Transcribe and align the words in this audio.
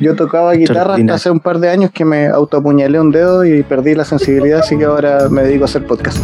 Yo 0.00 0.14
tocaba 0.14 0.52
guitarra 0.52 0.94
hasta 0.94 1.14
hace 1.14 1.28
un 1.28 1.40
par 1.40 1.58
de 1.58 1.70
años 1.70 1.90
que 1.90 2.04
me 2.04 2.28
autoapuñalé 2.28 3.00
un 3.00 3.10
dedo 3.10 3.44
y 3.44 3.64
perdí 3.64 3.96
la 3.96 4.04
sensibilidad, 4.04 4.60
así 4.60 4.78
que 4.78 4.84
ahora 4.84 5.28
me 5.28 5.42
dedico 5.42 5.64
a 5.64 5.66
hacer 5.66 5.84
podcast. 5.88 6.18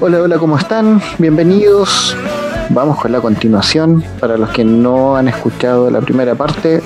Hola, 0.00 0.22
hola, 0.22 0.38
¿cómo 0.38 0.56
están? 0.56 1.02
Bienvenidos. 1.18 2.16
Vamos 2.70 2.98
con 3.00 3.12
la 3.12 3.20
continuación. 3.20 4.02
Para 4.20 4.36
los 4.36 4.50
que 4.50 4.64
no 4.64 5.16
han 5.16 5.28
escuchado 5.28 5.90
la 5.90 6.00
primera 6.00 6.34
parte, 6.34 6.82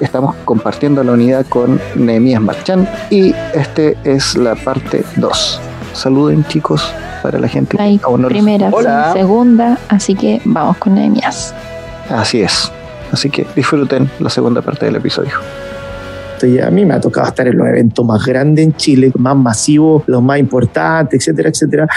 estamos 0.00 0.36
compartiendo 0.44 1.02
la 1.02 1.12
unidad 1.12 1.46
con 1.46 1.80
Nehemías 1.96 2.40
Marchán 2.40 2.88
y 3.10 3.34
este 3.54 3.96
es 4.04 4.36
la 4.36 4.54
parte 4.54 5.04
2. 5.16 5.60
Saluden 5.92 6.44
chicos 6.44 6.92
para 7.22 7.38
la 7.40 7.48
gente. 7.48 7.76
Hay 7.80 8.00
primera, 8.28 8.70
segunda, 9.12 9.78
así 9.88 10.14
que 10.14 10.40
vamos 10.44 10.76
con 10.78 10.94
Nehemías. 10.94 11.52
Así 12.08 12.42
es. 12.42 12.70
Así 13.10 13.28
que 13.28 13.46
disfruten 13.56 14.08
la 14.20 14.30
segunda 14.30 14.62
parte 14.62 14.86
del 14.86 14.96
episodio. 14.96 15.32
a 16.64 16.70
mí 16.70 16.84
me 16.84 16.94
ha 16.94 17.00
tocado 17.00 17.26
estar 17.26 17.48
en 17.48 17.58
los 17.58 17.66
eventos 17.66 18.04
más 18.06 18.24
grandes 18.24 18.64
en 18.64 18.74
Chile, 18.76 19.10
más 19.18 19.34
masivos, 19.34 20.04
los 20.06 20.22
más 20.22 20.38
importantes, 20.38 21.20
etcétera, 21.20 21.48
etcétera 21.48 21.88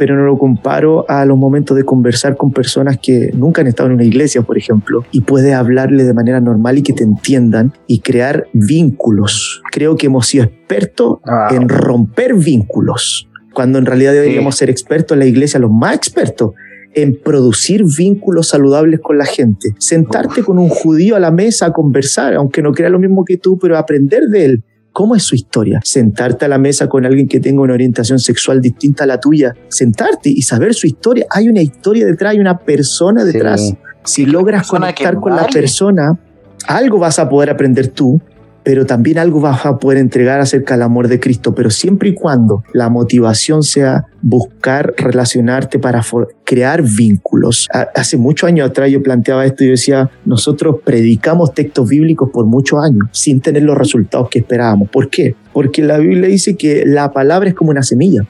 pero 0.00 0.16
no 0.16 0.24
lo 0.24 0.38
comparo 0.38 1.04
a 1.10 1.26
los 1.26 1.36
momentos 1.36 1.76
de 1.76 1.84
conversar 1.84 2.34
con 2.34 2.54
personas 2.54 2.96
que 2.96 3.32
nunca 3.34 3.60
han 3.60 3.66
estado 3.66 3.90
en 3.90 3.96
una 3.96 4.04
iglesia, 4.04 4.40
por 4.40 4.56
ejemplo, 4.56 5.04
y 5.12 5.20
puedes 5.20 5.52
hablarle 5.52 6.04
de 6.04 6.14
manera 6.14 6.40
normal 6.40 6.78
y 6.78 6.82
que 6.82 6.94
te 6.94 7.02
entiendan 7.02 7.74
y 7.86 8.00
crear 8.00 8.46
vínculos. 8.54 9.60
Creo 9.70 9.98
que 9.98 10.06
hemos 10.06 10.26
sido 10.26 10.44
expertos 10.44 11.18
ah. 11.26 11.48
en 11.50 11.68
romper 11.68 12.32
vínculos, 12.32 13.28
cuando 13.52 13.78
en 13.78 13.84
realidad 13.84 14.14
deberíamos 14.14 14.56
ser 14.56 14.70
expertos 14.70 15.16
en 15.16 15.18
la 15.18 15.26
iglesia, 15.26 15.60
los 15.60 15.70
más 15.70 15.96
expertos 15.96 16.52
en 16.94 17.20
producir 17.20 17.84
vínculos 17.84 18.48
saludables 18.48 19.00
con 19.00 19.18
la 19.18 19.26
gente. 19.26 19.74
Sentarte 19.78 20.42
con 20.42 20.58
un 20.58 20.70
judío 20.70 21.14
a 21.14 21.20
la 21.20 21.30
mesa 21.30 21.66
a 21.66 21.72
conversar, 21.74 22.32
aunque 22.32 22.62
no 22.62 22.72
crea 22.72 22.88
lo 22.88 22.98
mismo 22.98 23.26
que 23.26 23.36
tú, 23.36 23.58
pero 23.58 23.76
aprender 23.76 24.28
de 24.28 24.44
él, 24.46 24.64
¿Cómo 24.92 25.14
es 25.14 25.22
su 25.22 25.34
historia? 25.34 25.80
Sentarte 25.84 26.44
a 26.44 26.48
la 26.48 26.58
mesa 26.58 26.88
con 26.88 27.06
alguien 27.06 27.28
que 27.28 27.40
tenga 27.40 27.62
una 27.62 27.74
orientación 27.74 28.18
sexual 28.18 28.60
distinta 28.60 29.04
a 29.04 29.06
la 29.06 29.20
tuya, 29.20 29.54
sentarte 29.68 30.28
y 30.28 30.42
saber 30.42 30.74
su 30.74 30.86
historia. 30.86 31.26
Hay 31.30 31.48
una 31.48 31.62
historia 31.62 32.06
detrás, 32.06 32.32
hay 32.32 32.40
una 32.40 32.58
persona 32.58 33.24
detrás. 33.24 33.74
Si 34.04 34.26
logras 34.26 34.66
conectar 34.66 35.16
con 35.16 35.36
la 35.36 35.46
persona, 35.46 36.18
algo 36.66 36.98
vas 36.98 37.18
a 37.18 37.28
poder 37.28 37.50
aprender 37.50 37.88
tú 37.88 38.20
pero 38.62 38.86
también 38.86 39.18
algo 39.18 39.40
vas 39.40 39.64
a 39.64 39.78
poder 39.78 39.98
entregar 39.98 40.40
acerca 40.40 40.74
del 40.74 40.82
amor 40.82 41.08
de 41.08 41.20
Cristo, 41.20 41.54
pero 41.54 41.70
siempre 41.70 42.10
y 42.10 42.14
cuando 42.14 42.62
la 42.72 42.88
motivación 42.88 43.62
sea 43.62 44.06
buscar 44.22 44.94
relacionarte 44.96 45.78
para 45.78 46.02
crear 46.44 46.82
vínculos. 46.82 47.68
Hace 47.94 48.16
muchos 48.16 48.48
años 48.48 48.68
atrás 48.68 48.90
yo 48.90 49.02
planteaba 49.02 49.46
esto 49.46 49.64
y 49.64 49.68
decía, 49.68 50.10
nosotros 50.24 50.76
predicamos 50.84 51.54
textos 51.54 51.88
bíblicos 51.88 52.30
por 52.30 52.46
muchos 52.46 52.82
años 52.84 53.08
sin 53.12 53.40
tener 53.40 53.62
los 53.62 53.78
resultados 53.78 54.28
que 54.28 54.40
esperábamos. 54.40 54.88
¿Por 54.90 55.08
qué? 55.08 55.34
Porque 55.52 55.82
la 55.82 55.98
Biblia 55.98 56.28
dice 56.28 56.56
que 56.56 56.84
la 56.86 57.12
palabra 57.12 57.48
es 57.48 57.54
como 57.54 57.70
una 57.70 57.82
semilla, 57.82 58.24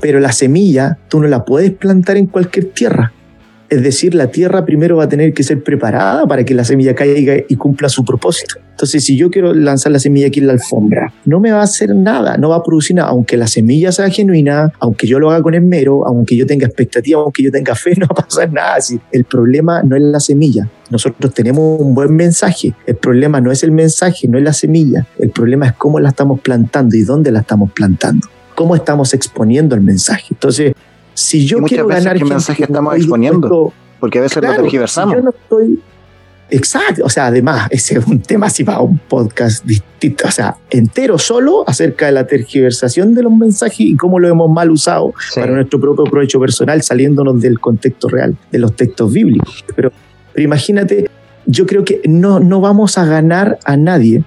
pero 0.00 0.20
la 0.20 0.32
semilla 0.32 0.98
tú 1.08 1.20
no 1.20 1.28
la 1.28 1.44
puedes 1.44 1.70
plantar 1.72 2.16
en 2.16 2.26
cualquier 2.26 2.66
tierra 2.66 3.12
es 3.74 3.82
decir, 3.82 4.14
la 4.14 4.28
tierra 4.28 4.64
primero 4.64 4.96
va 4.96 5.04
a 5.04 5.08
tener 5.08 5.34
que 5.34 5.42
ser 5.42 5.62
preparada 5.62 6.26
para 6.26 6.44
que 6.44 6.54
la 6.54 6.64
semilla 6.64 6.94
caiga 6.94 7.34
y 7.48 7.56
cumpla 7.56 7.88
su 7.88 8.04
propósito. 8.04 8.54
Entonces, 8.70 9.04
si 9.04 9.16
yo 9.16 9.30
quiero 9.30 9.52
lanzar 9.52 9.90
la 9.90 9.98
semilla 9.98 10.28
aquí 10.28 10.40
en 10.40 10.46
la 10.46 10.52
alfombra, 10.52 11.12
no 11.24 11.40
me 11.40 11.50
va 11.50 11.60
a 11.60 11.64
hacer 11.64 11.94
nada, 11.94 12.36
no 12.36 12.50
va 12.50 12.56
a 12.56 12.62
producir 12.62 12.96
nada. 12.96 13.08
Aunque 13.08 13.36
la 13.36 13.46
semilla 13.46 13.90
sea 13.90 14.10
genuina, 14.10 14.72
aunque 14.78 15.06
yo 15.06 15.18
lo 15.18 15.30
haga 15.30 15.42
con 15.42 15.54
esmero, 15.54 16.06
aunque 16.06 16.36
yo 16.36 16.46
tenga 16.46 16.66
expectativa, 16.66 17.20
aunque 17.20 17.42
yo 17.42 17.50
tenga 17.50 17.74
fe, 17.74 17.94
no 17.98 18.06
va 18.06 18.20
a 18.20 18.26
pasar 18.26 18.52
nada. 18.52 18.76
El 19.10 19.24
problema 19.24 19.82
no 19.82 19.96
es 19.96 20.02
la 20.02 20.20
semilla. 20.20 20.68
Nosotros 20.90 21.34
tenemos 21.34 21.80
un 21.80 21.94
buen 21.94 22.14
mensaje. 22.14 22.74
El 22.86 22.96
problema 22.96 23.40
no 23.40 23.50
es 23.50 23.64
el 23.64 23.72
mensaje, 23.72 24.28
no 24.28 24.38
es 24.38 24.44
la 24.44 24.52
semilla. 24.52 25.06
El 25.18 25.30
problema 25.30 25.66
es 25.66 25.72
cómo 25.72 25.98
la 25.98 26.10
estamos 26.10 26.40
plantando 26.40 26.96
y 26.96 27.02
dónde 27.02 27.32
la 27.32 27.40
estamos 27.40 27.72
plantando. 27.72 28.28
Cómo 28.54 28.76
estamos 28.76 29.14
exponiendo 29.14 29.74
el 29.74 29.80
mensaje. 29.80 30.26
Entonces, 30.30 30.74
si 31.14 31.46
yo 31.46 31.58
quiero 31.62 31.86
ganar. 31.86 32.18
¿Qué 32.18 32.24
mensaje 32.24 32.64
estamos 32.64 32.96
exponiendo? 32.96 33.72
porque 34.00 34.18
a 34.18 34.22
veces 34.22 34.42
lo 34.42 34.54
tergiversamos. 34.54 35.14
yo 35.14 35.22
no 35.22 35.30
estoy. 35.30 35.80
Exacto, 36.50 37.06
o 37.06 37.08
sea, 37.08 37.26
además, 37.26 37.68
ese 37.70 37.98
es 37.98 38.06
un 38.06 38.20
tema 38.20 38.46
así 38.46 38.64
para 38.64 38.80
un 38.80 38.98
podcast 38.98 39.64
distinto, 39.64 40.28
o 40.28 40.30
sea, 40.30 40.56
entero 40.68 41.18
solo 41.18 41.64
acerca 41.66 42.04
de 42.06 42.12
la 42.12 42.26
tergiversación 42.26 43.14
de 43.14 43.22
los 43.22 43.32
mensajes 43.32 43.80
y 43.80 43.96
cómo 43.96 44.18
lo 44.18 44.28
hemos 44.28 44.50
mal 44.50 44.70
usado 44.70 45.14
para 45.34 45.52
nuestro 45.52 45.80
propio 45.80 46.04
provecho 46.04 46.38
personal, 46.38 46.82
saliéndonos 46.82 47.40
del 47.40 47.58
contexto 47.60 48.08
real 48.08 48.36
de 48.52 48.58
los 48.58 48.76
textos 48.76 49.10
bíblicos. 49.10 49.64
Pero, 49.74 49.90
pero 50.34 50.44
imagínate, 50.44 51.08
yo 51.46 51.64
creo 51.64 51.82
que 51.82 52.02
no, 52.04 52.40
no 52.40 52.60
vamos 52.60 52.98
a 52.98 53.06
ganar 53.06 53.58
a 53.64 53.78
nadie 53.78 54.22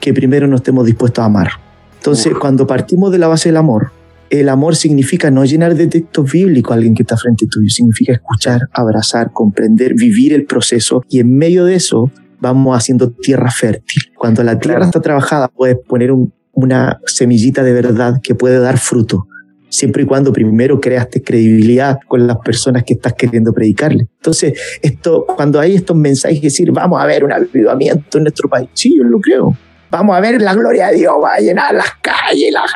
que 0.00 0.14
primero 0.14 0.46
no 0.46 0.56
estemos 0.56 0.86
dispuestos 0.86 1.22
a 1.22 1.26
amar. 1.26 1.50
Entonces, 1.98 2.32
cuando 2.40 2.66
partimos 2.66 3.12
de 3.12 3.18
la 3.18 3.28
base 3.28 3.50
del 3.50 3.58
amor, 3.58 3.90
el 4.30 4.48
amor 4.48 4.76
significa 4.76 5.30
no 5.30 5.44
llenar 5.44 5.74
de 5.74 5.86
textos 5.86 6.30
bíblicos 6.30 6.72
a 6.72 6.74
alguien 6.74 6.94
que 6.94 7.02
está 7.02 7.16
frente 7.16 7.46
tuyo, 7.50 7.68
significa 7.68 8.12
escuchar, 8.12 8.62
abrazar, 8.72 9.32
comprender, 9.32 9.94
vivir 9.94 10.32
el 10.32 10.44
proceso 10.44 11.02
y 11.08 11.20
en 11.20 11.36
medio 11.36 11.64
de 11.64 11.76
eso 11.76 12.10
vamos 12.40 12.76
haciendo 12.76 13.10
tierra 13.10 13.50
fértil. 13.50 14.02
Cuando 14.16 14.42
la 14.42 14.58
tierra 14.58 14.84
está 14.84 15.00
trabajada 15.00 15.48
puedes 15.48 15.76
poner 15.76 16.12
una 16.52 17.00
semillita 17.06 17.62
de 17.62 17.72
verdad 17.72 18.20
que 18.22 18.34
puede 18.34 18.58
dar 18.58 18.78
fruto, 18.78 19.26
siempre 19.68 20.02
y 20.02 20.06
cuando 20.06 20.32
primero 20.32 20.80
creaste 20.80 21.22
credibilidad 21.22 21.98
con 22.06 22.26
las 22.26 22.38
personas 22.38 22.84
que 22.84 22.94
estás 22.94 23.14
queriendo 23.14 23.52
predicarle. 23.52 24.08
Entonces, 24.16 24.58
esto, 24.82 25.24
cuando 25.26 25.60
hay 25.60 25.74
estos 25.74 25.96
mensajes, 25.96 26.40
decir, 26.40 26.70
vamos 26.72 27.00
a 27.00 27.06
ver 27.06 27.24
un 27.24 27.32
avivamiento 27.32 28.18
en 28.18 28.24
nuestro 28.24 28.48
país, 28.48 28.68
sí, 28.74 28.96
yo 28.96 29.04
lo 29.04 29.20
creo. 29.20 29.56
Vamos 29.90 30.14
a 30.16 30.20
ver 30.20 30.42
la 30.42 30.54
gloria 30.54 30.88
de 30.88 30.96
Dios, 30.96 31.14
va 31.22 31.34
a 31.34 31.40
llenar 31.40 31.74
las 31.74 31.94
calles, 32.02 32.52
las 32.52 32.70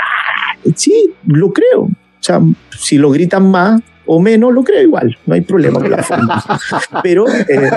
Sí, 0.75 1.12
lo 1.27 1.53
creo. 1.53 1.83
O 1.83 2.25
sea, 2.25 2.41
si 2.71 2.99
lo 2.99 3.11
gritan 3.11 3.50
más 3.50 3.81
o 4.06 4.21
menos, 4.21 4.53
lo 4.53 4.65
creo 4.65 4.83
igual. 4.83 5.17
No 5.27 5.34
hay 5.34 5.41
problema 5.41 5.81
con 5.81 5.91
la 5.91 6.03
forma. 6.03 6.43
Pero 7.03 7.28
eh, 7.28 7.71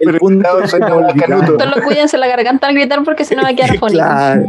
el 0.00 0.18
punto 0.18 0.62
es 0.62 0.70
Solo 0.70 1.82
cuídense 1.84 2.18
la 2.18 2.26
garganta 2.26 2.66
al 2.66 2.74
gritar 2.74 3.02
porque 3.04 3.24
si 3.24 3.34
no 3.34 3.42
va 3.42 3.50
a 3.50 3.54
quedar 3.54 3.78
fónico. 3.78 3.98
Claro. 3.98 4.44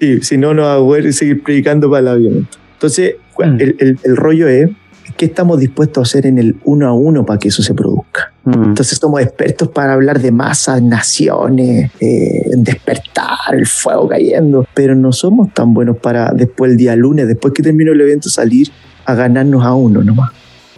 Sí, 0.00 0.20
si 0.22 0.36
no, 0.36 0.54
no 0.54 0.62
va 0.62 0.74
a 0.74 0.78
poder 0.78 1.12
seguir 1.12 1.42
predicando 1.42 1.88
para 1.90 2.00
el 2.00 2.08
avión. 2.08 2.48
Entonces, 2.74 3.16
mm. 3.38 3.42
el, 3.42 3.76
el, 3.78 3.98
el 4.02 4.16
rollo 4.16 4.48
es 4.48 4.70
¿Qué 5.16 5.26
estamos 5.26 5.60
dispuestos 5.60 6.00
a 6.00 6.02
hacer 6.02 6.26
en 6.26 6.38
el 6.38 6.56
uno 6.64 6.88
a 6.88 6.92
uno 6.92 7.24
para 7.24 7.38
que 7.38 7.48
eso 7.48 7.62
se 7.62 7.72
produzca? 7.74 8.32
Mm. 8.44 8.64
Entonces 8.64 8.98
somos 8.98 9.20
expertos 9.20 9.68
para 9.68 9.92
hablar 9.92 10.20
de 10.20 10.32
masas, 10.32 10.82
naciones, 10.82 11.90
eh, 12.00 12.50
despertar, 12.56 13.54
el 13.54 13.66
fuego 13.66 14.08
cayendo, 14.08 14.66
pero 14.74 14.94
no 14.94 15.12
somos 15.12 15.52
tan 15.54 15.72
buenos 15.72 15.98
para 15.98 16.32
después 16.32 16.72
el 16.72 16.76
día 16.76 16.96
lunes, 16.96 17.28
después 17.28 17.54
que 17.54 17.62
termine 17.62 17.92
el 17.92 18.00
evento, 18.00 18.28
salir 18.28 18.70
a 19.04 19.14
ganarnos 19.14 19.64
a 19.64 19.74
uno 19.74 20.02
nomás. 20.02 20.30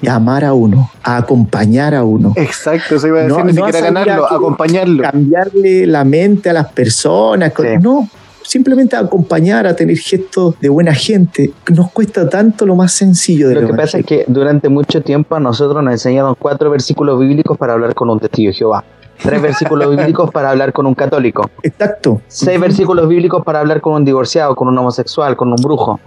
Y 0.03 0.09
a 0.09 0.17
amar 0.17 0.45
a 0.45 0.53
uno, 0.53 0.91
a 1.03 1.17
acompañar 1.17 1.95
a 1.95 2.05
uno. 2.05 2.35
Exacto, 2.37 2.97
eso 2.97 3.07
iba 3.07 3.21
a 3.21 3.23
decir, 3.23 3.39
no, 3.39 3.45
ni 3.45 3.55
siquiera 3.55 3.81
ganarlo, 3.81 4.31
acompañarlo. 4.31 5.03
Cambiarle 5.03 5.87
la 5.87 6.05
mente 6.05 6.51
a 6.51 6.53
las 6.53 6.71
personas. 6.71 7.51
No, 7.81 8.07
simplemente 8.47 8.97
acompañar, 8.97 9.67
a 9.67 9.75
tener 9.75 9.97
gestos 9.97 10.59
de 10.61 10.69
buena 10.69 10.95
gente, 10.95 11.53
nos 11.73 11.91
cuesta 11.91 12.29
tanto 12.29 12.65
lo 12.65 12.77
más 12.77 12.93
sencillo 12.93 13.49
de 13.49 13.57
lo 13.57 13.67
que 13.67 13.75
pasa 13.75 13.99
es 13.99 14.07
que 14.07 14.25
durante 14.29 14.69
mucho 14.69 15.03
tiempo 15.03 15.35
a 15.35 15.41
nosotros 15.41 15.83
nos 15.83 15.93
enseñaron 15.93 16.37
cuatro 16.39 16.71
versículos 16.71 17.19
bíblicos 17.19 17.59
para 17.59 17.73
hablar 17.73 17.95
con 17.95 18.11
un 18.11 18.21
testigo 18.21 18.51
de 18.51 18.55
Jehová. 18.55 18.85
Tres 19.23 19.41
versículos 19.41 19.97
bíblicos 19.97 20.31
para 20.31 20.51
hablar 20.51 20.73
con 20.73 20.87
un 20.87 20.95
católico. 20.95 21.51
Exacto. 21.63 22.21
Seis 22.29 22.61
versículos 22.61 23.09
bíblicos 23.09 23.43
para 23.45 23.61
hablar 23.61 23.81
con 23.81 23.95
un 23.95 24.05
divorciado, 24.05 24.55
con 24.55 24.69
un 24.69 24.77
homosexual, 24.77 25.37
con 25.37 25.49
un 25.49 25.57
brujo. 25.57 25.99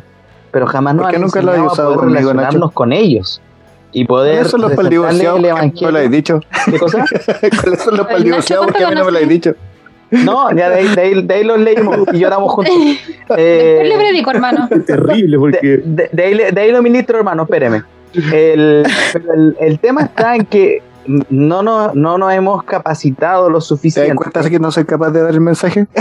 Pero 0.52 0.68
jamás 0.68 0.96
nos 0.96 1.08
han 1.08 1.22
nunca 1.22 1.42
lo 1.42 1.54
he 1.54 1.62
usado 1.62 1.96
relacionarnos 2.00 2.72
con 2.72 2.94
ellos 2.94 3.42
y 3.92 4.06
poder 4.06 4.36
¿Cuáles 4.36 4.52
son 4.52 4.62
los 4.62 4.72
paldivorciados? 4.74 5.42
¿Qué 5.78 5.86
me 5.86 5.92
lo 5.92 6.10
dicho? 6.10 6.40
¿Qué 6.66 6.80
cosa? 6.80 7.04
¿Cuáles 7.62 7.82
son 7.82 7.98
los 7.98 8.08
paldivorciados? 8.08 8.68
¿Por 8.68 8.76
qué 8.76 8.84
a 8.86 8.90
mí 8.90 8.96
no 8.96 9.06
me 9.06 9.12
lo 9.12 9.18
has 9.18 9.28
dicho? 9.28 9.56
No, 10.12 10.52
ya 10.52 10.70
de 10.70 10.76
ahí, 10.76 11.24
de, 11.24 11.34
ahí, 11.34 11.44
los 11.44 11.60
leímos 11.60 12.00
y 12.12 12.20
lloramos 12.20 12.52
juntos. 12.52 12.74
Eh, 13.38 13.84
le 13.86 13.96
predico, 13.96 14.32
hermano. 14.32 14.68
Es 14.72 14.84
terrible 14.86 15.38
porque... 15.38 15.84
De, 15.86 16.24
ahí, 16.24 16.36
de 16.52 16.62
ahí 16.62 16.72
lo 16.72 16.82
ministro, 16.82 17.20
hermano, 17.20 17.44
espéreme. 17.44 17.84
El, 18.16 18.84
el, 19.14 19.56
el, 19.60 19.80
tema 19.80 20.02
está 20.02 20.36
en 20.36 20.46
que 20.46 20.82
no, 21.06 21.62
no, 21.62 21.94
no 21.94 22.18
nos 22.18 22.34
hemos 22.34 22.64
capacitado 22.64 23.52
lo 23.52 23.62
suficiente. 23.62 24.08
¿Te 24.08 24.16
das 24.16 24.18
cuenta 24.18 24.50
que 24.50 24.58
no 24.60 24.72
soy 24.72 24.86
capaz 24.86 25.12
de 25.12 25.22
dar 25.22 25.30
el 25.30 25.42
mensaje? 25.42 25.86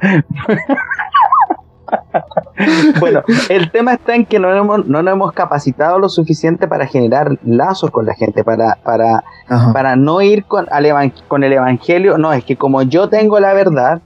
bueno, 3.00 3.22
el 3.48 3.70
tema 3.70 3.94
está 3.94 4.14
en 4.14 4.26
que 4.26 4.38
no, 4.38 4.52
hemos, 4.54 4.86
no 4.86 5.02
nos 5.02 5.12
hemos 5.12 5.32
capacitado 5.32 5.98
lo 5.98 6.08
suficiente 6.08 6.66
para 6.66 6.86
generar 6.86 7.38
lazos 7.44 7.90
con 7.90 8.06
la 8.06 8.14
gente, 8.14 8.44
para, 8.44 8.76
para, 8.82 9.24
para 9.72 9.96
no 9.96 10.20
ir 10.20 10.44
con, 10.44 10.66
al 10.70 11.12
con 11.28 11.44
el 11.44 11.52
evangelio. 11.52 12.18
No, 12.18 12.32
es 12.32 12.44
que 12.44 12.56
como 12.56 12.82
yo 12.82 13.08
tengo 13.08 13.38
la 13.40 13.52
verdad, 13.52 14.02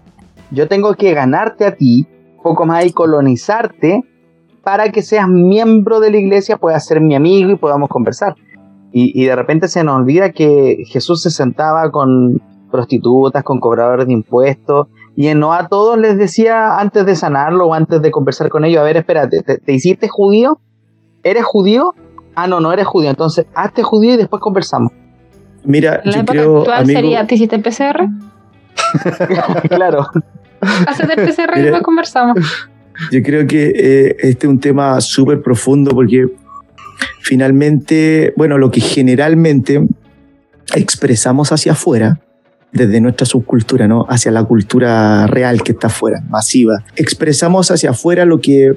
yo 0.50 0.68
tengo 0.68 0.94
que 0.94 1.14
ganarte 1.14 1.64
a 1.64 1.74
ti, 1.74 2.06
poco 2.42 2.66
más 2.66 2.84
y 2.84 2.92
colonizarte 2.92 4.02
para 4.62 4.90
que 4.90 5.02
seas 5.02 5.28
miembro 5.28 5.98
de 6.00 6.10
la 6.10 6.18
iglesia, 6.18 6.56
puedas 6.56 6.84
ser 6.84 7.00
mi 7.00 7.14
amigo 7.14 7.50
y 7.50 7.56
podamos 7.56 7.88
conversar. 7.88 8.34
Y, 8.92 9.20
y 9.20 9.24
de 9.26 9.34
repente 9.34 9.68
se 9.68 9.82
nos 9.82 9.96
olvida 9.96 10.30
que 10.30 10.84
Jesús 10.86 11.22
se 11.22 11.30
sentaba 11.30 11.90
con 11.90 12.40
prostitutas, 12.70 13.42
con 13.42 13.58
cobradores 13.58 14.06
de 14.06 14.12
impuestos, 14.12 14.88
y 15.14 15.34
no 15.34 15.52
a 15.52 15.68
todos 15.68 15.98
les 15.98 16.16
decía 16.16 16.78
antes 16.78 17.04
de 17.04 17.16
sanarlo 17.16 17.66
o 17.66 17.74
antes 17.74 18.00
de 18.00 18.10
conversar 18.10 18.48
con 18.48 18.64
ellos, 18.64 18.80
a 18.80 18.84
ver, 18.84 18.96
espérate, 18.96 19.42
¿te, 19.42 19.72
hiciste 19.72 20.08
judío? 20.08 20.58
¿Eres 21.22 21.44
judío? 21.44 21.94
Ah, 22.34 22.46
no, 22.46 22.60
no 22.60 22.72
eres 22.72 22.86
judío, 22.86 23.10
entonces 23.10 23.46
hazte 23.54 23.82
judío 23.82 24.14
y 24.14 24.16
después 24.16 24.40
conversamos. 24.40 24.92
Mira, 25.64 26.00
la 26.04 26.12
yo 26.12 26.20
época 26.20 26.32
creo, 26.32 26.58
actual 26.58 26.80
amigo, 26.82 27.00
sería, 27.00 27.26
¿te 27.26 27.34
hiciste 27.34 27.58
PCR? 27.58 28.08
claro. 29.68 30.06
Hacete 30.86 31.20
el 31.20 31.28
PCR 31.28 31.40
y 31.40 31.56
Mira. 31.56 31.62
después 31.62 31.82
conversamos. 31.82 32.36
Yo 33.10 33.22
creo 33.22 33.46
que 33.46 33.72
eh, 33.74 34.16
este 34.20 34.46
es 34.46 34.50
un 34.50 34.60
tema 34.60 35.00
súper 35.00 35.42
profundo 35.42 35.92
porque 35.92 36.26
finalmente, 37.20 38.32
bueno, 38.36 38.58
lo 38.58 38.70
que 38.70 38.80
generalmente 38.80 39.86
expresamos 40.74 41.52
hacia 41.52 41.72
afuera, 41.72 42.20
desde 42.72 43.00
nuestra 43.00 43.26
subcultura, 43.26 43.86
¿no? 43.86 44.06
Hacia 44.08 44.30
la 44.30 44.44
cultura 44.44 45.26
real 45.26 45.62
que 45.62 45.72
está 45.72 45.88
afuera, 45.88 46.22
masiva. 46.28 46.82
Expresamos 46.96 47.70
hacia 47.70 47.90
afuera 47.90 48.24
lo 48.24 48.40
que 48.40 48.74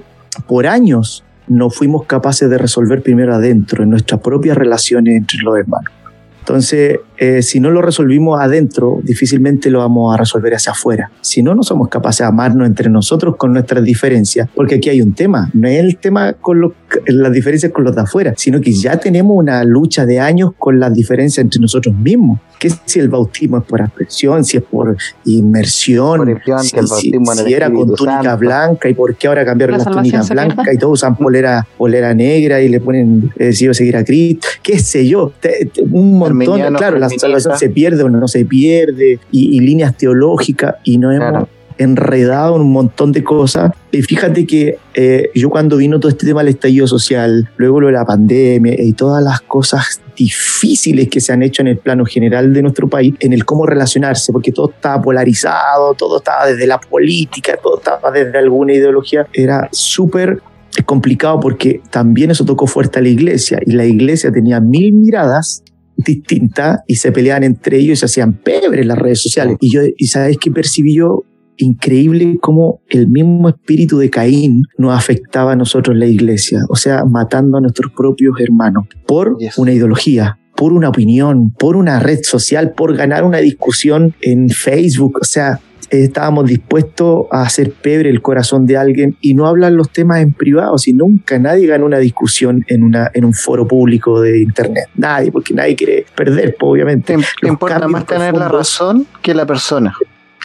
por 0.48 0.68
años 0.68 1.24
no 1.48 1.70
fuimos 1.70 2.06
capaces 2.06 2.50
de 2.50 2.58
resolver 2.58 3.02
primero 3.02 3.34
adentro, 3.34 3.84
en 3.84 3.90
nuestras 3.90 4.20
propias 4.22 4.58
relaciones 4.58 5.16
entre 5.16 5.40
los 5.40 5.58
hermanos. 5.58 5.92
Entonces, 6.40 7.00
eh, 7.18 7.42
si 7.42 7.60
no 7.60 7.70
lo 7.72 7.82
resolvimos 7.82 8.40
adentro, 8.40 9.00
difícilmente 9.04 9.70
lo 9.70 9.80
vamos 9.80 10.14
a 10.14 10.18
resolver 10.18 10.54
hacia 10.56 10.72
afuera. 10.74 11.12
Si 11.22 11.42
no, 11.44 11.56
no 11.56 11.64
somos 11.64 11.88
capaces 11.90 12.20
de 12.20 12.26
amarnos 12.26 12.68
entre 12.68 12.90
nosotros 12.90 13.36
con 13.38 13.54
nuestras 13.54 13.84
diferencias, 13.84 14.50
porque 14.56 14.76
aquí 14.76 14.90
hay 14.90 15.02
un 15.02 15.14
tema, 15.14 15.50
no 15.54 15.68
es 15.68 15.80
el 15.80 15.98
tema 15.98 16.34
con 16.34 16.60
los- 16.62 16.72
las 17.08 17.32
diferencias 17.32 17.72
con 17.72 17.84
los 17.84 17.96
de 17.96 18.02
afuera, 18.02 18.34
sino 18.38 18.62
que 18.62 18.72
ya 18.74 18.98
tenemos 18.98 19.36
una 19.38 19.64
lucha 19.64 20.06
de 20.06 20.20
años 20.20 20.52
con 20.58 20.80
las 20.80 20.94
diferencias 20.94 21.44
entre 21.44 21.60
nosotros 21.62 21.96
mismos. 21.96 22.40
Que 22.60 22.72
si 22.86 23.00
el 23.00 23.10
bautismo 23.10 23.58
es 23.58 23.64
por 23.66 23.82
aspersión, 23.82 24.44
si 24.46 24.58
es 24.58 24.64
por 24.64 24.96
inmersión, 25.26 26.18
Por 26.18 26.28
si, 26.64 26.78
el 26.78 26.88
si- 26.88 26.90
bautismo 26.90 27.34
en 27.34 27.40
el 27.40 27.46
si 27.46 27.54
era 27.54 27.70
con 27.72 27.94
túnica 27.96 28.22
Santo. 28.24 28.38
blanca 28.40 28.90
y 28.90 28.94
por 28.94 29.16
qué 29.16 29.28
ahora 29.28 29.46
cambiaron 29.46 29.78
La 29.78 29.84
las 29.84 29.94
túnicas 29.94 30.30
blancas 30.30 30.68
y 30.74 30.78
todos 30.78 30.94
usan 30.94 31.16
polera, 31.16 31.68
polera 31.78 32.14
negra 32.14 32.62
y 32.62 32.70
le 32.70 32.80
ponen 32.80 33.32
eh, 33.38 33.54
si 33.54 33.66
iba 33.66 33.72
a 33.72 33.74
seguir 33.74 33.98
a 33.98 34.04
Cristo, 34.04 34.48
qué 34.64 34.80
sé 34.80 35.08
yo, 35.08 35.32
Te- 35.40 35.70
te- 35.74 35.84
un 35.84 36.18
montón, 36.18 36.42
Arminiano, 36.44 36.78
claro, 36.78 36.98
la 37.14 37.20
salvación 37.20 37.58
se 37.58 37.70
pierde 37.70 38.04
o 38.04 38.10
no 38.10 38.28
se 38.28 38.46
pierde 38.46 39.20
y, 39.32 39.58
y 39.58 39.60
líneas 39.60 39.96
teológicas 39.98 40.76
y 40.84 40.98
nos 40.98 41.16
hemos 41.16 41.30
Claro. 41.30 41.48
enredado 41.78 42.56
en 42.56 42.62
un 42.62 42.72
montón 42.72 43.12
de 43.12 43.24
cosas. 43.24 43.72
Y 43.92 44.02
fíjate 44.02 44.46
que 44.46 44.78
eh, 44.94 45.30
yo 45.36 45.50
cuando 45.50 45.76
vino 45.78 46.00
todo 46.00 46.10
este 46.10 46.26
tema 46.26 46.42
del 46.42 46.50
estallido 46.54 46.88
social, 46.88 47.50
luego 47.58 47.82
lo 47.82 47.88
de 47.88 47.94
la 47.94 48.06
pandemia 48.06 48.82
y 48.82 48.94
todas 48.94 49.22
las 49.24 49.42
cosas 49.42 50.00
difíciles 50.16 51.10
que 51.10 51.20
se 51.20 51.34
han 51.34 51.44
hecho 51.44 51.62
en 51.62 51.68
el 51.68 51.78
plano 51.78 52.06
general 52.06 52.54
de 52.54 52.62
nuestro 52.62 52.88
país, 52.88 53.14
en 53.20 53.34
el 53.34 53.44
cómo 53.44 53.66
relacionarse, 53.66 54.32
porque 54.32 54.52
todo 54.54 54.70
estaba 54.70 55.02
polarizado, 55.02 55.94
todo 55.96 56.20
estaba 56.20 56.46
desde 56.48 56.66
la 56.66 56.80
política, 56.80 57.58
todo 57.62 57.78
estaba 57.80 58.10
desde 58.12 58.38
alguna 58.38 58.74
ideología, 58.74 59.28
era 59.34 59.68
súper 59.72 60.42
complicado 60.86 61.40
porque 61.40 61.82
también 61.90 62.32
eso 62.32 62.44
tocó 62.46 62.68
fuerte 62.68 63.00
a 63.00 63.02
la 63.02 63.08
iglesia 63.10 63.60
y 63.66 63.72
la 63.72 63.86
iglesia 63.86 64.32
tenía 64.32 64.60
mil 64.60 64.94
miradas 64.94 65.64
distintas 65.98 66.80
y 66.88 66.96
se 66.96 67.12
peleaban 67.12 67.44
entre 67.44 67.78
ellos 67.78 67.94
y 67.94 67.96
se 67.98 68.06
hacían 68.06 68.34
pebre 68.34 68.82
en 68.82 68.88
las 68.88 68.98
redes 68.98 69.22
sociales. 69.22 69.58
Y 69.62 69.72
yo, 69.72 69.82
y 69.98 70.08
sabes 70.08 70.38
qué 70.40 70.52
percibí 70.52 70.96
yo? 70.96 71.24
Increíble 71.58 72.38
cómo 72.42 72.82
el 72.90 73.08
mismo 73.08 73.48
espíritu 73.50 73.98
de 73.98 74.10
Caín 74.10 74.64
nos 74.78 74.94
afectaba 74.94 75.54
a 75.54 75.56
nosotros 75.56 75.94
en 75.94 76.00
la 76.02 76.08
iglesia, 76.08 76.60
o 76.70 76.76
sea, 76.76 77.06
matando 77.06 77.58
a 77.58 77.62
nuestros 77.62 77.92
propios 77.94 78.36
hermanos 78.42 78.88
por 79.08 79.38
Yes. 79.40 79.58
una 79.58 79.72
ideología, 79.72 80.38
por 80.56 80.74
una 80.74 80.90
opinión, 80.90 81.52
por 81.52 81.78
una 81.78 82.00
red 82.00 82.20
social, 82.24 82.74
por 82.76 82.96
ganar 82.96 83.24
una 83.24 83.38
discusión 83.38 84.16
en 84.22 84.50
Facebook, 84.50 85.20
o 85.22 85.26
sea, 85.26 85.62
estábamos 85.90 86.46
dispuestos 86.46 87.26
a 87.32 87.44
hacer 87.44 87.72
pebre 87.72 88.10
el 88.10 88.22
corazón 88.22 88.66
de 88.66 88.78
alguien 88.78 89.16
y 89.22 89.34
no 89.34 89.48
hablar 89.48 89.72
los 89.72 89.90
temas 89.90 90.22
en 90.22 90.34
privado, 90.34 90.78
si 90.78 90.94
nunca 90.94 91.40
nadie 91.40 91.68
gana 91.68 91.86
una 91.86 92.00
discusión 92.00 92.66
en, 92.68 92.84
una, 92.84 93.12
en 93.14 93.26
un 93.26 93.34
foro 93.34 93.68
público 93.68 94.22
de 94.22 94.42
internet. 94.42 94.86
Nadie, 94.96 95.32
porque 95.32 95.54
nadie 95.54 95.76
quiere 95.76 96.06
perder, 96.16 96.56
pues, 96.60 96.72
obviamente. 96.72 97.16
Te, 97.42 97.48
importa 97.48 97.88
más 97.88 98.06
tener 98.06 98.36
la 98.36 98.48
razón 98.48 99.06
que 99.22 99.34
la 99.34 99.46
persona. 99.46 99.94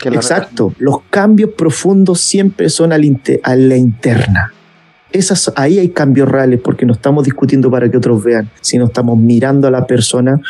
que 0.00 0.10
la 0.10 0.16
Exacto, 0.16 0.74
los 0.78 1.02
cambios 1.10 1.50
profundos 1.50 2.20
siempre 2.20 2.68
son 2.68 2.92
al 2.92 3.04
inte- 3.04 3.40
a 3.42 3.54
la 3.56 3.76
interna. 3.76 4.52
Esas, 5.12 5.52
ahí 5.56 5.78
hay 5.80 5.88
cambios 5.88 6.28
reales 6.28 6.60
porque 6.62 6.86
no 6.86 6.92
estamos 6.92 7.24
discutiendo 7.24 7.68
para 7.70 7.90
que 7.90 7.96
otros 7.96 8.22
vean, 8.22 8.48
sino 8.60 8.84
estamos 8.86 9.18
mirando 9.18 9.66
a 9.66 9.70
la 9.70 9.84
persona 9.86 10.40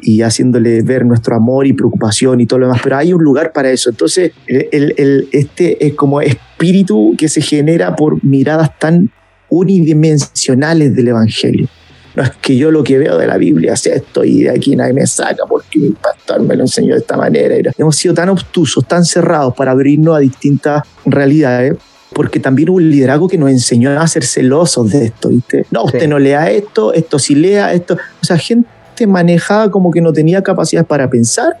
y 0.00 0.22
haciéndole 0.22 0.80
ver 0.82 1.04
nuestro 1.04 1.36
amor 1.36 1.66
y 1.66 1.74
preocupación 1.74 2.40
y 2.40 2.46
todo 2.46 2.60
lo 2.60 2.66
demás. 2.66 2.80
Pero 2.82 2.96
hay 2.96 3.12
un 3.12 3.22
lugar 3.22 3.52
para 3.52 3.70
eso. 3.70 3.90
Entonces, 3.90 4.32
el, 4.46 4.94
el- 4.96 5.28
este 5.32 5.86
es 5.86 5.94
como 5.94 6.20
espíritu 6.22 7.14
que 7.18 7.28
se 7.28 7.42
genera 7.42 7.94
por 7.94 8.24
miradas 8.24 8.78
tan 8.78 9.10
unidimensionales 9.50 10.94
del 10.94 11.08
Evangelio. 11.08 11.68
No 12.14 12.22
es 12.22 12.30
que 12.40 12.56
yo 12.56 12.70
lo 12.70 12.82
que 12.82 12.96
veo 12.96 13.18
de 13.18 13.26
la 13.26 13.36
Biblia 13.36 13.74
es 13.74 13.86
esto 13.86 14.24
y 14.24 14.44
de 14.44 14.50
aquí 14.50 14.74
nadie 14.74 14.94
me 14.94 15.06
saca 15.06 15.44
porque 15.46 15.78
mi 15.78 15.90
pastor 15.90 16.40
me 16.40 16.56
lo 16.56 16.62
enseñó 16.62 16.94
de 16.94 17.00
esta 17.00 17.16
manera. 17.18 17.70
Hemos 17.76 17.96
sido 17.96 18.14
tan 18.14 18.30
obtusos, 18.30 18.86
tan 18.88 19.04
cerrados 19.04 19.54
para 19.54 19.72
abrirnos 19.72 20.16
a 20.16 20.20
distintas 20.20 20.82
realidades 21.04 21.74
porque 22.16 22.40
también 22.40 22.70
hubo 22.70 22.78
un 22.78 22.90
liderazgo 22.90 23.28
que 23.28 23.36
nos 23.36 23.50
enseñó 23.50 23.90
a 24.00 24.06
ser 24.06 24.24
celosos 24.24 24.90
de 24.90 25.04
esto, 25.04 25.28
¿viste? 25.28 25.66
No, 25.70 25.84
usted 25.84 26.00
Sí. 26.00 26.08
no 26.08 26.18
lea 26.18 26.50
esto, 26.50 26.94
esto 26.94 27.18
sí 27.18 27.34
lea 27.34 27.74
esto. 27.74 27.98
O 28.22 28.24
sea, 28.24 28.38
gente 28.38 28.66
manejada 29.06 29.70
como 29.70 29.90
que 29.90 30.00
no 30.00 30.14
tenía 30.14 30.42
capacidad 30.42 30.86
para 30.86 31.10
pensar, 31.10 31.58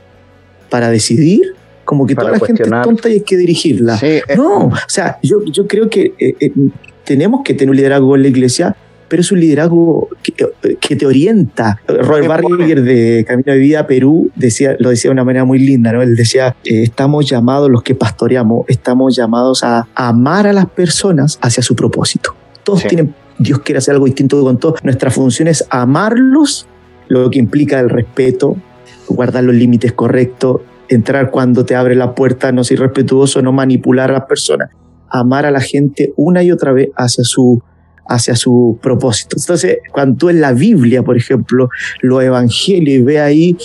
para 0.70 0.88
decidir, 0.88 1.42
como 1.84 2.06
que 2.06 2.14
Para 2.14 2.28
toda 2.28 2.38
la 2.38 2.46
gente 2.46 2.62
es 2.62 2.70
tonta 2.70 3.10
y 3.10 3.12
hay 3.12 3.20
que 3.20 3.36
dirigirla. 3.36 3.98
Sí, 3.98 4.06
eh, 4.06 4.22
No, 4.34 4.68
o 4.68 4.72
sea, 4.88 5.18
yo, 5.22 5.44
yo 5.44 5.66
creo 5.66 5.90
que 5.90 6.14
eh, 6.18 6.34
eh, 6.40 6.50
tenemos 7.04 7.42
que 7.44 7.52
tener 7.52 7.68
un 7.68 7.76
liderazgo 7.76 8.16
en 8.16 8.22
la 8.22 8.28
iglesia, 8.28 8.74
pero 9.08 9.20
es 9.20 9.32
un 9.32 9.40
liderazgo 9.40 10.08
que, 10.22 10.34
que 10.80 10.96
te 10.96 11.06
orienta. 11.06 11.80
Robert 11.86 12.26
Barriger 12.26 12.82
de 12.82 13.24
Camino 13.26 13.52
de 13.52 13.58
Vida 13.58 13.86
Perú 13.86 14.30
decía, 14.34 14.76
lo 14.78 14.90
decía 14.90 15.08
de 15.10 15.12
una 15.12 15.24
manera 15.24 15.44
muy 15.44 15.58
linda, 15.58 15.92
¿no? 15.92 16.02
Él 16.02 16.16
decía, 16.16 16.56
eh, 16.64 16.82
estamos 16.82 17.28
llamados, 17.28 17.70
los 17.70 17.82
que 17.82 17.94
pastoreamos, 17.94 18.64
estamos 18.68 19.16
llamados 19.16 19.62
a 19.64 19.86
amar 19.94 20.46
a 20.46 20.52
las 20.52 20.66
personas 20.66 21.38
hacia 21.42 21.62
su 21.62 21.76
propósito. 21.76 22.34
Todos 22.64 22.80
Sí. 22.80 22.88
tienen, 22.88 23.14
Dios 23.38 23.60
quiere 23.60 23.78
hacer 23.78 23.94
algo 23.94 24.06
distinto 24.06 24.42
con 24.42 24.58
todos. 24.58 24.82
Nuestra 24.82 25.10
función 25.10 25.48
es 25.48 25.64
amarlos, 25.70 26.66
lo 27.08 27.30
que 27.30 27.38
implica 27.38 27.78
el 27.80 27.90
respeto, 27.90 28.56
guardar 29.08 29.44
los 29.44 29.54
límites 29.54 29.92
correctos, 29.92 30.62
entrar 30.88 31.30
cuando 31.30 31.64
te 31.64 31.74
abre 31.74 31.94
la 31.94 32.14
puerta, 32.14 32.52
no 32.52 32.64
ser 32.64 32.78
irrespetuoso, 32.78 33.42
no 33.42 33.52
manipular 33.52 34.10
a 34.10 34.14
las 34.14 34.24
personas, 34.26 34.70
amar 35.08 35.46
a 35.46 35.50
la 35.50 35.60
gente 35.60 36.12
una 36.16 36.42
y 36.42 36.50
otra 36.50 36.72
vez 36.72 36.88
hacia 36.96 37.24
su, 37.24 37.62
hacia 38.08 38.36
su 38.36 38.78
propósito. 38.82 39.36
Entonces, 39.38 39.78
cuando 39.92 40.16
tú 40.18 40.28
en 40.28 40.40
la 40.40 40.52
Biblia, 40.52 41.02
por 41.02 41.16
ejemplo, 41.16 41.68
los 42.02 42.22
evangelios 42.22 42.98
y 43.00 43.02
ve 43.02 43.20
ahí 43.20 43.56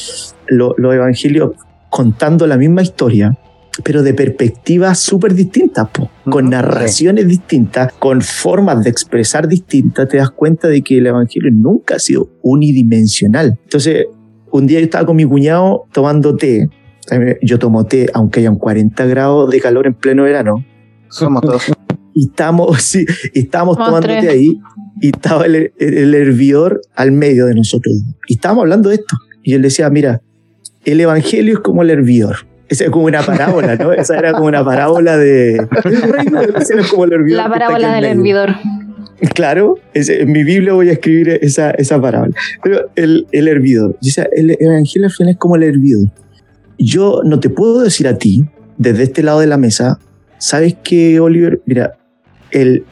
lo- 0.48 0.75
los 0.77 0.93
evangelios 0.95 1.51
contando 1.89 2.48
la 2.48 2.57
misma 2.57 2.81
historia, 2.81 3.38
pero 3.83 4.03
de 4.03 4.13
perspectivas 4.13 5.00
súper 5.00 5.33
distintas, 5.33 5.88
po, 5.89 6.10
con 6.29 6.50
narraciones 6.50 7.27
distintas, 7.27 7.93
con 8.00 8.21
formas 8.21 8.83
de 8.83 8.89
expresar 8.89 9.48
distintas, 9.48 10.07
te 10.10 10.17
das 10.17 10.29
cuenta 10.31 10.67
de 10.67 10.81
que 10.81 10.98
el 10.98 11.07
evangelio 11.07 11.50
nunca 11.53 11.95
ha 11.95 12.00
sido 12.00 12.29
unidimensional. 12.41 13.57
Entonces, 13.63 14.07
un 14.51 14.67
día 14.67 14.79
yo 14.79 14.86
estaba 14.86 15.05
con 15.05 15.15
mi 15.15 15.25
cuñado 15.25 15.86
tomando 15.93 16.36
té. 16.36 16.69
Yo 17.41 17.60
tomo 17.60 17.86
té, 17.86 18.10
aunque 18.13 18.41
hayan 18.41 18.57
40 18.57 19.05
grados 19.05 19.50
de 19.50 19.60
calor 19.60 19.88
en 19.88 19.93
pleno 19.93 20.24
verano. 20.24 20.63
somos 21.10 21.41
todos. 21.41 21.63
Y 22.13 22.27
estamos, 22.27 22.82
sí, 22.82 23.06
tres. 24.03 24.22
té 24.22 24.30
ahí. 24.30 24.60
Y 25.01 25.08
estaba 25.10 25.46
el, 25.46 25.56
el- 25.56 25.72
el 25.98 26.13
hervidor 26.15 26.82
al 26.96 27.12
medio 27.12 27.46
de 27.46 27.56
nosotros. 27.56 27.96
Y 28.27 28.36
estábamos 28.36 28.63
hablando 28.63 28.89
de 28.89 28.96
esto. 28.96 29.15
Y 29.44 29.51
le 29.53 29.60
decía, 29.60 29.89
mira, 29.89 30.22
el 30.86 31.00
evangelio 31.00 31.53
es 31.53 31.60
como 31.60 31.82
el 31.82 31.89
hervidor. 31.89 32.38
Esa 32.70 32.86
es 32.86 32.89
como 32.89 33.06
una 33.06 33.22
parábola, 33.22 33.75
¿no? 33.75 33.91
Esa 33.91 34.18
era 34.18 34.32
como 34.34 34.46
una 34.46 34.63
parábola 34.63 35.18
de... 35.18 35.58
El 35.58 36.01
reino 36.13 36.39
del 36.41 36.65
cielo 36.65 36.82
es 36.84 36.88
como 36.89 37.03
el 37.06 37.13
hervidor. 37.13 37.38
La 37.44 37.50
parábola 37.50 37.94
del 37.96 38.06
hervidor. 38.06 38.56
Claro, 39.36 39.75
ese- 39.94 40.22
en 40.22 40.32
mi 40.32 40.44
Biblia 40.44 40.74
voy 40.74 40.89
a 40.89 40.94
escribir 40.94 41.30
esa, 41.41 41.72
esa 41.72 42.00
parábola. 42.01 42.34
Pero 42.63 42.89
el, 42.96 43.27
el 43.32 43.48
hervidor, 43.48 43.98
dice, 44.01 44.27
el 44.32 44.56
evangelio 44.60 45.08
al 45.08 45.12
final 45.13 45.32
es 45.34 45.38
como 45.38 45.56
el 45.58 45.63
hervidor. 45.63 46.08
Yo 46.77 47.22
no 47.25 47.39
te 47.39 47.50
puedo 47.50 47.82
decir 47.82 48.08
a 48.08 48.18
ti, 48.18 48.46
desde 48.77 49.03
este 49.03 49.22
lado 49.22 49.39
de 49.41 49.48
la 49.48 49.58
mesa, 49.58 50.00
¿sabes 50.39 50.75
qué, 50.84 51.20
Oliver? 51.20 51.62
Mira, 51.65 51.98
el, 52.51 52.86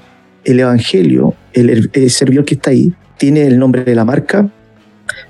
el 0.46 0.60
Evangelio, 0.60 1.34
el, 1.54 1.90
servidor 2.10 2.46
que 2.46 2.56
está 2.56 2.72
ahí, 2.72 2.94
tiene 3.18 3.46
el 3.46 3.60
nombre 3.60 3.84
de 3.84 3.96
la 3.96 4.06
marca, 4.06 4.50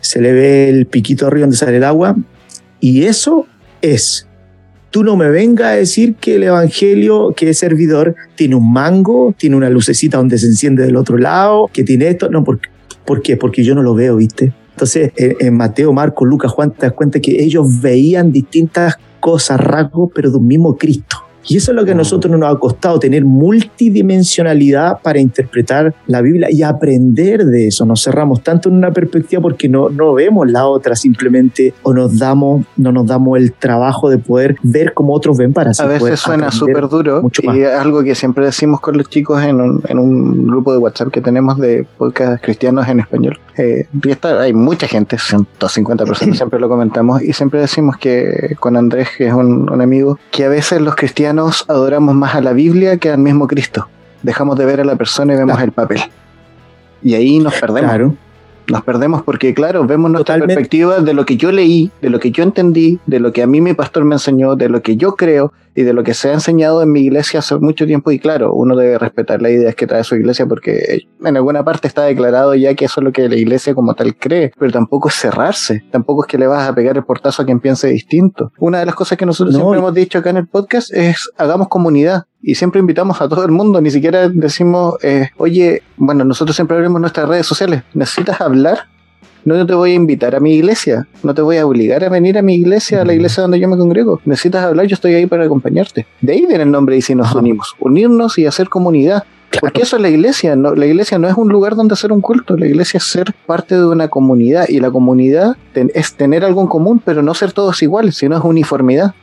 se 0.01 0.21
le 0.21 0.33
ve 0.33 0.69
el 0.69 0.86
piquito 0.86 1.27
arriba 1.27 1.41
donde 1.41 1.57
sale 1.57 1.77
el 1.77 1.83
agua, 1.83 2.15
y 2.79 3.03
eso 3.03 3.48
es. 3.81 4.27
Tú 4.91 5.03
no 5.03 5.15
me 5.15 5.29
vengas 5.29 5.67
a 5.67 5.75
decir 5.75 6.15
que 6.15 6.36
el 6.36 6.43
Evangelio, 6.43 7.33
que 7.36 7.50
es 7.50 7.59
servidor, 7.59 8.15
tiene 8.36 8.55
un 8.55 8.71
mango, 8.71 9.36
tiene 9.38 9.55
una 9.55 9.69
lucecita 9.69 10.17
donde 10.17 10.38
se 10.38 10.48
enciende 10.48 10.83
del 10.83 10.95
otro 10.95 11.17
lado, 11.17 11.69
que 11.71 11.83
tiene 11.83 12.07
esto. 12.07 12.29
No, 12.29 12.43
¿por, 12.43 12.59
¿por 13.05 13.21
qué? 13.21 13.38
Porque 13.38 13.63
yo 13.63 13.75
no 13.75 13.83
lo 13.83 13.93
veo, 13.93 14.15
¿viste? 14.15 14.51
Entonces, 14.79 15.12
en, 15.17 15.57
Mateo, 15.57 15.91
Marco, 15.91 16.24
Lucas, 16.24 16.53
Juan, 16.53 16.71
te 16.71 16.86
das 16.86 16.93
cuenta 16.93 17.19
que 17.19 17.43
ellos 17.43 17.81
veían 17.81 18.31
distintas 18.31 18.95
cosas, 19.19 19.59
rasgos, 19.59 20.09
pero 20.15 20.31
de 20.31 20.38
un 20.38 20.48
mismo 20.48 20.77
Cristo. 20.77 21.17
Y 21.48 21.58
eso 21.58 21.72
es 21.72 21.75
lo 21.75 21.86
que 21.86 21.91
a 21.91 21.96
nosotros 21.96 22.38
nos 22.38 22.53
ha 22.53 22.60
costado, 22.60 23.00
tener 23.00 23.25
multidimensionalidad 23.25 25.00
para 25.01 25.19
interpretar 25.19 25.93
la 26.08 26.22
Biblia 26.22 26.50
y 26.51 26.63
aprender 26.63 27.46
de 27.46 27.67
eso. 27.67 27.86
Nos 27.86 28.03
cerramos 28.03 28.43
tanto 28.43 28.69
en 28.69 28.75
una 28.75 28.91
perspectiva 28.91 29.41
porque 29.41 29.69
no, 29.69 29.89
no 29.89 30.13
vemos 30.13 30.50
la 30.50 30.67
otra 30.67 30.96
simplemente 30.96 31.74
o 31.84 31.93
nos 31.93 32.19
damos, 32.19 32.65
no 32.77 32.91
nos 32.91 33.08
damos 33.08 33.38
el 33.38 33.53
trabajo 33.53 34.10
de 34.10 34.17
poder 34.17 34.58
ver 34.63 34.93
como 34.93 35.13
otros 35.13 35.38
ven 35.38 35.53
para 35.53 35.72
así 35.72 35.81
A 35.81 35.86
veces 35.86 36.19
suena 36.19 36.51
súper 36.51 36.88
duro 36.89 37.29
y 37.41 37.62
es 37.62 37.74
algo 37.74 38.03
que 38.03 38.15
siempre 38.15 38.46
decimos 38.46 38.79
con 38.79 38.98
los 38.98 39.10
chicos 39.10 39.41
en 39.43 39.62
un, 39.62 39.81
en 39.88 40.00
un 40.00 40.48
grupo 40.48 40.72
de 40.72 40.77
WhatsApp 40.77 41.10
que 41.10 41.22
tenemos 41.22 41.58
de 41.58 41.86
podcast 41.98 42.43
cristianos 42.43 42.88
en 42.88 43.00
español. 43.00 43.39
Eh, 43.58 43.88
y 44.03 44.10
está, 44.10 44.39
hay 44.41 44.53
mucha 44.53 44.88
gente, 44.88 45.17
150 45.17 46.05
personas, 46.05 46.38
siempre 46.38 46.60
lo 46.60 46.69
comentamos 46.69 47.22
y 47.22 47.34
siempre 47.34 47.60
decimos 47.60 47.98
que 47.98 48.55
con 48.60 48.77
Andrés, 48.77 49.10
que 49.17 49.27
es 49.27 49.34
un, 49.34 49.69
un 49.69 49.81
amigo, 49.81 50.17
que 50.31 50.46
a 50.46 50.50
veces 50.50 50.81
los 50.81 50.96
cristianos 50.96 51.28
adoramos 51.29 52.15
más 52.15 52.36
a 52.36 52.41
la 52.41 52.53
Biblia 52.53 52.98
que 52.98 53.09
al 53.09 53.19
mismo 53.19 53.48
Cristo. 53.48 53.88
Dejamos 54.24 54.57
de 54.57 54.65
ver 54.65 54.81
a 54.81 54.86
la 54.86 54.95
persona 54.95 55.33
y 55.33 55.38
vemos 55.38 55.62
el 55.62 55.71
papel. 55.71 56.01
Y 57.01 57.13
ahí 57.13 57.39
nos 57.39 57.53
perdemos. 57.55 58.13
Nos 58.67 58.83
perdemos 58.83 59.24
porque, 59.24 59.53
claro, 59.53 59.86
vemos 59.86 60.12
nuestra 60.12 60.38
perspectiva 60.38 61.00
de 61.00 61.13
lo 61.13 61.25
que 61.25 61.38
yo 61.38 61.51
leí, 61.51 61.89
de 62.01 62.09
lo 62.09 62.19
que 62.19 62.29
yo 62.31 62.43
entendí, 62.43 63.00
de 63.07 63.19
lo 63.19 63.33
que 63.33 63.41
a 63.41 63.48
mí 63.48 63.62
mi 63.62 63.74
pastor 63.74 64.05
me 64.05 64.15
enseñó, 64.15 64.55
de 64.55 64.69
lo 64.69 64.81
que 64.81 64.95
yo 64.95 65.15
creo 65.15 65.53
y 65.79 65.83
de 65.83 65.93
lo 65.93 66.03
que 66.03 66.13
se 66.13 66.29
ha 66.29 66.33
enseñado 66.33 66.81
en 66.81 66.91
mi 66.91 67.00
iglesia 67.00 67.39
hace 67.39 67.55
mucho 67.55 67.86
tiempo. 67.86 68.12
Y 68.12 68.19
claro, 68.19 68.53
uno 68.53 68.75
debe 68.75 68.98
respetar 68.98 69.41
las 69.41 69.53
ideas 69.53 69.75
que 69.75 69.88
trae 69.88 70.03
su 70.03 70.17
iglesia 70.17 70.45
porque 70.45 71.03
en 71.24 71.38
alguna 71.38 71.63
parte 71.63 71.88
está 71.88 72.03
declarado 72.03 72.53
ya 72.53 72.75
que 72.75 72.83
eso 72.83 73.00
es 73.00 73.05
lo 73.05 73.13
que 73.13 73.29
la 73.29 73.38
iglesia 73.38 73.74
como 73.74 73.93
tal 73.93 74.13
cree, 74.17 74.51
pero 74.59 74.74
tampoco 74.74 75.07
es 75.07 75.15
cerrarse, 75.15 75.86
tampoco 75.89 76.25
es 76.25 76.27
que 76.27 76.38
le 76.38 76.48
vas 76.48 76.67
a 76.67 76.75
pegar 76.75 76.98
el 76.98 77.05
portazo 77.05 77.43
a 77.43 77.45
quien 77.45 77.62
piense 77.62 77.88
distinto. 77.88 78.51
Una 78.59 78.79
de 78.79 78.88
las 78.88 78.95
cosas 78.95 79.17
que 79.17 79.25
nosotros 79.25 79.55
siempre 79.55 79.79
hemos 79.79 79.93
dicho 79.93 80.19
acá 80.19 80.31
en 80.31 80.38
el 80.38 80.48
podcast 80.48 80.93
es 80.93 81.31
hagamos 81.38 81.69
comunidad 81.69 82.25
y 82.41 82.55
siempre 82.55 82.81
invitamos 82.81 83.21
a 83.21 83.29
todo 83.29 83.45
el 83.45 83.51
mundo, 83.51 83.79
ni 83.79 83.89
siquiera 83.89 84.27
decimos, 84.27 84.95
eh, 85.01 85.29
oye, 85.38 85.81
bueno, 85.95 86.25
nosotros 86.25 86.57
siempre 86.57 86.75
abrimos 86.75 87.00
nuestras 87.00 87.29
redes 87.29 87.48
sociales, 87.48 87.83
¿necesitas 87.93 88.41
hablar? 88.41 88.79
No 89.46 89.65
te 89.65 89.74
voy 89.74 89.91
a 89.91 89.96
invitar 89.96 90.36
a 90.36 90.39
mi 90.39 90.53
iglesia, 90.53 91.08
no 91.24 91.34
te 91.34 91.41
voy 91.41 91.58
a 91.58 91.65
obligar 91.65 92.03
a 92.03 92.10
venir 92.10 92.38
a 92.38 92.41
mi 92.41 92.55
iglesia, 92.55 93.01
a 93.01 93.05
la 93.05 93.13
iglesia 93.13 93.41
donde 93.41 93.60
yo 93.60 93.67
me 93.67 93.77
congrego. 93.77 94.19
Necesitas 94.25 94.65
hablar, 94.65 94.86
yo 94.86 94.96
estoy 94.96 95.13
ahí 95.15 95.25
para 95.25 95.46
acompañarte. 95.46 96.05
De 96.22 96.34
ahí 96.34 96.46
viene 96.46 96.63
el 96.63 96.72
nombre 96.72 96.98
y 96.98 97.01
si 97.01 97.15
nos 97.15 97.34
unimos, 97.34 97.75
unirnos 97.79 98.38
y 98.38 98.46
hacer 98.46 98.69
comunidad. 98.69 99.24
Porque 99.60 99.81
eso 99.81 99.96
es 99.96 100.01
la 100.03 100.10
iglesia, 100.10 100.55
no, 100.55 100.75
la 100.75 100.86
iglesia 100.86 101.17
no 101.17 101.27
es 101.27 101.36
un 101.36 101.50
lugar 101.50 101.75
donde 101.75 101.93
hacer 101.93 102.12
un 102.12 102.22
culto, 102.22 102.55
la 102.55 102.67
iglesia 102.67 103.00
es 103.00 103.05
ser 103.05 103.34
parte 103.48 103.74
de 103.74 103.86
una 103.86 104.08
comunidad 104.08 104.65
y 104.69 104.79
la 104.79 104.91
comunidad 104.91 105.58
es 105.74 106.13
tener 106.13 106.46
algo 106.46 106.62
en 106.62 106.67
común, 106.67 107.01
pero 107.03 107.24
no 107.24 107.34
ser 107.34 107.51
todos 107.51 107.81
iguales, 107.81 108.15
sino 108.15 108.38
es 108.38 108.43
uniformidad. 108.43 109.15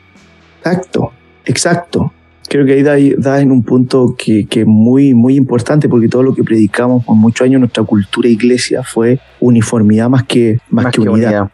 Exacto, 0.59 1.13
exacto 1.45 2.13
creo 2.49 2.67
que 2.67 2.73
ahí 2.89 3.15
da, 3.17 3.41
en 3.41 3.51
un 3.51 3.63
punto 3.63 4.15
que, 4.17 4.47
es 4.51 4.67
muy, 4.67 5.15
muy 5.15 5.37
importante 5.37 5.89
porque 5.89 6.09
todo 6.09 6.23
lo 6.23 6.35
que 6.35 6.45
predicamos 6.45 7.05
por 7.05 7.17
muchos 7.17 7.45
años 7.45 7.61
nuestra 7.61 7.85
cultura 7.85 8.29
iglesia 8.29 8.83
fue 8.83 9.21
uniformidad 9.41 10.09
más 10.09 10.25
que, 10.25 10.59
más, 10.71 10.93
que, 10.93 11.01
unidad. 11.01 11.51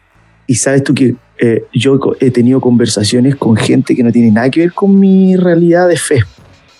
Y 0.47 0.55
sabes 0.55 0.83
tú 0.83 0.93
que 0.93 1.15
eh, 1.39 1.65
yo 1.73 1.99
he 2.19 2.31
tenido 2.31 2.61
conversaciones 2.61 3.35
con 3.35 3.55
gente 3.55 3.95
que 3.95 4.03
no 4.03 4.11
tiene 4.11 4.31
nada 4.31 4.49
que 4.49 4.61
ver 4.61 4.73
con 4.73 4.99
mi 4.99 5.35
realidad 5.35 5.87
de 5.87 5.97
fe 5.97 6.23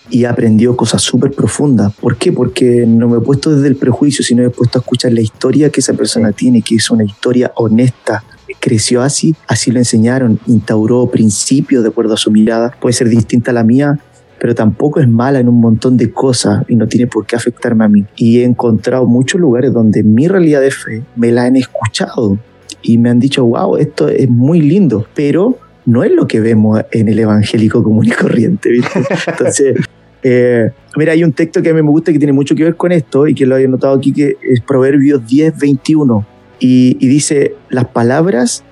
y 0.10 0.24
he 0.24 0.28
aprendido 0.28 0.76
cosas 0.76 1.02
súper 1.02 1.32
profundas. 1.32 1.94
¿Por 1.94 2.18
qué? 2.18 2.32
Porque 2.32 2.86
no 2.86 3.08
me 3.08 3.18
he 3.18 3.22
puesto 3.22 3.56
desde 3.56 3.68
el 3.68 3.76
prejuicio, 3.76 4.24
sino 4.24 4.44
he 4.44 4.50
puesto 4.50 4.80
a 4.80 4.82
escuchar 4.82 5.12
la 5.14 5.22
historia 5.22 5.70
que 5.70 5.80
esa 5.80 5.94
persona 5.94 6.32
tiene, 6.32 6.62
que 6.62 6.76
es 6.76 6.92
una 6.92 7.04
historia 7.04 7.52
honesta, 7.56 8.24
creció 8.60 9.02
así, 9.02 9.36
así 9.48 9.72
lo 9.72 9.80
enseñaron, 9.80 10.40
instauró 10.48 11.08
principios 11.08 11.84
de 11.84 11.90
acuerdo 11.90 12.14
a 12.14 12.18
su 12.18 12.32
mirada, 12.32 12.76
puede 12.80 12.94
ser 12.94 13.10
distinta 13.10 13.52
a 13.52 13.54
la 13.54 13.64
mía, 13.64 14.00
pero 14.40 14.56
tampoco 14.56 15.00
es 15.00 15.08
mala 15.08 15.40
en 15.40 15.48
un 15.48 15.62
montón 15.62 15.96
de 15.96 16.12
cosas 16.12 16.66
y 16.68 16.76
no 16.76 16.88
tiene 16.88 17.08
por 17.08 17.26
qué 17.26 17.36
afectarme 17.36 17.86
a 17.86 17.88
mí. 17.88 18.06
Y 18.18 18.40
he 18.40 18.44
encontrado 18.44 19.06
muchos 19.06 19.40
lugares 19.40 19.72
donde 19.72 20.04
mi 20.04 20.28
realidad 20.28 20.62
de 20.62 20.72
fe 20.72 21.04
me 21.16 21.32
la 21.32 21.44
han 21.44 21.56
escuchado 21.56 22.38
y 22.82 22.98
me 22.98 23.10
han 23.10 23.20
dicho, 23.20 23.46
wow, 23.46 23.78
esto 23.78 24.10
es 24.10 24.30
muy 24.30 24.62
lindo, 24.62 25.08
pero 25.16 25.58
no 25.86 26.04
es 26.04 26.12
lo 26.12 26.28
que 26.28 26.42
vemos 26.42 26.82
en 26.92 27.08
el 27.08 27.20
evangélico 27.20 27.84
común 27.84 28.06
y 28.06 28.12
corriente, 28.12 28.70
¿viste? 28.70 29.02
Entonces, 29.28 29.78
eh, 30.24 30.72
mira, 30.98 31.14
hay 31.14 31.24
un 31.24 31.32
texto 31.32 31.62
que 31.62 31.70
a 31.70 31.74
mí 31.74 31.82
me 31.82 31.90
gusta 31.90 32.12
que 32.12 32.18
tiene 32.18 32.34
mucho 32.34 32.56
que 32.56 32.64
ver 32.64 32.76
con 32.76 32.92
esto 32.92 33.28
y 33.28 33.34
que 33.34 33.46
lo 33.46 33.56
había 33.56 33.68
notado 33.68 33.96
aquí, 33.96 34.12
que 34.12 34.36
es 34.42 34.62
Proverbios 34.62 35.26
10, 35.26 35.58
21 35.58 36.33
y, 36.60 36.96
dice, 37.08 37.56
las 37.70 37.86
palabras 37.86 38.64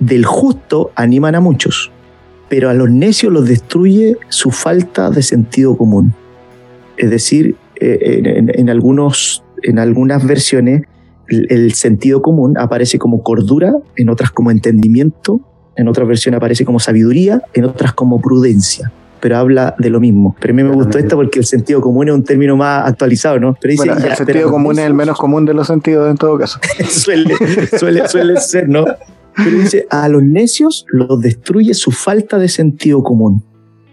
del 0.00 0.24
justo 0.24 0.90
animan 0.94 1.34
a 1.34 1.40
muchos, 1.40 1.90
pero 2.48 2.68
a 2.70 2.74
los 2.74 2.90
necios 2.90 3.32
los 3.32 3.48
destruye 3.48 4.16
su 4.28 4.50
falta 4.50 5.10
de 5.10 5.22
sentido 5.22 5.76
común. 5.76 6.14
Es 6.96 7.10
decir, 7.10 7.56
eh, 7.80 8.42
en, 8.54 8.70
algunos, 8.70 9.44
en 9.62 9.78
algunas 9.78 10.26
versiones 10.26 10.82
el, 11.28 11.72
sentido 11.74 12.22
común 12.22 12.56
aparece 12.58 12.98
como 12.98 13.22
cordura, 13.22 13.72
en 13.96 14.08
otras 14.08 14.30
como 14.30 14.50
entendimiento, 14.50 15.40
en 15.76 15.88
otras 15.88 16.08
versiones 16.08 16.38
aparece 16.38 16.64
como 16.64 16.80
sabiduría, 16.80 17.42
en 17.54 17.64
otras 17.64 17.92
como 17.92 18.20
prudencia 18.20 18.92
pero 19.20 19.36
habla 19.36 19.74
de 19.78 19.90
lo 19.90 20.00
mismo. 20.00 20.36
Pero 20.40 20.52
a 20.52 20.56
mí 20.56 20.62
me 20.62 20.72
gustó 20.72 20.98
esta 20.98 21.16
porque 21.16 21.38
el 21.38 21.46
sentido 21.46 21.80
común 21.80 22.08
es 22.08 22.14
un 22.14 22.24
término 22.24 22.56
más 22.56 22.88
actualizado, 22.88 23.38
¿no? 23.38 23.56
Pero 23.60 23.72
dice, 23.72 23.90
el 23.90 24.16
sentido 24.16 24.50
común 24.50 24.78
es 24.78 24.84
el 24.84 24.94
menos 24.94 25.18
común 25.18 25.44
de 25.44 25.54
los 25.54 25.66
sentidos 25.66 26.10
en 26.10 26.16
todo 26.16 26.38
caso. 26.38 26.58
suele, 26.88 27.34
suele, 27.78 28.08
suele 28.08 28.40
ser, 28.40 28.68
¿no? 28.68 28.84
Pero 29.36 29.58
dice, 29.58 29.86
a 29.90 30.08
los 30.08 30.22
necios 30.22 30.84
los 30.88 31.20
destruye 31.20 31.74
su 31.74 31.92
falta 31.92 32.38
de 32.38 32.48
sentido 32.48 33.02
común. 33.02 33.44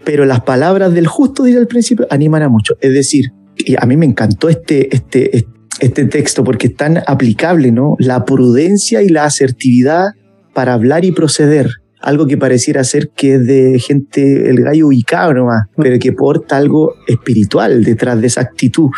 Pero 0.04 0.24
las 0.24 0.42
palabras 0.42 0.92
del 0.92 1.06
justo, 1.06 1.44
dice 1.44 1.58
al 1.58 1.66
principio, 1.66 2.06
animan 2.10 2.42
a 2.42 2.48
muchos. 2.48 2.76
Es 2.80 2.92
decir, 2.92 3.32
y 3.56 3.74
a 3.80 3.86
mí 3.86 3.96
me 3.96 4.06
encantó 4.06 4.48
este, 4.48 4.94
este, 4.94 5.46
este 5.80 6.04
texto 6.06 6.44
porque 6.44 6.68
es 6.68 6.76
tan 6.76 7.02
aplicable, 7.06 7.72
¿no? 7.72 7.96
La 7.98 8.24
prudencia 8.24 9.02
y 9.02 9.08
la 9.08 9.24
asertividad 9.24 10.06
para 10.52 10.74
hablar 10.74 11.04
y 11.04 11.12
proceder 11.12 11.70
algo 12.06 12.28
que 12.28 12.38
pareciera 12.38 12.84
ser 12.84 13.08
que 13.08 13.34
es 13.34 13.46
de 13.48 13.80
gente, 13.80 14.48
el 14.48 14.62
gallo 14.62 14.86
ubicado 14.86 15.34
nomás, 15.34 15.64
mm. 15.74 15.82
pero 15.82 15.98
que 15.98 16.12
porta 16.12 16.56
algo 16.56 16.94
espiritual 17.08 17.82
detrás 17.82 18.20
de 18.20 18.28
esa 18.28 18.42
actitud. 18.42 18.90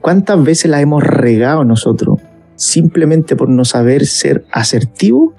¿Cuántas 0.00 0.44
veces 0.44 0.70
la 0.70 0.80
hemos 0.80 1.02
regado 1.02 1.64
nosotros? 1.64 2.20
Simplemente 2.54 3.34
por 3.34 3.48
no 3.48 3.64
saber 3.64 4.06
ser 4.06 4.44
asertivo 4.52 5.34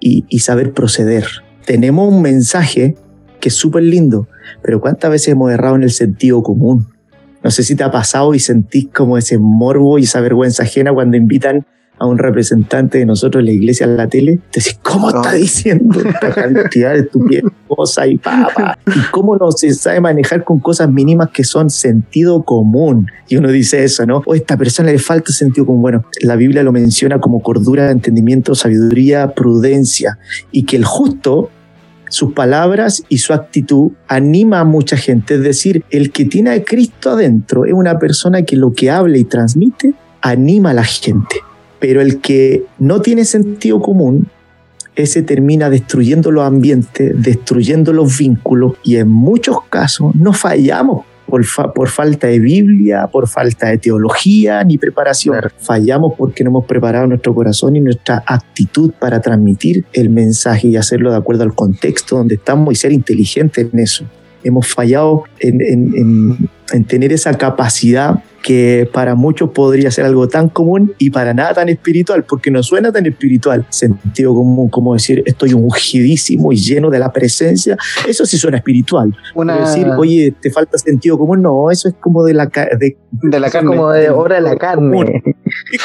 y, 0.00 0.26
y 0.28 0.40
saber 0.40 0.74
proceder. 0.74 1.24
Tenemos 1.64 2.12
un 2.12 2.20
mensaje 2.20 2.94
que 3.40 3.48
es 3.48 3.54
súper 3.54 3.84
lindo, 3.84 4.28
pero 4.62 4.82
¿cuántas 4.82 5.10
veces 5.10 5.28
hemos 5.28 5.50
errado 5.50 5.76
en 5.76 5.84
el 5.84 5.90
sentido 5.90 6.42
común? 6.42 6.88
No 7.42 7.50
sé 7.50 7.62
si 7.62 7.74
te 7.74 7.84
ha 7.84 7.90
pasado 7.90 8.34
y 8.34 8.38
sentís 8.38 8.88
como 8.94 9.16
ese 9.16 9.38
morbo 9.38 9.98
y 9.98 10.02
esa 10.02 10.20
vergüenza 10.20 10.64
ajena 10.64 10.92
cuando 10.92 11.16
invitan 11.16 11.64
a 12.00 12.06
un 12.06 12.16
representante 12.16 12.96
de 12.96 13.04
nosotros 13.04 13.40
en 13.40 13.46
la 13.46 13.52
iglesia 13.52 13.84
en 13.84 13.96
la 13.98 14.08
tele, 14.08 14.40
te 14.50 14.60
decís, 14.60 14.78
¿cómo 14.82 15.10
está 15.10 15.34
diciendo 15.34 16.00
esta 16.00 16.32
cantidad 16.32 16.94
de 16.94 17.00
estupidez 17.00 17.44
cosa 17.68 18.06
y 18.06 18.16
papa? 18.16 18.78
¿Y 18.86 19.00
cómo 19.10 19.36
no 19.36 19.52
se 19.52 19.74
sabe 19.74 20.00
manejar 20.00 20.42
con 20.42 20.60
cosas 20.60 20.90
mínimas 20.90 21.28
que 21.28 21.44
son 21.44 21.68
sentido 21.68 22.42
común? 22.42 23.06
Y 23.28 23.36
uno 23.36 23.50
dice 23.50 23.84
eso, 23.84 24.06
¿no? 24.06 24.22
O 24.24 24.34
esta 24.34 24.56
persona 24.56 24.90
le 24.90 24.98
falta 24.98 25.30
sentido 25.30 25.66
común. 25.66 25.82
Bueno, 25.82 26.04
la 26.22 26.36
Biblia 26.36 26.62
lo 26.62 26.72
menciona 26.72 27.20
como 27.20 27.42
cordura, 27.42 27.90
entendimiento, 27.90 28.54
sabiduría, 28.54 29.34
prudencia, 29.34 30.18
y 30.50 30.64
que 30.64 30.76
el 30.76 30.86
justo 30.86 31.50
sus 32.08 32.32
palabras 32.32 33.04
y 33.10 33.18
su 33.18 33.34
actitud 33.34 33.92
anima 34.08 34.60
a 34.60 34.64
mucha 34.64 34.96
gente. 34.96 35.34
Es 35.34 35.42
decir, 35.42 35.84
el 35.90 36.12
que 36.12 36.24
tiene 36.24 36.50
a 36.50 36.64
Cristo 36.64 37.10
adentro 37.10 37.66
es 37.66 37.74
una 37.74 37.98
persona 37.98 38.42
que 38.42 38.56
lo 38.56 38.72
que 38.72 38.90
habla 38.90 39.18
y 39.18 39.24
transmite 39.24 39.92
anima 40.22 40.70
a 40.70 40.74
la 40.74 40.84
gente. 40.84 41.36
Pero 41.80 42.00
el 42.00 42.20
que 42.20 42.64
no 42.78 43.00
tiene 43.00 43.24
sentido 43.24 43.80
común, 43.80 44.28
ese 44.94 45.22
termina 45.22 45.70
destruyendo 45.70 46.30
los 46.30 46.44
ambientes, 46.44 47.12
destruyendo 47.16 47.92
los 47.92 48.16
vínculos 48.16 48.74
y 48.84 48.96
en 48.96 49.08
muchos 49.08 49.62
casos 49.68 50.14
no 50.14 50.32
fallamos 50.32 51.04
por, 51.26 51.42
por, 51.72 51.88
falta 51.88 52.26
de 52.26 52.40
Biblia, 52.40 53.06
por 53.06 53.28
falta 53.28 53.68
de 53.68 53.78
teología 53.78 54.62
ni 54.64 54.78
preparación. 54.78 55.36
Fallamos 55.58 56.14
porque 56.18 56.42
no 56.42 56.50
hemos 56.50 56.64
preparado 56.66 57.06
nuestro 57.06 57.34
corazón 57.34 57.76
y 57.76 57.80
nuestra 57.80 58.22
actitud 58.26 58.90
para 58.98 59.20
transmitir 59.20 59.84
el 59.92 60.10
mensaje 60.10 60.68
y 60.68 60.76
hacerlo 60.76 61.12
de 61.12 61.16
acuerdo 61.16 61.44
al 61.44 61.54
contexto 61.54 62.16
donde 62.16 62.34
estamos 62.34 62.72
y 62.72 62.76
ser 62.76 62.92
inteligentes 62.92 63.68
en 63.72 63.78
eso. 63.78 64.04
Hemos 64.44 64.66
fallado 64.66 65.24
en, 65.38 65.60
en, 65.60 66.50
en 66.72 66.84
tener 66.84 67.12
esa 67.12 67.34
capacidad 67.34 68.22
que 68.42 68.88
para 68.90 69.14
muchos 69.14 69.50
podría 69.50 69.90
ser 69.90 70.06
algo 70.06 70.28
tan 70.28 70.48
común 70.48 70.94
y 70.98 71.10
para 71.10 71.34
nada 71.34 71.54
tan 71.54 71.68
espiritual, 71.68 72.24
porque 72.24 72.50
no 72.50 72.62
suena 72.62 72.90
tan 72.90 73.06
espiritual. 73.06 73.66
Sentido 73.68 74.34
común, 74.34 74.68
como 74.70 74.94
decir, 74.94 75.22
estoy 75.26 75.52
ungidísimo 75.52 76.52
y 76.52 76.56
lleno 76.56 76.90
de 76.90 76.98
la 76.98 77.12
presencia, 77.12 77.76
eso 78.08 78.24
sí 78.24 78.38
suena 78.38 78.58
espiritual. 78.58 79.14
Una... 79.34 79.60
decir, 79.60 79.86
oye, 79.98 80.34
te 80.40 80.50
falta 80.50 80.78
sentido 80.78 81.18
común, 81.18 81.42
no, 81.42 81.70
eso 81.70 81.88
es 81.88 81.94
como 82.00 82.24
de 82.24 82.34
la, 82.34 82.46
de, 82.46 82.96
de 83.10 83.40
la 83.40 83.50
carne. 83.50 83.68
Como 83.68 83.90
de 83.90 84.10
obra 84.10 84.36
de 84.36 84.42
la 84.42 84.56
carne. 84.56 85.22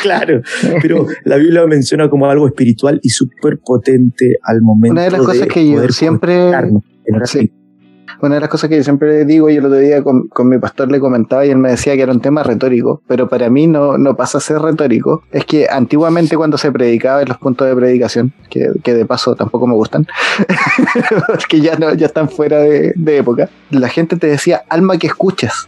claro, 0.02 0.42
pero 0.82 1.08
la 1.26 1.38
Biblia 1.38 1.66
menciona 1.68 2.10
como 2.10 2.28
algo 2.28 2.48
espiritual 2.48 3.00
y 3.04 3.10
súper 3.10 3.60
potente 3.60 4.38
al 4.44 4.62
momento. 4.62 4.94
Una 4.94 5.04
de 5.04 5.12
las 5.12 5.22
cosas 5.22 5.48
que 5.48 5.70
yo 5.70 5.88
siempre 5.90 6.52
una 8.22 8.36
de 8.36 8.42
las 8.42 8.50
cosas 8.50 8.70
que 8.70 8.78
yo 8.78 8.84
siempre 8.84 9.26
digo, 9.26 9.50
y 9.50 9.58
el 9.58 9.66
otro 9.66 9.78
día 9.78 10.04
con, 10.04 10.30
mi 10.44 10.58
pastor 10.58 10.92
le 10.92 11.00
comentaba 11.00 11.46
y 11.46 11.50
él 11.50 11.58
me 11.58 11.70
decía 11.70 11.96
que 11.96 12.02
era 12.02 12.12
un 12.12 12.22
tema 12.22 12.44
retórico, 12.44 13.02
pero 13.08 13.28
para 13.28 13.50
mí 13.50 13.68
no, 13.68 13.98
no 13.98 14.16
pasa 14.16 14.38
a 14.38 14.42
ser 14.42 14.60
retórico, 14.60 15.24
es 15.32 15.46
que 15.46 15.68
antiguamente 15.70 16.38
cuando 16.38 16.58
se 16.58 16.72
predicaba 16.72 17.22
en 17.22 17.30
los 17.30 17.38
puntos 17.38 17.68
de 17.68 17.76
predicación, 17.76 18.34
que, 18.50 18.94
de 18.94 19.06
paso 19.06 19.36
tampoco 19.36 19.68
me 19.68 19.74
gustan, 19.74 20.08
que 21.50 21.62
ya, 21.62 21.76
no, 21.78 21.94
ya 21.94 22.06
están 22.08 22.30
fuera 22.30 22.60
de, 22.60 22.94
época, 23.18 23.50
la 23.70 23.90
gente 23.90 24.18
te 24.18 24.28
decía, 24.28 24.64
alma 24.70 24.98
que 24.98 25.08
escuchas. 25.08 25.68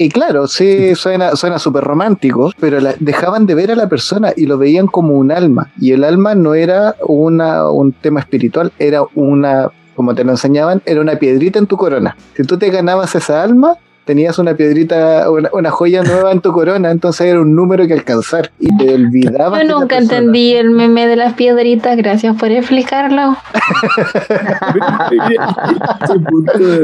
Y 0.00 0.10
claro, 0.10 0.46
sí, 0.46 0.94
suena 0.94 1.34
suena 1.34 1.58
súper 1.58 1.82
romántico, 1.82 2.52
pero 2.60 2.78
dejaban 3.00 3.46
de 3.46 3.56
ver 3.56 3.72
a 3.72 3.74
la 3.74 3.88
persona 3.88 4.32
y 4.36 4.46
lo 4.46 4.56
veían 4.56 4.86
como 4.86 5.14
un 5.14 5.32
alma. 5.32 5.72
Y 5.80 5.90
el 5.90 6.04
alma 6.04 6.36
no 6.36 6.54
era 6.54 6.94
una, 7.04 7.68
un 7.68 7.92
tema 7.92 8.20
espiritual, 8.20 8.70
era 8.78 9.02
una 9.14 9.70
como 9.98 10.14
te 10.14 10.22
lo 10.22 10.30
enseñaban, 10.30 10.80
era 10.86 11.00
una 11.00 11.16
piedrita 11.16 11.58
en 11.58 11.66
tu 11.66 11.76
corona. 11.76 12.16
Si 12.36 12.44
tú 12.44 12.56
te 12.56 12.70
ganabas 12.70 13.16
esa 13.16 13.42
alma, 13.42 13.74
tenías 14.04 14.38
una 14.38 14.54
piedrita, 14.54 15.26
una, 15.28 15.70
joya 15.72 16.04
nueva 16.04 16.30
en 16.30 16.40
tu 16.40 16.52
corona, 16.52 16.92
entonces 16.92 17.26
era 17.26 17.40
un 17.40 17.56
número 17.56 17.84
que 17.88 17.94
alcanzar 17.94 18.52
y 18.60 18.76
te 18.76 18.94
olvidabas. 18.94 19.60
Yo 19.60 19.80
nunca 19.80 19.98
entendí 19.98 20.52
el 20.52 20.70
meme 20.70 21.08
de 21.08 21.16
las 21.16 21.32
piedritas, 21.32 21.96
gracias 21.96 22.36
por 22.36 22.52
explicarlo. 22.52 23.36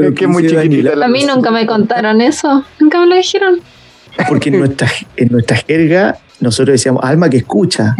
es 0.03 0.13
que 0.13 0.27
muy 0.27 0.45
chiquitita. 0.45 1.05
A 1.05 1.07
mí 1.07 1.23
nunca 1.23 1.51
me 1.51 1.65
contaron 1.65 2.19
eso, 2.19 2.65
nunca 2.81 2.99
me 2.99 3.07
lo 3.07 3.15
dijeron. 3.15 3.61
Porque 4.27 4.49
en 4.49 4.59
nuestra, 4.59 4.89
en 5.15 5.29
nuestra 5.31 5.55
jerga 5.55 6.17
nosotros 6.39 6.73
decíamos, 6.73 7.03
alma 7.03 7.29
que 7.29 7.37
escucha. 7.37 7.95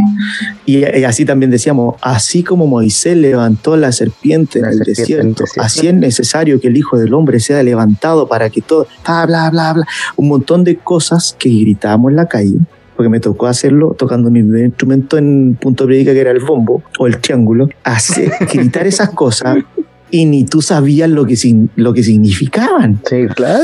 Y, 0.66 0.84
así 0.84 1.26
también 1.26 1.52
decíamos, 1.52 1.96
así 2.02 2.44
como 2.44 2.68
Moisés 2.68 3.18
levantó 3.18 3.78
la 3.78 3.92
serpiente 3.92 4.60
en 4.60 4.66
el 4.66 4.80
desierto, 4.80 5.46
así 5.58 5.88
es 5.88 5.94
necesario 5.94 6.60
que 6.60 6.68
el 6.68 6.78
Hijo 6.78 6.98
del 6.98 7.14
Hombre 7.14 7.40
sea 7.40 7.64
levantado 7.64 8.28
para 8.28 8.50
que 8.50 8.62
todo, 8.62 8.88
bla, 9.06 9.26
bla, 9.26 9.50
bla, 9.50 9.74
bla. 9.74 9.88
Un 10.16 10.28
montón 10.28 10.64
de 10.64 10.78
cosas 10.78 11.36
que 11.38 11.50
gritábamos 11.50 12.12
en 12.12 12.16
la 12.18 12.28
calle, 12.28 12.60
porque 12.96 13.10
me 13.10 13.20
tocó 13.20 13.48
hacerlo 13.48 13.96
tocando 13.98 14.30
mi 14.30 14.42
primer 14.42 14.66
instrumento 14.66 15.18
en 15.18 15.58
punto 15.60 15.86
de 15.86 16.04
que 16.04 16.20
era 16.20 16.32
el 16.32 16.40
bombo 16.40 16.84
o 17.00 17.08
el 17.08 17.20
triángulo, 17.20 17.70
hacer, 17.84 18.32
gritar 18.54 18.88
esas 18.88 19.10
cosas 19.10 19.58
y 20.12 20.26
ni 20.26 20.46
tú 20.46 20.62
sabías 20.62 21.10
lo 21.10 21.26
que, 21.26 21.36
lo 21.76 21.94
que 21.94 22.04
significaban. 22.04 23.00
Sí, 23.10 23.28
claro 23.36 23.64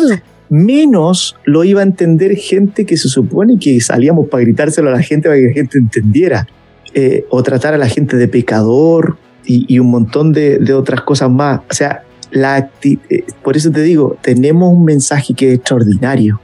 menos 0.51 1.37
lo 1.45 1.63
iba 1.63 1.79
a 1.79 1.83
entender 1.83 2.35
gente 2.35 2.85
que 2.85 2.97
se 2.97 3.07
supone 3.07 3.57
que 3.57 3.79
salíamos 3.79 4.27
para 4.27 4.43
gritárselo 4.43 4.89
a 4.89 4.91
la 4.91 5.01
gente 5.01 5.29
para 5.29 5.39
que 5.39 5.47
la 5.47 5.53
gente 5.53 5.77
entendiera. 5.77 6.45
Eh, 6.93 7.25
o 7.29 7.41
tratar 7.41 7.73
a 7.73 7.77
la 7.77 7.87
gente 7.87 8.17
de 8.17 8.27
pecador 8.27 9.15
y, 9.45 9.79
un 9.79 9.89
montón 9.89 10.33
de, 10.33 10.73
otras 10.73 11.01
cosas 11.01 11.29
más. 11.29 11.61
O 11.69 11.73
sea, 11.73 12.03
la 12.31 12.69
eh, 12.83 13.23
por 13.41 13.55
eso 13.55 13.71
te 13.71 13.81
digo, 13.81 14.17
tenemos 14.21 14.73
un 14.73 14.83
mensaje 14.83 15.33
que 15.33 15.49
es 15.49 15.55
extraordinario. 15.55 16.41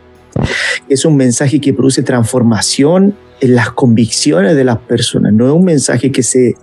Es 0.87 1.03
un 1.03 1.17
mensaje 1.17 1.59
que 1.59 1.73
produce 1.73 2.01
transformación 2.01 3.13
en 3.41 3.55
las 3.55 3.71
convicciones 3.71 4.55
de 4.55 4.63
las 4.63 4.77
personas. 4.77 5.33
No 5.33 5.47
es 5.47 5.53
un 5.53 5.65
mensaje 5.65 6.13
que 6.13 6.23
se, 6.23 6.55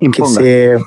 que 0.00 0.26
se 0.26 0.78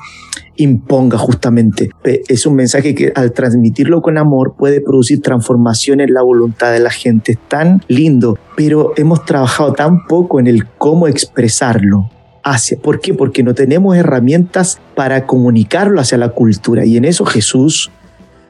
imponga 0.59 1.17
justamente. 1.17 1.89
Es 2.03 2.45
un 2.45 2.55
mensaje 2.55 2.93
que 2.93 3.11
al 3.15 3.31
transmitirlo 3.31 4.01
con 4.01 4.17
amor 4.17 4.55
puede 4.57 4.81
producir 4.81 5.21
transformación 5.21 6.01
en 6.01 6.13
la 6.13 6.21
voluntad 6.21 6.73
de 6.73 6.79
la 6.79 6.91
gente. 6.91 7.31
Es 7.31 7.39
tan 7.47 7.81
lindo, 7.87 8.37
pero 8.57 8.93
hemos 8.97 9.25
trabajado 9.25 9.73
tan 9.73 10.05
poco 10.05 10.39
en 10.39 10.47
el 10.47 10.67
cómo 10.67 11.07
expresarlo. 11.07 12.09
Hacia. 12.41 12.79
¿Por 12.79 13.01
qué? 13.01 13.13
Porque 13.13 13.43
no 13.43 13.53
tenemos 13.53 13.97
herramientas 13.97 14.79
para 14.95 15.27
comunicarlo 15.27 15.99
hacia 15.99 16.17
la 16.17 16.29
cultura 16.29 16.85
y 16.85 16.95
en 16.95 17.03
eso 17.03 17.25
Jesús 17.25 17.91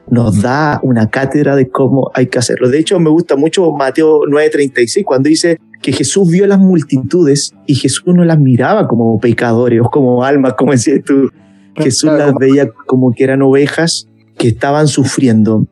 nos 0.08 0.42
da 0.42 0.78
una 0.84 1.10
cátedra 1.10 1.56
de 1.56 1.68
cómo 1.68 2.10
hay 2.14 2.28
que 2.28 2.38
hacerlo. 2.38 2.68
De 2.68 2.78
hecho, 2.78 2.98
me 3.00 3.10
gusta 3.10 3.34
mucho 3.34 3.72
Mateo 3.72 4.22
9:36 4.26 5.04
cuando 5.04 5.28
dice 5.28 5.58
que 5.82 5.92
Jesús 5.92 6.30
vio 6.30 6.46
las 6.46 6.58
multitudes 6.60 7.52
y 7.66 7.74
Jesús 7.74 8.14
no 8.14 8.24
las 8.24 8.38
miraba 8.38 8.86
como 8.86 9.18
pecadores 9.18 9.80
o 9.80 9.90
como 9.90 10.22
almas, 10.24 10.54
como 10.54 10.72
decías 10.72 11.00
tú, 11.04 11.30
Jesús 11.76 12.10
las 12.12 12.34
veía 12.34 12.68
como 12.86 13.12
que 13.12 13.24
eran 13.24 13.42
ovejas 13.42 14.08
que 14.38 14.48
estaban 14.48 14.88
sufriendo 14.88 15.66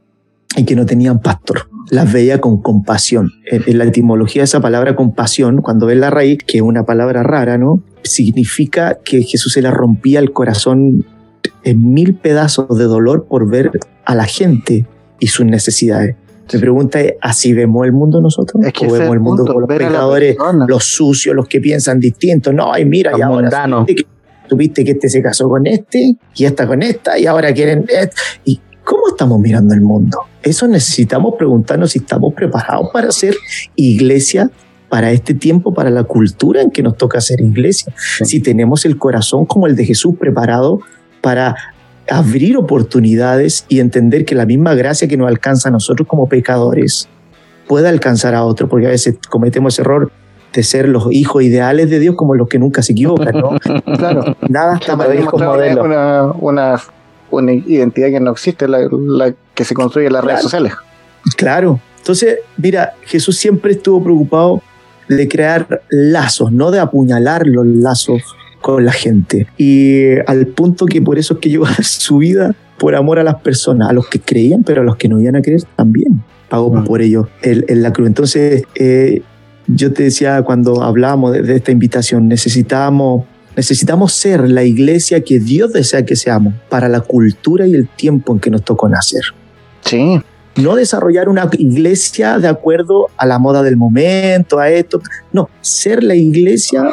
y 0.56 0.64
que 0.64 0.76
no 0.76 0.86
tenían 0.86 1.20
pastor. 1.20 1.68
Las 1.90 2.12
veía 2.12 2.40
con 2.40 2.60
compasión. 2.60 3.30
En, 3.46 3.78
la 3.78 3.84
etimología 3.84 4.42
de 4.42 4.44
esa 4.44 4.60
palabra 4.60 4.94
compasión, 4.94 5.62
cuando 5.62 5.86
ves 5.86 5.98
la 5.98 6.10
raíz, 6.10 6.38
que 6.46 6.58
es 6.58 6.62
una 6.62 6.84
palabra 6.84 7.22
rara, 7.22 7.58
¿no? 7.58 7.82
Significa 8.02 8.98
que 9.04 9.22
Jesús 9.22 9.52
se 9.52 9.62
le 9.62 9.70
rompía 9.70 10.20
el 10.20 10.32
corazón 10.32 11.06
en 11.64 11.92
mil 11.92 12.14
pedazos 12.14 12.78
de 12.78 12.84
dolor 12.84 13.26
por 13.28 13.48
ver 13.48 13.70
a 14.04 14.14
la 14.14 14.24
gente 14.24 14.86
y 15.18 15.28
sus 15.28 15.46
necesidades. 15.46 16.16
Me 16.52 16.58
pregunta 16.60 17.00
es, 17.00 17.14
¿así 17.20 17.52
vemos 17.52 17.84
el 17.84 17.92
mundo 17.92 18.20
nosotros? 18.20 18.64
Es 18.64 18.72
que 18.72 18.86
¿O 18.86 18.92
vemos 18.92 19.12
el 19.12 19.20
mundo 19.20 19.44
con 19.44 19.60
los 19.60 19.68
pecadores, 19.68 20.36
los 20.66 20.84
sucios, 20.84 21.34
los 21.36 21.46
que 21.46 21.60
piensan 21.60 22.00
distinto? 22.00 22.52
No, 22.52 22.72
ay, 22.72 22.84
mira, 22.86 23.12
y 23.16 23.20
ahora 23.20 23.84
tuviste 24.48 24.84
que 24.84 24.92
este 24.92 25.08
se 25.08 25.22
casó 25.22 25.48
con 25.48 25.66
este 25.66 26.16
y 26.34 26.44
esta 26.44 26.66
con 26.66 26.82
esta 26.82 27.18
y 27.18 27.26
ahora 27.26 27.52
quieren... 27.52 27.86
¿Y 28.44 28.60
cómo 28.84 29.08
estamos 29.08 29.38
mirando 29.38 29.74
el 29.74 29.82
mundo? 29.82 30.18
Eso 30.42 30.66
necesitamos 30.66 31.34
preguntarnos 31.36 31.92
si 31.92 31.98
estamos 31.98 32.34
preparados 32.34 32.88
para 32.92 33.12
ser 33.12 33.34
iglesia 33.76 34.50
para 34.88 35.12
este 35.12 35.34
tiempo, 35.34 35.74
para 35.74 35.90
la 35.90 36.04
cultura 36.04 36.62
en 36.62 36.70
que 36.70 36.82
nos 36.82 36.96
toca 36.96 37.20
ser 37.20 37.40
iglesia. 37.40 37.92
Si 38.24 38.40
tenemos 38.40 38.84
el 38.84 38.96
corazón 38.96 39.44
como 39.44 39.66
el 39.66 39.76
de 39.76 39.84
Jesús 39.84 40.14
preparado 40.18 40.80
para 41.20 41.54
abrir 42.08 42.56
oportunidades 42.56 43.66
y 43.68 43.80
entender 43.80 44.24
que 44.24 44.34
la 44.34 44.46
misma 44.46 44.74
gracia 44.74 45.08
que 45.08 45.16
nos 45.16 45.28
alcanza 45.28 45.68
a 45.68 45.72
nosotros 45.72 46.08
como 46.08 46.28
pecadores 46.28 47.08
puede 47.66 47.88
alcanzar 47.88 48.34
a 48.34 48.44
otros, 48.44 48.70
porque 48.70 48.86
a 48.86 48.90
veces 48.90 49.18
cometemos 49.28 49.78
error 49.78 50.10
de 50.52 50.62
ser 50.62 50.88
los 50.88 51.12
hijos 51.12 51.42
ideales 51.42 51.90
de 51.90 51.98
Dios 51.98 52.14
como 52.16 52.34
los 52.34 52.48
que 52.48 52.58
nunca 52.58 52.82
se 52.82 52.92
equivocan, 52.92 53.36
¿no? 53.36 53.58
claro. 53.96 54.36
Nada 54.48 54.76
está 54.76 54.96
modelo. 54.96 55.84
Una, 55.84 56.32
una, 56.32 56.80
una, 57.30 57.52
identidad 57.52 58.08
que 58.08 58.20
no 58.20 58.32
existe, 58.32 58.66
la, 58.68 58.88
que 59.54 59.64
se 59.64 59.74
construye 59.74 60.06
en 60.06 60.14
las 60.14 60.24
redes 60.24 60.42
sociales. 60.42 60.72
Claro. 61.36 61.80
Entonces, 61.98 62.38
mira, 62.56 62.94
Jesús 63.02 63.36
siempre 63.36 63.72
estuvo 63.72 64.02
preocupado 64.02 64.62
de 65.08 65.28
crear 65.28 65.82
lazos, 65.90 66.52
no 66.52 66.70
de 66.70 66.80
apuñalar 66.80 67.46
los 67.46 67.66
lazos 67.66 68.22
con 68.60 68.84
la 68.84 68.92
gente. 68.92 69.46
Y 69.56 70.18
al 70.26 70.46
punto 70.48 70.86
que 70.86 71.02
por 71.02 71.18
eso 71.18 71.34
es 71.34 71.40
que 71.40 71.48
llevó 71.50 71.66
su 71.82 72.18
vida 72.18 72.54
por 72.78 72.94
amor 72.94 73.18
a 73.18 73.24
las 73.24 73.36
personas, 73.36 73.90
a 73.90 73.92
los 73.92 74.08
que 74.08 74.20
creían, 74.20 74.62
pero 74.62 74.82
a 74.82 74.84
los 74.84 74.96
que 74.96 75.08
no 75.08 75.20
iban 75.20 75.36
a 75.36 75.42
creer 75.42 75.62
también. 75.76 76.22
Pagó 76.48 76.70
mm. 76.70 76.84
por 76.84 77.02
ello 77.02 77.28
en 77.42 77.82
la 77.82 77.92
cruz. 77.92 78.06
Entonces, 78.06 78.62
eh, 78.74 79.22
yo 79.68 79.92
te 79.92 80.04
decía 80.04 80.42
cuando 80.42 80.82
hablábamos 80.82 81.32
de, 81.32 81.54
esta 81.54 81.70
invitación, 81.70 82.26
necesitamos, 82.26 83.24
necesitamos 83.56 84.12
ser 84.14 84.48
la 84.48 84.64
iglesia 84.64 85.22
que 85.22 85.38
Dios 85.38 85.72
desea 85.72 86.04
que 86.04 86.16
seamos 86.16 86.54
para 86.68 86.88
la 86.88 87.00
cultura 87.00 87.66
y 87.66 87.74
el 87.74 87.88
tiempo 87.88 88.32
en 88.32 88.40
que 88.40 88.50
nos 88.50 88.64
tocó 88.64 88.88
nacer. 88.88 89.22
Sí. 89.82 90.20
No 90.56 90.74
desarrollar 90.74 91.28
una 91.28 91.48
iglesia 91.52 92.38
de 92.38 92.48
acuerdo 92.48 93.08
a 93.16 93.26
la 93.26 93.38
moda 93.38 93.62
del 93.62 93.76
momento, 93.76 94.58
a 94.58 94.70
esto. 94.70 95.00
No, 95.32 95.50
ser 95.60 96.02
la 96.02 96.16
iglesia 96.16 96.84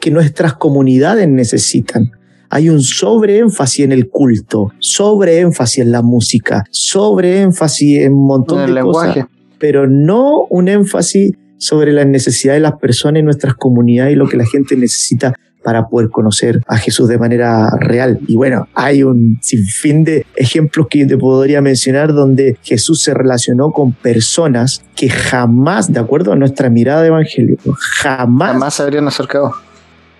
que 0.00 0.10
nuestras 0.10 0.54
comunidades 0.54 1.28
necesitan. 1.28 2.10
Hay 2.50 2.68
un 2.68 2.82
sobreénfasis 2.82 3.86
en 3.86 3.92
el 3.92 4.10
culto, 4.10 4.72
sobreénfasis 4.78 5.78
en 5.78 5.92
la 5.92 6.02
música, 6.02 6.64
sobreénfasis 6.70 8.00
en 8.00 8.12
un 8.12 8.26
montón 8.26 8.74
de 8.74 8.80
cosas, 8.82 9.26
pero 9.58 9.86
no 9.88 10.44
un 10.50 10.68
énfasis 10.68 11.32
sobre 11.62 11.92
las 11.92 12.06
necesidades 12.08 12.60
de 12.60 12.68
las 12.68 12.80
personas 12.80 13.20
en 13.20 13.26
nuestras 13.26 13.54
comunidades 13.54 14.14
y 14.14 14.16
lo 14.16 14.28
que 14.28 14.36
la 14.36 14.44
gente 14.44 14.74
necesita 14.74 15.32
para 15.62 15.86
poder 15.86 16.10
conocer 16.10 16.60
a 16.66 16.76
Jesús 16.76 17.06
de 17.06 17.18
manera 17.18 17.70
real. 17.78 18.18
Y 18.26 18.34
bueno, 18.34 18.66
hay 18.74 19.04
un 19.04 19.38
sinfín 19.40 20.02
de 20.02 20.26
ejemplos 20.34 20.88
que 20.90 21.06
te 21.06 21.16
podría 21.16 21.62
mencionar 21.62 22.12
donde 22.12 22.56
Jesús 22.64 23.00
se 23.00 23.14
relacionó 23.14 23.70
con 23.70 23.92
personas 23.92 24.82
que 24.96 25.08
jamás, 25.08 25.92
de 25.92 26.00
acuerdo 26.00 26.32
a 26.32 26.36
nuestra 26.36 26.68
mirada 26.68 27.02
de 27.02 27.08
evangelio, 27.08 27.56
jamás, 28.00 28.54
jamás 28.54 28.74
se 28.74 28.82
habrían 28.82 29.06
acercado. 29.06 29.54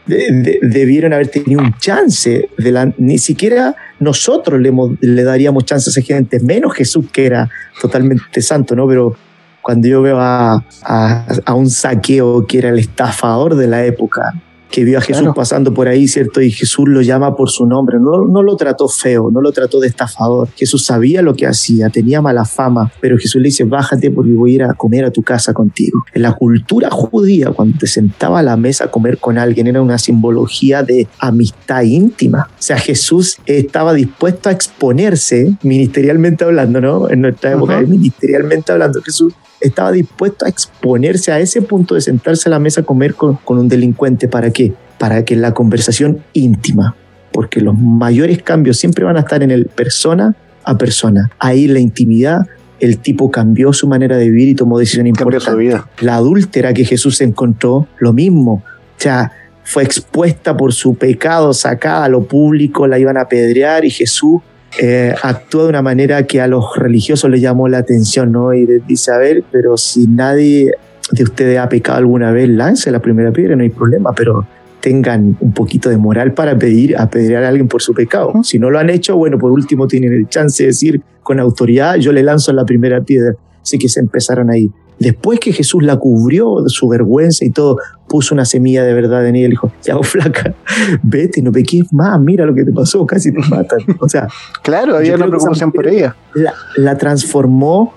debieron 0.06 1.12
haber 1.12 1.26
tenido 1.26 1.60
un 1.60 1.76
chance, 1.80 2.50
de 2.56 2.70
la, 2.70 2.94
ni 2.98 3.18
siquiera 3.18 3.74
nosotros 3.98 4.60
le, 4.60 4.72
le 5.00 5.24
daríamos 5.24 5.64
chance 5.64 5.90
a 5.90 5.90
esa 5.90 6.02
gente, 6.02 6.38
menos 6.38 6.72
Jesús 6.72 7.06
que 7.12 7.26
era 7.26 7.50
totalmente 7.80 8.40
santo, 8.42 8.76
¿no? 8.76 8.86
Pero 8.86 9.16
cuando 9.62 9.88
yo 9.88 10.02
veo 10.02 10.18
a, 10.20 10.64
a, 10.82 11.54
un 11.54 11.70
saqueo 11.70 12.46
que 12.46 12.58
era 12.58 12.70
el 12.70 12.78
estafador 12.78 13.54
de 13.54 13.68
la 13.68 13.84
época, 13.84 14.34
que 14.72 14.84
vio 14.84 14.98
a 14.98 15.00
Jesús 15.02 15.28
pasando 15.36 15.72
por 15.72 15.86
ahí, 15.86 16.08
¿cierto? 16.08 16.40
Y 16.40 16.50
Jesús 16.50 16.88
lo 16.88 17.02
llama 17.02 17.36
por 17.36 17.50
su 17.50 17.66
nombre. 17.66 17.98
No, 18.00 18.24
no 18.26 18.42
lo 18.42 18.56
trató 18.56 18.88
feo, 18.88 19.30
no 19.30 19.40
lo 19.40 19.52
trató 19.52 19.78
de 19.78 19.86
estafador. 19.86 20.48
Jesús 20.56 20.84
sabía 20.86 21.20
lo 21.20 21.34
que 21.34 21.46
hacía, 21.46 21.90
tenía 21.90 22.22
mala 22.22 22.46
fama, 22.46 22.90
pero 23.00 23.18
Jesús 23.18 23.40
le 23.40 23.48
dice, 23.48 23.64
bájate 23.64 24.10
porque 24.10 24.32
voy 24.32 24.52
a 24.52 24.54
ir 24.54 24.62
a 24.64 24.72
comer 24.72 25.04
a 25.04 25.10
tu 25.10 25.22
casa 25.22 25.52
contigo. 25.52 26.02
En 26.14 26.22
la 26.22 26.32
cultura 26.32 26.88
judía, 26.90 27.50
cuando 27.50 27.78
te 27.78 27.86
sentaba 27.86 28.38
a 28.38 28.42
la 28.42 28.56
mesa 28.56 28.84
a 28.84 28.90
comer 28.90 29.18
con 29.18 29.36
alguien, 29.36 29.66
era 29.66 29.82
una 29.82 29.98
simbología 29.98 30.82
de 30.82 31.06
amistad 31.18 31.82
íntima. 31.82 32.48
O 32.50 32.62
sea, 32.62 32.78
Jesús 32.78 33.36
estaba 33.44 33.92
dispuesto 33.92 34.48
a 34.48 34.52
exponerse, 34.52 35.54
ministerialmente 35.62 36.44
hablando, 36.44 36.80
¿no? 36.80 37.10
En 37.10 37.20
nuestra 37.20 37.52
época, 37.52 37.78
ministerialmente 37.82 38.72
hablando, 38.72 39.02
Jesús 39.02 39.34
estaba 39.62 39.92
dispuesto 39.92 40.44
a 40.44 40.48
exponerse 40.48 41.32
a 41.32 41.38
ese 41.38 41.62
punto 41.62 41.94
de 41.94 42.00
sentarse 42.00 42.48
a 42.48 42.50
la 42.50 42.58
mesa 42.58 42.82
a 42.82 42.84
comer 42.84 43.14
con, 43.14 43.38
un 43.46 43.68
delincuente. 43.68 44.28
¿Para 44.28 44.50
qué? 44.50 44.72
Para 44.98 45.24
que 45.24 45.36
la 45.36 45.54
conversación 45.54 46.22
íntima, 46.32 46.96
porque 47.32 47.60
los 47.60 47.78
mayores 47.78 48.42
cambios 48.42 48.76
siempre 48.76 49.04
van 49.04 49.16
a 49.16 49.20
estar 49.20 49.42
en 49.42 49.50
el 49.50 49.66
persona 49.66 50.34
a 50.64 50.76
persona. 50.76 51.30
Ahí 51.38 51.66
la 51.68 51.80
intimidad, 51.80 52.46
el 52.80 52.98
tipo 52.98 53.30
cambió 53.30 53.72
su 53.72 53.86
manera 53.86 54.16
de 54.16 54.28
vivir 54.28 54.48
y 54.48 54.54
tomó 54.54 54.78
decisión 54.78 55.06
importante. 55.06 55.50
Su 55.50 55.56
vida. 55.56 55.88
La 56.00 56.16
adúltera 56.16 56.74
que 56.74 56.84
Jesús 56.84 57.20
encontró, 57.20 57.86
lo 57.98 58.12
mismo. 58.12 58.54
O 58.54 59.00
sea, 59.00 59.32
fue 59.64 59.84
expuesta 59.84 60.56
por 60.56 60.72
su 60.72 60.96
pecado, 60.96 61.52
sacada 61.52 62.04
a 62.04 62.08
lo 62.08 62.24
público, 62.24 62.86
la 62.86 62.98
iban 62.98 63.16
a 63.16 63.22
apedrear 63.22 63.84
y 63.84 63.90
Jesús 63.90 64.40
eh, 64.80 65.14
actúa 65.22 65.64
de 65.64 65.68
una 65.68 65.82
manera 65.82 66.26
que 66.26 66.40
a 66.40 66.46
los 66.46 66.76
religiosos 66.76 67.30
les 67.30 67.40
llamó 67.40 67.68
la 67.68 67.78
atención, 67.78 68.32
¿no? 68.32 68.54
Y 68.54 68.66
les 68.66 68.86
dice, 68.86 69.10
a 69.12 69.18
ver, 69.18 69.44
pero 69.50 69.76
si 69.76 70.06
nadie 70.06 70.72
de 71.10 71.22
ustedes 71.22 71.58
ha 71.58 71.68
pecado 71.68 71.98
alguna 71.98 72.32
vez, 72.32 72.48
lance 72.48 72.90
la 72.90 73.00
primera 73.00 73.32
piedra, 73.32 73.54
no 73.56 73.62
hay 73.62 73.70
problema, 73.70 74.12
pero 74.14 74.46
tengan 74.80 75.36
un 75.40 75.52
poquito 75.52 75.90
de 75.90 75.96
moral 75.96 76.34
para 76.34 76.58
pedir 76.58 76.96
a 76.96 77.02
a 77.02 77.48
alguien 77.48 77.68
por 77.68 77.82
su 77.82 77.94
pecado. 77.94 78.32
Si 78.42 78.58
no 78.58 78.70
lo 78.70 78.78
han 78.78 78.90
hecho, 78.90 79.16
bueno, 79.16 79.38
por 79.38 79.52
último 79.52 79.86
tienen 79.86 80.12
el 80.12 80.28
chance 80.28 80.62
de 80.62 80.68
decir 80.68 81.00
con 81.22 81.38
autoridad, 81.38 81.96
yo 81.96 82.12
le 82.12 82.22
lanzo 82.22 82.52
la 82.52 82.64
primera 82.64 83.00
piedra. 83.00 83.34
Así 83.62 83.78
que 83.78 83.88
se 83.88 84.00
empezaron 84.00 84.50
ahí. 84.50 84.68
Después 85.02 85.40
que 85.40 85.52
Jesús 85.52 85.82
la 85.82 85.96
cubrió 85.96 86.62
de 86.62 86.68
su 86.68 86.86
vergüenza 86.86 87.44
y 87.44 87.50
todo, 87.50 87.78
puso 88.08 88.36
una 88.36 88.44
semilla 88.44 88.84
de 88.84 88.94
verdad 88.94 89.26
en 89.26 89.34
ella 89.34 89.46
y 89.46 89.48
le 89.48 89.50
dijo, 89.50 89.72
ya 89.82 89.98
flaca, 89.98 90.54
vete, 91.02 91.42
no 91.42 91.50
peques 91.50 91.92
más, 91.92 92.20
mira 92.20 92.46
lo 92.46 92.54
que 92.54 92.62
te 92.62 92.70
pasó, 92.70 93.04
casi 93.04 93.32
te 93.32 93.40
matan. 93.48 93.80
O 93.98 94.08
sea, 94.08 94.28
claro, 94.62 94.96
había 94.96 95.16
una 95.16 95.26
preocupación 95.26 95.72
por 95.72 95.88
ella. 95.88 96.14
La, 96.34 96.54
la 96.76 96.96
transformó 96.98 97.92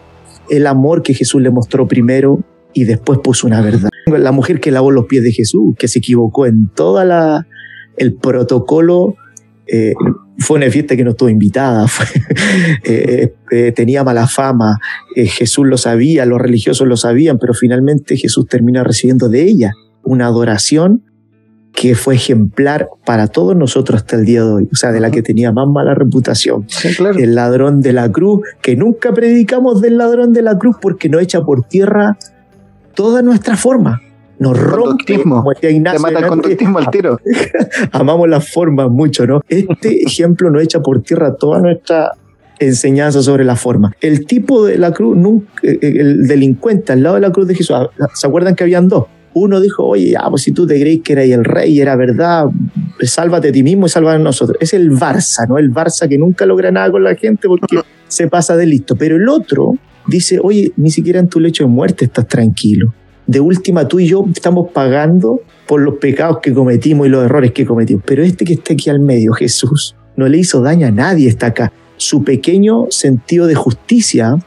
el 0.49 0.65
amor 0.65 1.03
que 1.03 1.13
Jesús 1.13 1.43
le 1.43 1.51
mostró 1.51 1.87
primero 1.87 2.39
y 2.73 2.85
después 2.85 3.19
puso 3.19 3.45
una 3.45 3.61
verdad. 3.61 3.89
La 4.07 4.31
mujer 4.31 4.59
que 4.59 4.71
lavó 4.71 4.89
los 4.89 5.05
pies 5.05 5.23
de 5.23 5.31
Jesús, 5.31 5.75
que 5.77 5.87
se 5.87 5.99
equivocó 5.99 6.47
en 6.47 6.69
toda 6.73 7.05
la 7.05 7.45
el 7.97 8.15
protocolo 8.15 9.15
eh, 9.67 9.93
fue 10.37 10.57
una 10.57 10.69
fiesta 10.69 10.95
que 10.95 11.03
no 11.03 11.11
estuvo 11.11 11.29
invitada, 11.29 11.85
eh, 12.83 13.33
eh, 13.51 13.71
tenía 13.71 14.03
mala 14.03 14.27
fama, 14.27 14.79
Jesús 15.15 15.65
lo 15.65 15.77
sabía, 15.77 16.25
los 16.25 16.39
religiosos 16.39 16.87
lo 16.87 16.97
sabían, 16.97 17.39
pero 17.39 17.53
finalmente 17.53 18.17
Jesús 18.17 18.45
termina 18.47 18.83
recibiendo 18.83 19.29
de 19.29 19.43
ella 19.43 19.71
una 20.03 20.27
adoración 20.27 21.03
que 21.71 21.95
fue 21.95 22.15
ejemplar 22.15 22.87
para 23.05 23.27
todos 23.27 23.55
nosotros 23.55 24.01
hasta 24.01 24.15
el 24.15 24.25
día 24.25 24.43
de 24.43 24.49
hoy, 24.49 24.69
o 24.71 24.75
sea, 24.75 24.91
de 24.91 24.99
la 24.99 25.11
que 25.11 25.21
tenía 25.21 25.51
más 25.51 25.67
mala 25.67 25.93
reputación. 25.93 26.67
El 27.17 27.35
ladrón 27.35 27.81
de 27.81 27.91
la 27.91 28.11
cruz, 28.11 28.41
que 28.61 28.75
nunca 28.75 29.13
predicamos 29.13 29.81
del 29.81 29.97
ladrón 29.97 30.31
de 30.31 30.41
la 30.41 30.57
cruz 30.57 30.77
porque 30.81 31.09
no 31.09 31.19
echa 31.19 31.41
por 31.41 31.67
tierra 31.67 32.17
toda 32.93 33.21
nuestra 33.21 33.57
forma 33.57 34.01
nos 34.39 34.59
rompe. 34.59 35.17
Te 35.17 35.25
mata 35.25 36.19
el 36.19 36.27
conductismo 36.27 36.79
al 36.79 36.89
tiro. 36.89 37.19
Amamos 37.91 38.29
las 38.29 38.51
formas 38.51 38.89
mucho, 38.89 39.25
¿no? 39.25 39.41
Este 39.47 40.03
ejemplo 40.05 40.49
nos 40.49 40.63
echa 40.63 40.81
por 40.81 41.01
tierra 41.01 41.35
toda 41.35 41.61
nuestra 41.61 42.11
enseñanza 42.59 43.21
sobre 43.21 43.43
la 43.43 43.55
forma. 43.55 43.93
El 44.01 44.25
tipo 44.25 44.65
de 44.65 44.77
la 44.77 44.91
cruz, 44.91 45.17
eh, 45.61 45.77
eh, 45.81 45.93
el 45.99 46.27
delincuente 46.27 46.93
al 46.93 47.03
lado 47.03 47.15
de 47.15 47.21
la 47.21 47.31
cruz 47.31 47.47
de 47.47 47.55
Jesús, 47.55 47.75
ah, 47.75 47.89
¿se 48.13 48.27
acuerdan 48.27 48.55
que 48.55 48.63
habían 48.63 48.87
dos? 48.87 49.05
Uno 49.33 49.59
dijo, 49.59 49.83
oye, 49.83 50.11
ya, 50.11 50.29
pues 50.29 50.43
si 50.43 50.53
tú 50.53 50.65
te 50.65 50.79
crees 50.79 51.01
que 51.01 51.11
eras 51.11 51.25
el 51.25 51.43
rey, 51.43 51.81
era 51.81 51.97
verdad, 51.97 52.45
sálvate 53.01 53.49
a 53.49 53.51
ti 53.51 53.63
mismo 53.63 53.85
y 53.85 53.89
sálvate 53.89 54.15
a 54.15 54.19
nosotros. 54.19 54.57
Es 54.61 54.73
el 54.73 54.91
Barça, 54.91 55.45
¿no? 55.47 55.57
El 55.57 55.73
Barça 55.73 56.07
que 56.07 56.17
nunca 56.17 56.45
logra 56.45 56.71
nada 56.71 56.89
con 56.89 57.03
la 57.03 57.15
gente 57.15 57.49
porque 57.49 57.81
se 58.07 58.29
pasa 58.29 58.55
de 58.55 58.65
listo. 58.65 58.95
Pero 58.95 59.17
el 59.17 59.27
otro 59.27 59.73
dice, 60.07 60.39
oye, 60.41 60.71
ni 60.77 60.89
siquiera 60.89 61.19
en 61.19 61.27
tu 61.27 61.41
lecho 61.41 61.65
de 61.65 61.69
muerte 61.69 62.05
estás 62.05 62.27
tranquilo 62.27 62.93
de 63.27 63.39
última 63.39 63.87
tú 63.87 63.99
y 63.99 64.07
yo 64.07 64.25
estamos 64.33 64.69
pagando 64.71 65.41
por 65.67 65.81
los 65.81 65.95
pecados 65.95 66.39
que 66.41 66.53
cometimos 66.53 67.07
y 67.07 67.09
los 67.09 67.25
errores 67.25 67.51
que 67.51 67.65
cometimos. 67.65 68.03
Pero 68.05 68.23
este 68.23 68.45
que 68.45 68.53
está 68.53 68.73
aquí 68.73 68.89
al 68.89 68.99
medio, 68.99 69.33
Jesús, 69.33 69.95
no 70.15 70.27
le 70.27 70.37
hizo 70.37 70.61
daño 70.61 70.87
a 70.87 70.91
nadie, 70.91 71.27
está 71.27 71.47
acá. 71.47 71.71
Su 71.97 72.23
pequeño 72.23 72.87
sentido 72.89 73.47
de 73.47 73.55
justicia, 73.55 74.37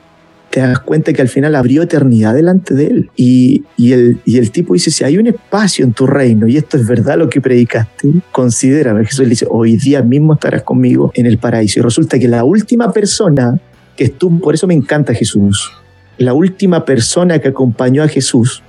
te 0.50 0.60
das 0.60 0.78
cuenta 0.80 1.12
que 1.12 1.20
al 1.20 1.28
final 1.28 1.54
abrió 1.54 1.82
eternidad 1.82 2.34
delante 2.34 2.74
de 2.74 2.86
él. 2.86 3.10
Y, 3.16 3.64
y, 3.76 3.92
el, 3.92 4.20
y 4.24 4.38
el 4.38 4.50
tipo 4.50 4.74
dice, 4.74 4.90
si 4.90 5.04
hay 5.04 5.18
un 5.18 5.26
espacio 5.26 5.84
en 5.84 5.92
tu 5.92 6.06
reino 6.06 6.46
y 6.46 6.56
esto 6.56 6.76
es 6.76 6.86
verdad 6.86 7.18
lo 7.18 7.28
que 7.28 7.40
predicaste, 7.40 8.08
considérame. 8.32 9.04
Jesús 9.04 9.20
le 9.20 9.30
dice, 9.30 9.46
hoy 9.50 9.76
día 9.76 10.02
mismo 10.02 10.34
estarás 10.34 10.62
conmigo 10.62 11.10
en 11.14 11.26
el 11.26 11.38
paraíso. 11.38 11.80
Y 11.80 11.82
resulta 11.82 12.18
que 12.18 12.28
la 12.28 12.44
última 12.44 12.92
persona 12.92 13.60
que 13.96 14.04
estuvo, 14.04 14.38
por 14.40 14.54
eso 14.54 14.66
me 14.66 14.74
encanta 14.74 15.12
Jesús, 15.12 15.70
la 16.16 16.32
última 16.32 16.84
persona 16.84 17.38
que 17.38 17.48
acompañó 17.48 18.02
a 18.02 18.08
Jesús 18.08 18.62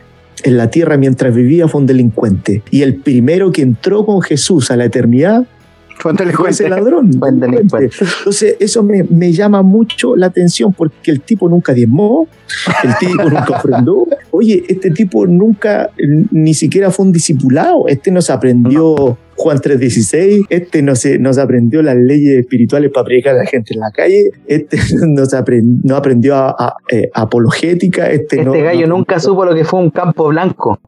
en 0.43 0.57
la 0.57 0.69
tierra 0.69 0.97
mientras 0.97 1.33
vivía 1.33 1.67
fue 1.67 1.81
un 1.81 1.87
delincuente. 1.87 2.63
Y 2.71 2.81
el 2.81 2.95
primero 2.95 3.51
que 3.51 3.61
entró 3.61 4.05
con 4.05 4.21
Jesús 4.21 4.71
a 4.71 4.75
la 4.75 4.85
eternidad 4.85 5.47
ese 6.47 6.69
ladrón. 6.69 7.11
Entonces, 7.21 8.55
eso 8.59 8.83
me, 8.83 9.03
me, 9.03 9.31
llama 9.31 9.61
mucho 9.61 10.15
la 10.15 10.27
atención 10.27 10.73
porque 10.73 11.11
el 11.11 11.21
tipo 11.21 11.49
nunca 11.49 11.73
diezmó, 11.73 12.27
el 12.83 12.95
tipo 12.97 13.23
nunca 13.29 13.57
ofrendó. 13.57 14.07
Oye, 14.31 14.63
este 14.67 14.91
tipo 14.91 15.27
nunca 15.27 15.89
ni 16.31 16.53
siquiera 16.53 16.91
fue 16.91 17.05
un 17.05 17.11
discipulado. 17.11 17.87
Este 17.87 18.11
nos 18.11 18.29
aprendió. 18.29 19.17
Juan 19.39 19.57
3.16, 19.59 20.47
este 20.49 20.81
no, 20.81 20.97
se, 20.97 21.17
nos 21.17 21.37
aprendió 21.37 21.81
las 21.81 21.95
leyes 21.95 22.39
espirituales 22.39 22.91
para 22.91 23.05
predicar 23.05 23.35
a 23.35 23.37
la 23.37 23.45
gente 23.45 23.73
en 23.73 23.79
la 23.79 23.89
calle, 23.89 24.31
este 24.47 24.77
nos 25.07 25.29
no 25.83 25.95
aprendió 25.95 26.35
a, 26.35 26.75
eh, 26.91 27.09
apologética, 27.13 28.11
este, 28.11 28.41
este 28.41 28.61
gallo 28.61 28.85
nunca 28.87 29.17
supo 29.17 29.45
lo 29.45 29.55
que 29.55 29.63
fue 29.63 29.79
un 29.79 29.91
campo 29.91 30.27
blanco. 30.27 30.81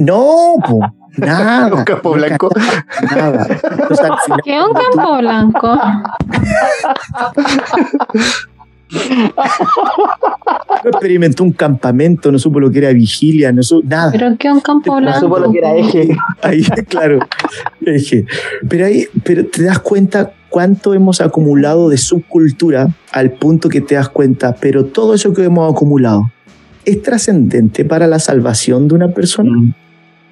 No, 0.00 0.56
nada. 1.16 1.74
un 1.74 1.84
campo 1.84 2.12
blanco. 2.12 2.48
Nada. 3.14 3.46
¿Qué 4.44 4.56
es 4.56 4.62
un 4.62 4.72
campo 4.72 5.18
blanco? 5.18 5.78
No 10.84 10.90
experimentó 10.90 11.42
un 11.42 11.52
campamento, 11.52 12.30
no 12.30 12.38
supo 12.38 12.60
lo 12.60 12.70
que 12.70 12.78
era 12.78 12.92
vigilia, 12.92 13.50
no 13.52 13.62
supo 13.62 13.88
nada. 13.88 14.12
¿Pero 14.12 14.36
qué 14.38 14.50
un 14.50 14.60
campo 14.60 14.96
blanco? 14.96 15.14
No 15.14 15.20
supo 15.20 15.38
lo 15.38 15.50
que 15.50 15.58
era 15.58 15.74
eje. 15.74 16.16
Ahí, 16.42 16.62
claro, 16.88 17.20
eje. 17.84 18.26
Pero 18.68 18.86
ahí, 18.86 19.06
pero 19.22 19.46
te 19.46 19.64
das 19.64 19.78
cuenta 19.78 20.32
cuánto 20.48 20.94
hemos 20.94 21.20
acumulado 21.20 21.88
de 21.88 21.96
subcultura 21.96 22.88
al 23.12 23.32
punto 23.32 23.68
que 23.68 23.80
te 23.80 23.94
das 23.94 24.08
cuenta, 24.08 24.54
pero 24.54 24.84
todo 24.84 25.14
eso 25.14 25.32
que 25.32 25.44
hemos 25.44 25.72
acumulado 25.72 26.30
es 26.84 27.02
trascendente 27.02 27.84
para 27.84 28.06
la 28.06 28.18
salvación 28.18 28.86
de 28.88 28.94
una 28.94 29.08
persona. 29.08 29.50
Mm. 29.50 29.74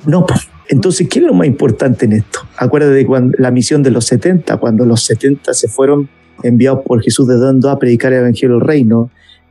No, 0.07 0.27
pues. 0.27 0.49
Entonces, 0.69 1.09
¿qué 1.09 1.19
es 1.19 1.25
lo 1.25 1.35
más 1.35 1.47
importante 1.47 2.07
en 2.07 2.13
esto? 2.13 2.41
Acuérdate 2.57 2.95
de 2.95 3.07
cuando, 3.07 3.37
la 3.39 3.51
misión 3.51 3.83
de 3.83 3.91
los 3.91 4.07
70, 4.07 4.57
cuando 4.57 4.87
los 4.87 5.05
70 5.05 5.53
se 5.53 5.69
fueron 5.69 6.09
enviados 6.43 6.81
por 6.85 7.03
Jesús 7.03 7.29
de 7.29 7.39
dando 7.39 7.69
a 7.69 7.79
predicar 7.79 8.13
el 8.13 8.21
Evangelio 8.21 8.57
del 8.57 8.67
Reino, 8.67 9.11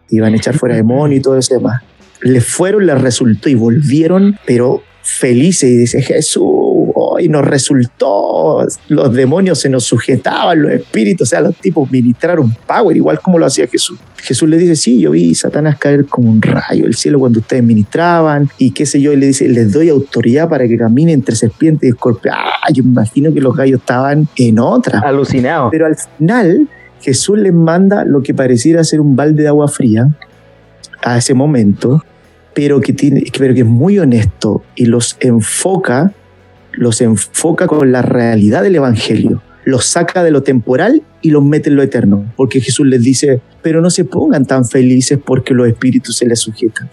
iban 0.09 0.33
a 0.33 0.37
echar 0.37 0.57
fuera 0.57 0.75
demonios 0.75 1.19
y 1.19 1.21
todo 1.21 1.37
eso 1.37 1.53
demás. 1.53 1.83
Les 2.21 2.45
fueron, 2.45 2.85
les 2.85 2.99
resultó 2.99 3.49
y 3.49 3.55
volvieron, 3.55 4.37
pero 4.45 4.81
felices 5.03 5.69
y 5.69 5.77
dice 5.77 6.01
Jesús, 6.01 6.43
hoy 7.21 7.29
nos 7.29 7.45
resultó, 7.45 8.65
los 8.89 9.13
demonios 9.13 9.59
se 9.59 9.69
nos 9.69 9.83
sujetaban, 9.83 10.61
los 10.61 10.71
espíritus, 10.71 11.27
o 11.27 11.29
sea, 11.29 11.41
los 11.41 11.55
tipos 11.55 11.89
ministraron 11.91 12.53
power, 12.67 12.95
igual 12.95 13.19
como 13.19 13.37
lo 13.37 13.45
hacía 13.45 13.67
Jesús. 13.67 13.99
Jesús 14.17 14.49
le 14.49 14.57
dice, 14.57 14.75
sí, 14.75 14.99
yo 14.99 15.11
vi 15.11 15.33
Satanás 15.33 15.77
caer 15.77 16.05
como 16.05 16.29
un 16.29 16.41
rayo 16.41 16.83
del 16.83 16.95
cielo 16.95 17.19
cuando 17.19 17.39
ustedes 17.39 17.63
ministraban 17.63 18.49
y 18.57 18.71
qué 18.71 18.85
sé 18.85 19.01
yo, 19.01 19.13
y 19.13 19.17
le 19.17 19.27
dice, 19.27 19.47
les 19.47 19.71
doy 19.71 19.89
autoridad 19.89 20.49
para 20.49 20.67
que 20.67 20.77
caminen 20.77 21.15
entre 21.15 21.35
serpientes 21.35 21.87
y 21.87 21.91
escorpiones. 21.91 22.39
Ah, 22.43 22.71
yo 22.71 22.83
imagino 22.83 23.33
que 23.33 23.41
los 23.41 23.55
gallos 23.55 23.79
estaban 23.79 24.27
en 24.35 24.59
otra. 24.59 24.99
Alucinados. 24.99 25.69
Pero 25.71 25.85
al 25.85 25.95
final 25.95 26.67
Jesús 27.01 27.39
les 27.39 27.53
manda 27.53 28.05
lo 28.05 28.21
que 28.21 28.33
pareciera 28.33 28.83
ser 28.83 29.01
un 29.01 29.15
balde 29.15 29.43
de 29.43 29.47
agua 29.47 29.67
fría 29.67 30.09
a 31.03 31.17
ese 31.17 31.33
momento, 31.33 32.03
pero 32.53 32.79
que, 32.79 32.93
tiene, 32.93 33.23
pero 33.37 33.53
que 33.53 33.61
es 33.61 33.65
muy 33.65 33.97
honesto 33.97 34.63
y 34.75 34.85
los 34.85 35.17
enfoca 35.19 36.13
los 36.73 37.01
enfoca 37.01 37.67
con 37.67 37.91
la 37.91 38.01
realidad 38.01 38.63
del 38.63 38.75
Evangelio, 38.75 39.41
los 39.65 39.85
saca 39.85 40.23
de 40.23 40.31
lo 40.31 40.43
temporal 40.43 41.03
y 41.21 41.29
los 41.29 41.43
mete 41.43 41.69
en 41.69 41.75
lo 41.75 41.83
eterno, 41.83 42.31
porque 42.35 42.61
Jesús 42.61 42.87
les 42.87 43.01
dice, 43.01 43.41
pero 43.61 43.81
no 43.81 43.89
se 43.89 44.05
pongan 44.05 44.45
tan 44.45 44.65
felices 44.65 45.19
porque 45.23 45.53
los 45.53 45.67
espíritus 45.67 46.17
se 46.17 46.25
les 46.25 46.39
sujetan, 46.39 46.89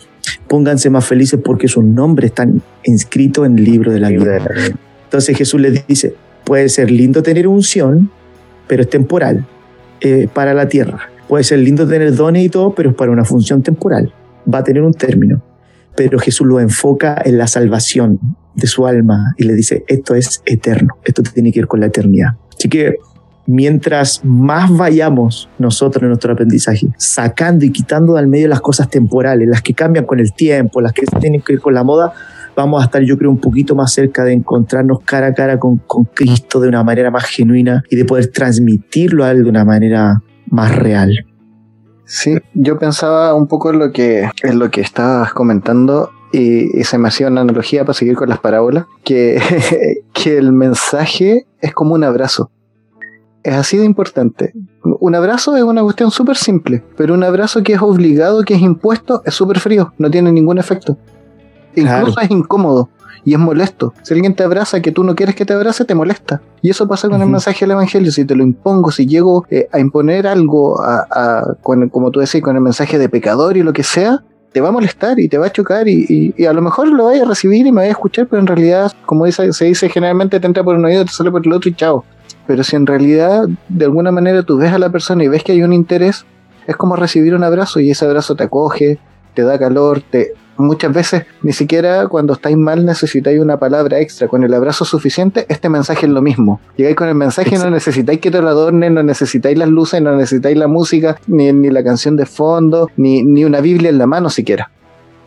pónganse 0.46 0.90
más 0.90 1.06
felices 1.06 1.40
porque 1.42 1.68
sus 1.68 1.84
nombres 1.84 2.30
están 2.30 2.62
inscritos 2.84 3.46
en 3.46 3.58
el 3.58 3.64
libro 3.64 3.92
de 3.92 4.00
la 4.00 4.08
vida. 4.08 4.38
Entonces 5.04 5.36
Jesús 5.36 5.60
les 5.60 5.86
dice, 5.86 6.14
puede 6.44 6.68
ser 6.68 6.90
lindo 6.90 7.22
tener 7.22 7.46
unción, 7.46 8.10
pero 8.66 8.82
es 8.82 8.90
temporal 8.90 9.46
eh, 10.00 10.28
para 10.32 10.54
la 10.54 10.68
tierra. 10.68 11.10
Puede 11.28 11.44
ser 11.44 11.58
lindo 11.58 11.86
tener 11.86 12.14
dones 12.14 12.44
y 12.44 12.48
todo, 12.48 12.74
pero 12.74 12.90
es 12.90 12.96
para 12.96 13.10
una 13.10 13.24
función 13.24 13.62
temporal. 13.62 14.12
Va 14.52 14.58
a 14.58 14.64
tener 14.64 14.82
un 14.82 14.94
término. 14.94 15.42
Pero 15.96 16.18
Jesús 16.18 16.46
lo 16.46 16.60
enfoca 16.60 17.20
en 17.24 17.36
la 17.36 17.46
salvación 17.46 18.18
de 18.54 18.66
su 18.66 18.87
alma 18.87 19.34
y 19.37 19.44
le 19.44 19.54
dice, 19.54 19.84
esto 19.87 20.14
es 20.14 20.42
eterno, 20.44 20.96
esto 21.04 21.22
tiene 21.22 21.52
que 21.52 21.61
ir 21.61 21.66
con 21.66 21.80
la 21.80 21.87
eternidad. 21.87 22.30
Así 22.56 22.68
que 22.68 22.96
mientras 23.46 24.20
más 24.24 24.70
vayamos 24.76 25.48
nosotros 25.58 26.02
en 26.02 26.08
nuestro 26.08 26.32
aprendizaje, 26.32 26.88
sacando 26.98 27.64
y 27.64 27.72
quitando 27.72 28.14
del 28.14 28.28
medio 28.28 28.48
las 28.48 28.61
cosas 28.61 28.90
temporales, 28.90 29.48
las 29.48 29.62
que 29.62 29.74
cambian 29.74 30.04
con 30.04 30.20
el 30.20 30.32
tiempo, 30.34 30.80
las 30.80 30.92
que 30.92 31.06
tienen 31.20 31.40
que 31.40 31.54
ir 31.54 31.61
con 31.61 31.74
la 31.74 31.82
moda, 31.82 32.12
vamos 32.54 32.82
a 32.82 32.87
estar 32.87 33.02
yo 33.02 33.16
creo 33.16 33.30
un 33.30 33.38
poquito 33.38 33.74
más 33.74 33.92
cerca 33.92 34.24
de 34.24 34.32
encontrarnos 34.32 35.00
cara 35.04 35.28
a 35.28 35.34
cara 35.34 35.58
con, 35.58 35.78
con 35.78 36.04
Cristo 36.04 36.61
de 36.61 36.68
una 36.68 36.82
manera 36.82 37.11
más 37.11 37.24
genuina 37.24 37.82
y 37.88 37.96
de 37.96 38.04
poder 38.04 38.26
transmitirlo 38.28 39.24
a 39.24 39.30
él 39.30 39.44
de 39.44 39.50
una 39.50 39.64
manera 39.64 40.22
más 40.50 40.76
real. 40.76 41.12
Sí, 42.04 42.38
yo 42.54 42.78
pensaba 42.78 43.34
un 43.34 43.46
poco 43.46 43.70
en 43.70 43.78
lo 43.78 43.92
que, 43.92 44.28
en 44.42 44.58
lo 44.58 44.70
que 44.70 44.80
estabas 44.80 45.32
comentando 45.32 46.11
y, 46.32 46.84
se 46.84 46.98
me 46.98 47.08
hacía 47.08 47.28
una 47.28 47.40
analogía 47.42 47.84
para 47.84 47.94
seguir 47.94 48.14
con 48.14 48.28
las 48.28 48.38
parábolas, 48.38 48.86
que, 49.04 49.40
que 50.12 50.38
el 50.38 50.52
mensaje 50.52 51.46
es 51.60 51.72
como 51.72 51.94
un 51.94 52.04
abrazo. 52.04 52.50
Es 53.42 53.54
así 53.54 53.76
de 53.76 53.84
importante. 53.84 54.52
Un 54.82 55.14
abrazo 55.14 55.56
es 55.56 55.62
una 55.62 55.82
cuestión 55.82 56.10
súper 56.10 56.36
simple, 56.36 56.82
pero 56.96 57.14
un 57.14 57.24
abrazo 57.24 57.62
que 57.62 57.74
es 57.74 57.82
obligado, 57.82 58.42
que 58.42 58.54
es 58.54 58.60
impuesto, 58.60 59.22
es 59.24 59.34
súper 59.34 59.60
frío, 59.60 59.92
no 59.98 60.10
tiene 60.10 60.32
ningún 60.32 60.58
efecto. 60.58 60.98
Incluso 61.74 62.20
es 62.20 62.30
incómodo 62.30 62.90
y 63.24 63.34
es 63.34 63.38
molesto. 63.38 63.94
Si 64.02 64.14
alguien 64.14 64.34
te 64.34 64.42
abraza 64.42 64.80
que 64.80 64.92
tú 64.92 65.04
no 65.04 65.14
quieres 65.14 65.34
que 65.34 65.44
te 65.44 65.52
abrace, 65.52 65.84
te 65.84 65.94
molesta. 65.94 66.40
Y 66.62 66.70
eso 66.70 66.88
pasa 66.88 67.08
con 67.08 67.20
el 67.20 67.28
mensaje 67.28 67.60
del 67.60 67.72
Evangelio. 67.72 68.10
Si 68.10 68.24
te 68.24 68.34
lo 68.34 68.42
impongo, 68.42 68.90
si 68.90 69.06
llego 69.06 69.44
eh, 69.50 69.68
a 69.72 69.78
imponer 69.78 70.26
algo, 70.26 70.80
a, 70.80 71.54
como 71.90 72.10
tú 72.10 72.20
decís, 72.20 72.42
con 72.42 72.56
el 72.56 72.62
mensaje 72.62 72.98
de 72.98 73.08
pecador 73.08 73.56
y 73.56 73.62
lo 73.62 73.72
que 73.72 73.82
sea, 73.82 74.24
te 74.52 74.61
va 74.61 74.68
a 74.68 74.72
molestar 74.72 75.18
y 75.20 75.28
te 75.28 75.38
va 75.38 75.46
a 75.46 75.52
chocar 75.52 75.88
y, 75.88 76.34
a 76.46 76.52
lo 76.52 76.62
mejor 76.62 76.88
lo 76.88 77.06
vayas 77.06 77.22
a 77.22 77.28
recibir 77.28 77.66
y 77.66 77.72
me 77.72 77.82
vayas 77.82 77.90
a 77.90 77.98
escuchar, 77.98 78.26
pero 78.28 78.40
en 78.40 78.46
realidad, 78.46 78.92
como 79.06 79.26
dice, 79.26 79.52
se 79.52 79.66
dice 79.66 79.88
generalmente, 79.88 80.40
te 80.40 80.46
entra 80.46 80.64
por 80.64 80.76
un 80.76 80.84
oído, 80.84 81.04
te 81.04 81.12
sale 81.12 81.30
por 81.30 81.46
el 81.46 81.52
otro 81.52 81.70
y 81.70 81.74
chao. 81.74 82.04
Pero 82.46 82.64
si 82.64 82.76
en 82.76 82.87
realidad 82.87 83.46
de 83.68 83.84
alguna 83.84 84.11
manera 84.11 84.42
tú 84.42 84.56
ves 84.56 84.72
a 84.72 84.78
la 84.78 84.90
persona 84.90 85.22
y 85.24 85.28
ves 85.28 85.44
que 85.44 85.52
hay 85.52 85.62
un 85.62 85.72
interés, 85.72 86.24
es 86.66 86.76
como 86.76 86.96
recibir 86.96 87.34
un 87.34 87.44
abrazo 87.44 87.80
y 87.80 87.90
ese 87.90 88.04
abrazo 88.04 88.37
te 88.37 88.44
acoge, 88.44 88.98
te 89.34 89.42
da 89.42 89.58
calor, 89.58 90.02
te, 90.02 90.32
muchas 90.58 90.92
veces 90.92 91.24
ni 91.42 91.52
siquiera 91.52 92.06
cuando 92.08 92.34
estáis 92.34 92.56
mal 92.56 92.84
necesitáis 92.84 93.40
una 93.40 93.58
palabra 93.58 94.00
extra. 94.00 94.28
Con 94.28 94.44
el 94.44 94.52
abrazo 94.52 94.84
suficiente, 94.84 95.46
este 95.48 95.68
mensaje 95.68 96.06
es 96.06 96.12
lo 96.12 96.20
mismo. 96.20 96.60
Llegáis 96.76 96.96
con 96.96 97.08
el 97.08 97.14
mensaje, 97.14 97.56
no 97.58 97.70
necesitáis 97.70 98.20
que 98.20 98.30
te 98.30 98.40
lo 98.40 98.48
adornen, 98.48 98.94
no 98.94 99.02
necesitáis 99.02 99.56
las 99.56 99.68
luces, 99.68 100.02
no 100.02 100.16
necesitáis 100.16 100.56
la 100.56 100.68
música, 100.68 101.18
ni, 101.26 101.52
ni 101.52 101.70
la 101.70 101.82
canción 101.82 102.16
de 102.16 102.26
fondo, 102.26 102.90
ni, 102.96 103.22
ni, 103.22 103.44
una 103.44 103.60
Biblia 103.60 103.90
en 103.90 103.98
la 103.98 104.06
mano 104.06 104.30
siquiera. 104.30 104.70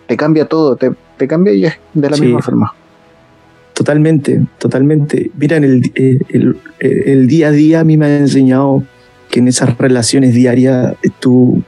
Te 0.07 0.17
cambia 0.17 0.45
todo, 0.45 0.75
te, 0.75 0.91
te 1.17 1.27
cambia 1.27 1.53
y 1.53 1.65
es 1.65 1.73
de 1.93 2.09
la 2.09 2.17
misma 2.17 2.41
forma. 2.41 2.73
Totalmente, 3.73 4.45
totalmente. 4.57 5.31
Mira, 5.37 5.57
el, 5.57 5.91
el, 5.95 6.57
el 6.79 7.27
día 7.27 7.47
a 7.47 7.51
día 7.51 7.79
a 7.79 7.83
mí 7.83 7.97
me 7.97 8.05
ha 8.05 8.17
enseñado 8.17 8.83
que 9.29 9.39
en 9.39 9.47
esas 9.47 9.77
relaciones 9.77 10.33
diarias 10.35 10.95
tú 11.19 11.63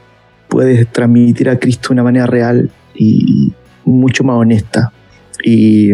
puedes 0.48 0.86
transmitir 0.92 1.48
a 1.48 1.58
Cristo 1.58 1.88
de 1.88 1.94
una 1.94 2.04
manera 2.04 2.26
real 2.26 2.70
y 2.94 3.52
mucho 3.84 4.24
más 4.24 4.36
honesta. 4.36 4.92
Y 5.44 5.92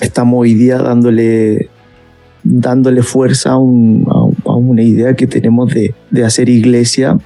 estamos 0.00 0.40
hoy 0.40 0.54
día 0.54 0.78
dándole, 0.78 1.68
dándole 2.42 3.02
fuerza 3.02 3.52
a, 3.52 3.58
una 3.58 4.82
idea 4.82 5.14
que 5.14 5.26
tenemos 5.26 5.72
de, 5.72 5.94
hacer 6.24 6.48
iglesia 6.48 7.18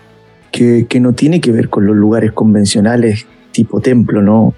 que, 0.53 0.87
no 1.01 1.13
tiene 1.13 1.41
que 1.41 1.53
ver 1.53 1.69
con 1.69 1.87
los 1.87 1.97
lugares 1.97 2.33
convencionales 2.33 3.27
tipo 3.53 3.81
templo, 3.81 4.23
¿no? 4.23 4.55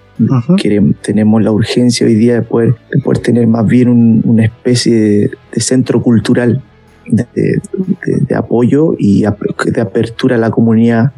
tenemos 1.03 1.43
la 1.43 1.53
urgencia 1.53 2.05
hoy 2.05 2.15
día 2.15 2.35
de 2.35 2.43
poder, 2.43 2.75
poder 3.05 3.23
tener 3.23 3.47
más 3.47 3.65
bien 3.67 4.23
una 4.25 4.45
especie 4.45 5.31
de, 5.53 5.61
centro 5.61 6.03
cultural 6.03 6.61
de, 7.07 7.27
de, 8.27 8.35
apoyo 8.35 8.97
y 8.99 9.23
de 9.23 9.81
apertura 9.81 10.35
a 10.35 10.39
la 10.39 10.51
comunidad 10.51 11.13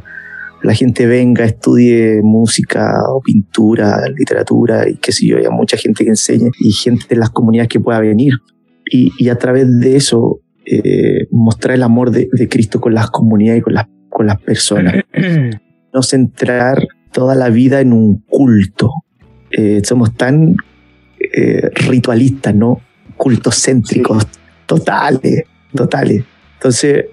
la 0.62 0.74
gente 0.74 1.06
venga, 1.06 1.44
estudie 1.44 2.20
música 2.22 2.92
o 3.08 3.20
pintura, 3.20 4.06
literatura 4.08 4.88
y 4.88 4.96
qué 4.96 5.12
sé 5.12 5.26
yo, 5.26 5.38
hay 5.38 5.48
mucha 5.50 5.76
gente 5.76 6.04
que 6.04 6.10
enseñe 6.10 6.50
y 6.58 6.72
gente 6.72 7.06
de 7.08 7.16
las 7.16 7.30
comunidades 7.30 7.68
que 7.68 7.80
pueda 7.80 8.00
venir. 8.00 8.34
Y, 8.92 9.28
a 9.28 9.36
través 9.36 9.68
de 9.78 9.94
eso 9.94 10.40
eh, 10.66 11.28
mostrar 11.30 11.76
el 11.76 11.84
amor 11.84 12.10
de, 12.10 12.28
Cristo 12.48 12.80
con 12.80 12.92
las 12.92 13.08
comunidades 13.10 13.60
y 13.60 13.62
con 13.62 13.74
las, 13.74 13.86
con 14.08 14.26
las 14.26 14.40
personas. 14.40 15.04
no 15.94 16.02
centrar 16.02 16.86
toda 17.12 17.34
la 17.34 17.50
vida 17.50 17.80
en 17.80 17.92
un 17.92 18.24
culto. 18.26 18.90
Eh, 19.52 19.80
somos 19.84 20.14
tan 20.16 20.56
eh, 21.32 21.70
ritualistas, 21.88 22.54
¿no? 22.54 22.80
Cultocéntricos, 23.16 24.26
totales, 24.66 25.44
totales. 25.72 26.24
Entonces, 26.54 27.04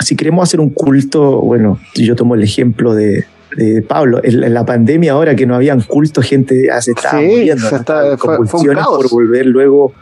si 0.00 0.16
queremos 0.16 0.42
hacer 0.42 0.60
un 0.60 0.70
culto, 0.70 1.40
bueno, 1.40 1.78
yo 1.94 2.14
tomo 2.16 2.34
el 2.34 2.42
ejemplo 2.42 2.94
de, 2.94 3.24
Pablo, 3.88 4.20
en, 4.22 4.52
la 4.52 4.66
pandemia 4.66 5.12
ahora 5.12 5.34
que 5.34 5.46
no 5.46 5.54
habían 5.54 5.80
culto, 5.80 6.20
gente 6.20 6.68
se 6.80 6.90
estaba 6.90 7.20
muriendo, 7.20 7.68
por 8.18 9.08
volver 9.08 9.46
luego 9.46 9.94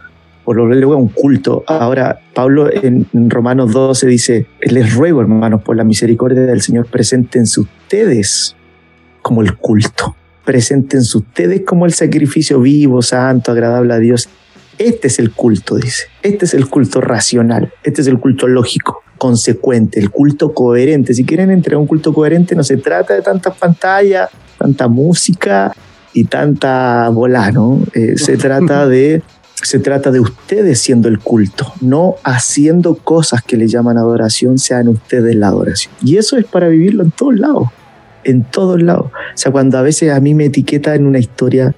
por 0.44 0.59
volver 0.59 0.76
luego 0.76 0.94
a 0.94 0.96
un 0.96 1.09
culto. 1.09 1.64
Ahora, 1.66 2.20
Pablo 2.35 2.68
en 2.70 3.07
Romanos 3.30 3.72
12 3.72 4.07
dice, 4.07 4.46
les 4.61 4.94
ruego, 4.94 5.22
hermanos, 5.22 5.62
por 5.62 5.74
la 5.74 5.85
misericordia 5.85 6.42
del 6.42 6.61
Señor, 6.61 6.87
preséntense 6.87 7.61
ustedes 7.61 8.54
como 9.22 9.40
el 9.40 9.57
culto. 9.57 10.14
Preséntense 10.44 11.16
ustedes 11.16 11.62
como 11.62 11.87
el 11.87 11.94
sacrificio 11.94 12.61
vivo, 12.61 13.00
santo, 13.00 13.52
agradable 13.52 13.94
a 13.94 13.98
Dios. 13.98 14.28
Este 14.78 15.08
es 15.08 15.18
el 15.18 15.32
culto, 15.32 15.76
dice. 15.76 16.04
Este 16.22 16.44
es 16.44 16.54
el 16.54 16.68
culto 16.68 17.00
racional. 17.00 17.72
Este 17.82 18.00
es 18.00 18.06
el 18.06 18.18
culto 18.18 18.46
lógico 18.46 19.02
consecuente, 19.18 20.00
el 20.00 20.10
culto 20.10 20.52
coherente. 20.52 21.14
Si 21.14 21.24
quieren 21.24 21.50
entregar 21.50 21.80
un 21.80 21.87
culto 21.87 22.12
coherente, 22.12 22.54
no 22.54 22.64
se 22.64 22.76
trata 22.76 23.14
de 23.14 23.22
tantas 23.22 23.56
pantallas, 23.56 24.28
tanta 24.58 24.88
música 24.88 25.74
y 26.12 26.24
tanta 26.24 27.08
bola, 27.10 27.50
¿no? 27.52 27.80
Eh, 27.94 28.16
se 28.16 28.37
trata 28.37 28.87
de 28.87 29.22
se 29.54 29.78
trata 29.78 30.10
de 30.10 30.20
ustedes 30.20 30.78
siendo 30.78 31.08
el 31.08 31.20
culto, 31.20 31.72
no 31.80 32.16
haciendo 32.22 32.96
cosas 32.96 33.42
que 33.42 33.56
le 33.56 33.66
llaman 33.66 33.96
adoración, 33.96 34.58
sean 34.58 34.88
ustedes 34.88 35.34
la 35.37 35.48
adoración. 35.48 35.94
Y 36.02 36.18
eso 36.18 36.37
es 36.37 36.44
para 36.44 36.68
vivirlo 36.68 37.02
en 37.02 37.12
todos 37.12 37.38
lados, 37.38 37.68
en 38.24 38.44
todos 38.44 38.82
lados. 38.82 39.06
O 39.06 39.37
sea, 39.37 39.52
cuando 39.52 39.78
a 39.78 39.82
veces 39.82 40.12
a 40.12 40.20
mí 40.20 40.34
me 40.34 40.46
etiqueta 40.46 40.94
en 40.94 41.06
una 41.06 41.18
historia 41.18 41.74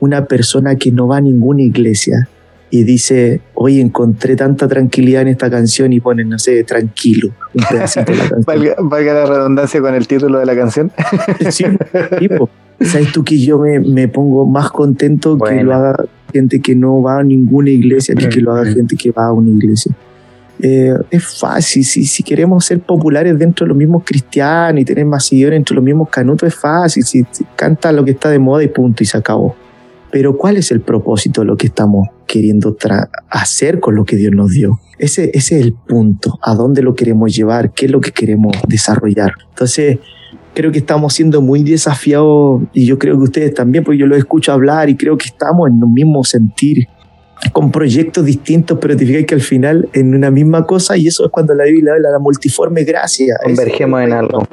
una 0.00 0.24
persona 0.24 0.76
que 0.76 0.90
no 0.90 1.06
va 1.06 1.18
a 1.18 1.20
ninguna 1.20 1.62
iglesia, 1.62 2.28
y 2.70 2.84
dice, 2.84 3.40
oye, 3.54 3.80
encontré 3.80 4.36
tanta 4.36 4.68
tranquilidad 4.68 5.22
en 5.22 5.28
esta 5.28 5.50
canción 5.50 5.92
y 5.92 6.00
pone, 6.00 6.24
no 6.24 6.38
sé, 6.38 6.62
tranquilo, 6.62 7.30
un 7.52 7.64
pedacito 7.68 8.12
de 8.12 8.18
la 8.18 8.28
canción. 8.44 8.88
valga, 8.88 9.14
la 9.14 9.26
redundancia 9.26 9.80
con 9.80 9.94
el 9.94 10.06
título 10.06 10.38
de 10.38 10.46
la 10.46 10.54
canción. 10.54 10.92
sí, 11.50 11.64
tipo, 12.18 12.48
¿sabes 12.80 13.10
tú 13.12 13.24
que 13.24 13.38
yo 13.38 13.58
me, 13.58 13.80
me 13.80 14.06
pongo 14.06 14.46
más 14.46 14.70
contento 14.70 15.36
que 15.38 15.62
lo 15.64 15.74
haga 15.74 15.96
gente 16.32 16.60
que 16.60 16.76
no 16.76 17.02
va 17.02 17.18
a 17.18 17.24
ninguna 17.24 17.70
iglesia 17.70 18.14
que 18.14 18.28
que 18.28 18.40
lo 18.40 18.52
haga 18.52 18.70
gente 18.72 18.96
que 18.96 19.10
va 19.10 19.26
a 19.26 19.32
una 19.32 19.50
iglesia? 19.50 19.92
Eh, 20.62 20.94
es 21.10 21.38
fácil, 21.38 21.84
si, 21.84 22.04
si 22.04 22.22
queremos 22.22 22.66
ser 22.66 22.80
populares 22.80 23.36
dentro 23.38 23.64
de 23.64 23.68
los 23.68 23.78
mismos 23.78 24.02
cristianos 24.04 24.82
y 24.82 24.84
tener 24.84 25.06
más 25.06 25.24
seguidores 25.24 25.56
entre 25.56 25.74
los 25.74 25.82
mismos 25.82 26.08
canutos, 26.10 26.46
es 26.46 26.54
fácil, 26.54 27.02
si 27.02 27.24
canta 27.56 27.90
lo 27.90 28.04
que 28.04 28.10
está 28.10 28.28
de 28.28 28.38
moda 28.38 28.62
y 28.62 28.68
punto, 28.68 29.02
y 29.02 29.06
se 29.06 29.16
acabó. 29.16 29.56
Pero 30.10 30.36
¿cuál 30.36 30.56
es 30.56 30.70
el 30.70 30.80
propósito 30.80 31.42
de 31.42 31.46
lo 31.46 31.56
que 31.56 31.68
estamos 31.68 32.08
queriendo 32.26 32.76
hacer 33.28 33.80
con 33.80 33.94
lo 33.94 34.04
que 34.04 34.16
Dios 34.16 34.32
nos 34.32 34.50
dio? 34.50 34.80
Ese, 34.98 35.30
ese 35.34 35.58
es 35.58 35.64
el 35.64 35.72
punto, 35.72 36.38
a 36.42 36.54
dónde 36.54 36.82
lo 36.82 36.94
queremos 36.94 37.34
llevar, 37.34 37.72
qué 37.72 37.86
es 37.86 37.92
lo 37.92 38.00
que 38.00 38.10
queremos 38.10 38.54
desarrollar. 38.68 39.32
Entonces, 39.50 39.98
creo 40.54 40.72
que 40.72 40.78
estamos 40.78 41.14
siendo 41.14 41.40
muy 41.40 41.62
desafiados 41.62 42.62
y 42.72 42.86
yo 42.86 42.98
creo 42.98 43.16
que 43.16 43.24
ustedes 43.24 43.54
también, 43.54 43.84
porque 43.84 43.98
yo 43.98 44.06
lo 44.06 44.16
escucho 44.16 44.52
hablar 44.52 44.90
y 44.90 44.96
creo 44.96 45.16
que 45.16 45.26
estamos 45.26 45.68
en 45.68 45.82
un 45.82 45.92
mismo 45.92 46.24
sentir, 46.24 46.86
con 47.52 47.70
proyectos 47.70 48.24
distintos, 48.24 48.78
pero 48.80 48.96
te 48.96 49.06
fijas 49.06 49.24
que 49.24 49.34
al 49.34 49.40
final 49.40 49.88
en 49.94 50.14
una 50.14 50.30
misma 50.30 50.66
cosa 50.66 50.96
y 50.96 51.06
eso 51.06 51.24
es 51.24 51.30
cuando 51.30 51.54
la 51.54 51.64
Biblia 51.64 51.94
habla 51.94 52.08
de 52.08 52.12
la 52.12 52.18
multiforme 52.18 52.84
gracia. 52.84 53.36
Convergemos 53.42 54.02
en 54.02 54.12
algo. 54.12 54.46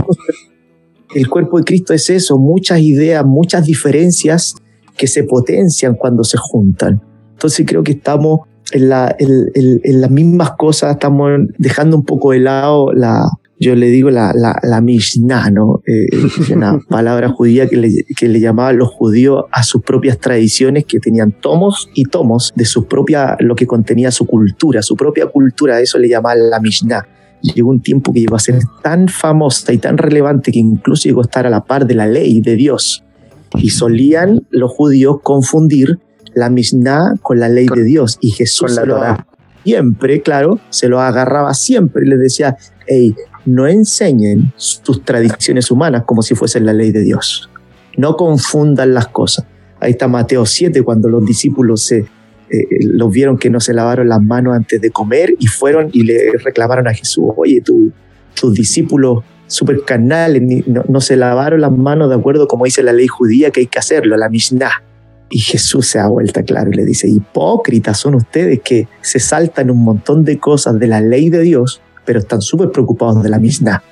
El 1.14 1.28
cuerpo 1.28 1.58
de 1.58 1.66
Cristo 1.66 1.94
es 1.94 2.10
eso, 2.10 2.38
muchas 2.38 2.80
ideas, 2.80 3.26
muchas 3.26 3.66
diferencias 3.66 4.56
que 4.98 5.08
se 5.08 5.24
potencian 5.24 5.96
cuando 5.96 6.24
se 6.24 6.38
juntan. 6.38 7.02
Entonces 7.34 7.66
creo 7.68 7.84
que 7.84 7.94
estamos 7.94 8.42
en, 8.72 8.90
la, 8.90 9.16
en, 9.18 10.02
las 10.02 10.12
mismas 10.12 10.52
cosas, 10.58 10.94
estamos 10.94 11.32
dejando 11.58 11.98
un 11.98 12.04
poco 12.04 12.32
de 12.32 12.40
lado 12.40 12.92
la, 12.94 13.30
yo 13.60 13.76
le 13.76 13.88
digo 13.88 14.10
la, 14.10 14.34
la, 14.36 14.60
la 14.62 14.82
Mishnah, 14.82 15.50
¿no? 15.52 15.82
Eh, 15.88 16.08
una 16.54 16.80
palabra 16.90 17.30
judía 17.30 17.68
que 17.68 17.78
le, 17.78 17.90
que 18.18 18.28
le 18.28 18.40
llamaban 18.40 18.78
los 18.78 18.90
judíos 18.90 19.46
a 19.52 19.64
sus 19.64 19.84
propias 19.84 20.20
tradiciones 20.20 20.86
que 20.86 21.00
tenían 21.00 21.32
tomos 21.32 21.90
y 21.94 22.06
tomos 22.06 22.54
de 22.56 22.66
su 22.66 22.86
propia, 22.86 23.36
lo 23.40 23.56
que 23.56 23.66
contenía 23.66 24.12
su 24.12 24.26
cultura, 24.26 24.82
su 24.82 24.96
propia 24.96 25.28
cultura, 25.28 25.80
eso 25.80 25.98
le 25.98 26.10
llamaban 26.10 26.50
la 26.50 26.60
Mishnah. 26.60 27.08
Llegó 27.42 27.70
un 27.70 27.82
tiempo 27.82 28.12
que 28.12 28.20
llegó 28.22 28.36
a 28.36 28.40
ser 28.40 28.60
tan 28.82 29.08
famosa 29.08 29.72
y 29.72 29.78
tan 29.78 29.98
relevante 29.98 30.52
que 30.52 30.60
incluso 30.60 31.04
llegó 31.04 31.22
a 31.22 31.26
estar 31.26 31.46
a 31.46 31.50
la 31.50 31.64
par 31.64 31.86
de 31.86 31.94
la 31.94 32.08
ley 32.08 32.42
de 32.42 32.56
Dios. 32.56 33.04
Y 33.56 33.70
solían 33.70 34.46
los 34.50 34.72
judíos 34.72 35.18
confundir 35.24 36.00
la 36.34 36.50
Mishnah 36.50 37.16
con 37.22 37.40
la 37.40 37.50
ley 37.50 37.68
de 37.74 37.84
Dios. 37.84 38.18
Y 38.22 38.32
Jesús 38.32 38.76
se 38.76 38.86
lo 38.86 39.00
siempre, 39.64 40.22
claro, 40.22 40.60
se 40.70 40.88
lo 40.88 41.02
agarraba 41.02 41.54
siempre 41.54 42.06
y 42.06 42.10
les 42.10 42.20
decía, 42.20 42.56
hey, 42.86 43.14
no 43.46 43.68
enseñen 43.68 44.54
tus 44.84 45.04
tradiciones 45.04 45.72
humanas 45.72 46.04
como 46.06 46.22
si 46.22 46.36
fuesen 46.36 46.66
la 46.66 46.72
ley 46.72 46.92
de 46.92 47.02
Dios. 47.02 47.50
No 47.98 48.16
confundan 48.16 48.94
las 48.94 49.08
cosas. 49.08 49.46
Ahí 49.82 49.92
está 49.92 50.08
Mateo 50.08 50.46
7, 50.46 50.84
cuando 50.84 51.10
los 51.10 51.26
discípulos 51.26 51.82
se, 51.82 52.00
eh, 52.00 52.68
los 52.82 53.12
vieron 53.12 53.38
que 53.38 53.50
no 53.50 53.60
se 53.60 53.74
lavaron 53.74 54.08
las 54.08 54.22
manos 54.22 54.56
antes 54.56 54.80
de 54.80 54.90
comer 54.90 55.34
y 55.38 55.48
fueron 55.48 55.90
y 55.92 56.04
le 56.04 56.32
reclamaron 56.44 56.88
a 56.88 56.94
Jesús, 56.94 57.26
oye, 57.36 57.62
tus 57.62 58.54
discípulos 58.54 59.24
super 59.48 59.82
carnales 59.86 60.42
no, 60.68 60.84
no, 60.88 61.02
se 61.02 61.16
lavaron 61.16 61.62
las 61.62 61.72
manos 61.72 62.10
de 62.10 62.16
acuerdo 62.16 62.48
como 62.48 62.66
dice 62.66 62.84
la 62.84 62.94
ley 62.94 63.08
judía 63.08 63.52
que 63.52 63.62
hay 63.62 63.68
que 63.68 63.80
hacerlo, 63.80 64.18
la 64.18 64.30
Mishnah. 64.30 64.84
Y 65.30 65.40
Jesús 65.40 65.88
se 65.88 65.98
da 65.98 66.08
vuelta 66.08 66.44
claro 66.44 66.70
y 66.72 66.76
le 66.76 66.86
dice, 66.86 67.10
hipócritas 67.10 67.98
son 68.00 68.16
ustedes 68.16 68.62
que 68.62 68.88
se 69.02 69.20
saltan 69.20 69.70
un 69.70 69.84
montón 69.84 70.24
de 70.24 70.40
cosas 70.40 70.80
de 70.80 70.88
la 70.88 71.02
ley 71.02 71.30
de 71.30 71.42
Dios 71.42 71.82
pero 72.08 72.20
están 72.20 72.42
súper 72.42 72.72
preocupados 72.72 73.22
de 73.22 73.30
la 73.30 73.38
misma 73.38 73.84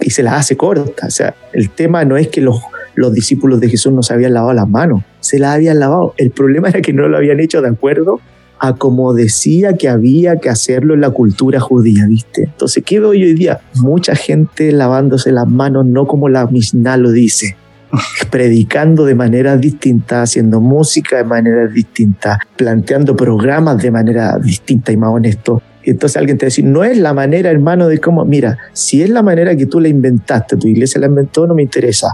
y 0.00 0.08
se 0.10 0.22
las 0.22 0.34
hace 0.34 0.56
corta. 0.56 1.06
O 1.06 1.10
sea, 1.10 1.34
el 1.52 1.68
tema 1.68 2.06
no 2.06 2.16
es 2.16 2.28
que 2.28 2.40
los, 2.40 2.58
los 2.94 3.12
discípulos 3.12 3.60
de 3.60 3.68
Jesús 3.68 3.92
no 3.92 4.02
se 4.02 4.14
habían 4.14 4.32
lavado 4.32 4.54
las 4.54 4.66
manos, 4.66 5.02
se 5.20 5.38
las 5.38 5.54
habían 5.56 5.78
lavado. 5.78 6.14
El 6.16 6.30
problema 6.30 6.70
era 6.70 6.80
que 6.80 6.94
no 6.94 7.06
lo 7.06 7.18
habían 7.18 7.38
hecho 7.38 7.60
de 7.60 7.68
acuerdo 7.68 8.18
a 8.60 8.74
como 8.74 9.14
decía 9.14 9.74
que 9.74 9.88
había 9.88 10.36
que 10.36 10.50
hacerlo 10.50 10.94
en 10.94 11.00
la 11.00 11.10
cultura 11.10 11.58
judía, 11.60 12.06
¿viste? 12.06 12.44
Entonces, 12.44 12.84
¿qué 12.84 13.00
veo 13.00 13.10
hoy 13.10 13.32
día? 13.34 13.60
Mucha 13.76 14.14
gente 14.14 14.70
lavándose 14.70 15.32
las 15.32 15.48
manos 15.48 15.86
no 15.86 16.06
como 16.06 16.28
la 16.28 16.46
Mishnah 16.46 16.98
lo 16.98 17.10
dice, 17.10 17.56
predicando 18.30 19.06
de 19.06 19.14
manera 19.14 19.56
distinta, 19.56 20.22
haciendo 20.22 20.60
música 20.60 21.16
de 21.16 21.24
manera 21.24 21.66
distinta, 21.66 22.38
planteando 22.56 23.16
programas 23.16 23.82
de 23.82 23.90
manera 23.90 24.38
distinta 24.38 24.92
y 24.92 24.96
más 24.98 25.10
honesto, 25.10 25.62
entonces 25.82 26.16
alguien 26.16 26.36
te 26.36 26.44
va 26.44 26.48
a 26.48 26.50
decir, 26.50 26.64
no 26.64 26.84
es 26.84 26.98
la 26.98 27.14
manera, 27.14 27.50
hermano, 27.50 27.88
de 27.88 27.98
cómo, 27.98 28.24
mira, 28.24 28.58
si 28.72 29.02
es 29.02 29.08
la 29.08 29.22
manera 29.22 29.56
que 29.56 29.66
tú 29.66 29.80
la 29.80 29.88
inventaste, 29.88 30.56
tu 30.56 30.68
iglesia 30.68 31.00
la 31.00 31.06
inventó, 31.06 31.46
no 31.46 31.54
me 31.54 31.62
interesa. 31.62 32.08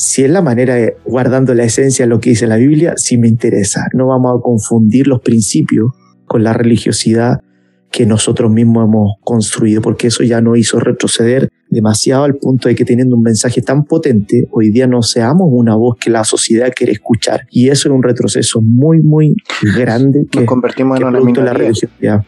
Si 0.00 0.24
es 0.24 0.30
la 0.30 0.40
manera 0.40 0.76
de, 0.76 0.96
guardando 1.04 1.54
la 1.54 1.64
esencia 1.64 2.06
de 2.06 2.08
lo 2.08 2.20
que 2.20 2.30
dice 2.30 2.46
la 2.46 2.56
Biblia, 2.56 2.94
sí 2.96 3.18
me 3.18 3.28
interesa. 3.28 3.86
No 3.92 4.06
vamos 4.06 4.34
a 4.34 4.42
confundir 4.42 5.06
los 5.06 5.20
principios 5.20 5.92
con 6.24 6.42
la 6.42 6.54
religiosidad 6.54 7.42
que 7.90 8.06
nosotros 8.06 8.50
mismos 8.50 8.88
hemos 8.88 9.16
construido, 9.22 9.82
porque 9.82 10.06
eso 10.06 10.22
ya 10.22 10.40
nos 10.40 10.56
hizo 10.56 10.80
retroceder 10.80 11.50
demasiado 11.68 12.24
al 12.24 12.36
punto 12.36 12.70
de 12.70 12.74
que 12.74 12.86
teniendo 12.86 13.14
un 13.14 13.22
mensaje 13.22 13.60
tan 13.60 13.84
potente, 13.84 14.48
hoy 14.52 14.70
día 14.70 14.86
no 14.86 15.02
seamos 15.02 15.48
una 15.50 15.74
voz 15.74 15.98
que 16.00 16.08
la 16.08 16.24
sociedad 16.24 16.72
quiere 16.74 16.94
escuchar. 16.94 17.42
Y 17.50 17.68
eso 17.68 17.90
es 17.90 17.94
un 17.94 18.02
retroceso 18.02 18.62
muy, 18.62 19.02
muy 19.02 19.36
grande 19.76 20.24
que, 20.30 20.38
Nos 20.38 20.48
convertimos 20.48 20.98
en 20.98 21.08
una 21.08 21.44
la 21.44 21.52
religiosidad. 21.52 22.24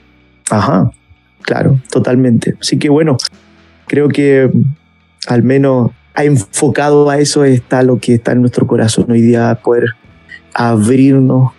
Ajá, 0.51 0.91
claro, 1.41 1.81
totalmente. 1.91 2.55
Así 2.61 2.77
que 2.77 2.91
bueno, 2.91 3.17
creo 3.87 4.09
que 4.09 4.51
al 5.27 5.43
menos 5.43 5.93
enfocado 6.17 7.09
a 7.09 7.19
eso 7.19 7.45
está 7.45 7.83
lo 7.83 7.99
que 7.99 8.15
está 8.15 8.33
en 8.33 8.41
nuestro 8.41 8.67
corazón 8.67 9.11
hoy 9.11 9.23
día, 9.23 9.59
poder 9.63 9.85
abrirnos, 10.55 11.53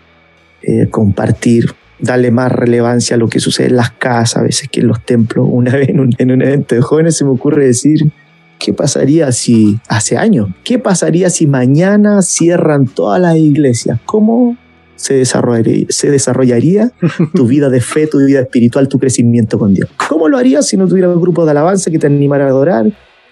eh, 0.61 0.87
compartir, 0.89 1.73
darle 1.99 2.31
más 2.31 2.51
relevancia 2.51 3.15
a 3.15 3.19
lo 3.19 3.27
que 3.27 3.39
sucede 3.39 3.67
en 3.67 3.77
las 3.77 3.91
casas, 3.91 4.37
a 4.37 4.43
veces 4.43 4.69
que 4.69 4.81
en 4.81 4.87
los 4.87 5.03
templos. 5.03 5.47
Una 5.49 5.75
vez 5.75 5.89
en 5.89 5.99
un, 5.99 6.15
en 6.17 6.31
un 6.31 6.41
evento 6.41 6.75
de 6.75 6.81
jóvenes 6.81 7.17
se 7.17 7.25
me 7.25 7.31
ocurre 7.31 7.65
decir, 7.65 8.11
¿qué 8.59 8.73
pasaría 8.73 9.31
si, 9.31 9.79
hace 9.87 10.17
años, 10.17 10.49
qué 10.63 10.79
pasaría 10.79 11.29
si 11.29 11.47
mañana 11.47 12.21
cierran 12.21 12.85
todas 12.85 13.19
las 13.19 13.37
iglesias? 13.37 13.99
¿Cómo 14.05 14.57
se 14.95 15.15
desarrollaría, 15.15 15.85
se 15.89 16.09
desarrollaría 16.09 16.91
tu 17.33 17.47
vida 17.47 17.69
de 17.69 17.81
fe, 17.81 18.07
tu 18.07 18.19
vida 18.19 18.39
espiritual, 18.39 18.87
tu 18.87 18.99
crecimiento 18.99 19.59
con 19.59 19.73
Dios. 19.73 19.89
¿Cómo 20.07 20.29
lo 20.29 20.37
harías 20.37 20.67
si 20.67 20.77
no 20.77 20.87
tuviera 20.87 21.09
un 21.09 21.21
grupo 21.21 21.43
de 21.43 21.51
alabanza 21.51 21.91
que 21.91 21.99
te 21.99 22.07
animara 22.07 22.45
a 22.45 22.49
adorar? 22.49 22.85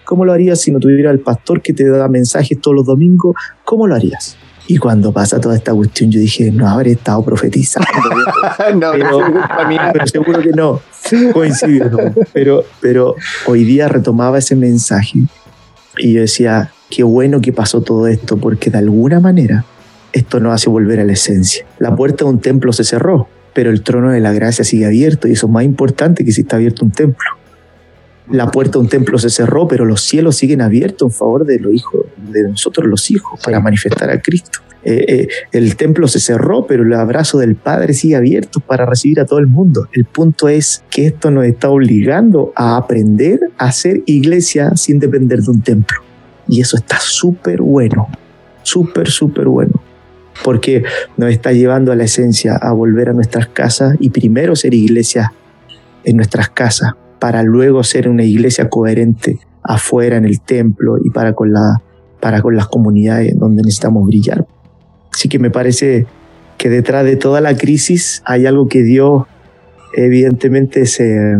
¿Cómo 0.04 0.24
lo 0.24 0.32
harías 0.32 0.60
si 0.60 0.70
no 0.70 0.78
tuviera 0.78 1.10
el 1.10 1.20
pastor 1.20 1.62
que 1.62 1.72
te 1.72 1.88
da 1.88 2.08
mensajes 2.08 2.60
todos 2.60 2.76
los 2.76 2.86
domingos? 2.86 3.34
¿Cómo 3.64 3.86
lo 3.86 3.94
harías? 3.94 4.36
Y 4.68 4.78
cuando 4.78 5.12
pasa 5.12 5.40
toda 5.40 5.56
esta 5.56 5.74
cuestión, 5.74 6.10
yo 6.10 6.20
dije, 6.20 6.50
no 6.50 6.68
habré 6.68 6.92
estado 6.92 7.24
profetizando. 7.24 7.88
no, 8.74 8.92
pero, 8.92 9.20
pero, 9.92 10.06
seguro 10.06 10.40
que 10.40 10.50
no. 10.50 10.80
Coincidió. 11.32 11.90
Pero, 12.32 12.64
pero 12.80 13.16
hoy 13.46 13.64
día 13.64 13.88
retomaba 13.88 14.38
ese 14.38 14.56
mensaje 14.56 15.18
y 15.98 16.12
yo 16.14 16.20
decía, 16.20 16.72
qué 16.90 17.02
bueno 17.02 17.40
que 17.40 17.52
pasó 17.52 17.82
todo 17.82 18.06
esto, 18.06 18.36
porque 18.36 18.70
de 18.70 18.78
alguna 18.78 19.20
manera 19.20 19.64
esto 20.12 20.40
no 20.40 20.52
hace 20.52 20.70
volver 20.70 21.00
a 21.00 21.04
la 21.04 21.12
esencia. 21.12 21.66
La 21.78 21.94
puerta 21.94 22.24
de 22.24 22.30
un 22.30 22.40
templo 22.40 22.72
se 22.72 22.84
cerró, 22.84 23.28
pero 23.54 23.70
el 23.70 23.82
trono 23.82 24.10
de 24.10 24.20
la 24.20 24.32
gracia 24.32 24.64
sigue 24.64 24.86
abierto 24.86 25.28
y 25.28 25.32
eso 25.32 25.46
es 25.46 25.52
más 25.52 25.64
importante 25.64 26.24
que 26.24 26.32
si 26.32 26.42
está 26.42 26.56
abierto 26.56 26.84
un 26.84 26.92
templo. 26.92 27.28
La 28.30 28.50
puerta 28.50 28.72
de 28.72 28.78
un 28.78 28.88
templo 28.88 29.18
se 29.18 29.30
cerró, 29.30 29.66
pero 29.66 29.84
los 29.84 30.02
cielos 30.02 30.36
siguen 30.36 30.60
abiertos 30.60 31.10
en 31.10 31.16
favor 31.16 31.44
de 31.44 31.58
los 31.58 31.72
hijos, 31.72 32.06
de 32.16 32.48
nosotros 32.48 32.86
los 32.86 33.10
hijos, 33.10 33.40
para 33.44 33.60
manifestar 33.60 34.10
a 34.10 34.20
Cristo. 34.20 34.60
Eh, 34.84 35.04
eh, 35.08 35.28
el 35.52 35.76
templo 35.76 36.08
se 36.08 36.18
cerró, 36.18 36.66
pero 36.66 36.82
el 36.82 36.92
abrazo 36.92 37.38
del 37.38 37.54
Padre 37.54 37.94
sigue 37.94 38.16
abierto 38.16 38.60
para 38.60 38.86
recibir 38.86 39.20
a 39.20 39.26
todo 39.26 39.38
el 39.38 39.46
mundo. 39.46 39.88
El 39.92 40.04
punto 40.04 40.48
es 40.48 40.82
que 40.90 41.06
esto 41.06 41.30
nos 41.30 41.44
está 41.44 41.68
obligando 41.68 42.52
a 42.56 42.76
aprender 42.76 43.40
a 43.58 43.70
ser 43.72 44.02
iglesia 44.06 44.72
sin 44.76 44.98
depender 44.98 45.40
de 45.40 45.50
un 45.50 45.62
templo. 45.62 45.98
Y 46.48 46.60
eso 46.60 46.76
está 46.76 46.98
súper 46.98 47.62
bueno, 47.62 48.08
súper, 48.62 49.08
súper 49.08 49.46
bueno 49.46 49.80
porque 50.42 50.82
nos 51.16 51.30
está 51.30 51.52
llevando 51.52 51.92
a 51.92 51.96
la 51.96 52.04
esencia, 52.04 52.56
a 52.56 52.72
volver 52.72 53.10
a 53.10 53.12
nuestras 53.12 53.46
casas 53.48 53.96
y 54.00 54.10
primero 54.10 54.56
ser 54.56 54.74
iglesia 54.74 55.32
en 56.04 56.16
nuestras 56.16 56.48
casas, 56.50 56.92
para 57.22 57.44
luego 57.44 57.84
ser 57.84 58.08
una 58.08 58.24
iglesia 58.24 58.68
coherente 58.68 59.38
afuera 59.62 60.16
en 60.16 60.24
el 60.24 60.40
templo 60.40 60.96
y 61.04 61.10
para 61.10 61.34
con, 61.34 61.52
la, 61.52 61.80
para 62.20 62.42
con 62.42 62.56
las 62.56 62.66
comunidades 62.66 63.38
donde 63.38 63.62
necesitamos 63.62 64.08
brillar. 64.08 64.44
Así 65.12 65.28
que 65.28 65.38
me 65.38 65.48
parece 65.48 66.06
que 66.58 66.68
detrás 66.68 67.04
de 67.04 67.14
toda 67.14 67.40
la 67.40 67.56
crisis 67.56 68.24
hay 68.24 68.46
algo 68.46 68.66
que 68.66 68.82
Dios 68.82 69.22
evidentemente 69.94 70.84
se, 70.84 71.38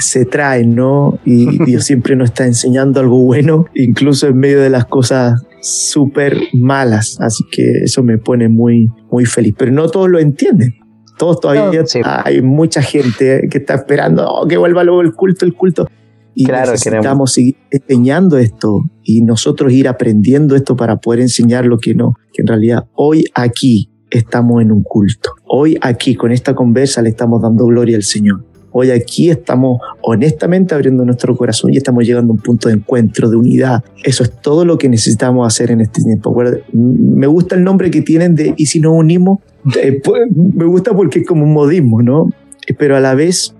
se 0.00 0.24
trae, 0.24 0.64
¿no? 0.64 1.18
Y 1.26 1.62
Dios 1.66 1.84
siempre 1.84 2.16
nos 2.16 2.30
está 2.30 2.46
enseñando 2.46 2.98
algo 2.98 3.18
bueno, 3.18 3.66
incluso 3.74 4.28
en 4.28 4.38
medio 4.38 4.62
de 4.62 4.70
las 4.70 4.86
cosas 4.86 5.42
súper 5.60 6.38
malas. 6.54 7.18
Así 7.20 7.44
que 7.52 7.84
eso 7.84 8.02
me 8.02 8.16
pone 8.16 8.48
muy, 8.48 8.88
muy 9.10 9.26
feliz. 9.26 9.54
Pero 9.58 9.72
no 9.72 9.90
todos 9.90 10.08
lo 10.08 10.18
entienden. 10.18 10.81
Todos 11.22 11.38
todavía 11.38 11.84
hay 12.24 12.42
mucha 12.42 12.82
gente 12.82 13.46
que 13.48 13.58
está 13.58 13.74
esperando 13.74 14.28
oh, 14.28 14.44
que 14.48 14.56
vuelva 14.56 14.82
luego 14.82 15.02
el 15.02 15.12
culto, 15.12 15.44
el 15.44 15.54
culto. 15.54 15.86
Y 16.34 16.46
claro, 16.46 16.72
necesitamos 16.72 17.32
seguir 17.32 17.54
enseñando 17.70 18.38
esto 18.38 18.82
y 19.04 19.22
nosotros 19.22 19.72
ir 19.72 19.86
aprendiendo 19.86 20.56
esto 20.56 20.74
para 20.74 20.96
poder 20.96 21.20
enseñar 21.20 21.64
lo 21.64 21.78
que 21.78 21.94
no, 21.94 22.14
que 22.32 22.42
en 22.42 22.48
realidad 22.48 22.88
hoy 22.94 23.24
aquí 23.36 23.88
estamos 24.10 24.62
en 24.62 24.72
un 24.72 24.82
culto. 24.82 25.30
Hoy 25.46 25.78
aquí 25.80 26.16
con 26.16 26.32
esta 26.32 26.56
conversa 26.56 27.02
le 27.02 27.10
estamos 27.10 27.40
dando 27.40 27.66
gloria 27.66 27.94
al 27.94 28.02
Señor. 28.02 28.44
Hoy 28.72 28.90
aquí 28.90 29.28
estamos 29.28 29.80
honestamente 30.00 30.74
abriendo 30.74 31.04
nuestro 31.04 31.36
corazón 31.36 31.74
y 31.74 31.76
estamos 31.76 32.04
llegando 32.04 32.32
a 32.32 32.36
un 32.36 32.42
punto 32.42 32.68
de 32.68 32.74
encuentro, 32.74 33.28
de 33.28 33.36
unidad. 33.36 33.84
Eso 34.02 34.22
es 34.24 34.32
todo 34.40 34.64
lo 34.64 34.78
que 34.78 34.88
necesitamos 34.88 35.46
hacer 35.46 35.70
en 35.70 35.82
este 35.82 36.02
tiempo. 36.02 36.34
Me 36.72 37.26
gusta 37.26 37.54
el 37.54 37.64
nombre 37.64 37.90
que 37.90 38.00
tienen 38.00 38.34
de 38.34 38.54
¿y 38.56 38.66
si 38.66 38.80
nos 38.80 38.94
unimos? 38.94 39.40
Eh, 39.80 40.00
pues, 40.04 40.22
me 40.34 40.64
gusta 40.64 40.96
porque 40.96 41.20
es 41.20 41.26
como 41.26 41.44
un 41.44 41.52
modismo, 41.52 42.02
¿no? 42.02 42.30
Eh, 42.66 42.72
pero 42.72 42.96
a 42.96 43.00
la 43.00 43.14
vez 43.14 43.54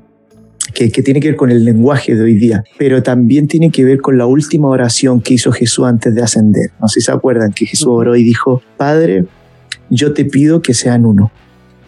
que, 0.72 0.90
que, 0.90 1.02
tiene 1.02 1.20
que 1.20 1.28
ver 1.28 1.36
con 1.36 1.50
el 1.50 1.64
lenguaje 1.66 2.14
de 2.14 2.22
hoy 2.22 2.34
día, 2.34 2.64
pero 2.78 3.02
también 3.02 3.48
tiene 3.48 3.70
que 3.70 3.84
ver 3.84 4.00
con 4.00 4.16
la 4.16 4.24
última 4.24 4.68
oración 4.68 5.20
que 5.20 5.34
hizo 5.34 5.52
Jesús 5.52 5.84
antes 5.84 6.14
de 6.14 6.22
ascender. 6.22 6.70
No 6.80 6.88
sé 6.88 7.00
si 7.00 7.06
se 7.06 7.12
acuerdan 7.12 7.52
que 7.52 7.66
Jesús 7.66 7.88
oró 7.88 8.16
y 8.16 8.24
dijo, 8.24 8.62
Padre, 8.78 9.26
yo 9.90 10.14
te 10.14 10.24
pido 10.24 10.62
que 10.62 10.72
sean 10.72 11.04
uno, 11.04 11.30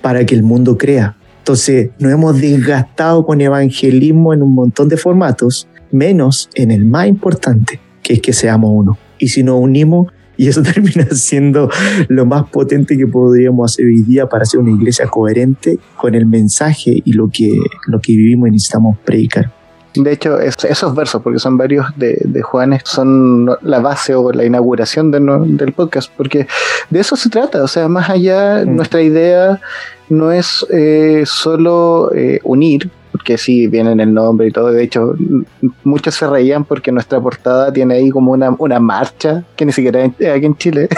para 0.03 0.27
que 0.27 0.35
el 0.35 0.43
mundo 0.43 0.77
crea 0.77 1.17
entonces, 1.45 1.91
nos 1.99 2.11
hemos 2.11 2.41
desgastado 2.41 3.27
con 3.27 3.39
evangelismo 3.39 4.33
en 4.33 4.41
un 4.41 4.55
montón 4.55 4.89
de 4.89 4.97
formatos, 4.97 5.69
menos 5.93 6.49
en 6.55 6.71
el 6.71 6.87
más 6.87 7.07
importante, 7.07 7.81
que 8.03 8.15
es 8.15 8.23
que 8.23 8.33
seamos 8.33 8.71
uno. 8.73 8.97
Y 9.19 9.29
si 9.29 9.43
nos 9.43 9.61
unimos, 9.61 10.07
Y 10.37 10.49
eso 10.49 10.63
termina 10.63 11.07
siendo 11.13 11.71
lo 12.09 12.27
más 12.27 12.49
potente 12.51 12.97
que 12.97 13.07
podríamos 13.07 13.73
hacer 13.73 13.87
hoy 13.87 14.03
día 14.03 14.29
para 14.29 14.43
hacer 14.43 14.61
una 14.61 14.73
iglesia 14.73 15.07
coherente 15.07 15.79
con 15.97 16.15
el 16.15 16.27
mensaje 16.27 17.03
y 17.05 17.13
lo 17.13 17.29
que, 17.33 17.57
lo 17.87 18.01
que 18.01 18.13
vivimos 18.17 18.49
y 18.49 18.53
necesitamos 18.53 18.99
predicar. 19.05 19.53
De 19.95 20.11
hecho, 20.11 20.41
esos 20.41 20.93
versos, 20.97 21.23
porque 21.23 21.39
son 21.39 21.57
varios 21.57 21.87
de, 21.97 22.19
de 22.25 22.43
Juanes, 22.43 22.83
son 22.85 23.49
la 23.63 23.79
base 23.79 24.17
o 24.17 24.33
la 24.33 24.45
inauguración 24.45 25.13
del 25.13 25.73
podcast, 25.73 26.11
porque 26.17 26.49
de 26.91 26.99
eso 26.99 27.15
se 27.15 27.31
trata. 27.31 27.63
O 27.63 27.69
sea, 27.69 27.87
más 27.87 28.11
allá, 28.11 28.65
mm. 28.65 28.75
nuestra 28.75 29.03
idea 29.03 29.61
no 30.09 30.33
es 30.33 30.67
eh, 30.71 31.25
solo 31.27 32.13
eh, 32.15 32.41
unir, 32.45 32.91
porque 33.13 33.39
sí, 33.39 33.69
viene 33.69 33.93
el 34.03 34.13
nombre 34.13 34.49
y 34.49 34.51
todo. 34.51 34.73
De 34.73 34.83
hecho, 34.83 35.15
muchos 35.85 36.15
se 36.15 36.27
reían 36.27 36.65
porque 36.65 36.91
nuestra 36.91 37.21
portada 37.21 37.73
tiene 37.73 37.95
ahí 37.95 38.11
como 38.11 38.33
una, 38.33 38.51
una 38.59 38.81
marcha, 38.81 39.45
que 39.55 39.65
ni 39.65 39.73
siquiera 39.73 40.05
es 40.05 40.29
aquí 40.29 40.47
en 40.47 40.57
Chile, 40.57 40.89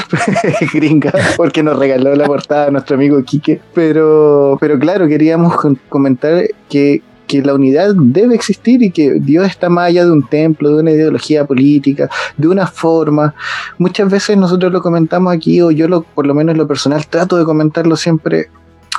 gringa, 0.74 1.12
porque 1.36 1.62
nos 1.62 1.78
regaló 1.78 2.14
la 2.16 2.26
portada 2.26 2.70
nuestro 2.70 2.96
amigo 2.96 3.22
Quique. 3.22 3.60
Pero, 3.72 4.58
pero 4.60 4.78
claro, 4.78 5.06
queríamos 5.06 5.54
comentar 5.88 6.42
que 6.68 7.02
que 7.26 7.42
la 7.42 7.54
unidad 7.54 7.94
debe 7.94 8.34
existir 8.34 8.82
y 8.82 8.90
que 8.90 9.18
Dios 9.20 9.46
está 9.46 9.68
más 9.68 9.88
allá 9.88 10.04
de 10.04 10.10
un 10.10 10.26
templo, 10.26 10.70
de 10.70 10.82
una 10.82 10.90
ideología 10.90 11.44
política, 11.46 12.08
de 12.36 12.48
una 12.48 12.66
forma. 12.66 13.34
Muchas 13.78 14.10
veces 14.10 14.36
nosotros 14.36 14.72
lo 14.72 14.80
comentamos 14.82 15.32
aquí, 15.32 15.60
o 15.60 15.70
yo 15.70 15.88
lo, 15.88 16.02
por 16.02 16.26
lo 16.26 16.34
menos 16.34 16.52
en 16.52 16.58
lo 16.58 16.66
personal 16.66 17.06
trato 17.06 17.36
de 17.36 17.44
comentarlo 17.44 17.96
siempre. 17.96 18.48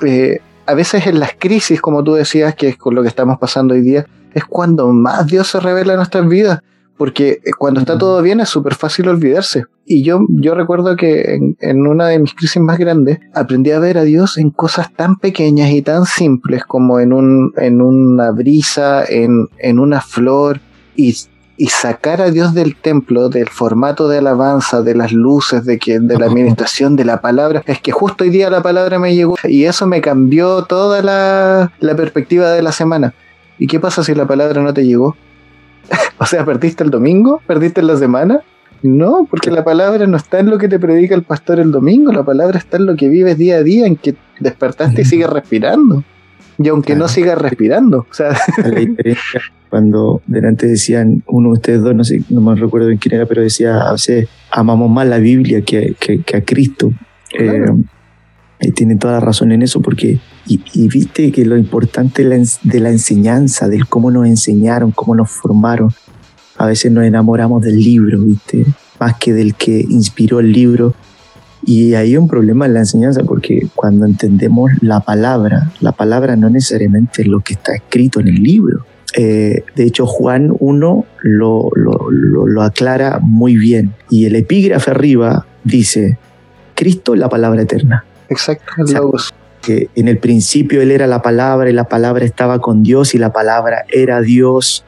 Eh, 0.05 0.39
a 0.67 0.73
veces 0.73 1.05
en 1.05 1.19
las 1.19 1.31
crisis, 1.37 1.79
como 1.79 2.03
tú 2.03 2.13
decías, 2.13 2.55
que 2.55 2.69
es 2.69 2.77
con 2.77 2.95
lo 2.95 3.03
que 3.03 3.07
estamos 3.07 3.37
pasando 3.37 3.75
hoy 3.75 3.81
día, 3.81 4.05
es 4.33 4.43
cuando 4.45 4.87
más 4.87 5.27
Dios 5.27 5.47
se 5.47 5.59
revela 5.59 5.93
en 5.93 5.97
nuestras 5.97 6.27
vidas 6.27 6.61
porque 6.97 7.39
cuando 7.57 7.79
está 7.79 7.97
todo 7.97 8.21
bien 8.21 8.39
es 8.39 8.49
súper 8.49 8.75
fácil 8.75 9.07
olvidarse. 9.07 9.65
Y 9.85 10.03
yo, 10.03 10.19
yo 10.29 10.55
recuerdo 10.55 10.95
que 10.95 11.39
en, 11.59 11.87
una 11.87 12.07
de 12.07 12.19
mis 12.19 12.33
crisis 12.33 12.61
más 12.61 12.79
grandes 12.79 13.19
aprendí 13.33 13.71
a 13.71 13.79
ver 13.79 13.97
a 13.97 14.03
Dios 14.03 14.37
en 14.37 14.49
cosas 14.49 14.91
tan 14.93 15.17
pequeñas 15.17 15.69
y 15.71 15.81
tan 15.81 16.05
simples 16.05 16.63
como 16.65 16.99
en, 16.99 17.13
un, 17.13 17.53
en 17.57 17.81
una 17.81 18.31
brisa, 18.31 19.03
en, 19.05 19.47
en 19.59 19.79
una 19.79 20.01
flor, 20.01 20.59
y, 20.95 21.15
y 21.57 21.67
sacar 21.67 22.21
a 22.21 22.31
Dios 22.31 22.53
del 22.53 22.75
templo, 22.75 23.29
del 23.29 23.49
formato 23.49 24.07
de 24.07 24.19
alabanza, 24.19 24.81
de 24.81 24.95
las 24.95 25.11
luces, 25.11 25.65
de, 25.65 25.77
que, 25.77 25.99
de 25.99 26.17
la 26.17 26.25
administración, 26.27 26.95
de 26.95 27.05
la 27.05 27.21
palabra. 27.21 27.63
Es 27.65 27.79
que 27.81 27.91
justo 27.91 28.23
hoy 28.23 28.29
día 28.29 28.49
la 28.49 28.63
palabra 28.63 28.99
me 28.99 29.15
llegó 29.15 29.35
y 29.43 29.65
eso 29.65 29.85
me 29.85 30.01
cambió 30.01 30.63
toda 30.63 31.01
la, 31.01 31.71
la 31.79 31.95
perspectiva 31.95 32.51
de 32.51 32.61
la 32.61 32.71
semana. 32.71 33.13
¿Y 33.57 33.67
qué 33.67 33.79
pasa 33.79 34.03
si 34.03 34.15
la 34.15 34.25
palabra 34.25 34.61
no 34.61 34.73
te 34.73 34.85
llegó? 34.85 35.15
o 36.17 36.25
sea, 36.25 36.45
¿perdiste 36.45 36.83
el 36.83 36.89
domingo? 36.89 37.41
¿Perdiste 37.47 37.81
la 37.81 37.97
semana? 37.97 38.41
No, 38.81 39.27
porque 39.29 39.49
la 39.49 39.63
palabra 39.63 40.05
no 40.05 40.17
está 40.17 40.39
en 40.39 40.49
lo 40.49 40.57
que 40.57 40.67
te 40.67 40.77
predica 40.77 41.15
el 41.15 41.23
pastor 41.23 41.59
el 41.59 41.71
domingo, 41.71 42.11
la 42.11 42.23
palabra 42.23 42.57
está 42.57 42.77
en 42.77 42.85
lo 42.85 42.95
que 42.95 43.09
vives 43.09 43.37
día 43.37 43.57
a 43.57 43.63
día, 43.63 43.87
en 43.87 43.95
que 43.95 44.15
despertaste 44.39 45.01
y 45.01 45.05
sigues 45.05 45.29
respirando. 45.29 46.03
Y 46.57 46.67
aunque 46.67 46.95
no 46.95 47.07
sigas 47.07 47.37
respirando, 47.37 48.05
o 48.09 48.13
sea... 48.13 48.37
La 48.57 48.69
diferencia 48.79 49.41
cuando 49.75 50.21
delante 50.25 50.67
decían, 50.67 51.21
uno 51.27 51.49
de 51.49 51.53
ustedes 51.55 51.81
dos, 51.81 51.93
no 51.93 52.05
sé, 52.05 52.21
no 52.29 52.39
me 52.39 52.55
recuerdo 52.55 52.87
bien 52.87 52.97
quién 52.97 53.15
era, 53.15 53.25
pero 53.25 53.41
decía, 53.41 53.81
a 53.81 53.91
veces 53.91 54.29
amamos 54.49 54.89
más 54.89 55.05
la 55.05 55.17
Biblia 55.17 55.63
que, 55.63 55.95
a 56.33 56.41
Cristo. 56.41 56.93
Eh, 57.37 57.65
y 58.61 58.71
tienen 58.71 58.99
toda 58.99 59.15
la 59.15 59.19
razón 59.19 59.51
en 59.51 59.61
eso, 59.61 59.81
porque, 59.81 60.19
y, 60.47 60.87
viste 60.87 61.31
que 61.31 61.45
lo 61.45 61.57
importante 61.57 62.23
de 62.23 62.79
la, 62.79 62.89
enseñanza, 62.89 63.67
del 63.67 63.87
cómo 63.87 64.11
nos 64.11 64.27
enseñaron, 64.27 64.91
cómo 64.91 65.15
nos 65.15 65.29
formaron, 65.29 65.91
a 66.57 66.67
veces 66.67 66.91
nos 66.91 67.03
enamoramos 67.03 67.61
del 67.61 67.77
libro, 67.77 68.19
viste, 68.19 68.65
más 68.99 69.15
que 69.17 69.33
del 69.33 69.55
que 69.55 69.85
inspiró 69.89 70.39
el 70.39 70.51
libro. 70.51 70.93
Y 71.65 71.95
hay 71.95 72.15
un 72.15 72.27
problema 72.27 72.65
en 72.65 72.75
la 72.75 72.81
enseñanza, 72.81 73.23
porque 73.23 73.67
cuando 73.75 74.05
entendemos 74.05 74.71
la 74.81 74.99
palabra, 75.01 75.71
la 75.81 75.91
palabra 75.91 76.35
no 76.35 76.49
necesariamente 76.49 77.23
es 77.23 77.27
lo 77.27 77.39
que 77.41 77.53
está 77.53 77.73
escrito 77.73 78.19
en 78.19 78.27
el 78.27 78.35
libro. 78.35 78.85
Eh, 79.17 79.63
de 79.75 79.83
hecho, 79.83 80.05
Juan 80.05 80.53
1 80.59 81.05
lo, 81.23 81.69
lo, 81.75 82.09
lo 82.11 82.61
aclara 82.61 83.19
muy 83.21 83.57
bien. 83.57 83.93
Y 84.09 84.25
el 84.25 84.35
epígrafe 84.35 84.91
arriba 84.91 85.47
dice, 85.63 86.19
Cristo 86.75 87.15
la 87.15 87.29
palabra 87.29 87.63
eterna. 87.63 88.05
Exacto, 88.29 89.11
Que 89.61 89.89
en 89.95 90.07
el 90.07 90.17
principio 90.17 90.81
Él 90.81 90.91
era 90.91 91.07
la 91.07 91.21
palabra 91.21 91.69
y 91.69 91.73
la 91.73 91.85
palabra 91.85 92.25
estaba 92.25 92.59
con 92.59 92.83
Dios 92.83 93.15
y 93.15 93.17
la 93.17 93.31
palabra 93.31 93.85
era 93.89 94.21
Dios 94.21 94.83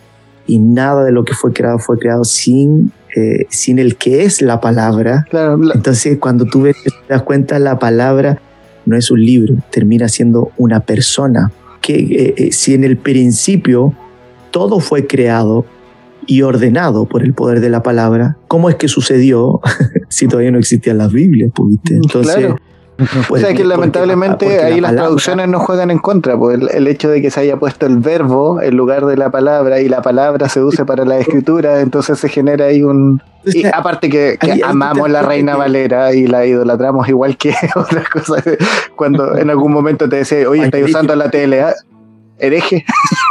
y 0.45 0.59
nada 0.59 1.03
de 1.03 1.11
lo 1.11 1.25
que 1.25 1.33
fue 1.33 1.51
creado 1.51 1.77
fue 1.77 1.99
creado 1.99 2.23
sin, 2.23 2.91
eh, 3.15 3.45
sin 3.49 3.79
el 3.79 3.97
que 3.97 4.23
es 4.23 4.41
la 4.41 4.61
palabra. 4.61 5.25
Entonces 5.73 6.17
cuando 6.19 6.45
tú 6.45 6.61
ves, 6.61 6.75
te 6.83 7.13
das 7.13 7.23
cuenta, 7.23 7.59
la 7.59 7.79
palabra 7.79 8.41
no 8.85 8.95
es 8.95 9.11
un 9.11 9.23
libro, 9.23 9.55
termina 9.69 10.07
siendo 10.07 10.51
una 10.57 10.79
persona. 10.79 11.51
Que 11.81 11.95
eh, 11.95 12.33
eh, 12.37 12.51
si 12.51 12.73
en 12.73 12.83
el 12.83 12.97
principio 12.97 13.93
todo 14.51 14.79
fue 14.79 15.05
creado 15.05 15.65
y 16.25 16.41
ordenado 16.41 17.05
por 17.05 17.23
el 17.23 17.33
poder 17.33 17.59
de 17.59 17.69
la 17.69 17.83
palabra, 17.83 18.37
¿cómo 18.47 18.69
es 18.69 18.75
que 18.75 18.87
sucedió 18.87 19.61
si 20.09 20.27
todavía 20.27 20.51
no 20.51 20.59
existían 20.59 20.97
las 20.97 21.11
Biblias? 21.11 21.51
Entonces, 21.89 22.53
o 23.29 23.37
sea 23.37 23.53
que 23.53 23.63
lamentablemente 23.63 24.63
ahí 24.63 24.81
las 24.81 24.95
traducciones 24.95 25.47
no 25.47 25.59
juegan 25.59 25.91
en 25.91 25.99
contra, 25.99 26.37
pues 26.37 26.59
el, 26.71 26.87
hecho 26.87 27.09
de 27.09 27.21
que 27.21 27.29
se 27.29 27.41
haya 27.41 27.57
puesto 27.57 27.85
el 27.85 27.97
verbo 27.97 28.61
en 28.61 28.75
lugar 28.75 29.05
de 29.05 29.17
la 29.17 29.29
palabra 29.29 29.79
y 29.81 29.87
la 29.87 30.01
palabra 30.01 30.49
se 30.49 30.63
use 30.63 30.83
para 30.85 31.05
la 31.05 31.19
escritura, 31.19 31.81
entonces 31.81 32.19
se 32.19 32.29
genera 32.29 32.65
ahí 32.65 32.83
un... 32.83 33.21
Y 33.45 33.65
aparte 33.65 34.09
que, 34.09 34.37
amamos 34.63 35.09
la 35.09 35.21
Reina 35.21 35.55
Valera 35.55 36.13
y 36.13 36.27
la 36.27 36.45
idolatramos 36.45 37.07
igual 37.07 37.37
que 37.37 37.53
otras 37.75 38.09
cosas. 38.09 38.43
Cuando 38.95 39.37
en 39.37 39.49
algún 39.49 39.71
momento 39.71 40.09
te 40.09 40.17
decía, 40.17 40.49
oye, 40.49 40.65
estás 40.65 40.81
usando 40.83 41.15
la 41.15 41.29
TLA, 41.29 41.73
hereje, 42.39 42.83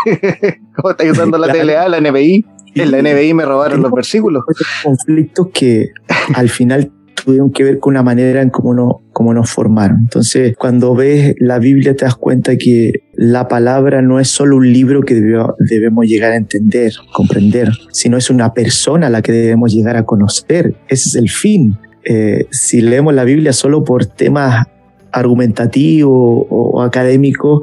¿cómo 0.76 0.90
estás 0.90 1.08
usando 1.10 1.38
la 1.38 1.52
TLA, 1.52 1.88
la 1.88 2.00
NBI? 2.00 2.46
En 2.76 2.90
la 2.90 3.00
NBI 3.00 3.34
me 3.34 3.44
robaron 3.44 3.82
los 3.82 3.90
versículos. 3.90 4.44
Conflictos 4.82 5.48
que 5.52 5.88
al 6.34 6.50
final 6.50 6.92
tuvieron 7.24 7.50
que 7.50 7.64
ver 7.64 7.78
con 7.78 7.92
una 7.92 8.02
manera 8.02 8.42
en 8.42 8.50
cómo, 8.50 8.74
no, 8.74 9.00
cómo 9.12 9.34
nos 9.34 9.50
formaron. 9.50 9.98
Entonces, 10.00 10.56
cuando 10.56 10.94
ves 10.94 11.34
la 11.38 11.58
Biblia 11.58 11.96
te 11.96 12.04
das 12.04 12.14
cuenta 12.14 12.56
que 12.56 12.92
la 13.14 13.48
palabra 13.48 14.02
no 14.02 14.20
es 14.20 14.28
solo 14.28 14.56
un 14.56 14.72
libro 14.72 15.02
que 15.02 15.14
debemos 15.58 16.06
llegar 16.06 16.32
a 16.32 16.36
entender, 16.36 16.92
comprender, 17.12 17.70
sino 17.90 18.16
es 18.16 18.30
una 18.30 18.52
persona 18.52 19.08
a 19.08 19.10
la 19.10 19.22
que 19.22 19.32
debemos 19.32 19.72
llegar 19.72 19.96
a 19.96 20.04
conocer. 20.04 20.74
Ese 20.88 21.08
es 21.08 21.14
el 21.16 21.30
fin. 21.30 21.78
Eh, 22.04 22.46
si 22.50 22.80
leemos 22.80 23.14
la 23.14 23.24
Biblia 23.24 23.52
solo 23.52 23.82
por 23.82 24.06
temas 24.06 24.66
argumentativos 25.10 26.46
o 26.48 26.82
académicos, 26.82 27.62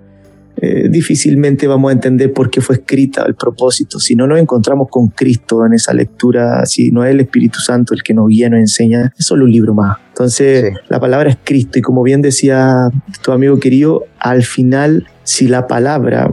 eh, 0.55 0.87
difícilmente 0.89 1.67
vamos 1.67 1.89
a 1.89 1.93
entender 1.93 2.31
por 2.31 2.49
qué 2.49 2.61
fue 2.61 2.75
escrita 2.75 3.23
el 3.25 3.35
propósito. 3.35 3.99
Si 3.99 4.15
no 4.15 4.27
nos 4.27 4.39
encontramos 4.39 4.87
con 4.89 5.07
Cristo 5.07 5.65
en 5.65 5.73
esa 5.73 5.93
lectura, 5.93 6.65
si 6.65 6.91
no 6.91 7.03
es 7.03 7.11
el 7.11 7.21
Espíritu 7.21 7.59
Santo 7.59 7.93
el 7.93 8.03
que 8.03 8.13
nos 8.13 8.27
guía, 8.27 8.49
nos 8.49 8.59
enseña, 8.59 9.11
es 9.17 9.25
solo 9.25 9.45
un 9.45 9.51
libro 9.51 9.73
más. 9.73 9.97
Entonces, 10.09 10.73
la 10.89 10.99
palabra 10.99 11.29
es 11.29 11.37
Cristo 11.43 11.79
y 11.79 11.81
como 11.81 12.03
bien 12.03 12.21
decía 12.21 12.89
tu 13.23 13.31
amigo 13.31 13.59
querido, 13.59 14.03
al 14.19 14.43
final, 14.43 15.07
si 15.23 15.47
la 15.47 15.67
palabra 15.67 16.31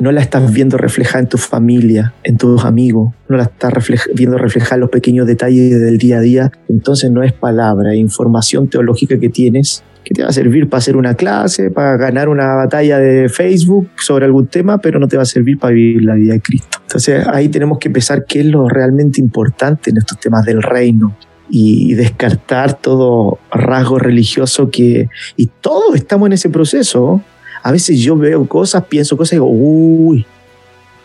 no 0.00 0.12
la 0.12 0.20
estás 0.20 0.52
viendo 0.52 0.78
reflejada 0.78 1.20
en 1.20 1.28
tu 1.28 1.38
familia, 1.38 2.14
en 2.24 2.36
tus 2.36 2.64
amigos, 2.64 3.14
no 3.28 3.36
la 3.36 3.44
estás 3.44 3.72
viendo 4.14 4.38
reflejada 4.38 4.76
en 4.76 4.80
los 4.80 4.90
pequeños 4.90 5.26
detalles 5.26 5.80
del 5.80 5.98
día 5.98 6.18
a 6.18 6.20
día, 6.20 6.52
entonces 6.68 7.10
no 7.10 7.22
es 7.22 7.32
palabra, 7.32 7.92
es 7.92 7.98
información 7.98 8.68
teológica 8.68 9.18
que 9.18 9.28
tienes 9.28 9.82
que 10.04 10.14
te 10.14 10.22
va 10.22 10.28
a 10.28 10.32
servir 10.32 10.68
para 10.68 10.78
hacer 10.78 10.96
una 10.96 11.14
clase, 11.14 11.70
para 11.70 11.96
ganar 11.96 12.28
una 12.28 12.54
batalla 12.54 12.98
de 12.98 13.28
Facebook 13.28 13.88
sobre 13.96 14.24
algún 14.24 14.46
tema, 14.48 14.78
pero 14.78 14.98
no 14.98 15.08
te 15.08 15.16
va 15.16 15.22
a 15.22 15.26
servir 15.26 15.58
para 15.58 15.74
vivir 15.74 16.04
la 16.04 16.14
vida 16.14 16.34
de 16.34 16.40
Cristo. 16.40 16.78
Entonces 16.82 17.26
ahí 17.28 17.48
tenemos 17.48 17.78
que 17.78 17.90
pensar 17.90 18.24
qué 18.26 18.40
es 18.40 18.46
lo 18.46 18.68
realmente 18.68 19.20
importante 19.20 19.90
en 19.90 19.98
estos 19.98 20.18
temas 20.18 20.44
del 20.44 20.62
reino 20.62 21.16
y 21.48 21.94
descartar 21.94 22.78
todo 22.80 23.38
rasgo 23.50 23.98
religioso 23.98 24.70
que... 24.70 25.08
Y 25.36 25.46
todos 25.60 25.94
estamos 25.94 26.26
en 26.26 26.32
ese 26.32 26.48
proceso. 26.48 27.22
A 27.62 27.70
veces 27.70 28.00
yo 28.00 28.16
veo 28.16 28.46
cosas, 28.48 28.84
pienso 28.86 29.16
cosas 29.16 29.34
y 29.34 29.36
digo, 29.36 29.50
uy, 29.50 30.26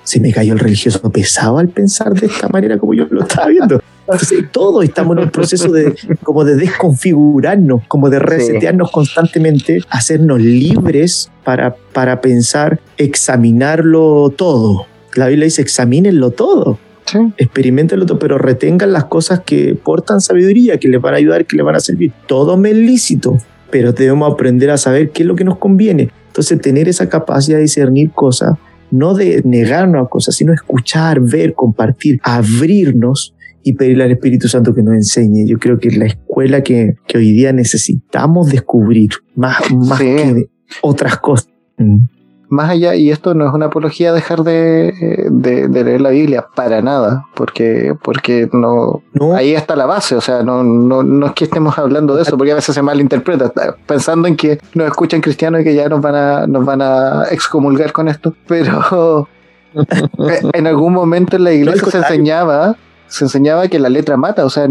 se 0.04 0.22
me 0.22 0.32
cayó 0.32 0.54
el 0.54 0.60
religioso 0.60 1.12
pesado 1.12 1.58
al 1.58 1.68
pensar 1.68 2.14
de 2.14 2.28
esta 2.28 2.48
manera 2.48 2.78
como 2.78 2.94
yo 2.94 3.06
lo 3.10 3.24
estaba 3.24 3.48
viendo. 3.48 3.82
Entonces, 4.10 4.46
todos 4.52 4.86
estamos 4.86 5.18
en 5.18 5.24
un 5.26 5.30
proceso 5.30 5.70
de, 5.70 5.94
como 6.24 6.46
de 6.46 6.56
desconfigurarnos, 6.56 7.82
como 7.90 8.10
de 8.10 8.20
resetearnos 8.20 8.90
constantemente, 8.90 9.84
hacernos 9.90 10.40
libres 10.40 11.30
para, 11.44 11.76
para 11.76 12.22
pensar, 12.22 12.80
examinarlo 12.98 14.34
todo. 14.36 14.86
La 15.16 15.28
Biblia 15.28 15.46
dice, 15.46 15.62
examínenlo 15.62 16.32
todo. 16.32 16.80
Sí. 17.06 17.20
Experimentenlo 17.38 18.06
todo, 18.06 18.18
pero 18.18 18.38
retengan 18.38 18.94
las 18.94 19.06
cosas 19.06 19.42
que 19.46 19.76
portan 19.76 20.22
sabiduría, 20.22 20.78
que 20.78 20.88
les 20.88 21.02
van 21.02 21.14
a 21.14 21.18
ayudar, 21.18 21.46
que 21.46 21.58
les 21.58 21.66
van 21.66 21.76
a 21.76 21.80
servir. 21.82 22.14
Todo 22.28 22.56
me 22.56 22.72
es 22.72 22.78
lícito, 22.78 23.38
pero 23.72 23.92
debemos 23.92 24.32
aprender 24.32 24.72
a 24.72 24.78
saber 24.78 25.10
qué 25.12 25.24
es 25.24 25.28
lo 25.28 25.36
que 25.36 25.44
nos 25.44 25.58
conviene. 25.58 26.12
Entonces, 26.28 26.62
tener 26.62 26.88
esa 26.88 27.10
capacidad 27.10 27.58
de 27.58 27.64
discernir 27.64 28.12
cosas, 28.12 28.58
no 28.90 29.16
de 29.16 29.42
negarnos 29.44 30.06
a 30.06 30.10
cosas, 30.10 30.36
sino 30.36 30.54
escuchar, 30.54 31.20
ver, 31.20 31.54
compartir, 31.54 32.22
abrirnos 32.24 33.34
y 33.70 33.74
pedirle 33.74 34.06
al 34.06 34.12
Espíritu 34.12 34.48
Santo 34.48 34.74
que 34.74 34.84
nos 34.84 34.94
enseñe. 34.94 35.46
Yo 35.48 35.58
creo 35.60 35.80
que 35.80 35.90
es 35.90 35.98
la 35.98 36.06
escuela 36.06 36.62
que, 36.62 36.96
que 37.08 37.18
hoy 37.18 37.32
día 37.32 37.54
necesitamos 37.54 38.50
descubrir, 38.50 39.12
más, 39.36 39.58
más 39.72 40.00
que 40.00 40.50
otras 40.82 41.18
cosas. 41.18 41.50
Mm 41.78 41.98
más 42.50 42.70
allá, 42.70 42.96
y 42.96 43.12
esto 43.12 43.34
no 43.34 43.48
es 43.48 43.54
una 43.54 43.68
apología 43.68 44.14
dejar 44.14 44.44
de, 44.44 44.94
leer 45.70 46.02
la 46.02 46.10
Biblia, 46.10 46.48
para 46.56 46.82
nada, 46.82 47.26
porque, 47.36 47.94
porque 48.02 48.50
no, 48.54 49.02
ahí 49.36 49.54
está 49.54 49.76
la 49.76 49.86
base, 49.86 50.16
o 50.16 50.22
sea, 50.22 50.44
no, 50.44 50.64
no, 50.64 51.04
no 51.04 51.28
es 51.28 51.34
que 51.34 51.46
estemos 51.46 51.78
hablando 51.78 52.16
de 52.16 52.24
eso, 52.24 52.38
porque 52.38 52.54
a 52.54 52.56
veces 52.56 52.74
se 52.74 52.82
malinterpreta, 52.82 53.52
pensando 53.86 54.28
en 54.28 54.36
que 54.36 54.60
nos 54.74 54.88
escuchan 54.88 55.22
cristianos 55.22 55.62
y 55.62 55.64
que 55.66 55.76
ya 55.76 55.90
nos 55.90 56.02
van 56.02 56.16
a, 56.16 56.48
nos 56.48 56.66
van 56.66 56.82
a 56.82 57.26
excomulgar 57.32 57.92
con 57.92 58.08
esto, 58.08 58.34
pero 58.48 59.28
en 60.54 60.68
algún 60.68 60.94
momento 60.94 61.36
en 61.36 61.44
la 61.44 61.54
iglesia 61.54 61.90
se 61.90 61.98
enseñaba, 61.98 62.78
se 63.08 63.26
enseñaba 63.26 63.68
que 63.68 63.80
la 63.80 63.90
letra 63.90 64.18
mata, 64.18 64.46
o 64.46 64.50
sea, 64.50 64.68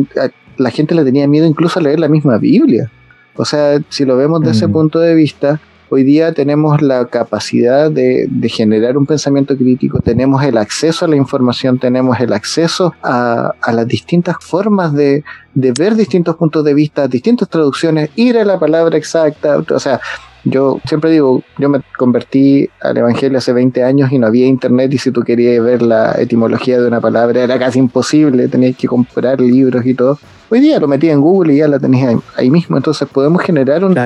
la 0.56 0.70
gente 0.70 0.94
le 0.94 1.04
tenía 1.04 1.26
miedo 1.26 1.46
incluso 1.46 1.78
a 1.78 1.82
leer 1.82 2.00
la 2.00 2.08
misma 2.08 2.38
Biblia. 2.38 2.90
O 3.34 3.44
sea, 3.44 3.80
si 3.88 4.04
lo 4.04 4.16
vemos 4.16 4.40
desde 4.40 4.56
ese 4.56 4.66
mm. 4.66 4.72
punto 4.72 4.98
de 4.98 5.14
vista, 5.14 5.60
Hoy 5.88 6.02
día 6.02 6.32
tenemos 6.32 6.82
la 6.82 7.04
capacidad 7.06 7.92
de, 7.92 8.28
generar 8.48 8.98
un 8.98 9.06
pensamiento 9.06 9.56
crítico, 9.56 10.00
tenemos 10.00 10.42
el 10.42 10.58
acceso 10.58 11.04
a 11.04 11.08
la 11.08 11.14
información, 11.14 11.78
tenemos 11.78 12.18
el 12.18 12.32
acceso 12.32 12.92
a, 13.04 13.54
las 13.72 13.86
distintas 13.86 14.36
formas 14.40 14.92
de, 14.92 15.22
ver 15.54 15.94
distintos 15.94 16.34
puntos 16.34 16.64
de 16.64 16.74
vista, 16.74 17.06
distintas 17.06 17.48
traducciones, 17.48 18.10
ir 18.16 18.36
a 18.36 18.44
la 18.44 18.58
palabra 18.58 18.98
exacta. 18.98 19.58
O 19.58 19.78
sea, 19.78 20.00
yo 20.46 20.80
siempre 20.86 21.10
digo, 21.10 21.42
yo 21.58 21.68
me 21.68 21.80
convertí 21.98 22.70
al 22.80 22.96
Evangelio 22.96 23.38
hace 23.38 23.52
20 23.52 23.82
años 23.82 24.12
y 24.12 24.18
no 24.18 24.28
había 24.28 24.46
internet 24.46 24.92
y 24.94 24.98
si 24.98 25.10
tú 25.10 25.22
querías 25.22 25.62
ver 25.62 25.82
la 25.82 26.12
etimología 26.20 26.80
de 26.80 26.86
una 26.86 27.00
palabra 27.00 27.42
era 27.42 27.58
casi 27.58 27.80
imposible, 27.80 28.46
tenías 28.46 28.76
que 28.76 28.86
comprar 28.86 29.40
libros 29.40 29.84
y 29.84 29.94
todo. 29.94 30.18
Hoy 30.48 30.60
día 30.60 30.78
lo 30.78 30.86
metí 30.86 31.10
en 31.10 31.20
Google 31.20 31.54
y 31.54 31.58
ya 31.58 31.66
la 31.66 31.80
tenías 31.80 32.14
ahí, 32.36 32.48
mismo, 32.48 32.76
entonces 32.76 33.08
podemos 33.08 33.42
generar 33.42 33.84
un, 33.84 33.98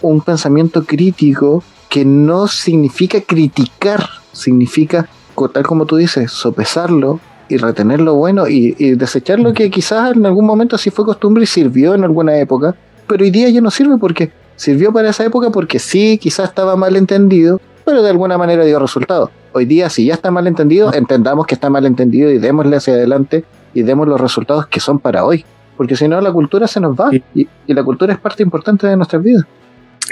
un, 0.00 0.20
pensamiento 0.22 0.84
crítico 0.84 1.62
que 1.90 2.06
no 2.06 2.48
significa 2.48 3.20
criticar, 3.20 4.02
significa, 4.32 5.06
tal 5.52 5.62
como 5.62 5.84
tú 5.84 5.96
dices, 5.96 6.30
sopesarlo, 6.32 7.20
y 7.46 7.58
retener 7.58 8.00
lo 8.00 8.14
bueno 8.14 8.48
y, 8.48 8.74
y, 8.78 8.94
desechar 8.94 9.38
lo 9.38 9.52
que 9.52 9.70
quizás 9.70 10.16
en 10.16 10.24
algún 10.24 10.46
momento 10.46 10.78
sí 10.78 10.88
fue 10.88 11.04
costumbre 11.04 11.44
y 11.44 11.46
sirvió 11.46 11.94
en 11.94 12.02
alguna 12.02 12.38
época, 12.38 12.74
pero 13.06 13.22
hoy 13.22 13.30
día 13.30 13.50
ya 13.50 13.60
no 13.60 13.70
sirve 13.70 13.98
porque 13.98 14.32
Sirvió 14.56 14.92
para 14.92 15.10
esa 15.10 15.24
época 15.24 15.50
porque 15.50 15.78
sí, 15.78 16.18
quizás 16.18 16.48
estaba 16.48 16.76
mal 16.76 16.96
entendido, 16.96 17.60
pero 17.84 18.02
de 18.02 18.10
alguna 18.10 18.38
manera 18.38 18.64
dio 18.64 18.78
resultado. 18.78 19.30
Hoy 19.52 19.66
día, 19.66 19.90
si 19.90 20.06
ya 20.06 20.14
está 20.14 20.30
mal 20.30 20.46
entendido, 20.46 20.88
ah. 20.88 20.96
entendamos 20.96 21.46
que 21.46 21.54
está 21.54 21.70
mal 21.70 21.86
entendido 21.86 22.30
y 22.30 22.38
démosle 22.38 22.76
hacia 22.76 22.94
adelante 22.94 23.44
y 23.72 23.82
demos 23.82 24.08
los 24.08 24.20
resultados 24.20 24.66
que 24.66 24.80
son 24.80 24.98
para 24.98 25.24
hoy. 25.24 25.44
Porque 25.76 25.96
si 25.96 26.06
no, 26.06 26.20
la 26.20 26.32
cultura 26.32 26.68
se 26.68 26.80
nos 26.80 26.96
va 26.96 27.10
y, 27.34 27.48
la 27.66 27.82
cultura 27.82 28.12
es 28.12 28.18
parte 28.18 28.42
importante 28.42 28.86
de 28.86 28.96
nuestras 28.96 29.22
vidas. 29.22 29.44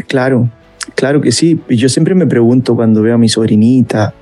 Claro, 0.09 0.49
claro 0.97 1.21
que 1.21 1.31
sí. 1.31 1.61
Yo 1.69 1.89
siempre 1.89 2.15
me 2.15 2.27
pregunto 2.27 2.75
cuando 2.75 3.03
veo 3.03 3.15
a 3.15 3.19
mi 3.19 3.29
sobrinita, 3.29 4.13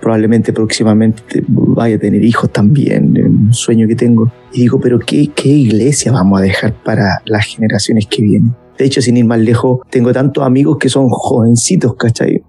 probablemente 0.00 0.52
próximamente 0.52 1.42
vaya 1.48 1.96
a 1.96 1.98
tener 1.98 2.22
hijos 2.22 2.50
también, 2.50 3.16
un 3.16 3.54
sueño 3.54 3.88
que 3.88 3.96
tengo. 3.96 4.30
Y 4.52 4.60
digo, 4.60 4.78
pero 4.78 4.98
¿qué, 4.98 5.30
qué 5.34 5.48
iglesia 5.48 6.12
vamos 6.12 6.40
a 6.40 6.42
dejar 6.42 6.74
para 6.74 7.22
las 7.24 7.46
generaciones 7.46 8.06
que 8.06 8.20
vienen? 8.20 8.54
De 8.78 8.84
hecho, 8.84 9.00
sin 9.00 9.16
ir 9.16 9.24
más 9.24 9.38
lejos, 9.38 9.80
tengo 9.90 10.12
tantos 10.12 10.44
amigos 10.44 10.78
que 10.78 10.88
son 10.88 11.08
jovencitos, 11.08 11.94
¿cachai? 11.94 12.42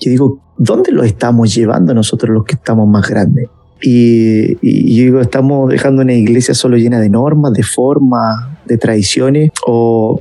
Yo 0.00 0.10
digo, 0.10 0.40
¿dónde 0.56 0.92
los 0.92 1.06
estamos 1.06 1.54
llevando 1.54 1.94
nosotros 1.94 2.34
los 2.34 2.44
que 2.44 2.54
estamos 2.54 2.88
más 2.88 3.08
grandes? 3.08 3.48
Y, 3.80 4.54
yo 4.96 5.04
digo, 5.04 5.20
estamos 5.20 5.70
dejando 5.70 6.02
una 6.02 6.14
iglesia 6.14 6.54
solo 6.54 6.76
llena 6.76 7.00
de 7.00 7.08
normas, 7.08 7.52
de 7.52 7.62
formas, 7.62 8.46
de 8.66 8.76
tradiciones, 8.76 9.50
o, 9.66 10.20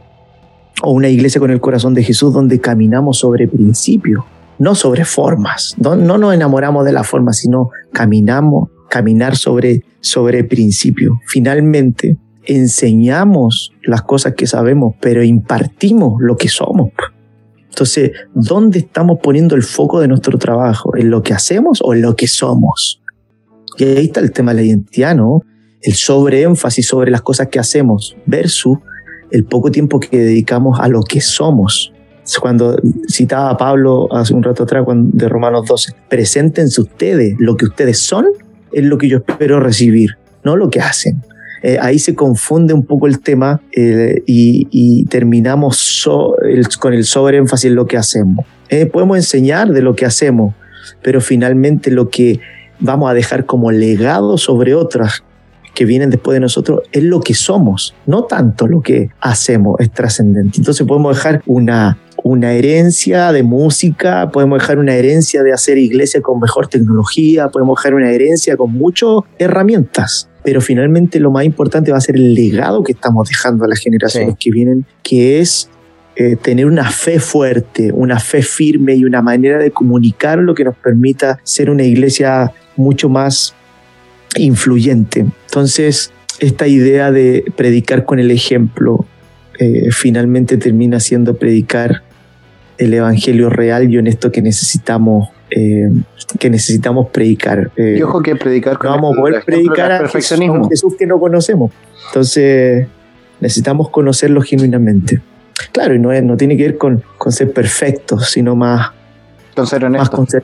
o 0.83 0.91
una 0.91 1.09
iglesia 1.09 1.39
con 1.39 1.51
el 1.51 1.59
corazón 1.59 1.93
de 1.93 2.03
Jesús 2.03 2.33
donde 2.33 2.59
caminamos 2.59 3.17
sobre 3.17 3.47
principios, 3.47 4.23
no 4.59 4.75
sobre 4.75 5.05
formas. 5.05 5.75
No, 5.79 5.95
no 5.95 6.17
nos 6.17 6.33
enamoramos 6.35 6.85
de 6.85 6.91
la 6.91 7.03
forma, 7.03 7.33
sino 7.33 7.69
caminamos, 7.93 8.69
caminar 8.89 9.35
sobre, 9.35 9.83
sobre 10.01 10.43
principios. 10.43 11.13
Finalmente, 11.25 12.17
enseñamos 12.47 13.73
las 13.83 14.01
cosas 14.01 14.33
que 14.33 14.47
sabemos, 14.47 14.95
pero 14.99 15.23
impartimos 15.23 16.15
lo 16.19 16.37
que 16.37 16.47
somos. 16.47 16.91
Entonces, 17.69 18.11
¿dónde 18.33 18.79
estamos 18.79 19.19
poniendo 19.21 19.55
el 19.55 19.63
foco 19.63 19.99
de 19.99 20.07
nuestro 20.07 20.39
trabajo? 20.39 20.95
¿En 20.95 21.11
lo 21.11 21.21
que 21.21 21.33
hacemos 21.33 21.79
o 21.83 21.93
en 21.93 22.01
lo 22.01 22.15
que 22.15 22.27
somos? 22.27 23.01
Y 23.77 23.83
ahí 23.83 24.05
está 24.05 24.19
el 24.19 24.31
tema 24.31 24.51
de 24.51 24.61
la 24.61 24.67
identidad, 24.67 25.15
¿no? 25.15 25.41
El 25.81 25.93
sobreénfasis 25.93 26.87
sobre 26.87 27.11
las 27.11 27.21
cosas 27.21 27.49
que 27.49 27.59
hacemos 27.59 28.17
versus 28.25 28.79
el 29.29 29.45
poco 29.45 29.69
tiempo 29.69 29.99
que 29.99 30.17
dedicamos 30.17 30.79
a 30.79 30.87
lo 30.87 31.03
que 31.03 31.21
somos. 31.21 31.93
Cuando 32.41 32.77
citaba 33.09 33.51
a 33.51 33.57
Pablo 33.57 34.07
hace 34.11 34.33
un 34.33 34.43
rato 34.43 34.63
atrás 34.63 34.85
de 34.87 35.29
Romanos 35.29 35.65
12, 35.67 35.93
preséntense 36.09 36.81
ustedes, 36.81 37.35
lo 37.37 37.55
que 37.55 37.65
ustedes 37.65 37.99
son 37.99 38.25
es 38.71 38.83
lo 38.83 38.97
que 38.97 39.07
yo 39.07 39.19
espero 39.19 39.59
recibir, 39.59 40.17
no 40.43 40.55
lo 40.55 40.69
que 40.69 40.81
hacen. 40.81 41.21
Eh, 41.67 41.77
ahí 41.81 41.99
se 41.99 42.15
confunde 42.15 42.73
un 42.73 42.85
poco 42.85 43.07
el 43.07 43.19
tema 43.19 43.59
eh, 43.75 44.23
y, 44.25 45.03
terminamos 45.07 46.07
con 46.79 46.93
el 46.93 47.03
sobreénfasis 47.03 47.65
en 47.65 47.75
lo 47.75 47.85
que 47.85 47.97
hacemos. 47.97 48.45
Eh, 48.69 48.85
podemos 48.85 49.17
enseñar 49.17 49.73
de 49.73 49.81
lo 49.81 49.93
que 49.93 50.05
hacemos, 50.05 50.55
pero 51.03 51.19
finalmente 51.19 51.91
lo 51.91 52.09
que 52.09 52.39
vamos 52.79 53.11
a 53.11 53.13
dejar 53.13 53.45
como 53.45 53.69
legado 53.69 54.37
sobre 54.37 54.75
otras 54.75 55.25
que 55.75 55.83
vienen 55.83 56.09
después 56.09 56.35
de 56.35 56.39
nosotros 56.39 56.83
es 56.93 57.03
lo 57.03 57.19
que 57.19 57.33
somos, 57.33 57.93
no 58.05 58.23
tanto 58.23 58.65
lo 58.65 58.79
que 58.79 59.09
hacemos 59.19 59.75
es 59.79 59.91
trascendente. 59.91 60.59
Entonces 60.59 60.87
podemos 60.87 61.17
dejar 61.17 61.43
una, 61.47 61.97
una 62.23 62.53
herencia 62.53 63.33
de 63.33 63.43
música, 63.43 64.29
podemos 64.31 64.59
dejar 64.59 64.79
una 64.79 64.95
herencia 64.95 65.43
de 65.43 65.51
hacer 65.51 65.77
iglesia 65.77 66.21
con 66.21 66.39
mejor 66.39 66.67
tecnología, 66.67 67.49
podemos 67.49 67.77
dejar 67.77 67.93
una 67.93 68.09
herencia 68.09 68.55
con 68.55 68.71
muchas 68.71 69.09
herramientas, 69.37 70.29
pero 70.47 70.61
finalmente 70.61 71.19
lo 71.19 71.29
más 71.29 71.43
importante 71.43 71.91
va 71.91 71.97
a 71.97 71.99
ser 71.99 72.15
el 72.15 72.33
legado 72.33 72.81
que 72.81 72.93
estamos 72.93 73.27
dejando 73.27 73.65
a 73.65 73.67
las 73.67 73.79
generaciones 73.79 74.35
que 74.39 74.49
vienen, 74.49 74.85
que 75.03 75.41
es 75.41 75.69
eh, 76.15 76.37
tener 76.37 76.67
una 76.67 76.89
fe 76.89 77.19
fuerte, 77.19 77.91
una 77.91 78.17
fe 78.17 78.41
firme 78.41 78.95
y 78.95 79.03
una 79.03 79.21
manera 79.21 79.57
de 79.57 79.71
comunicar 79.71 80.39
lo 80.39 80.55
que 80.55 80.63
nos 80.63 80.77
permita 80.77 81.37
ser 81.43 81.69
una 81.69 81.83
iglesia 81.83 82.53
mucho 82.77 83.09
más 83.09 83.55
influyente. 84.37 85.25
Entonces, 85.47 86.13
esta 86.39 86.65
idea 86.65 87.11
de 87.11 87.43
predicar 87.57 88.05
con 88.05 88.17
el 88.17 88.31
ejemplo 88.31 89.05
eh, 89.59 89.89
finalmente 89.91 90.55
termina 90.55 91.01
siendo 91.01 91.35
predicar 91.35 92.03
el 92.77 92.93
evangelio 92.93 93.49
real 93.49 93.91
y 93.91 93.97
honesto 93.97 94.31
que 94.31 94.41
necesitamos 94.41 95.27
eh, 95.49 95.89
que 96.39 96.49
necesitamos 96.49 97.09
predicar. 97.09 97.71
Eh, 97.75 97.95
y 97.99 98.01
ojo 98.01 98.21
que 98.21 98.35
predicar 98.35 98.77
no 98.83 98.89
vamos 98.89 99.17
a 99.17 99.21
poder 99.21 99.43
predicar 99.45 99.91
a 99.91 99.99
perfeccionismo. 99.99 100.69
Jesús, 100.69 100.95
que 100.97 101.05
no 101.05 101.19
conocemos. 101.19 101.71
Entonces 102.07 102.87
necesitamos 103.39 103.89
conocerlo 103.89 104.41
genuinamente. 104.41 105.21
Claro, 105.71 105.95
y 105.95 105.99
no, 105.99 106.11
es, 106.11 106.23
no 106.23 106.37
tiene 106.37 106.57
que 106.57 106.63
ver 106.63 106.77
con, 106.77 107.03
con 107.17 107.31
ser 107.31 107.51
perfectos, 107.51 108.29
sino 108.29 108.55
más 108.55 108.91
con 109.55 109.65
ser 109.65 109.89
más 109.89 110.09
con 110.09 110.27
ser 110.27 110.43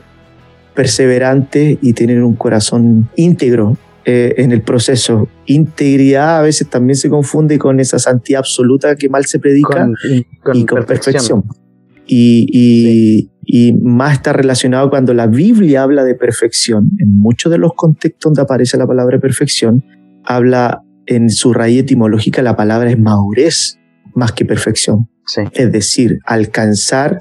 perseverante 0.74 1.78
y 1.82 1.94
tener 1.94 2.24
un 2.24 2.36
corazón 2.36 3.10
íntegro 3.16 3.78
eh, 4.06 4.34
en 4.38 4.52
el 4.52 4.62
proceso. 4.62 5.28
Integridad 5.46 6.40
a 6.40 6.42
veces 6.42 6.68
también 6.70 6.98
se 6.98 7.10
confunde 7.10 7.60
con 7.60 7.80
esa 7.80 8.00
santidad 8.00 8.40
absoluta 8.40 8.96
que 8.96 9.08
mal 9.08 9.26
se 9.26 9.40
predica 9.40 9.88
y 10.54 10.66
con 10.66 10.86
perfección. 10.86 11.44
Y, 12.06 12.48
y, 12.52 13.30
más 13.82 14.14
está 14.14 14.34
relacionado 14.34 14.90
cuando 14.90 15.14
la 15.14 15.28
Biblia 15.28 15.84
habla 15.84 16.04
de 16.04 16.16
perfección. 16.16 16.90
En 16.98 17.16
muchos 17.18 17.52
de 17.52 17.60
los 17.60 17.74
contextos 17.76 18.32
donde 18.32 18.42
aparece 18.42 18.78
la 18.78 18.88
palabra 18.88 19.20
perfección, 19.20 19.84
habla 20.24 20.82
en 21.06 21.30
su 21.30 21.54
raíz 21.54 21.82
etimológica 21.82 22.42
la 22.42 22.56
palabra 22.56 22.90
es 22.90 23.00
madurez 23.00 23.78
más 24.16 24.32
que 24.32 24.46
perfección. 24.46 25.08
Es 25.54 25.72
decir, 25.72 26.20
alcanzar. 26.26 27.20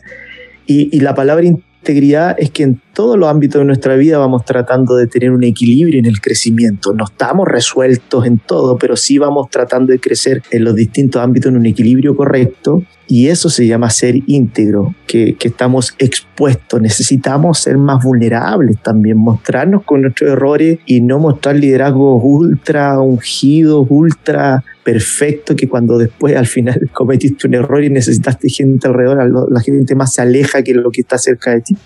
Y, 0.66 0.96
y 0.96 1.00
la 1.00 1.14
palabra 1.14 1.44
integridad 1.44 2.34
es 2.38 2.50
que 2.50 2.62
en 2.62 2.80
todos 2.92 3.18
los 3.18 3.28
ámbitos 3.28 3.60
de 3.60 3.64
nuestra 3.64 3.96
vida 3.96 4.18
vamos 4.18 4.44
tratando 4.44 4.96
de 4.96 5.06
tener 5.06 5.30
un 5.30 5.44
equilibrio 5.44 5.98
en 5.98 6.06
el 6.06 6.20
crecimiento. 6.20 6.92
No 6.92 7.04
estamos 7.04 7.48
resueltos 7.48 8.26
en 8.26 8.38
todo, 8.38 8.76
pero 8.78 8.96
sí 8.96 9.18
vamos 9.18 9.48
tratando 9.50 9.92
de 9.92 10.00
crecer 10.00 10.42
en 10.50 10.64
los 10.64 10.74
distintos 10.74 11.22
ámbitos 11.22 11.50
en 11.50 11.58
un 11.58 11.66
equilibrio 11.66 12.16
correcto 12.16 12.82
y 13.08 13.28
eso 13.28 13.50
se 13.50 13.66
llama 13.66 13.90
ser 13.90 14.16
íntegro, 14.26 14.94
que, 15.06 15.34
que, 15.34 15.48
estamos 15.48 15.94
expuestos. 15.98 16.80
Necesitamos 16.80 17.58
ser 17.58 17.76
más 17.76 18.02
vulnerables 18.02 18.78
también, 18.80 19.18
mostrarnos 19.18 19.82
con 19.82 20.02
nuestros 20.02 20.30
errores 20.30 20.78
y 20.86 21.02
no 21.02 21.18
mostrar 21.18 21.56
liderazgos 21.56 22.22
ultra 22.24 22.98
ungidos, 23.00 23.86
ultra 23.90 24.64
perfectos, 24.82 25.56
que 25.56 25.68
cuando 25.68 25.98
después 25.98 26.36
al 26.36 26.46
final 26.46 26.90
cometiste 26.92 27.46
un 27.46 27.54
error 27.54 27.84
y 27.84 27.90
necesitaste 27.90 28.48
gente 28.48 28.88
alrededor, 28.88 29.50
la 29.50 29.60
gente 29.60 29.94
más 29.94 30.14
se 30.14 30.22
aleja 30.22 30.62
que 30.62 30.74
lo 30.74 30.90
que 30.90 31.02
está 31.02 31.18
cerca 31.18 31.50
de 31.50 31.60
ti. 31.60 31.76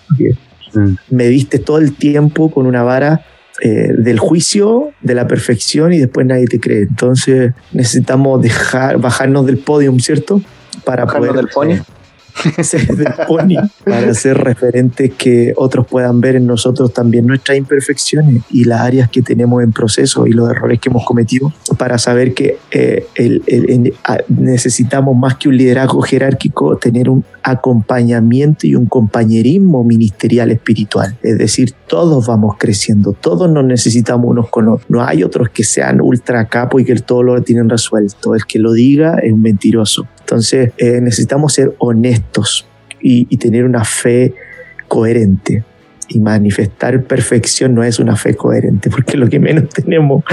Mm. 0.73 0.93
Me 1.09 1.27
viste 1.27 1.59
todo 1.59 1.77
el 1.77 1.93
tiempo 1.93 2.51
con 2.51 2.65
una 2.65 2.83
vara 2.83 3.25
eh, 3.61 3.93
del 3.97 4.19
juicio, 4.19 4.91
de 5.01 5.15
la 5.15 5.27
perfección 5.27 5.93
y 5.93 5.99
después 5.99 6.25
nadie 6.27 6.47
te 6.47 6.59
cree. 6.59 6.83
Entonces 6.83 7.53
necesitamos 7.71 8.41
dejar, 8.41 8.99
bajarnos 8.99 9.45
del 9.45 9.57
podio, 9.57 9.97
¿cierto? 9.99 10.41
Para 10.85 11.05
poder... 11.07 11.33
Del 11.33 11.47
pony. 11.47 11.79
para 13.85 14.13
ser 14.13 14.37
referentes 14.37 15.13
que 15.13 15.53
otros 15.55 15.87
puedan 15.87 16.21
ver 16.21 16.35
en 16.35 16.47
nosotros 16.47 16.93
también 16.93 17.25
nuestras 17.25 17.57
imperfecciones 17.57 18.43
y 18.49 18.63
las 18.65 18.81
áreas 18.81 19.09
que 19.09 19.21
tenemos 19.21 19.63
en 19.63 19.71
proceso 19.71 20.27
y 20.27 20.31
los 20.31 20.49
errores 20.49 20.79
que 20.79 20.89
hemos 20.89 21.05
cometido 21.05 21.53
para 21.77 21.97
saber 21.97 22.33
que 22.33 22.57
eh, 22.71 23.07
necesitamos 24.29 25.15
más 25.15 25.37
que 25.37 25.49
un 25.49 25.57
liderazgo 25.57 26.01
jerárquico 26.01 26.77
tener 26.77 27.09
un 27.09 27.23
acompañamiento 27.43 28.67
y 28.67 28.75
un 28.75 28.87
compañerismo 28.87 29.83
ministerial 29.83 30.51
espiritual. 30.51 31.17
Es 31.23 31.37
decir, 31.37 31.73
todos 31.87 32.27
vamos 32.27 32.55
creciendo, 32.57 33.13
todos 33.13 33.49
nos 33.49 33.63
necesitamos 33.63 34.29
unos 34.29 34.49
con 34.49 34.67
otros. 34.67 34.89
No 34.89 35.03
hay 35.03 35.23
otros 35.23 35.49
que 35.49 35.63
sean 35.63 36.01
ultra 36.01 36.47
capo 36.47 36.79
y 36.79 36.85
que 36.85 36.95
todo 36.95 37.23
lo 37.23 37.41
tienen 37.41 37.69
resuelto. 37.69 38.35
El 38.35 38.45
que 38.45 38.59
lo 38.59 38.73
diga 38.73 39.19
es 39.19 39.31
un 39.31 39.41
mentiroso. 39.41 40.07
Entonces 40.27 40.73
eh, 40.77 40.99
necesitamos 40.99 41.53
ser 41.53 41.73
honestos 41.77 42.67
y, 42.99 43.27
y 43.29 43.37
tener 43.37 43.63
una 43.63 43.85
fe 43.85 44.33
coherente 44.89 45.63
y 46.09 46.19
manifestar 46.19 47.03
perfección 47.03 47.75
no 47.75 47.83
es 47.83 47.99
una 47.99 48.15
fe 48.15 48.35
coherente, 48.35 48.89
porque 48.89 49.17
lo 49.17 49.29
que 49.29 49.39
menos 49.39 49.69
tenemos 49.69 50.23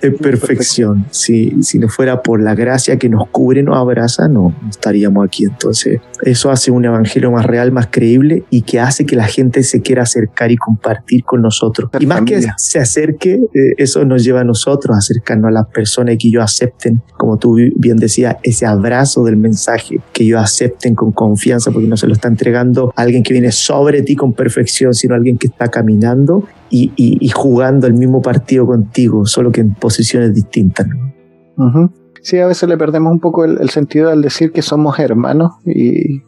es 0.00 0.14
perfección. 0.14 1.06
Si, 1.10 1.62
si 1.62 1.78
no 1.78 1.88
fuera 1.88 2.22
por 2.22 2.40
la 2.42 2.54
gracia 2.54 2.98
que 2.98 3.08
nos 3.08 3.28
cubre, 3.28 3.62
nos 3.62 3.76
abraza, 3.76 4.28
no, 4.28 4.54
estaríamos 4.68 5.24
aquí. 5.24 5.44
Entonces, 5.44 6.00
eso 6.22 6.50
hace 6.50 6.70
un 6.70 6.84
evangelio 6.84 7.30
más 7.30 7.46
real, 7.46 7.72
más 7.72 7.88
creíble 7.90 8.44
y 8.50 8.62
que 8.62 8.80
hace 8.80 9.06
que 9.06 9.16
la 9.16 9.26
gente 9.26 9.62
se 9.62 9.80
quiera 9.80 10.02
acercar 10.02 10.50
y 10.50 10.56
compartir 10.56 11.24
con 11.24 11.42
nosotros. 11.42 11.90
Y 11.98 12.06
más 12.06 12.22
que 12.22 12.40
se 12.56 12.78
acerque, 12.78 13.34
eh, 13.34 13.74
eso 13.76 14.04
nos 14.04 14.24
lleva 14.24 14.40
a 14.40 14.44
nosotros 14.44 14.94
a 14.94 14.98
acercarnos 14.98 15.48
a 15.48 15.52
las 15.52 15.66
personas 15.68 16.14
y 16.14 16.18
que 16.18 16.28
ellos 16.28 16.44
acepten, 16.44 17.02
como 17.16 17.38
tú 17.38 17.56
bien 17.76 17.96
decías, 17.96 18.36
ese 18.42 18.66
abrazo 18.66 19.24
del 19.24 19.36
mensaje, 19.36 20.00
que 20.12 20.24
ellos 20.24 20.40
acepten 20.40 20.94
con 20.94 21.12
confianza, 21.12 21.70
porque 21.70 21.88
no 21.88 21.96
se 21.96 22.06
lo 22.06 22.12
está 22.12 22.28
entregando 22.28 22.92
a 22.96 23.02
alguien 23.02 23.22
que 23.22 23.32
viene 23.32 23.52
sobre 23.52 24.02
ti 24.02 24.16
con 24.16 24.32
perfección, 24.32 24.94
sino 24.94 25.14
alguien 25.20 25.38
que 25.38 25.46
está 25.46 25.68
caminando 25.68 26.44
y, 26.70 27.28
jugando 27.34 27.86
el 27.86 27.94
mismo 27.94 28.22
partido 28.22 28.66
contigo, 28.66 29.26
solo 29.26 29.52
que 29.52 29.60
en 29.60 29.74
posiciones 29.74 30.34
distintas. 30.34 30.86
Sí, 32.22 32.38
a 32.38 32.46
veces 32.46 32.68
le 32.68 32.76
perdemos 32.76 33.12
un 33.12 33.20
poco 33.20 33.44
el, 33.44 33.70
sentido 33.70 34.10
al 34.10 34.22
decir 34.22 34.52
que 34.52 34.62
somos 34.62 34.98
hermanos 34.98 35.52
y 35.64 36.22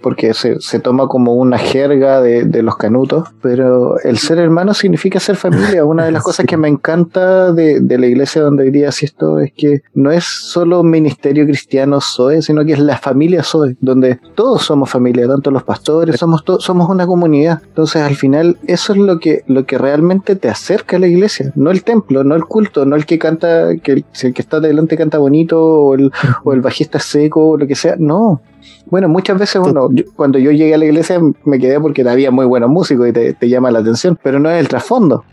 porque 0.00 0.32
se, 0.32 0.80
toma 0.80 1.06
como 1.06 1.34
una 1.34 1.58
jerga 1.58 2.20
de, 2.22 2.62
los 2.62 2.76
canutos, 2.76 3.28
pero 3.42 3.98
el 4.00 4.18
ser 4.18 4.38
hermano 4.38 4.74
significa 4.74 5.20
ser 5.20 5.36
familia. 5.36 5.84
Una 5.84 6.04
de 6.04 6.12
las 6.12 6.22
cosas 6.30 6.46
que 6.46 6.56
me 6.56 6.68
encanta 6.68 7.52
de, 7.52 7.80
la 7.98 8.06
iglesia 8.06 8.42
donde 8.42 8.64
hoy 8.64 8.70
día 8.70 8.88
esto 8.88 9.38
es 9.38 9.52
que 9.52 9.82
no 9.94 10.10
es 10.10 10.24
solo 10.24 10.82
ministerio 10.82 11.44
cristiano 11.44 12.00
Zoe, 12.00 12.42
sino 12.42 12.64
que 12.64 12.72
es 12.72 12.78
la 12.78 12.96
familia 12.96 13.42
Zoe, 13.42 13.76
donde 13.80 14.18
todos 14.34 14.62
somos 14.62 14.90
familia, 14.90 15.28
tanto 15.28 15.50
los 15.50 15.62
pastores, 15.62 16.16
somos, 16.16 16.42
somos 16.58 16.88
una 16.88 17.06
comunidad. 17.06 17.62
Entonces 17.66 18.02
al 18.02 18.16
final 18.16 18.58
eso 18.66 18.92
es 18.92 18.98
lo 18.98 19.20
que, 19.20 19.42
lo 19.46 19.64
que 19.64 19.78
realmente 19.78 20.36
te 20.36 20.48
acerca 20.48 20.96
a 20.96 21.00
la 21.00 21.06
iglesia, 21.06 21.52
no 21.54 21.70
el 21.70 21.84
templo, 21.84 22.24
no 22.24 22.34
el 22.34 22.44
culto, 22.44 22.86
no 22.86 22.96
el 22.96 23.06
que 23.06 23.18
canta, 23.18 23.76
que 23.76 23.92
el, 23.92 24.04
el 24.22 24.34
que 24.34 24.42
está 24.42 24.60
delante 24.60 24.96
canta 24.96 25.18
bonito 25.18 25.29
o 25.60 25.94
el, 25.94 26.10
o 26.44 26.52
el 26.52 26.60
bajista 26.60 26.98
seco 26.98 27.50
o 27.50 27.56
lo 27.56 27.66
que 27.66 27.74
sea, 27.74 27.96
no, 27.98 28.40
bueno, 28.86 29.08
muchas 29.08 29.38
veces 29.38 29.62
uno, 29.64 29.88
cuando 30.16 30.38
yo 30.38 30.50
llegué 30.50 30.74
a 30.74 30.78
la 30.78 30.84
iglesia 30.84 31.20
me 31.44 31.58
quedé 31.58 31.78
porque 31.80 32.08
había 32.08 32.30
muy 32.30 32.46
buenos 32.46 32.70
músicos 32.70 33.08
y 33.08 33.12
te, 33.12 33.48
llama 33.48 33.70
la 33.70 33.80
atención, 33.80 34.18
pero 34.22 34.38
no 34.38 34.50
es 34.50 34.60
el 34.60 34.68
trasfondo. 34.68 35.24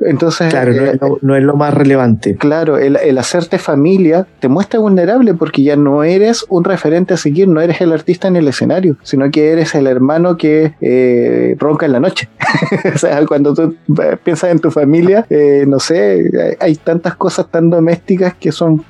Entonces, 0.00 0.50
claro, 0.50 0.72
eh, 0.72 0.98
no, 1.22 1.36
es 1.36 1.42
lo, 1.44 1.54
más 1.54 1.72
relevante. 1.72 2.34
Claro, 2.34 2.78
el, 2.78 3.16
hacerte 3.16 3.58
familia 3.58 4.26
te 4.40 4.48
muestra 4.48 4.80
vulnerable 4.80 5.34
porque 5.34 5.62
ya 5.62 5.76
no 5.76 6.02
eres 6.02 6.44
un 6.48 6.64
referente 6.64 7.14
a 7.14 7.16
seguir, 7.16 7.46
no 7.46 7.60
eres 7.60 7.80
el 7.80 7.92
artista 7.92 8.26
en 8.26 8.34
el 8.34 8.48
escenario, 8.48 8.96
sino 9.02 9.30
que 9.30 9.52
eres 9.52 9.74
el 9.76 9.86
hermano 9.86 10.36
que 10.36 10.74
eh, 10.80 11.54
ronca 11.60 11.86
en 11.86 11.92
la 11.92 12.00
noche. 12.00 12.28
o 12.94 12.98
sea, 12.98 13.24
cuando 13.24 13.54
tú 13.54 13.76
piensas 14.24 14.50
en 14.50 14.58
tu 14.58 14.72
familia, 14.72 15.26
eh, 15.30 15.64
no 15.66 15.78
sé, 15.78 16.56
hay 16.58 16.74
tantas 16.74 17.14
cosas 17.14 17.46
tan 17.48 17.70
domésticas 17.70 18.34
que 18.34 18.50
son 18.50 18.84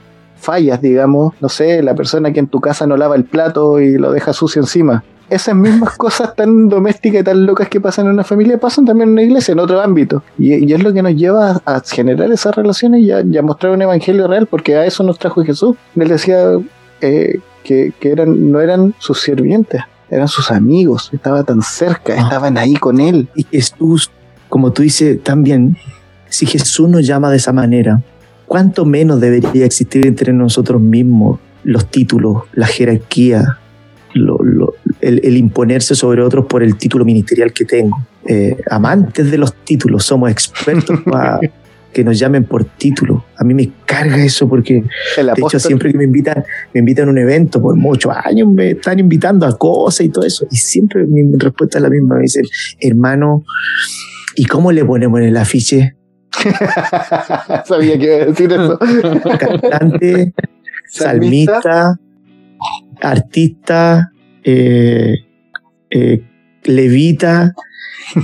fallas, 0.45 0.81
digamos, 0.81 1.35
no 1.41 1.49
sé, 1.49 1.83
la 1.83 1.95
persona 1.95 2.33
que 2.33 2.41
en 2.41 2.47
tu 2.47 2.61
casa 2.61 2.87
no 2.87 2.97
lava 2.97 3.17
el 3.17 3.25
plato 3.25 3.81
y 3.81 3.99
lo 3.99 4.13
deja 4.13 4.33
sucio 4.33 4.63
encima. 4.63 5.03
Esas 5.31 5.55
mismas 5.55 5.97
cosas 5.97 6.37
tan 6.37 6.69
domésticas 6.69 7.23
y 7.23 7.25
tan 7.25 7.47
locas 7.47 7.69
que 7.69 7.81
pasan 7.81 8.07
en 8.07 8.13
una 8.13 8.25
familia 8.25 8.59
pasan 8.59 8.85
también 8.85 9.09
en 9.09 9.13
una 9.15 9.23
iglesia, 9.23 9.53
en 9.53 9.59
otro 9.59 9.81
ámbito. 9.81 10.23
Y, 10.39 10.73
es 10.73 10.83
lo 10.83 10.93
que 10.93 11.03
nos 11.03 11.15
lleva 11.15 11.63
a, 11.65 11.81
generar 11.81 12.31
esas 12.31 12.55
relaciones 12.55 13.01
y 13.01 13.11
a, 13.11 13.43
mostrar 13.43 13.73
un 13.73 13.83
evangelio 13.83 14.29
real, 14.29 14.47
porque 14.47 14.77
a 14.77 14.85
eso 14.85 15.03
nos 15.03 15.19
trajo 15.19 15.43
Jesús. 15.43 15.77
Él 15.97 16.09
decía 16.09 16.59
eh, 17.01 17.41
que, 17.65 17.93
eran, 18.03 18.53
no 18.53 18.61
eran 18.61 18.95
sus 18.99 19.23
sirvientes, 19.23 19.83
eran 20.11 20.29
sus 20.29 20.51
amigos, 20.51 21.11
estaba 21.13 21.43
tan 21.43 21.63
cerca, 21.63 22.15
ah. 22.17 22.23
estaban 22.23 22.59
ahí 22.59 22.75
con 22.75 23.01
él. 23.01 23.29
Y 23.35 23.45
Jesús, 23.45 24.11
como 24.49 24.73
tú 24.73 24.83
dices 24.83 25.23
también, 25.23 25.77
si 26.29 26.47
Jesús 26.47 26.89
nos 26.89 27.07
llama 27.07 27.31
de 27.31 27.39
esa 27.39 27.53
manera, 27.53 28.03
¿cuánto 28.47 28.85
menos 28.85 29.21
debería 29.21 29.65
existir 29.65 30.07
entre 30.07 30.33
nosotros 30.33 30.81
mismos 30.81 31.41
los 31.63 31.91
títulos, 31.91 32.43
la 32.53 32.67
jerarquía, 32.67 33.59
el, 35.01 35.37
imponerse 35.37 35.95
sobre 35.95 36.23
otros 36.23 36.47
por 36.47 36.63
el 36.63 36.77
título 36.77 37.05
ministerial 37.05 37.53
que 37.53 37.65
tengo? 37.65 37.97
Eh, 38.27 38.57
amantes 38.71 39.31
de 39.31 39.39
los 39.39 39.55
títulos, 39.65 40.05
somos 40.05 40.31
expertos 40.31 41.01
para 41.05 41.41
que 41.95 42.05
nos 42.05 42.19
llamen 42.19 42.45
por 42.45 42.65
título. 42.65 43.25
A 43.39 43.45
mí 43.45 43.55
me 43.55 43.71
carga 43.87 44.23
eso 44.23 44.47
porque, 44.47 44.83
de 45.17 45.33
hecho, 45.39 45.59
siempre 45.59 45.93
que 45.93 45.97
me 45.97 46.05
invitan, 46.05 46.45
me 46.75 46.81
invitan 46.81 47.09
a 47.09 47.13
un 47.13 47.19
evento, 47.19 47.63
por 47.63 47.77
muchos 47.77 48.13
años 48.25 48.49
me 48.49 48.73
están 48.73 48.99
invitando 48.99 49.47
a 49.47 49.57
cosas 49.57 50.05
y 50.05 50.09
todo 50.11 50.27
eso. 50.27 50.47
Y 50.51 50.57
siempre 50.57 51.07
mi 51.07 51.23
respuesta 51.39 51.79
es 51.79 51.83
la 51.83 51.89
misma. 51.89 52.17
Me 52.17 52.23
dicen, 52.23 52.45
hermano, 52.81 53.45
¿y 54.37 54.45
cómo 54.45 54.73
le 54.73 54.85
ponemos 54.85 55.21
en 55.21 55.27
el 55.27 55.37
afiche? 55.39 55.95
Sabía 57.65 57.99
que 57.99 58.05
iba 58.05 58.15
a 58.15 58.27
decir 58.27 58.53
eso. 58.53 58.79
Cantante, 59.41 60.35
salmista, 60.89 61.99
artista, 63.01 64.13
eh, 64.43 65.15
eh, 65.91 66.23
levita, 66.65 67.55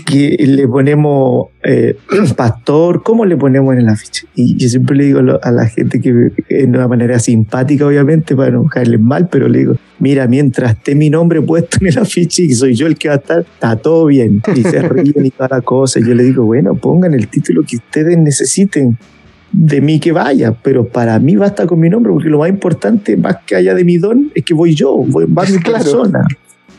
que 0.06 0.36
le 0.38 0.68
ponemos 0.68 1.48
eh, 1.62 1.96
pastor, 2.36 3.02
¿cómo 3.02 3.24
le 3.24 3.36
ponemos 3.36 3.74
en 3.74 3.80
el 3.80 3.88
afiche? 3.88 4.26
Y 4.34 4.56
yo 4.56 4.68
siempre 4.68 4.96
le 4.96 5.04
digo 5.04 5.20
a 5.42 5.50
la 5.50 5.66
gente 5.66 6.00
que 6.00 6.12
de 6.12 6.64
una 6.66 6.88
manera 6.88 7.18
simpática, 7.18 7.86
obviamente, 7.86 8.36
para 8.36 8.50
no 8.50 8.64
caerles 8.64 9.00
mal, 9.00 9.28
pero 9.28 9.48
le 9.48 9.58
digo, 9.60 9.74
mira, 9.98 10.26
mientras 10.26 10.72
esté 10.72 10.94
mi 10.94 11.10
nombre 11.10 11.42
puesto 11.42 11.78
en 11.80 11.88
el 11.88 11.98
afiche 11.98 12.42
y 12.42 12.52
soy 12.54 12.74
yo 12.74 12.86
el 12.86 12.96
que 12.96 13.08
va 13.08 13.14
a 13.14 13.18
estar, 13.18 13.40
está 13.40 13.76
todo 13.76 14.06
bien. 14.06 14.42
Y 14.54 14.62
se 14.62 14.80
ríen 14.80 15.26
y 15.26 15.30
toda 15.30 15.48
la 15.50 15.60
cosa. 15.60 16.00
Y 16.00 16.06
yo 16.06 16.14
le 16.14 16.24
digo, 16.24 16.44
bueno, 16.44 16.74
pongan 16.74 17.14
el 17.14 17.28
título 17.28 17.62
que 17.62 17.76
ustedes 17.76 18.16
necesiten 18.18 18.98
de 19.52 19.80
mí 19.80 19.98
que 19.98 20.12
vaya, 20.12 20.52
pero 20.52 20.86
para 20.86 21.18
mí 21.18 21.36
basta 21.36 21.66
con 21.66 21.80
mi 21.80 21.88
nombre, 21.88 22.12
porque 22.12 22.28
lo 22.28 22.38
más 22.38 22.48
importante, 22.48 23.16
más 23.16 23.38
que 23.46 23.56
haya 23.56 23.74
de 23.74 23.84
mi 23.84 23.98
don, 23.98 24.30
es 24.34 24.44
que 24.44 24.54
voy 24.54 24.74
yo, 24.74 24.96
voy, 24.96 25.26
va 25.26 25.44
mi 25.44 25.58
persona. 25.64 26.26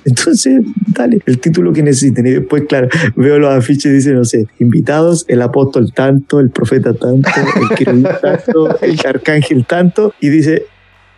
Entonces, 0.06 0.62
dale 0.88 1.20
el 1.26 1.39
título 1.39 1.74
que 1.74 1.84
necesiten. 1.84 2.26
Y 2.28 2.32
después, 2.32 2.64
claro, 2.68 2.89
veo 3.16 3.39
los 3.39 3.54
afiches 3.54 3.86
y 3.86 3.95
dice, 3.95 4.14
no 4.14 4.26
sé, 4.26 4.45
invitados, 4.60 5.26
el 5.28 5.41
apóstol 5.41 5.93
tanto, 5.93 6.39
el 6.39 6.49
profeta 6.49 6.93
tanto, 6.93 7.30
el 7.62 7.78
querubín 7.78 8.08
tanto, 8.22 8.80
el 8.82 8.99
arcángel 9.06 9.66
tanto, 9.66 10.14
y 10.20 10.30
dice, 10.30 10.66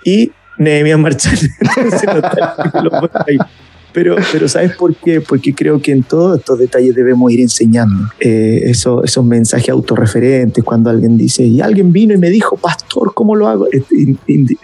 y 0.04 0.32
Nehemías 0.58 1.00
Marchal. 1.00 1.38
Pero, 3.94 4.16
pero 4.32 4.48
¿sabes 4.48 4.76
por 4.76 4.96
qué? 4.96 5.22
Porque 5.22 5.54
creo 5.54 5.82
que 5.82 5.92
en 5.92 6.04
todos 6.04 6.40
estos 6.40 6.58
detalles 6.58 6.96
debemos 6.96 7.32
ir 7.32 7.42
enseñando 7.42 8.10
eh, 8.20 8.62
eso, 8.66 9.04
esos 9.04 9.24
mensajes 9.24 9.70
autorreferentes. 9.70 10.64
Cuando 10.64 10.90
alguien 10.90 11.18
dice, 11.18 11.44
y 11.44 11.62
alguien 11.62 11.92
vino 11.92 12.14
y 12.14 12.18
me 12.18 12.30
dijo, 12.30 12.58
pastor, 12.58 13.14
¿cómo 13.14 13.36
lo 13.36 13.48
hago? 13.48 13.68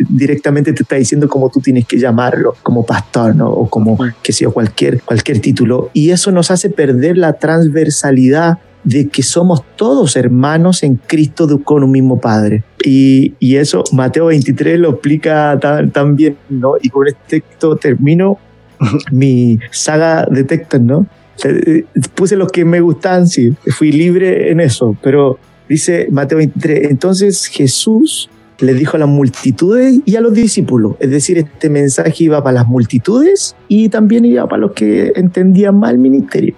Directamente 0.10 0.74
te 0.74 0.84
está 0.84 0.96
diciendo 0.96 1.30
cómo 1.30 1.50
tú 1.50 1.60
tienes 1.60 1.86
que 1.86 2.00
llamarlo, 2.00 2.56
como 2.64 2.86
pastor, 2.86 3.36
¿no? 3.36 3.50
O 3.50 3.70
como, 3.70 3.98
que 4.24 4.34
sea, 4.34 4.50
cualquier, 4.50 5.02
cualquier 5.04 5.40
título. 5.40 5.92
Y 5.94 6.10
eso 6.10 6.32
nos 6.32 6.50
hace 6.52 6.70
perder 6.70 7.18
la 7.18 7.34
transversalidad 7.34 8.60
de 8.84 9.10
que 9.10 9.24
somos 9.24 9.64
todos 9.76 10.16
hermanos 10.16 10.84
en 10.84 10.96
Cristo 10.96 11.48
con 11.64 11.84
un 11.84 11.92
mismo 11.92 12.20
Padre. 12.20 12.64
Y, 12.84 13.34
y 13.40 13.58
eso 13.58 13.84
Mateo 13.92 14.28
23 14.28 14.80
lo 14.80 14.92
explica 14.92 15.60
tan, 15.60 16.16
bien, 16.16 16.38
¿no? 16.50 16.74
Y 16.82 16.90
con 16.90 17.08
este 17.08 17.42
texto 17.42 17.76
termino 17.76 18.38
mi 19.12 19.60
saga 19.72 20.26
de 20.30 20.44
textos, 20.44 20.82
¿no? 20.82 21.08
Eh, 21.44 21.86
puse 22.16 22.36
los 22.36 22.52
que 22.52 22.66
me 22.66 22.82
gustan, 22.82 23.28
sí, 23.28 23.56
fui 23.78 23.92
libre 23.92 24.52
en 24.52 24.60
eso, 24.60 24.98
pero 25.02 25.40
dice 25.70 26.08
Mateo 26.12 26.38
23, 26.40 26.90
entonces 26.90 27.46
Jesús 27.46 28.30
le 28.60 28.74
dijo 28.74 28.98
a 28.98 29.00
las 29.00 29.08
multitudes 29.08 30.02
y 30.06 30.16
a 30.18 30.22
los 30.22 30.34
discípulos, 30.34 30.96
es 31.00 31.10
decir, 31.10 31.38
este 31.38 31.70
mensaje 31.70 32.26
iba 32.26 32.44
para 32.44 32.56
las 32.56 32.68
multitudes 32.68 33.56
y 33.70 33.88
también 33.90 34.26
iba 34.26 34.48
para 34.48 34.62
los 34.62 34.74
que 34.74 35.14
entendían 35.16 35.80
mal 35.80 35.96
el 35.96 36.00
ministerio. 36.00 36.56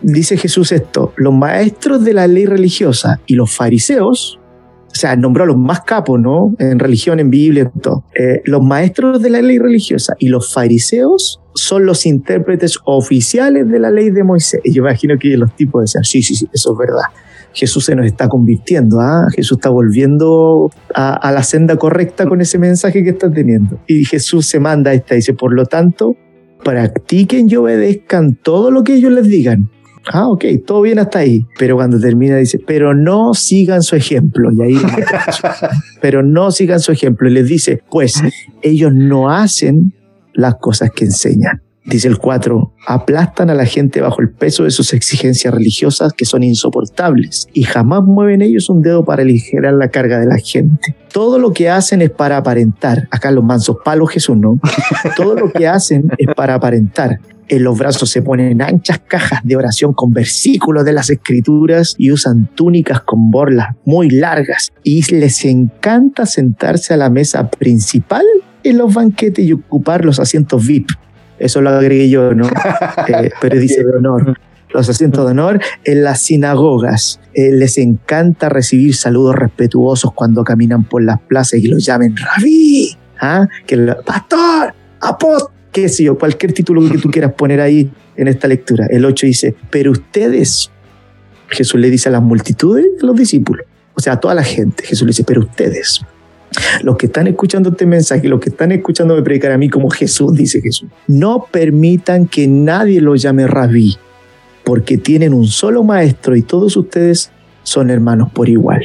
dice 0.00 0.36
Jesús 0.36 0.72
esto, 0.72 1.12
los 1.16 1.34
maestros 1.34 2.02
de 2.04 2.14
la 2.14 2.26
ley 2.26 2.46
religiosa 2.46 3.20
y 3.26 3.34
los 3.34 3.54
fariseos, 3.54 4.38
o 4.92 4.94
sea, 4.94 5.16
nombró 5.16 5.44
a 5.44 5.46
los 5.46 5.56
más 5.56 5.80
capos, 5.80 6.20
¿no? 6.20 6.54
En 6.58 6.78
religión, 6.78 7.18
en 7.18 7.30
Biblia, 7.30 7.70
en 7.74 7.80
todo. 7.80 8.04
Eh, 8.14 8.42
los 8.44 8.62
maestros 8.62 9.22
de 9.22 9.30
la 9.30 9.40
ley 9.40 9.58
religiosa 9.58 10.14
y 10.18 10.28
los 10.28 10.52
fariseos 10.52 11.40
son 11.54 11.86
los 11.86 12.04
intérpretes 12.04 12.78
oficiales 12.84 13.68
de 13.68 13.78
la 13.78 13.90
ley 13.90 14.10
de 14.10 14.22
Moisés. 14.22 14.60
Y 14.64 14.72
yo 14.74 14.82
imagino 14.82 15.14
que 15.18 15.36
los 15.38 15.56
tipos 15.56 15.82
decían, 15.82 16.04
sí, 16.04 16.22
sí, 16.22 16.34
sí, 16.34 16.46
eso 16.52 16.72
es 16.72 16.78
verdad. 16.78 17.04
Jesús 17.54 17.86
se 17.86 17.94
nos 17.94 18.06
está 18.06 18.28
convirtiendo, 18.28 19.00
¿ah? 19.00 19.26
Jesús 19.34 19.58
está 19.58 19.70
volviendo 19.70 20.70
a, 20.94 21.14
a, 21.14 21.32
la 21.32 21.42
senda 21.42 21.76
correcta 21.76 22.26
con 22.26 22.40
ese 22.40 22.58
mensaje 22.58 23.02
que 23.02 23.10
está 23.10 23.30
teniendo. 23.30 23.78
Y 23.86 24.04
Jesús 24.04 24.46
se 24.46 24.60
manda 24.60 24.92
esta, 24.92 25.14
dice, 25.14 25.34
por 25.34 25.54
lo 25.54 25.64
tanto, 25.66 26.16
practiquen 26.62 27.50
y 27.50 27.56
obedezcan 27.56 28.36
todo 28.42 28.70
lo 28.70 28.84
que 28.84 28.94
ellos 28.94 29.12
les 29.12 29.26
digan. 29.26 29.70
Ah, 30.10 30.28
ok, 30.28 30.44
todo 30.66 30.82
bien 30.82 30.98
hasta 30.98 31.20
ahí. 31.20 31.46
Pero 31.58 31.76
cuando 31.76 32.00
termina 32.00 32.36
dice, 32.36 32.58
pero 32.58 32.94
no 32.94 33.34
sigan 33.34 33.82
su 33.82 33.96
ejemplo. 33.96 34.50
Y 34.52 34.62
ahí, 34.62 34.76
pero 36.00 36.22
no 36.22 36.50
sigan 36.50 36.80
su 36.80 36.92
ejemplo. 36.92 37.28
Y 37.28 37.32
les 37.32 37.46
dice, 37.46 37.82
pues 37.90 38.22
ellos 38.62 38.92
no 38.92 39.30
hacen 39.30 39.94
las 40.34 40.56
cosas 40.56 40.90
que 40.90 41.04
enseñan. 41.04 41.62
Dice 41.84 42.06
el 42.06 42.18
4, 42.18 42.72
aplastan 42.86 43.50
a 43.50 43.54
la 43.54 43.66
gente 43.66 44.00
bajo 44.00 44.22
el 44.22 44.30
peso 44.30 44.62
de 44.62 44.70
sus 44.70 44.92
exigencias 44.92 45.52
religiosas 45.52 46.12
que 46.12 46.24
son 46.24 46.44
insoportables 46.44 47.48
y 47.52 47.64
jamás 47.64 48.04
mueven 48.04 48.40
ellos 48.40 48.70
un 48.70 48.82
dedo 48.82 49.04
para 49.04 49.22
aligerar 49.22 49.74
la 49.74 49.88
carga 49.88 50.20
de 50.20 50.26
la 50.26 50.38
gente. 50.38 50.94
Todo 51.12 51.40
lo 51.40 51.52
que 51.52 51.70
hacen 51.70 52.00
es 52.00 52.10
para 52.10 52.36
aparentar. 52.36 53.08
Acá 53.10 53.32
los 53.32 53.42
mansos 53.42 53.78
palos 53.84 54.12
Jesús, 54.12 54.36
¿no? 54.36 54.60
Todo 55.16 55.34
lo 55.34 55.50
que 55.50 55.66
hacen 55.66 56.08
es 56.18 56.28
para 56.36 56.54
aparentar. 56.54 57.18
En 57.52 57.64
los 57.64 57.78
brazos 57.78 58.10
se 58.10 58.22
ponen 58.22 58.62
anchas 58.62 59.00
cajas 59.06 59.40
de 59.44 59.56
oración 59.56 59.92
con 59.92 60.12
versículos 60.12 60.84
de 60.84 60.92
las 60.92 61.10
escrituras 61.10 61.94
y 61.98 62.10
usan 62.10 62.48
túnicas 62.54 63.02
con 63.02 63.30
borlas 63.30 63.76
muy 63.84 64.10
largas. 64.10 64.72
Y 64.82 65.02
les 65.14 65.44
encanta 65.44 66.26
sentarse 66.26 66.94
a 66.94 66.96
la 66.96 67.10
mesa 67.10 67.50
principal 67.50 68.24
en 68.64 68.78
los 68.78 68.94
banquetes 68.94 69.44
y 69.44 69.52
ocupar 69.52 70.04
los 70.04 70.18
asientos 70.18 70.66
VIP 70.66 70.88
eso 71.42 71.60
lo 71.60 71.70
agregué 71.70 72.08
yo, 72.08 72.34
¿no? 72.34 72.46
Eh, 73.08 73.30
pero 73.40 73.58
dice 73.58 73.82
de 73.82 73.96
honor. 73.96 74.38
Los 74.72 74.88
asientos 74.88 75.24
de 75.24 75.32
honor 75.32 75.60
en 75.84 76.04
las 76.04 76.20
sinagogas. 76.20 77.20
Eh, 77.34 77.50
les 77.52 77.78
encanta 77.78 78.48
recibir 78.48 78.94
saludos 78.94 79.34
respetuosos 79.34 80.12
cuando 80.14 80.44
caminan 80.44 80.84
por 80.84 81.02
las 81.02 81.20
plazas 81.20 81.60
y 81.60 81.66
los 81.66 81.84
llamen 81.84 82.14
rabí, 82.16 82.96
¿ah? 83.20 83.48
que 83.66 83.76
pastor, 84.06 84.72
apóstol, 85.00 85.50
qué 85.72 85.88
sé 85.88 86.04
yo, 86.04 86.18
cualquier 86.18 86.52
título 86.52 86.88
que 86.88 86.98
tú 86.98 87.10
quieras 87.12 87.32
poner 87.32 87.60
ahí 87.60 87.90
en 88.16 88.28
esta 88.28 88.46
lectura. 88.46 88.86
El 88.90 89.04
8 89.04 89.26
dice, 89.26 89.54
pero 89.70 89.90
ustedes, 89.90 90.70
Jesús 91.48 91.80
le 91.80 91.90
dice 91.90 92.08
a 92.08 92.12
las 92.12 92.22
multitudes, 92.22 92.86
a 93.02 93.06
los 93.06 93.16
discípulos, 93.16 93.66
o 93.94 94.00
sea, 94.00 94.14
a 94.14 94.20
toda 94.20 94.34
la 94.34 94.44
gente, 94.44 94.84
Jesús 94.84 95.02
le 95.02 95.10
dice, 95.10 95.24
pero 95.24 95.40
ustedes, 95.40 96.02
los 96.82 96.96
que 96.96 97.06
están 97.06 97.26
escuchando 97.26 97.70
este 97.70 97.86
mensaje, 97.86 98.28
los 98.28 98.40
que 98.40 98.50
están 98.50 98.72
escuchando 98.72 99.16
me 99.16 99.22
predicar 99.22 99.52
a 99.52 99.58
mí 99.58 99.68
como 99.68 99.90
Jesús, 99.90 100.34
dice 100.34 100.60
Jesús, 100.60 100.88
no 101.08 101.46
permitan 101.50 102.26
que 102.26 102.46
nadie 102.46 103.00
los 103.00 103.22
llame 103.22 103.46
rabí, 103.46 103.96
porque 104.64 104.98
tienen 104.98 105.34
un 105.34 105.46
solo 105.46 105.82
maestro 105.82 106.36
y 106.36 106.42
todos 106.42 106.76
ustedes 106.76 107.30
son 107.62 107.90
hermanos 107.90 108.30
por 108.32 108.48
igual. 108.48 108.82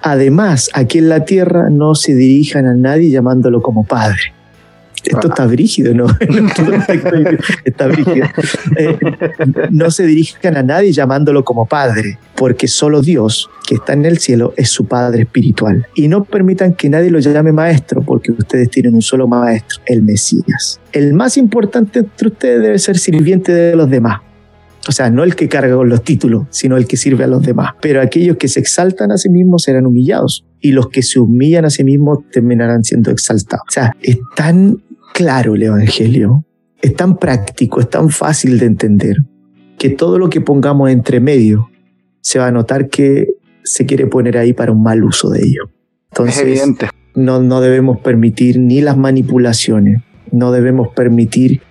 Además, 0.00 0.70
aquí 0.74 0.98
en 0.98 1.08
la 1.08 1.24
tierra 1.24 1.70
no 1.70 1.94
se 1.94 2.14
dirijan 2.14 2.66
a 2.66 2.74
nadie 2.74 3.10
llamándolo 3.10 3.62
como 3.62 3.84
padre, 3.84 4.32
esto 5.08 5.28
está 5.28 5.46
brígido, 5.46 5.94
¿no? 5.94 6.06
está 7.64 7.86
brígido. 7.86 8.26
Eh, 8.76 8.98
no 9.70 9.90
se 9.90 10.06
dirijan 10.06 10.56
a 10.56 10.62
nadie 10.62 10.92
llamándolo 10.92 11.44
como 11.44 11.66
padre, 11.66 12.18
porque 12.36 12.68
solo 12.68 13.02
Dios, 13.02 13.50
que 13.66 13.76
está 13.76 13.92
en 13.92 14.04
el 14.04 14.18
cielo, 14.18 14.54
es 14.56 14.70
su 14.70 14.86
padre 14.86 15.22
espiritual. 15.22 15.86
Y 15.94 16.08
no 16.08 16.24
permitan 16.24 16.74
que 16.74 16.88
nadie 16.88 17.10
lo 17.10 17.18
llame 17.18 17.52
maestro, 17.52 18.02
porque 18.02 18.32
ustedes 18.32 18.70
tienen 18.70 18.94
un 18.94 19.02
solo 19.02 19.26
maestro, 19.26 19.80
el 19.86 20.02
Mesías. 20.02 20.80
El 20.92 21.14
más 21.14 21.36
importante 21.36 22.00
entre 22.00 22.28
ustedes 22.28 22.62
debe 22.62 22.78
ser 22.78 22.98
sirviente 22.98 23.52
de 23.52 23.76
los 23.76 23.90
demás. 23.90 24.20
O 24.88 24.92
sea, 24.92 25.10
no 25.10 25.22
el 25.22 25.36
que 25.36 25.48
carga 25.48 25.76
con 25.76 25.90
los 25.90 26.02
títulos, 26.02 26.46
sino 26.48 26.78
el 26.78 26.86
que 26.86 26.96
sirve 26.96 27.24
a 27.24 27.26
los 27.26 27.42
demás. 27.42 27.72
Pero 27.82 28.00
aquellos 28.00 28.38
que 28.38 28.48
se 28.48 28.60
exaltan 28.60 29.12
a 29.12 29.18
sí 29.18 29.28
mismos 29.28 29.64
serán 29.64 29.84
humillados 29.84 30.46
y 30.60 30.72
los 30.72 30.88
que 30.88 31.02
se 31.02 31.20
humillan 31.20 31.66
a 31.66 31.70
sí 31.70 31.84
mismos 31.84 32.20
terminarán 32.32 32.84
siendo 32.84 33.10
exaltados. 33.10 33.64
O 33.68 33.72
sea, 33.72 33.92
es 34.00 34.18
tan 34.34 34.82
claro 35.18 35.56
el 35.56 35.64
Evangelio, 35.64 36.44
es 36.80 36.94
tan 36.94 37.16
práctico, 37.16 37.80
es 37.80 37.90
tan 37.90 38.08
fácil 38.08 38.60
de 38.60 38.66
entender, 38.66 39.16
que 39.76 39.90
todo 39.90 40.16
lo 40.16 40.30
que 40.30 40.40
pongamos 40.40 40.90
entre 40.90 41.18
medio 41.18 41.70
se 42.20 42.38
va 42.38 42.46
a 42.46 42.52
notar 42.52 42.88
que 42.88 43.26
se 43.64 43.84
quiere 43.84 44.06
poner 44.06 44.38
ahí 44.38 44.52
para 44.52 44.70
un 44.70 44.80
mal 44.80 45.02
uso 45.02 45.30
de 45.30 45.44
ello. 45.44 45.70
Entonces, 46.12 46.62
No, 47.16 47.42
no 47.42 47.60
debemos 47.60 47.98
permitir 47.98 48.60
ni 48.60 48.80
las 48.80 48.96
manipulaciones, 48.96 50.02
no 50.30 50.52
debemos 50.52 50.86
permitir 50.94 51.62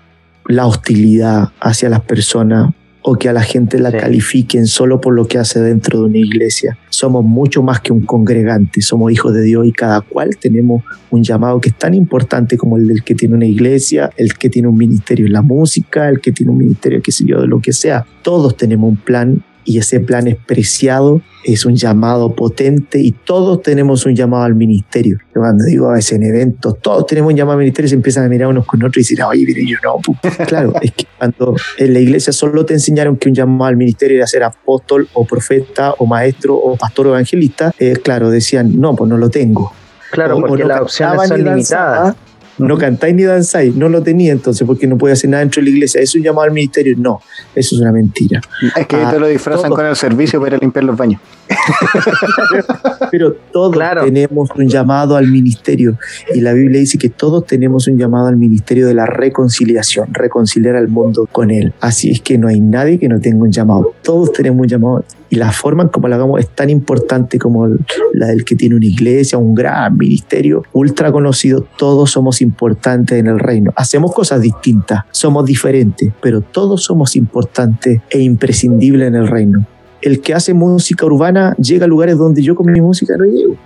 la 0.45 0.65
hostilidad 0.65 1.53
hacia 1.61 1.87
las 1.87 2.01
personas 2.01 2.73
o 3.09 3.17
que 3.17 3.29
a 3.29 3.33
la 3.33 3.41
gente 3.41 3.79
la 3.79 3.89
califiquen 3.89 4.67
solo 4.67 4.99
por 4.99 5.15
lo 5.15 5.29
que 5.29 5.37
hace 5.37 5.61
dentro 5.61 6.01
de 6.01 6.05
una 6.07 6.17
iglesia. 6.17 6.77
Somos 6.89 7.23
mucho 7.23 7.63
más 7.63 7.79
que 7.79 7.93
un 7.93 8.01
congregante, 8.01 8.81
somos 8.81 9.13
hijos 9.13 9.33
de 9.33 9.43
Dios 9.43 9.65
y 9.65 9.71
cada 9.71 10.01
cual 10.01 10.35
tenemos 10.35 10.83
un 11.09 11.23
llamado 11.23 11.61
que 11.61 11.69
es 11.69 11.77
tan 11.77 11.93
importante 11.93 12.57
como 12.57 12.75
el 12.75 12.85
del 12.85 13.05
que 13.05 13.15
tiene 13.15 13.35
una 13.35 13.45
iglesia, 13.45 14.09
el 14.17 14.33
que 14.37 14.49
tiene 14.49 14.67
un 14.67 14.75
ministerio 14.75 15.25
en 15.25 15.31
la 15.31 15.41
música, 15.41 16.09
el 16.09 16.19
que 16.19 16.33
tiene 16.33 16.51
un 16.51 16.57
ministerio, 16.57 17.01
qué 17.01 17.13
sé 17.13 17.23
yo, 17.25 17.39
de 17.39 17.47
lo 17.47 17.61
que 17.61 17.71
sea. 17.71 18.05
Todos 18.23 18.57
tenemos 18.57 18.89
un 18.89 18.97
plan 18.97 19.41
y 19.67 19.79
ese 19.79 19.99
plan 19.99 20.27
es 20.27 20.37
preciado, 20.37 21.21
es 21.43 21.65
un 21.65 21.75
llamado 21.75 22.33
potente 22.33 22.99
y 22.99 23.11
todos 23.11 23.61
tenemos 23.61 24.05
un 24.05 24.15
llamado 24.15 24.45
al 24.45 24.55
ministerio. 24.55 25.19
cuando 25.33 25.65
digo 25.65 25.89
a 25.89 25.95
veces 25.95 26.13
en 26.13 26.23
eventos, 26.23 26.79
todos 26.79 27.05
tenemos 27.05 27.31
un 27.31 27.37
llamado 27.37 27.59
al 27.59 27.59
ministerio 27.59 27.87
y 27.87 27.89
se 27.89 27.95
empiezan 27.95 28.23
a 28.23 28.29
mirar 28.29 28.47
unos 28.47 28.65
con 28.65 28.81
otros 28.81 28.95
y 28.95 28.99
decir, 29.01 29.21
oye, 29.21 29.43
mire, 29.45 29.65
yo 29.65 29.77
no. 29.83 29.99
claro, 30.47 30.73
es 30.81 30.93
que 30.93 31.05
cuando 31.17 31.57
en 31.77 31.93
la 31.93 31.99
iglesia 31.99 32.31
solo 32.31 32.65
te 32.65 32.75
enseñaron 32.75 33.17
que 33.17 33.27
un 33.27 33.35
llamado 33.35 33.65
al 33.65 33.75
ministerio 33.75 34.15
era 34.15 34.25
ser 34.25 34.43
apóstol 34.43 35.09
o 35.13 35.25
profeta 35.25 35.93
o 35.97 36.05
maestro 36.05 36.55
o 36.55 36.77
pastor 36.77 37.07
o 37.07 37.09
evangelista, 37.09 37.73
eh, 37.77 37.97
claro, 38.01 38.29
decían, 38.29 38.79
no, 38.79 38.95
pues 38.95 39.09
no 39.09 39.17
lo 39.17 39.29
tengo. 39.29 39.73
Claro, 40.11 40.39
porque 40.39 40.63
las 40.63 40.79
opciones 40.79 41.27
son 41.27 41.43
limitadas 41.43 42.15
no 42.57 42.77
cantáis 42.77 43.15
ni 43.15 43.23
danzáis, 43.23 43.75
no 43.75 43.89
lo 43.89 44.01
tenía 44.01 44.31
entonces 44.31 44.65
porque 44.65 44.87
no 44.87 44.97
puede 44.97 45.13
hacer 45.13 45.29
nada 45.29 45.41
dentro 45.41 45.61
de 45.61 45.69
la 45.69 45.75
iglesia. 45.75 46.01
¿Es 46.01 46.15
un 46.15 46.23
llamado 46.23 46.43
al 46.43 46.51
ministerio? 46.51 46.95
No, 46.97 47.21
eso 47.55 47.75
es 47.75 47.81
una 47.81 47.91
mentira. 47.91 48.41
Es 48.75 48.87
que 48.87 48.97
te 48.97 49.03
ah, 49.03 49.17
lo 49.19 49.27
disfrazan 49.27 49.71
con 49.71 49.85
el 49.85 49.95
servicio 49.95 50.41
para 50.41 50.57
limpiar 50.57 50.85
los 50.85 50.97
baños. 50.97 51.21
Pero 53.11 53.33
todos 53.51 53.75
tenemos 54.03 54.49
un 54.55 54.67
llamado 54.67 55.15
al 55.15 55.27
ministerio 55.27 55.97
y 56.33 56.41
la 56.41 56.53
Biblia 56.53 56.79
dice 56.79 56.97
que 56.97 57.09
todos 57.09 57.45
tenemos 57.45 57.87
un 57.87 57.97
llamado 57.97 58.27
al 58.27 58.37
ministerio 58.37 58.87
de 58.87 58.93
la 58.93 59.05
reconciliación, 59.05 60.13
reconciliar 60.13 60.75
al 60.75 60.87
mundo 60.87 61.27
con 61.31 61.51
Él. 61.51 61.73
Así 61.79 62.11
es 62.11 62.21
que 62.21 62.37
no 62.37 62.47
hay 62.47 62.59
nadie 62.59 62.99
que 62.99 63.07
no 63.07 63.19
tenga 63.19 63.43
un 63.43 63.51
llamado. 63.51 63.93
Todos 64.01 64.31
tenemos 64.33 64.61
un 64.61 64.67
llamado 64.67 65.05
y 65.29 65.35
la 65.35 65.51
forma 65.51 65.83
en 65.83 65.89
como 65.89 66.07
la 66.07 66.15
hagamos 66.15 66.39
es 66.39 66.49
tan 66.49 66.69
importante 66.69 67.37
como 67.37 67.67
la 68.13 68.27
del 68.27 68.45
que 68.45 68.55
tiene 68.55 68.75
una 68.75 68.85
iglesia, 68.85 69.37
un 69.37 69.55
gran 69.55 69.97
ministerio, 69.97 70.63
ultra 70.73 71.11
conocido. 71.11 71.65
Todos 71.77 72.11
somos 72.11 72.41
importantes 72.41 73.19
en 73.19 73.27
el 73.27 73.39
reino. 73.39 73.73
Hacemos 73.75 74.13
cosas 74.13 74.41
distintas, 74.41 75.03
somos 75.11 75.45
diferentes, 75.45 76.11
pero 76.21 76.41
todos 76.41 76.83
somos 76.83 77.15
importantes 77.15 78.01
e 78.09 78.19
imprescindibles 78.19 79.07
en 79.07 79.15
el 79.15 79.27
reino 79.27 79.67
el 80.01 80.21
que 80.21 80.33
hace 80.33 80.53
música 80.53 81.05
urbana 81.05 81.55
llega 81.57 81.85
a 81.85 81.87
lugares 81.87 82.17
donde 82.17 82.41
yo 82.41 82.55
con 82.55 82.71
mi 82.71 82.81
música 82.81 83.15
no 83.17 83.25
llego. 83.25 83.57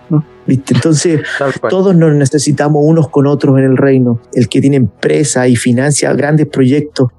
¿Viste? 0.47 0.73
Entonces, 0.73 1.21
todos 1.69 1.95
nos 1.95 2.13
necesitamos 2.13 2.83
unos 2.85 3.09
con 3.09 3.27
otros 3.27 3.57
en 3.57 3.65
el 3.65 3.77
reino. 3.77 4.19
El 4.33 4.49
que 4.49 4.61
tiene 4.61 4.77
empresa 4.77 5.47
y 5.47 5.55
financia 5.55 6.13
grandes 6.13 6.47
proyectos 6.47 7.09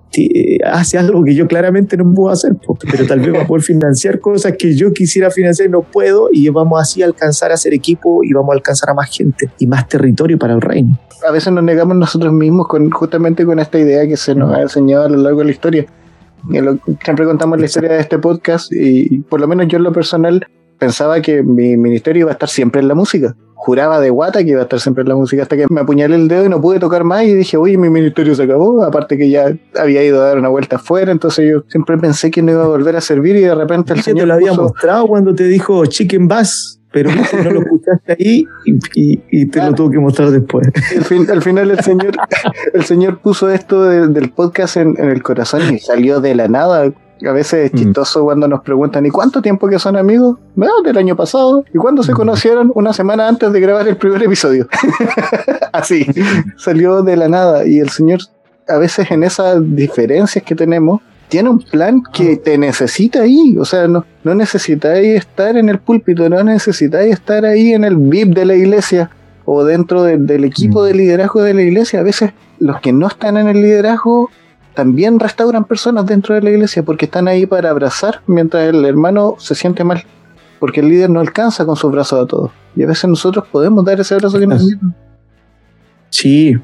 hace 0.65 0.99
algo 0.99 1.25
que 1.25 1.35
yo 1.35 1.47
claramente 1.47 1.97
no 1.97 2.13
puedo 2.13 2.33
hacer, 2.33 2.53
pero 2.91 3.07
tal 3.07 3.21
vez 3.21 3.35
va 3.35 3.43
a 3.43 3.47
poder 3.47 3.63
financiar 3.63 4.21
cosas 4.21 4.55
que 4.59 4.75
yo 4.75 4.93
quisiera 4.93 5.31
financiar 5.31 5.69
y 5.69 5.73
no 5.73 5.83
puedo, 5.83 6.29
y 6.31 6.49
vamos 6.51 6.81
así 6.81 7.03
a 7.03 7.07
alcanzar 7.07 7.53
a 7.53 7.57
ser 7.57 7.73
equipo 7.73 8.23
y 8.23 8.33
vamos 8.33 8.51
a 8.51 8.55
alcanzar 8.55 8.91
a 8.91 8.95
más 8.95 9.11
gente 9.11 9.51
y 9.59 9.67
más 9.67 9.89
territorio 9.89 10.39
para 10.39 10.55
el 10.55 10.61
reino. 10.61 10.99
A 11.27 11.33
veces 11.33 11.53
nos 11.53 11.65
negamos 11.65 11.97
nosotros 11.97 12.33
mismos 12.33 12.67
con, 12.69 12.91
justamente 12.91 13.47
con 13.47 13.59
esta 13.59 13.79
idea 13.79 14.07
que 14.07 14.17
se 14.17 14.35
nos 14.35 14.53
ha 14.55 14.63
enseñado 14.63 15.05
a 15.05 15.09
lo 15.09 15.17
largo 15.19 15.39
de 15.41 15.45
la 15.47 15.53
historia 15.53 15.87
siempre 17.03 17.25
contamos 17.25 17.59
la 17.59 17.67
historia 17.67 17.93
de 17.93 18.01
este 18.01 18.19
podcast 18.19 18.73
y 18.73 19.21
por 19.21 19.41
lo 19.41 19.49
menos 19.49 19.69
yo 19.69 19.79
en 19.79 19.85
lo 19.85 19.93
personal 19.93 20.47
pensaba 20.83 21.23
que 21.23 21.45
mi 21.45 21.77
ministerio 21.77 22.23
iba 22.23 22.31
a 22.31 22.33
estar 22.33 22.49
siempre 22.49 22.81
en 22.81 22.89
la 22.89 22.97
música. 22.97 23.37
Juraba 23.55 24.01
de 24.01 24.11
guata 24.11 24.43
que 24.43 24.51
iba 24.51 24.59
a 24.59 24.65
estar 24.65 24.81
siempre 24.81 25.03
en 25.03 25.09
la 25.11 25.15
música 25.15 25.43
hasta 25.43 25.57
que 25.57 25.67
me 25.71 25.83
apuñalé 25.83 26.17
el 26.17 26.27
dedo 26.27 26.45
y 26.45 26.49
no 26.49 26.61
pude 26.61 26.81
tocar 26.81 27.05
más 27.05 27.23
y 27.23 27.35
dije, 27.35 27.57
uy 27.57 27.77
mi 27.77 27.89
ministerio 27.89 28.35
se 28.35 28.43
acabó. 28.43 28.83
Aparte 28.83 29.17
que 29.17 29.31
ya 29.31 29.57
había 29.79 30.03
ido 30.03 30.21
a 30.21 30.27
dar 30.27 30.39
una 30.39 30.49
vuelta 30.49 30.77
afuera, 30.77 31.13
entonces 31.13 31.49
yo 31.49 31.63
siempre 31.69 31.97
pensé 31.99 32.33
que 32.33 32.43
no 32.43 32.51
iba 32.51 32.65
a 32.65 32.67
volver 32.67 32.97
a 32.97 33.01
servir 33.01 33.37
y 33.37 33.43
de 33.43 33.55
repente 33.55 33.93
el 33.93 34.03
Señor... 34.03 34.23
te 34.23 34.27
lo 34.27 34.35
había 34.35 34.53
mostrado 34.55 35.07
cuando 35.07 35.33
te 35.33 35.45
dijo 35.45 35.87
Chicken 35.87 36.27
Bass 36.27 36.82
pero 36.93 37.11
no 37.11 37.51
lo 37.51 37.61
escuchaste 37.63 38.13
ahí 38.13 38.47
y, 38.95 39.47
te 39.47 39.63
lo 39.63 39.75
tuvo 39.75 39.91
que 39.91 39.99
mostrar 39.99 40.31
después. 40.31 40.69
Al, 41.29 41.43
final 41.43 41.71
el 41.71 41.81
señor, 41.81 42.13
el 42.75 42.85
señor 42.85 43.19
puso 43.19 43.51
esto 43.51 43.83
del 43.83 44.31
podcast 44.31 44.77
en, 44.77 44.97
el 44.99 45.23
corazón 45.23 45.75
y 45.75 45.79
salió 45.79 46.21
de 46.21 46.35
la 46.35 46.49
nada. 46.49 46.93
A 47.25 47.33
veces 47.33 47.67
es 47.67 47.73
mm. 47.73 47.77
chistoso 47.77 48.25
cuando 48.25 48.49
nos 48.49 48.63
preguntan, 48.63 49.07
¿y 49.07 49.11
cuánto 49.11 49.43
tiempo 49.43 49.69
que 49.69 49.79
son 49.79 49.97
amigos? 49.97 50.39
No, 50.57 50.83
del 50.83 50.99
año 50.99 51.17
pasado. 51.17 51.65
¿Y 51.73 51.79
cuándo 51.79 52.03
se 52.03 52.13
mm. 52.13 52.17
conocieron? 52.17 52.73
Una 52.75 52.93
semana 52.93 53.29
antes 53.29 53.53
de 53.53 53.61
grabar 53.61 53.87
el 53.89 53.97
primer 53.97 54.23
episodio. 54.23 54.69
Así, 55.73 56.07
salió 56.57 57.03
de 57.03 57.17
la 57.17 57.29
nada. 57.29 57.65
Y 57.67 57.79
el 57.79 57.91
señor, 57.91 58.21
a 58.69 58.77
veces 58.79 59.11
en 59.11 59.23
esas 59.23 59.59
diferencias 59.75 60.45
que 60.45 60.55
tenemos, 60.55 61.01
tiene 61.33 61.49
un 61.49 61.61
plan 61.61 62.03
que 62.13 62.37
te 62.37 62.59
necesita 62.59 63.23
ahí. 63.23 63.57
O 63.59 63.65
sea, 63.65 63.89
no, 63.89 64.05
no 64.23 64.35
necesitáis 64.35 65.17
estar 65.17 65.57
en 65.57 65.71
el 65.71 65.79
púlpito, 65.79 66.29
no 66.29 66.45
necesitáis 66.45 67.11
estar 67.11 67.47
ahí 67.47 67.73
en 67.73 67.85
el 67.85 67.97
VIP 67.97 68.35
de 68.35 68.45
la 68.45 68.55
iglesia 68.55 69.09
o 69.47 69.65
dentro 69.65 70.03
del 70.03 70.45
equipo 70.45 70.83
mm. 70.83 70.85
de 70.85 70.95
liderazgo 70.95 71.43
de 71.43 71.55
la 71.55 71.63
iglesia. 71.63 72.01
A 72.01 72.03
veces 72.03 72.33
los 72.59 72.83
que 72.83 72.93
no 72.93 73.07
están 73.07 73.39
en 73.39 73.49
el 73.49 73.63
liderazgo 73.63 74.29
también 74.75 75.19
restauran 75.19 75.65
personas 75.65 76.05
dentro 76.05 76.35
de 76.35 76.43
la 76.43 76.51
iglesia 76.51 76.83
porque 76.83 77.07
están 77.07 77.27
ahí 77.29 77.47
para 77.47 77.71
abrazar 77.71 78.21
mientras 78.27 78.69
el 78.69 78.85
hermano 78.85 79.37
se 79.39 79.55
siente 79.55 79.85
mal. 79.85 80.05
Porque 80.61 80.81
el 80.81 80.91
líder 80.91 81.09
no 81.09 81.21
alcanza 81.21 81.65
con 81.65 81.77
sus 81.77 81.91
brazos 81.91 82.25
a 82.25 82.27
todos. 82.27 82.51
Y 82.77 82.83
a 82.83 82.87
veces 82.87 83.09
nosotros 83.09 83.47
podemos 83.51 83.83
dar 83.87 83.99
ese 83.99 84.13
abrazo 84.13 84.39
que 84.39 84.47
necesitamos. 84.47 84.95
Sí, 86.11 86.59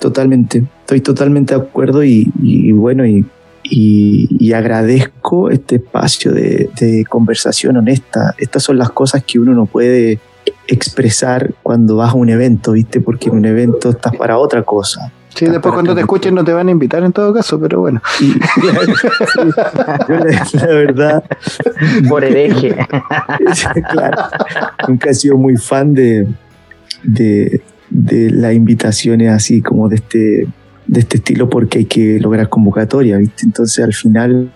totalmente. 0.00 0.64
Estoy 0.80 1.02
totalmente 1.02 1.54
de 1.54 1.60
acuerdo 1.60 2.02
y, 2.02 2.72
bueno, 2.72 3.06
y, 3.06 3.24
y, 3.70 4.52
agradezco 4.52 5.50
este 5.50 5.76
espacio 5.76 6.32
de, 6.32 6.70
de 6.80 7.04
conversación 7.08 7.76
honesta. 7.76 8.34
Estas 8.38 8.62
son 8.62 8.78
las 8.78 8.90
cosas 8.90 9.22
que 9.24 9.38
uno 9.38 9.54
no 9.54 9.66
puede 9.66 10.18
expresar 10.66 11.54
cuando 11.62 11.96
vas 11.96 12.12
a 12.12 12.14
un 12.14 12.28
evento, 12.28 12.72
¿viste? 12.72 13.00
Porque 13.00 13.28
en 13.28 13.36
un 13.36 13.44
evento 13.44 13.90
estás 13.90 14.16
para 14.16 14.38
otra 14.38 14.62
cosa. 14.62 15.12
Sí, 15.34 15.46
después 15.46 15.72
cuando 15.72 15.94
te 15.94 16.00
escuchen 16.00 16.34
no 16.34 16.44
te 16.44 16.52
van 16.52 16.68
a 16.68 16.70
invitar 16.72 17.04
en 17.04 17.12
todo 17.12 17.32
caso, 17.32 17.60
pero 17.60 17.80
bueno. 17.80 18.02
la, 20.52 20.66
verdad. 20.66 21.24
Por 22.08 22.24
hereje. 22.24 22.74
claro. 23.90 24.22
Nunca 24.88 25.10
he 25.10 25.14
sido 25.14 25.36
muy 25.36 25.56
fan 25.56 25.94
de, 25.94 26.26
de, 27.04 27.62
de 27.88 28.30
las 28.30 28.54
invitaciones 28.54 29.30
así 29.30 29.62
como 29.62 29.88
de 29.88 29.96
este, 29.96 30.48
de 30.88 31.00
este 31.00 31.18
estilo 31.18 31.48
porque 31.48 31.78
hay 31.78 31.84
que 31.84 32.18
lograr 32.18 32.48
convocatoria, 32.48 33.16
¿viste? 33.18 33.44
Entonces 33.44 33.84
al 33.84 33.94
final 33.94 34.52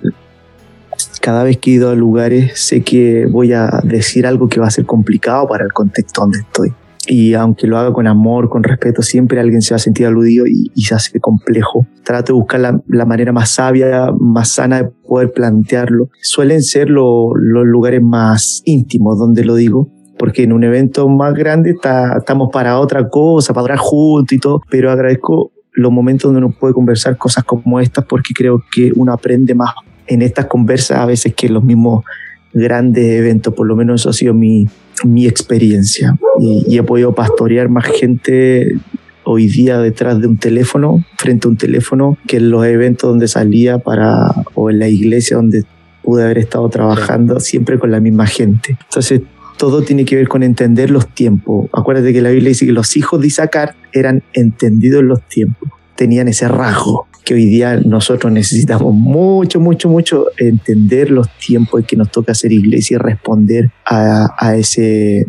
cada 1.20 1.44
vez 1.44 1.58
que 1.58 1.70
he 1.70 1.74
ido 1.74 1.90
a 1.90 1.94
lugares 1.94 2.58
sé 2.60 2.82
que 2.82 3.26
voy 3.26 3.52
a 3.52 3.80
decir 3.84 4.26
algo 4.26 4.48
que 4.48 4.60
va 4.60 4.66
a 4.66 4.70
ser 4.70 4.84
complicado 4.86 5.46
para 5.46 5.64
el 5.64 5.72
contexto 5.72 6.22
donde 6.22 6.38
estoy 6.40 6.72
y 7.06 7.34
aunque 7.34 7.66
lo 7.66 7.78
haga 7.78 7.92
con 7.92 8.06
amor, 8.06 8.48
con 8.48 8.62
respeto, 8.62 9.02
siempre 9.02 9.40
alguien 9.40 9.60
se 9.60 9.74
va 9.74 9.76
a 9.76 9.80
sentir 9.80 10.06
aludido 10.06 10.46
y, 10.46 10.70
se 10.82 10.94
hace 10.94 11.20
complejo. 11.20 11.86
Trato 12.04 12.32
de 12.32 12.38
buscar 12.38 12.60
la, 12.60 13.04
manera 13.04 13.32
más 13.32 13.50
sabia, 13.50 14.10
más 14.18 14.50
sana 14.50 14.82
de 14.82 14.90
poder 15.06 15.32
plantearlo. 15.32 16.08
Suelen 16.20 16.62
ser 16.62 16.90
los 16.90 17.32
lugares 17.36 18.02
más 18.02 18.62
íntimos 18.64 19.18
donde 19.18 19.44
lo 19.44 19.56
digo, 19.56 19.88
porque 20.18 20.44
en 20.44 20.52
un 20.52 20.62
evento 20.62 21.08
más 21.08 21.34
grande 21.34 21.74
estamos 22.18 22.50
para 22.52 22.78
otra 22.78 23.08
cosa, 23.08 23.52
para 23.52 23.62
durar 23.62 23.78
juntos 23.78 24.32
y 24.32 24.38
todo, 24.38 24.60
pero 24.70 24.90
agradezco 24.90 25.50
los 25.72 25.90
momentos 25.90 26.32
donde 26.32 26.46
uno 26.46 26.54
puede 26.54 26.74
conversar 26.74 27.16
cosas 27.16 27.44
como 27.44 27.80
estas 27.80 28.04
porque 28.04 28.34
creo 28.34 28.62
que 28.70 28.92
uno 28.94 29.12
aprende 29.12 29.54
más 29.54 29.74
en 30.06 30.22
estas 30.22 30.46
conversas 30.46 30.98
a 30.98 31.06
veces 31.06 31.34
que 31.34 31.48
los 31.48 31.64
mismos 31.64 32.04
grandes 32.52 33.04
eventos, 33.18 33.54
por 33.54 33.66
lo 33.66 33.76
menos 33.76 34.02
eso 34.02 34.10
ha 34.10 34.12
sido 34.12 34.34
mi, 34.34 34.68
mi 35.04 35.26
experiencia. 35.26 36.16
Y, 36.38 36.76
he 36.76 36.82
podido 36.82 37.14
pastorear 37.14 37.68
más 37.68 37.86
gente 37.86 38.76
hoy 39.24 39.46
día 39.46 39.78
detrás 39.78 40.20
de 40.20 40.26
un 40.26 40.36
teléfono, 40.36 41.04
frente 41.16 41.46
a 41.46 41.50
un 41.50 41.56
teléfono, 41.56 42.18
que 42.26 42.38
en 42.38 42.50
los 42.50 42.66
eventos 42.66 43.08
donde 43.08 43.28
salía 43.28 43.78
para, 43.78 44.34
o 44.54 44.70
en 44.70 44.80
la 44.80 44.88
iglesia 44.88 45.36
donde 45.36 45.64
pude 46.02 46.24
haber 46.24 46.38
estado 46.38 46.68
trabajando, 46.68 47.38
siempre 47.40 47.78
con 47.78 47.90
la 47.90 48.00
misma 48.00 48.26
gente. 48.26 48.76
Entonces, 48.88 49.22
todo 49.56 49.82
tiene 49.82 50.04
que 50.04 50.16
ver 50.16 50.28
con 50.28 50.42
entender 50.42 50.90
los 50.90 51.06
tiempos. 51.06 51.70
Acuérdate 51.72 52.12
que 52.12 52.20
la 52.20 52.30
Biblia 52.30 52.48
dice 52.48 52.66
que 52.66 52.72
los 52.72 52.96
hijos 52.96 53.20
de 53.20 53.28
Isaacar 53.28 53.76
eran 53.92 54.22
entendidos 54.32 55.02
los 55.02 55.26
tiempos, 55.28 55.68
tenían 55.96 56.28
ese 56.28 56.48
rasgo 56.48 57.06
que 57.24 57.34
hoy 57.34 57.46
día 57.46 57.80
nosotros 57.84 58.32
necesitamos 58.32 58.94
mucho, 58.94 59.60
mucho, 59.60 59.88
mucho 59.88 60.26
entender 60.38 61.10
los 61.10 61.28
tiempos 61.38 61.80
en 61.80 61.86
que 61.86 61.96
nos 61.96 62.10
toca 62.10 62.32
hacer 62.32 62.52
iglesia 62.52 62.96
y 62.96 62.98
responder 62.98 63.70
a, 63.86 64.54
ese 64.56 65.26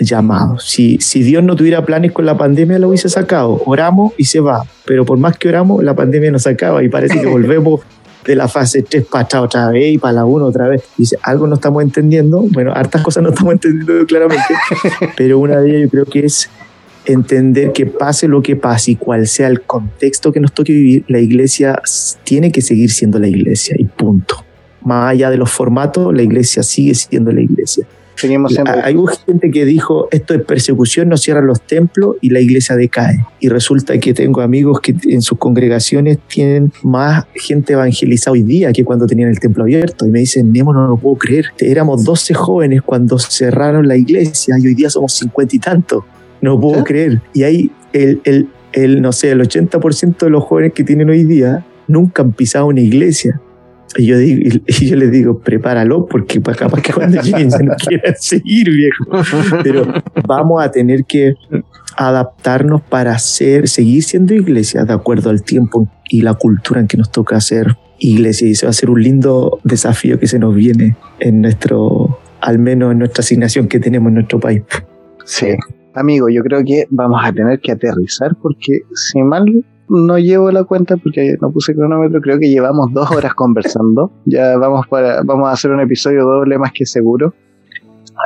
llamado. 0.00 0.58
Si, 0.58 0.98
si 1.00 1.22
Dios 1.22 1.42
no 1.42 1.56
tuviera 1.56 1.84
planes 1.84 2.12
con 2.12 2.24
la 2.26 2.36
pandemia, 2.36 2.78
lo 2.78 2.88
hubiese 2.88 3.08
sacado. 3.08 3.60
Oramos 3.66 4.12
y 4.16 4.24
se 4.24 4.40
va. 4.40 4.64
Pero 4.86 5.04
por 5.04 5.18
más 5.18 5.36
que 5.36 5.48
oramos, 5.48 5.82
la 5.82 5.94
pandemia 5.94 6.30
nos 6.30 6.46
acaba 6.46 6.82
y 6.82 6.88
parece 6.88 7.20
que 7.20 7.26
volvemos 7.26 7.80
de 8.24 8.36
la 8.36 8.46
fase 8.46 8.82
3 8.82 9.06
para 9.06 9.24
atrás 9.24 9.42
otra 9.42 9.68
vez 9.70 9.94
y 9.94 9.98
para 9.98 10.12
la 10.12 10.24
1 10.24 10.46
otra 10.46 10.68
vez. 10.68 10.82
Dice, 10.96 11.18
algo 11.22 11.46
no 11.46 11.56
estamos 11.56 11.82
entendiendo. 11.82 12.40
Bueno, 12.50 12.72
hartas 12.72 13.02
cosas 13.02 13.22
no 13.22 13.30
estamos 13.30 13.54
entendiendo 13.54 14.06
claramente, 14.06 14.54
pero 15.16 15.40
una 15.40 15.60
de 15.60 15.70
ellas 15.70 15.82
yo 15.82 15.88
creo 15.90 16.04
que 16.04 16.26
es 16.26 16.48
entender 17.04 17.72
que 17.72 17.86
pase 17.86 18.28
lo 18.28 18.42
que 18.42 18.56
pase 18.56 18.92
y 18.92 18.96
cual 18.96 19.26
sea 19.26 19.48
el 19.48 19.62
contexto 19.62 20.32
que 20.32 20.40
nos 20.40 20.52
toque 20.52 20.72
vivir, 20.72 21.04
la 21.08 21.18
iglesia 21.18 21.80
tiene 22.24 22.52
que 22.52 22.62
seguir 22.62 22.90
siendo 22.90 23.18
la 23.18 23.28
iglesia 23.28 23.76
y 23.78 23.84
punto. 23.84 24.44
Más 24.82 25.12
allá 25.12 25.30
de 25.30 25.36
los 25.36 25.50
formatos, 25.50 26.14
la 26.14 26.22
iglesia 26.22 26.62
sigue 26.62 26.94
siendo 26.94 27.32
la 27.32 27.40
iglesia. 27.40 27.86
Seguimos 28.14 28.56
Hay 28.84 28.94
gente 29.26 29.50
que 29.50 29.64
dijo, 29.64 30.06
esto 30.10 30.34
es 30.34 30.42
persecución, 30.42 31.08
no 31.08 31.16
cierran 31.16 31.46
los 31.46 31.60
templos 31.62 32.16
y 32.20 32.30
la 32.30 32.40
iglesia 32.40 32.76
decae. 32.76 33.24
Y 33.40 33.48
resulta 33.48 33.98
que 33.98 34.14
tengo 34.14 34.42
amigos 34.42 34.80
que 34.80 34.94
en 35.04 35.22
sus 35.22 35.38
congregaciones 35.38 36.18
tienen 36.28 36.72
más 36.82 37.24
gente 37.34 37.72
evangelizada 37.72 38.32
hoy 38.32 38.42
día 38.42 38.72
que 38.72 38.84
cuando 38.84 39.06
tenían 39.06 39.30
el 39.30 39.40
templo 39.40 39.64
abierto. 39.64 40.06
Y 40.06 40.10
me 40.10 40.20
dicen, 40.20 40.52
Nemo, 40.52 40.72
no 40.72 40.86
lo 40.86 40.96
puedo 40.96 41.16
creer. 41.16 41.46
Éramos 41.58 42.04
12 42.04 42.34
jóvenes 42.34 42.82
cuando 42.82 43.18
cerraron 43.18 43.88
la 43.88 43.96
iglesia 43.96 44.56
y 44.58 44.66
hoy 44.66 44.74
día 44.74 44.90
somos 44.90 45.14
50 45.14 45.56
y 45.56 45.58
tantos 45.58 46.04
no 46.42 46.60
puedo 46.60 46.84
creer. 46.84 47.22
Y 47.32 47.44
ahí 47.44 47.70
el, 47.94 48.20
el, 48.24 48.48
el, 48.72 49.00
no 49.00 49.12
sé, 49.12 49.30
el 49.30 49.40
80% 49.40 50.18
de 50.18 50.30
los 50.30 50.44
jóvenes 50.44 50.74
que 50.74 50.84
tienen 50.84 51.08
hoy 51.08 51.24
día 51.24 51.64
nunca 51.88 52.22
han 52.22 52.32
pisado 52.32 52.66
una 52.66 52.80
iglesia. 52.80 53.40
Y 53.96 54.06
yo, 54.06 54.18
digo, 54.18 54.60
y 54.66 54.86
yo 54.86 54.96
les 54.96 55.10
digo, 55.10 55.38
prepáralo, 55.38 56.06
porque 56.06 56.40
capaz 56.40 56.80
que 56.80 56.92
cuando 56.92 57.20
lleguen 57.22 57.50
ya 57.50 57.58
no 57.58 57.74
quieran 57.76 58.14
seguir, 58.18 58.70
viejo. 58.70 59.04
Pero 59.62 59.86
vamos 60.26 60.62
a 60.62 60.70
tener 60.70 61.04
que 61.04 61.34
adaptarnos 61.96 62.80
para 62.82 63.18
ser, 63.18 63.68
seguir 63.68 64.02
siendo 64.02 64.34
iglesia 64.34 64.84
de 64.84 64.94
acuerdo 64.94 65.30
al 65.30 65.42
tiempo 65.42 65.88
y 66.08 66.22
la 66.22 66.34
cultura 66.34 66.80
en 66.80 66.86
que 66.86 66.96
nos 66.96 67.10
toca 67.10 67.36
hacer 67.36 67.76
iglesia. 67.98 68.48
Y 68.48 68.52
eso 68.52 68.66
va 68.66 68.70
a 68.70 68.74
ser 68.74 68.88
un 68.88 69.02
lindo 69.02 69.60
desafío 69.62 70.18
que 70.18 70.26
se 70.26 70.38
nos 70.38 70.54
viene 70.54 70.96
en 71.20 71.42
nuestro, 71.42 72.18
al 72.40 72.58
menos 72.58 72.92
en 72.92 72.98
nuestra 72.98 73.20
asignación 73.20 73.68
que 73.68 73.78
tenemos 73.78 74.08
en 74.08 74.14
nuestro 74.14 74.40
país. 74.40 74.62
Sí. 75.24 75.54
Amigo, 75.94 76.28
yo 76.28 76.42
creo 76.42 76.62
que 76.64 76.86
vamos 76.90 77.20
a 77.22 77.32
tener 77.32 77.60
que 77.60 77.72
aterrizar 77.72 78.34
porque 78.40 78.80
si 78.94 79.22
mal 79.22 79.64
no 79.88 80.18
llevo 80.18 80.50
la 80.50 80.64
cuenta 80.64 80.96
porque 80.96 81.36
no 81.40 81.50
puse 81.50 81.74
cronómetro, 81.74 82.20
creo 82.20 82.38
que 82.38 82.48
llevamos 82.48 82.92
dos 82.92 83.10
horas 83.10 83.34
conversando. 83.34 84.10
Ya 84.24 84.56
vamos 84.56 84.86
para, 84.88 85.22
vamos 85.22 85.48
a 85.48 85.52
hacer 85.52 85.70
un 85.70 85.80
episodio 85.80 86.24
doble 86.24 86.58
más 86.58 86.72
que 86.72 86.86
seguro. 86.86 87.34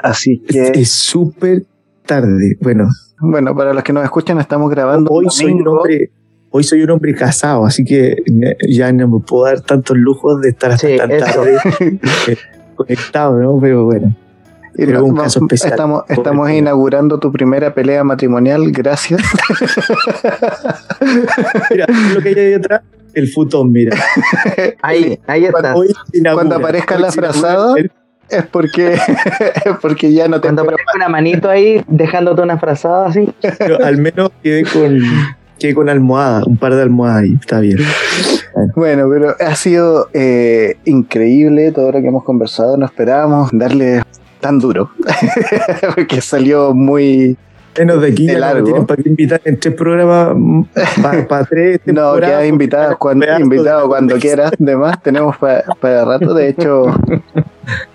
Así 0.03 0.41
que 0.47 0.73
es 0.75 0.91
súper 0.91 1.65
tarde. 2.07 2.57
Bueno, 2.61 2.89
bueno, 3.21 3.55
para 3.57 3.75
los 3.75 3.83
que 3.83 3.93
nos 3.93 4.05
escuchan 4.05 4.39
estamos 4.39 4.71
grabando. 4.71 5.11
Hoy 5.11 5.27
soy 5.29 5.53
un 5.53 5.67
hombre, 5.67 6.11
hoy 6.51 6.63
soy 6.63 6.83
un 6.83 6.91
hombre 6.91 7.15
casado, 7.15 7.67
así 7.67 7.85
que 7.85 8.17
ya 8.69 8.93
no 8.93 9.09
me 9.09 9.21
puedo 9.27 9.47
dar 9.47 9.61
tantos 9.61 9.97
lujos 9.97 10.41
de 10.41 10.51
estar 10.51 10.71
hasta 10.71 10.97
tan 10.97 11.09
tarde 11.19 11.59
conectado, 12.77 13.41
¿no? 13.41 13.59
Pero 13.61 13.85
bueno. 13.85 14.15
Estamos, 14.79 16.05
estamos 16.09 16.51
inaugurando 16.51 17.19
tu 17.19 17.33
primera 17.33 17.73
pelea 17.73 18.05
matrimonial, 18.05 18.71
gracias. 18.73 19.21
mira, 21.71 21.87
lo 22.15 22.21
que 22.21 22.29
hay 22.29 22.39
ahí 22.39 22.55
atrás, 22.55 22.83
el 23.15 23.29
futón, 23.29 23.73
mira. 23.73 23.97
Ahí, 24.83 25.19
ahí 25.27 25.47
está. 25.47 25.75
Cuando, 26.35 26.57
aparezca 26.57 26.99
la 26.99 27.11
frazada, 27.11 27.75
es 28.29 28.47
porque, 28.47 28.93
es 29.65 29.77
porque 29.81 30.13
ya 30.13 30.29
no 30.29 30.41
te. 30.41 30.49
Cuando 30.49 30.63
aparezca 30.63 30.93
una 30.95 31.09
manito 31.09 31.49
ahí, 31.49 31.83
dejándote 31.89 32.43
una 32.43 32.59
frazada 32.59 33.07
así. 33.07 33.33
al 33.83 33.97
menos 33.97 34.31
quedé 34.43 34.65
con, 34.65 35.01
quedé 35.59 35.75
con 35.75 35.89
almohada, 35.89 36.43
un 36.45 36.59
par 36.59 36.75
de 36.75 36.83
almohadas 36.83 37.23
ahí, 37.23 37.39
está 37.41 37.61
bien. 37.61 37.79
Bueno, 38.75 39.09
pero 39.11 39.35
ha 39.39 39.55
sido 39.55 40.11
eh, 40.13 40.77
increíble 40.85 41.73
todo 41.73 41.93
lo 41.93 42.03
que 42.03 42.09
hemos 42.09 42.25
conversado. 42.25 42.77
No 42.77 42.85
esperábamos 42.85 43.49
darle 43.53 44.03
tan 44.47 44.61
duro, 44.61 44.91
porque 45.97 46.21
salió 46.21 46.73
muy... 46.73 47.37
Menos 47.77 48.01
de 48.01 48.09
aquí, 48.09 48.29
largo. 48.29 48.87
para 48.87 49.03
invitar 49.05 49.41
en 49.45 49.59
tres 49.59 49.75
programas, 49.75 50.69
para 51.29 51.45
tres 51.45 51.81
No, 51.87 52.15
quedas 52.15 52.47
invitado 52.47 52.97
cuando, 52.97 53.27
invitado 53.39 53.89
cuando 53.89 54.17
quieras, 54.19 54.53
demás 54.59 55.03
tenemos 55.03 55.37
para 55.37 56.05
rato, 56.05 56.33
de 56.33 56.49
hecho, 56.49 56.87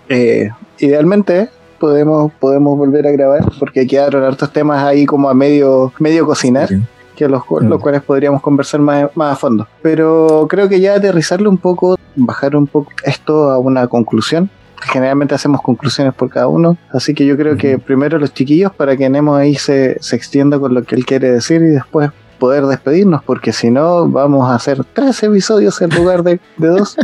eh, 0.09 0.49
idealmente 0.79 1.49
podemos, 1.79 2.33
podemos 2.33 2.77
volver 2.77 3.07
a 3.07 3.11
grabar, 3.11 3.45
porque 3.57 3.87
quedaron 3.87 4.23
hartos 4.25 4.51
temas 4.51 4.83
ahí 4.83 5.05
como 5.05 5.29
a 5.29 5.33
medio, 5.33 5.93
medio 5.99 6.25
cocinar. 6.25 6.67
que 7.15 7.29
los, 7.29 7.43
los 7.49 7.79
mm. 7.79 7.81
cuales 7.81 8.01
podríamos 8.03 8.41
conversar 8.41 8.81
más, 8.81 9.09
más 9.15 9.33
a 9.33 9.35
fondo. 9.37 9.67
Pero 9.81 10.47
creo 10.49 10.67
que 10.67 10.81
ya 10.81 10.95
aterrizarlo 10.95 11.49
un 11.49 11.57
poco, 11.57 11.97
bajar 12.15 12.57
un 12.57 12.67
poco 12.67 12.91
esto 13.03 13.51
a 13.51 13.57
una 13.57 13.87
conclusión, 13.87 14.49
generalmente 14.81 15.35
hacemos 15.35 15.61
conclusiones 15.61 16.13
por 16.13 16.29
cada 16.29 16.47
uno. 16.47 16.77
Así 16.91 17.13
que 17.13 17.25
yo 17.25 17.37
creo 17.37 17.57
que 17.57 17.77
primero 17.77 18.17
los 18.19 18.33
chiquillos 18.33 18.73
para 18.73 18.97
que 18.97 19.09
Nemo 19.09 19.35
ahí 19.35 19.55
se, 19.55 19.97
se 20.01 20.15
extienda 20.15 20.59
con 20.59 20.73
lo 20.73 20.83
que 20.83 20.95
él 20.95 21.05
quiere 21.05 21.31
decir 21.31 21.61
y 21.61 21.67
después 21.67 22.11
poder 22.39 22.65
despedirnos, 22.65 23.23
porque 23.23 23.53
si 23.53 23.69
no 23.69 24.07
vamos 24.09 24.49
a 24.49 24.55
hacer 24.55 24.83
tres 24.93 25.21
episodios 25.21 25.79
en 25.81 25.91
lugar 25.91 26.23
de, 26.23 26.39
dos. 26.57 26.97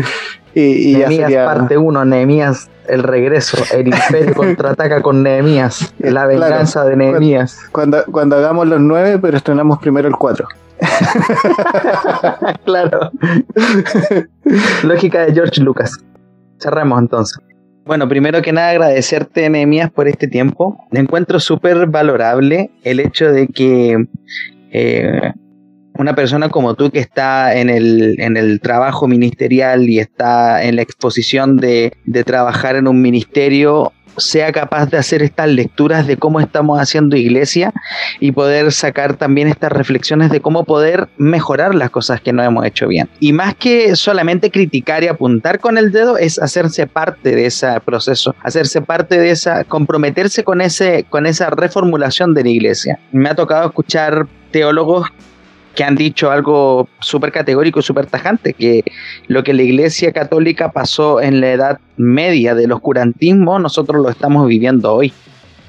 y, 0.54 0.96
y 0.96 1.34
parte 1.34 1.76
uno, 1.76 2.04
Nehemías 2.04 2.70
el 2.88 3.02
regreso, 3.02 3.58
el 3.72 3.88
imperio 3.88 4.34
contraataca 4.36 5.02
con 5.02 5.22
Nehemías, 5.22 5.92
la 5.98 6.26
venganza 6.26 6.84
de 6.84 6.96
Nehemías. 6.96 7.58
Cuando, 7.72 8.04
cuando, 8.10 8.36
hagamos 8.36 8.66
los 8.68 8.80
nueve, 8.80 9.18
pero 9.18 9.36
estrenamos 9.36 9.78
primero 9.78 10.08
el 10.08 10.16
cuatro. 10.16 10.46
claro. 12.64 13.10
Lógica 14.82 15.26
de 15.26 15.32
George 15.32 15.60
Lucas. 15.62 15.98
Cerremos 16.58 17.00
entonces. 17.00 17.38
Bueno, 17.84 18.08
primero 18.08 18.42
que 18.42 18.52
nada 18.52 18.70
agradecerte, 18.70 19.48
Nehemías, 19.48 19.90
por 19.92 20.08
este 20.08 20.26
tiempo. 20.26 20.76
Me 20.90 20.98
encuentro 20.98 21.38
súper 21.38 21.86
valorable 21.86 22.70
el 22.82 22.98
hecho 22.98 23.30
de 23.30 23.46
que 23.46 24.06
eh, 24.72 25.32
una 25.94 26.14
persona 26.14 26.48
como 26.48 26.74
tú 26.74 26.90
que 26.90 26.98
está 26.98 27.56
en 27.56 27.70
el, 27.70 28.16
en 28.18 28.36
el 28.36 28.60
trabajo 28.60 29.06
ministerial 29.06 29.88
y 29.88 30.00
está 30.00 30.64
en 30.64 30.76
la 30.76 30.82
exposición 30.82 31.58
de, 31.58 31.92
de 32.04 32.24
trabajar 32.24 32.74
en 32.74 32.88
un 32.88 33.00
ministerio, 33.00 33.92
sea 34.16 34.52
capaz 34.52 34.86
de 34.86 34.98
hacer 34.98 35.22
estas 35.22 35.48
lecturas 35.48 36.06
de 36.06 36.16
cómo 36.16 36.40
estamos 36.40 36.78
haciendo 36.78 37.16
iglesia 37.16 37.72
y 38.20 38.32
poder 38.32 38.72
sacar 38.72 39.14
también 39.14 39.48
estas 39.48 39.72
reflexiones 39.72 40.30
de 40.30 40.40
cómo 40.40 40.64
poder 40.64 41.08
mejorar 41.16 41.74
las 41.74 41.90
cosas 41.90 42.20
que 42.20 42.32
no 42.32 42.42
hemos 42.42 42.64
hecho 42.66 42.88
bien. 42.88 43.08
Y 43.20 43.32
más 43.32 43.54
que 43.54 43.96
solamente 43.96 44.50
criticar 44.50 45.02
y 45.04 45.08
apuntar 45.08 45.60
con 45.60 45.78
el 45.78 45.92
dedo, 45.92 46.18
es 46.18 46.38
hacerse 46.38 46.86
parte 46.86 47.34
de 47.34 47.46
ese 47.46 47.68
proceso, 47.84 48.34
hacerse 48.42 48.80
parte 48.80 49.18
de 49.18 49.30
esa, 49.30 49.64
comprometerse 49.64 50.44
con, 50.44 50.60
ese, 50.60 51.04
con 51.08 51.26
esa 51.26 51.50
reformulación 51.50 52.34
de 52.34 52.42
la 52.42 52.50
iglesia. 52.50 52.98
Me 53.12 53.28
ha 53.28 53.34
tocado 53.34 53.66
escuchar 53.66 54.26
teólogos 54.50 55.08
que 55.76 55.84
han 55.84 55.94
dicho 55.94 56.30
algo 56.32 56.88
súper 56.98 57.30
categórico 57.30 57.78
y 57.78 57.82
súper 57.82 58.06
tajante, 58.06 58.54
que 58.54 58.82
lo 59.28 59.44
que 59.44 59.54
la 59.54 59.62
Iglesia 59.62 60.10
Católica 60.12 60.72
pasó 60.72 61.20
en 61.20 61.40
la 61.40 61.52
Edad 61.52 61.78
Media 61.96 62.54
del 62.54 62.72
oscurantismo, 62.72 63.58
nosotros 63.58 64.02
lo 64.02 64.08
estamos 64.08 64.48
viviendo 64.48 64.92
hoy 64.92 65.12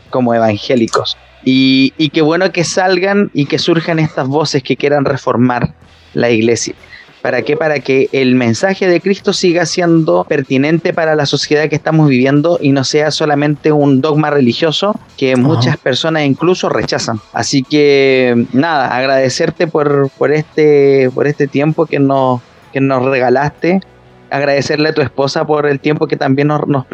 como 0.10 0.34
evangélicos. 0.34 1.18
Y, 1.44 1.94
y 1.98 2.10
qué 2.10 2.22
bueno 2.22 2.52
que 2.52 2.64
salgan 2.64 3.30
y 3.34 3.46
que 3.46 3.60
surjan 3.60 4.00
estas 4.00 4.28
voces 4.28 4.64
que 4.64 4.78
quieran 4.78 5.06
reformar 5.06 5.76
la 6.14 6.30
Iglesia. 6.30 6.74
¿Para 7.22 7.42
qué? 7.42 7.58
Para 7.58 7.80
que 7.80 8.10
el 8.12 8.36
mensaje 8.36 8.88
de 8.88 9.02
Cristo 9.02 9.34
siga 9.34 9.66
siendo 9.66 10.24
pertinente 10.24 10.94
para 10.94 11.16
la 11.16 11.26
sociedad 11.26 11.68
que 11.68 11.76
estamos 11.76 12.10
viviendo 12.10 12.60
y 12.62 12.72
no 12.72 12.84
sea 12.84 13.12
solamente 13.12 13.72
un 13.72 14.02
dogma 14.02 14.30
religioso 14.30 15.00
que 15.18 15.36
muchas 15.36 15.78
personas 15.78 16.24
incluso 16.24 16.70
rechazan. 16.70 17.20
Así 17.34 17.64
que 17.64 18.46
nada, 18.54 18.96
agradecerte 18.96 19.68
por, 19.68 20.10
por, 20.18 20.32
este, 20.32 21.10
por 21.14 21.28
este 21.28 21.48
tiempo 21.48 21.86
que 21.86 22.00
nos, 22.00 22.42
que 22.72 22.82
nos 22.82 23.04
regalaste 23.04 23.82
agradecerle 24.30 24.90
a 24.90 24.94
tu 24.94 25.02
esposa 25.02 25.46
por 25.46 25.66
el 25.66 25.80
tiempo 25.80 26.08
que 26.08 26.18
también 26.18 26.48
nos, 26.50 26.68
nos, 26.68 26.86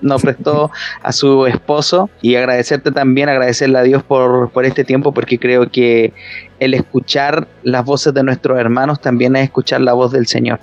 nos 0.00 0.22
prestó 0.22 0.70
a 1.02 1.12
su 1.12 1.46
esposo 1.46 2.10
y 2.22 2.36
agradecerte 2.36 2.92
también, 2.92 3.28
agradecerle 3.28 3.78
a 3.78 3.82
Dios 3.82 4.02
por, 4.02 4.50
por 4.50 4.64
este 4.64 4.84
tiempo 4.84 5.12
porque 5.12 5.38
creo 5.38 5.70
que 5.70 6.12
el 6.58 6.74
escuchar 6.74 7.48
las 7.62 7.84
voces 7.84 8.14
de 8.14 8.22
nuestros 8.22 8.58
hermanos 8.58 9.00
también 9.00 9.36
es 9.36 9.44
escuchar 9.44 9.80
la 9.80 9.92
voz 9.92 10.12
del 10.12 10.26
Señor. 10.26 10.60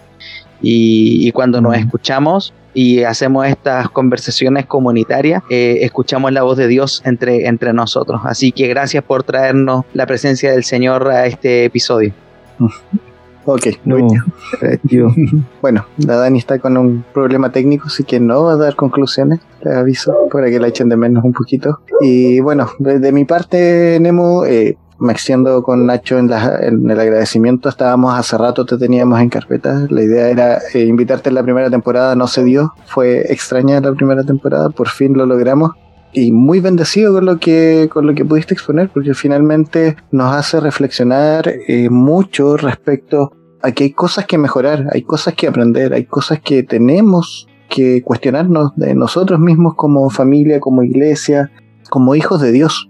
Y, 0.61 1.31
cuando 1.33 1.61
nos 1.61 1.75
escuchamos 1.75 2.53
y 2.73 3.03
hacemos 3.03 3.45
estas 3.47 3.89
conversaciones 3.89 4.65
comunitarias, 4.65 5.43
eh, 5.49 5.79
escuchamos 5.81 6.31
la 6.31 6.43
voz 6.43 6.57
de 6.57 6.67
Dios 6.67 7.01
entre, 7.05 7.47
entre 7.47 7.73
nosotros. 7.73 8.21
Así 8.23 8.51
que 8.51 8.67
gracias 8.67 9.03
por 9.03 9.23
traernos 9.23 9.85
la 9.93 10.05
presencia 10.05 10.51
del 10.51 10.63
Señor 10.63 11.07
a 11.09 11.27
este 11.27 11.65
episodio. 11.65 12.13
Ok, 13.49 13.67
bueno, 15.61 15.85
la 15.99 16.17
Dani 16.17 16.37
está 16.37 16.59
con 16.59 16.75
un 16.75 17.05
problema 17.13 17.49
técnico, 17.49 17.85
así 17.87 18.03
que 18.03 18.19
no 18.19 18.43
va 18.43 18.51
a 18.53 18.57
dar 18.57 18.75
conclusiones, 18.75 19.39
le 19.63 19.73
aviso, 19.73 20.13
para 20.29 20.49
que 20.49 20.59
la 20.59 20.67
echen 20.67 20.89
de 20.89 20.97
menos 20.97 21.23
un 21.23 21.31
poquito. 21.31 21.79
Y 22.01 22.41
bueno, 22.41 22.69
de, 22.79 23.09
mi 23.13 23.23
parte, 23.23 23.99
Nemo, 24.01 24.43
eh, 24.43 24.77
me 24.99 25.13
extiendo 25.13 25.63
con 25.63 25.85
Nacho 25.85 26.17
en, 26.17 26.29
el 26.29 26.99
agradecimiento. 26.99 27.69
Estábamos 27.69 28.19
hace 28.19 28.37
rato, 28.37 28.65
te 28.65 28.77
teníamos 28.77 29.21
en 29.21 29.29
carpeta. 29.29 29.87
La 29.89 30.03
idea 30.03 30.29
era 30.29 30.59
eh, 30.73 30.81
invitarte 30.83 31.29
en 31.29 31.35
la 31.35 31.43
primera 31.43 31.69
temporada, 31.69 32.15
no 32.15 32.27
se 32.27 32.43
dio. 32.43 32.73
Fue 32.85 33.31
extraña 33.31 33.79
la 33.79 33.93
primera 33.93 34.25
temporada, 34.25 34.71
por 34.71 34.89
fin 34.89 35.13
lo 35.13 35.25
logramos 35.25 35.71
y 36.13 36.31
muy 36.31 36.59
bendecido 36.59 37.13
con 37.13 37.25
lo 37.25 37.37
que 37.37 37.89
con 37.91 38.07
lo 38.07 38.15
que 38.15 38.25
pudiste 38.25 38.53
exponer 38.53 38.89
porque 38.89 39.13
finalmente 39.13 39.97
nos 40.11 40.33
hace 40.33 40.59
reflexionar 40.59 41.47
eh, 41.67 41.89
mucho 41.89 42.57
respecto 42.57 43.33
a 43.61 43.71
que 43.71 43.85
hay 43.85 43.91
cosas 43.91 44.25
que 44.25 44.37
mejorar, 44.37 44.87
hay 44.93 45.03
cosas 45.03 45.33
que 45.33 45.47
aprender, 45.47 45.93
hay 45.93 46.05
cosas 46.05 46.39
que 46.41 46.63
tenemos 46.63 47.47
que 47.69 48.01
cuestionarnos 48.03 48.75
de 48.75 48.95
nosotros 48.95 49.39
mismos 49.39 49.75
como 49.75 50.09
familia, 50.09 50.59
como 50.59 50.83
iglesia, 50.83 51.51
como 51.89 52.15
hijos 52.15 52.41
de 52.41 52.51
Dios 52.51 52.89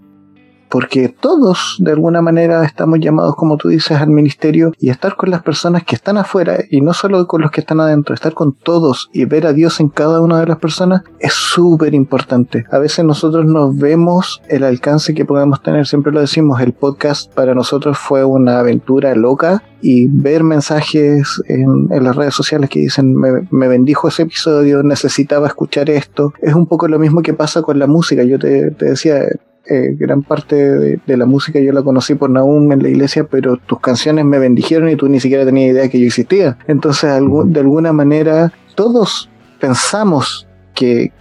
porque 0.68 1.08
todos 1.08 1.76
de 1.78 1.92
alguna 1.92 2.22
manera 2.22 2.64
estamos 2.64 3.00
llamados, 3.00 3.36
como 3.36 3.56
tú 3.56 3.68
dices, 3.68 3.98
al 3.98 4.10
ministerio 4.10 4.72
y 4.78 4.90
estar 4.90 5.16
con 5.16 5.30
las 5.30 5.42
personas 5.42 5.84
que 5.84 5.94
están 5.94 6.18
afuera 6.18 6.58
y 6.70 6.80
no 6.80 6.92
solo 6.92 7.26
con 7.26 7.42
los 7.42 7.50
que 7.50 7.60
están 7.60 7.80
adentro, 7.80 8.14
estar 8.14 8.34
con 8.34 8.52
todos 8.52 9.08
y 9.12 9.24
ver 9.24 9.46
a 9.46 9.52
Dios 9.52 9.80
en 9.80 9.88
cada 9.88 10.20
una 10.20 10.40
de 10.40 10.46
las 10.46 10.58
personas 10.58 11.02
es 11.20 11.32
súper 11.32 11.94
importante. 11.94 12.64
A 12.70 12.78
veces 12.78 13.04
nosotros 13.04 13.44
nos 13.46 13.76
vemos 13.76 14.42
el 14.48 14.64
alcance 14.64 15.14
que 15.14 15.24
podemos 15.24 15.62
tener, 15.62 15.86
siempre 15.86 16.12
lo 16.12 16.20
decimos, 16.20 16.60
el 16.60 16.72
podcast 16.72 17.32
para 17.32 17.54
nosotros 17.54 17.98
fue 17.98 18.24
una 18.24 18.60
aventura 18.60 19.14
loca 19.14 19.62
y 19.80 20.08
ver 20.08 20.42
mensajes 20.42 21.42
en, 21.48 21.88
las 21.88 22.16
redes 22.16 22.34
sociales 22.34 22.68
que 22.68 22.80
dicen 22.80 23.14
me, 23.14 23.68
bendijo 23.68 24.08
ese 24.08 24.22
episodio, 24.22 24.82
necesitaba 24.82 25.46
escuchar 25.46 25.90
esto, 25.90 26.32
es 26.40 26.54
un 26.54 26.66
poco 26.66 26.88
lo 26.88 26.98
mismo 26.98 27.22
que 27.22 27.34
pasa 27.34 27.62
con 27.62 27.78
la 27.78 27.86
música. 27.86 28.22
Yo 28.24 28.38
te, 28.38 28.70
te 28.72 28.86
decía, 28.86 29.22
eh, 29.70 29.94
gran 29.98 30.22
parte 30.22 30.56
de, 30.56 31.16
la 31.16 31.26
música 31.26 31.60
yo 31.60 31.72
la 31.72 31.82
conocí 31.82 32.14
por 32.14 32.30
Naum 32.30 32.72
en 32.72 32.82
la 32.82 32.88
iglesia, 32.88 33.24
pero 33.24 33.58
tus 33.58 33.80
canciones 33.80 34.24
me 34.24 34.38
bendijeron 34.38 34.88
y 34.88 34.96
tú 34.96 35.08
ni 35.08 35.20
siquiera 35.20 35.44
tenías 35.44 35.72
idea 35.72 35.88
que 35.88 36.00
yo 36.00 36.06
existía. 36.06 36.56
Entonces, 36.66 37.10
de 37.10 37.60
alguna 37.60 37.92
manera, 37.92 38.52
todos 38.74 39.28
pensamos 39.60 40.48
que, 40.74 41.12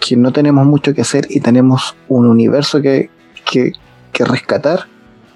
que 0.00 0.16
no 0.16 0.32
tenemos 0.32 0.66
mucho 0.66 0.94
que 0.94 1.02
hacer 1.02 1.26
y 1.28 1.40
tenemos 1.40 1.94
un 2.08 2.26
universo 2.26 2.80
que, 2.80 3.10
que, 3.44 3.72
rescatar 4.24 4.86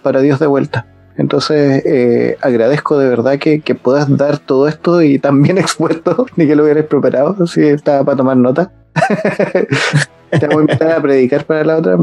para 0.02 0.20
Dios 0.20 0.38
de 0.38 0.46
vuelta. 0.46 0.86
Entonces, 1.18 1.82
eh, 1.84 2.38
agradezco 2.40 2.96
de 2.96 3.08
verdad 3.08 3.38
que, 3.38 3.60
que, 3.60 3.74
puedas 3.74 4.16
dar 4.16 4.38
todo 4.38 4.68
esto 4.68 5.02
y 5.02 5.18
también 5.18 5.58
expuesto, 5.58 6.26
ni 6.36 6.46
que 6.46 6.56
lo 6.56 6.64
hubieras 6.64 6.86
preparado, 6.86 7.46
si 7.46 7.62
estaba 7.62 8.04
para 8.04 8.16
tomar 8.16 8.36
nota. 8.36 8.72
Te 10.30 10.46
voy 10.46 10.58
a 10.58 10.60
invitar 10.60 10.92
a 10.92 11.02
predicar 11.02 11.44
para 11.44 11.64
la 11.64 11.76
otra, 11.76 11.96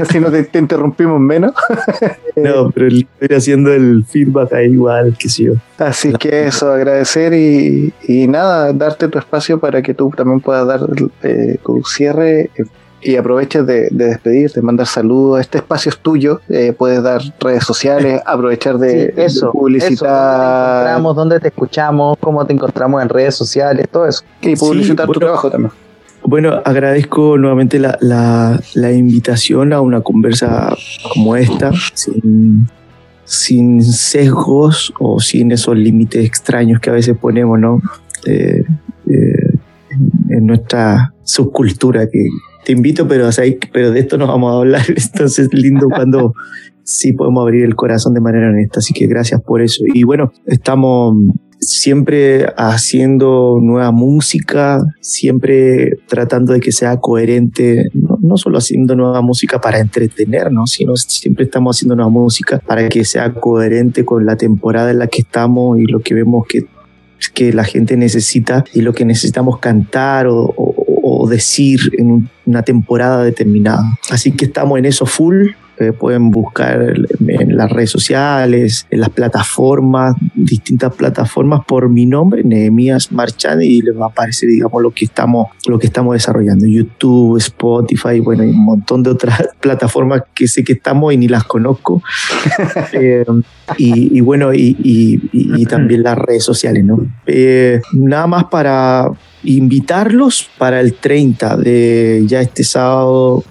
así 0.00 0.20
no 0.20 0.30
te, 0.30 0.58
interrumpimos 0.58 1.20
menos. 1.20 1.52
no, 2.36 2.70
pero 2.70 2.88
estoy 2.88 3.36
haciendo 3.36 3.72
el 3.72 4.04
feedback 4.04 4.52
ahí 4.52 4.72
igual, 4.72 5.16
que 5.18 5.28
sí 5.28 5.44
yo. 5.44 5.54
Así 5.78 6.12
que 6.14 6.46
eso, 6.46 6.72
agradecer 6.72 7.32
y, 7.32 7.92
y, 8.06 8.26
nada, 8.26 8.72
darte 8.72 9.08
tu 9.08 9.18
espacio 9.18 9.58
para 9.60 9.82
que 9.82 9.94
tú 9.94 10.10
también 10.16 10.40
puedas 10.40 10.66
dar 10.66 10.80
eh, 11.22 11.58
tu 11.64 11.82
cierre 11.84 12.50
eh, 12.56 12.64
y 13.02 13.16
aproveches 13.16 13.66
de, 13.66 13.88
de, 13.90 14.06
despedirte, 14.06 14.60
mandar 14.62 14.86
saludos. 14.86 15.40
Este 15.40 15.58
espacio 15.58 15.90
es 15.90 15.98
tuyo, 15.98 16.40
eh, 16.48 16.74
puedes 16.76 17.02
dar 17.02 17.22
redes 17.40 17.64
sociales, 17.64 18.20
aprovechar 18.26 18.78
de, 18.78 19.14
eso, 19.16 19.52
publicitar. 19.52 21.00
¿dónde 21.00 21.12
te 21.12 21.20
dónde 21.20 21.40
te 21.40 21.48
escuchamos, 21.48 22.18
cómo 22.20 22.44
te 22.44 22.52
encontramos 22.52 23.02
en 23.02 23.08
redes 23.08 23.34
sociales, 23.34 23.88
todo 23.90 24.06
eso. 24.06 24.22
Y 24.42 24.56
publicitar 24.56 25.06
tu 25.06 25.18
trabajo 25.18 25.50
también. 25.50 25.72
Bueno, 26.22 26.60
agradezco 26.64 27.38
nuevamente 27.38 27.78
la, 27.78 27.98
la, 28.74 28.92
invitación 28.92 29.72
a 29.72 29.80
una 29.80 30.02
conversa 30.02 30.76
como 31.14 31.34
esta, 31.34 31.72
sin, 33.24 33.82
sesgos 33.82 34.92
o 35.00 35.18
sin 35.18 35.50
esos 35.52 35.76
límites 35.76 36.24
extraños 36.24 36.80
que 36.80 36.90
a 36.90 36.92
veces 36.92 37.16
ponemos 37.16 37.58
¿no? 37.58 37.80
Eh, 38.26 38.64
eh, 39.08 39.54
en, 40.28 40.46
nuestra 40.46 41.14
subcultura. 41.24 42.08
Que 42.08 42.26
te 42.64 42.72
invito, 42.72 43.08
pero, 43.08 43.30
pero 43.72 43.90
de 43.90 44.00
esto 44.00 44.18
no 44.18 44.26
vamos 44.26 44.52
a 44.52 44.58
hablar. 44.58 44.84
Entonces, 44.88 45.48
lindo 45.52 45.88
cuando 45.88 46.34
sí 46.84 47.12
podemos 47.12 47.42
abrir 47.42 47.64
el 47.64 47.76
corazón 47.76 48.12
de 48.14 48.20
manera 48.20 48.48
honesta. 48.48 48.80
Así 48.80 48.92
que 48.92 49.06
gracias 49.06 49.40
por 49.42 49.62
eso. 49.62 49.84
Y 49.94 50.04
bueno, 50.04 50.32
estamos 50.46 51.16
siempre 51.60 52.46
haciendo 52.56 53.58
nueva 53.60 53.90
música, 53.92 54.82
siempre 55.00 55.98
tratando 56.08 56.52
de 56.52 56.60
que 56.60 56.72
sea 56.72 56.96
coherente, 56.98 57.90
no, 57.92 58.18
no, 58.20 58.36
solo 58.36 58.58
haciendo 58.58 58.96
nueva 58.96 59.20
música 59.20 59.60
para 59.60 59.78
entretenernos, 59.78 60.72
sino 60.72 60.96
siempre 60.96 61.44
estamos 61.44 61.76
haciendo 61.76 61.96
nueva 61.96 62.10
música 62.10 62.58
para 62.58 62.88
que 62.88 63.04
sea 63.04 63.34
coherente 63.34 64.04
con 64.04 64.24
la 64.24 64.36
temporada 64.36 64.90
en 64.90 64.98
la 64.98 65.06
que 65.06 65.20
estamos 65.20 65.78
y 65.78 65.84
lo 65.84 66.00
que 66.00 66.14
vemos 66.14 66.46
que, 66.48 66.64
que 67.34 67.52
la 67.52 67.64
gente 67.64 67.96
necesita 67.96 68.64
y 68.72 68.80
lo 68.80 68.94
que 68.94 69.04
necesitamos 69.04 69.58
cantar 69.58 70.26
o, 70.26 70.54
o, 70.56 70.74
o 71.02 71.28
decir 71.28 71.80
en 71.98 72.28
una 72.46 72.62
temporada 72.62 73.22
determinada. 73.22 73.84
Así 74.10 74.32
que 74.32 74.46
estamos 74.46 74.78
en 74.78 74.86
eso 74.86 75.04
full 75.04 75.50
pueden 75.98 76.30
buscar 76.30 76.94
en 77.26 77.56
las 77.56 77.70
redes 77.70 77.90
sociales, 77.90 78.86
en 78.90 79.00
las 79.00 79.10
plataformas, 79.10 80.14
distintas 80.34 80.94
plataformas 80.94 81.64
por 81.66 81.88
mi 81.88 82.06
nombre, 82.06 82.44
Nehemías 82.44 83.12
Marchand, 83.12 83.62
y 83.62 83.82
les 83.82 83.96
va 83.96 84.06
a 84.06 84.08
aparecer, 84.08 84.48
digamos, 84.48 84.82
lo 84.82 84.90
que 84.90 85.06
estamos, 85.06 85.48
lo 85.66 85.78
que 85.78 85.86
estamos 85.86 86.14
desarrollando. 86.14 86.66
YouTube, 86.66 87.38
Spotify, 87.38 88.20
bueno, 88.20 88.44
y 88.44 88.50
un 88.50 88.64
montón 88.64 89.02
de 89.02 89.10
otras 89.10 89.48
plataformas 89.60 90.22
que 90.34 90.48
sé 90.48 90.64
que 90.64 90.74
estamos 90.74 91.12
y 91.12 91.16
ni 91.16 91.28
las 91.28 91.44
conozco. 91.44 92.02
eh, 92.92 93.24
y, 93.78 94.18
y, 94.18 94.20
bueno, 94.20 94.52
y, 94.52 94.76
y, 94.82 95.66
también 95.66 96.02
las 96.02 96.18
redes 96.18 96.42
sociales, 96.42 96.84
¿no? 96.84 97.06
Eh, 97.26 97.80
nada 97.92 98.26
más 98.26 98.44
para 98.44 99.10
invitarlos 99.44 100.48
para 100.58 100.80
el 100.80 100.94
30 100.94 101.56
de 101.56 102.24
ya 102.26 102.40
este 102.40 102.64
sábado 102.64 103.44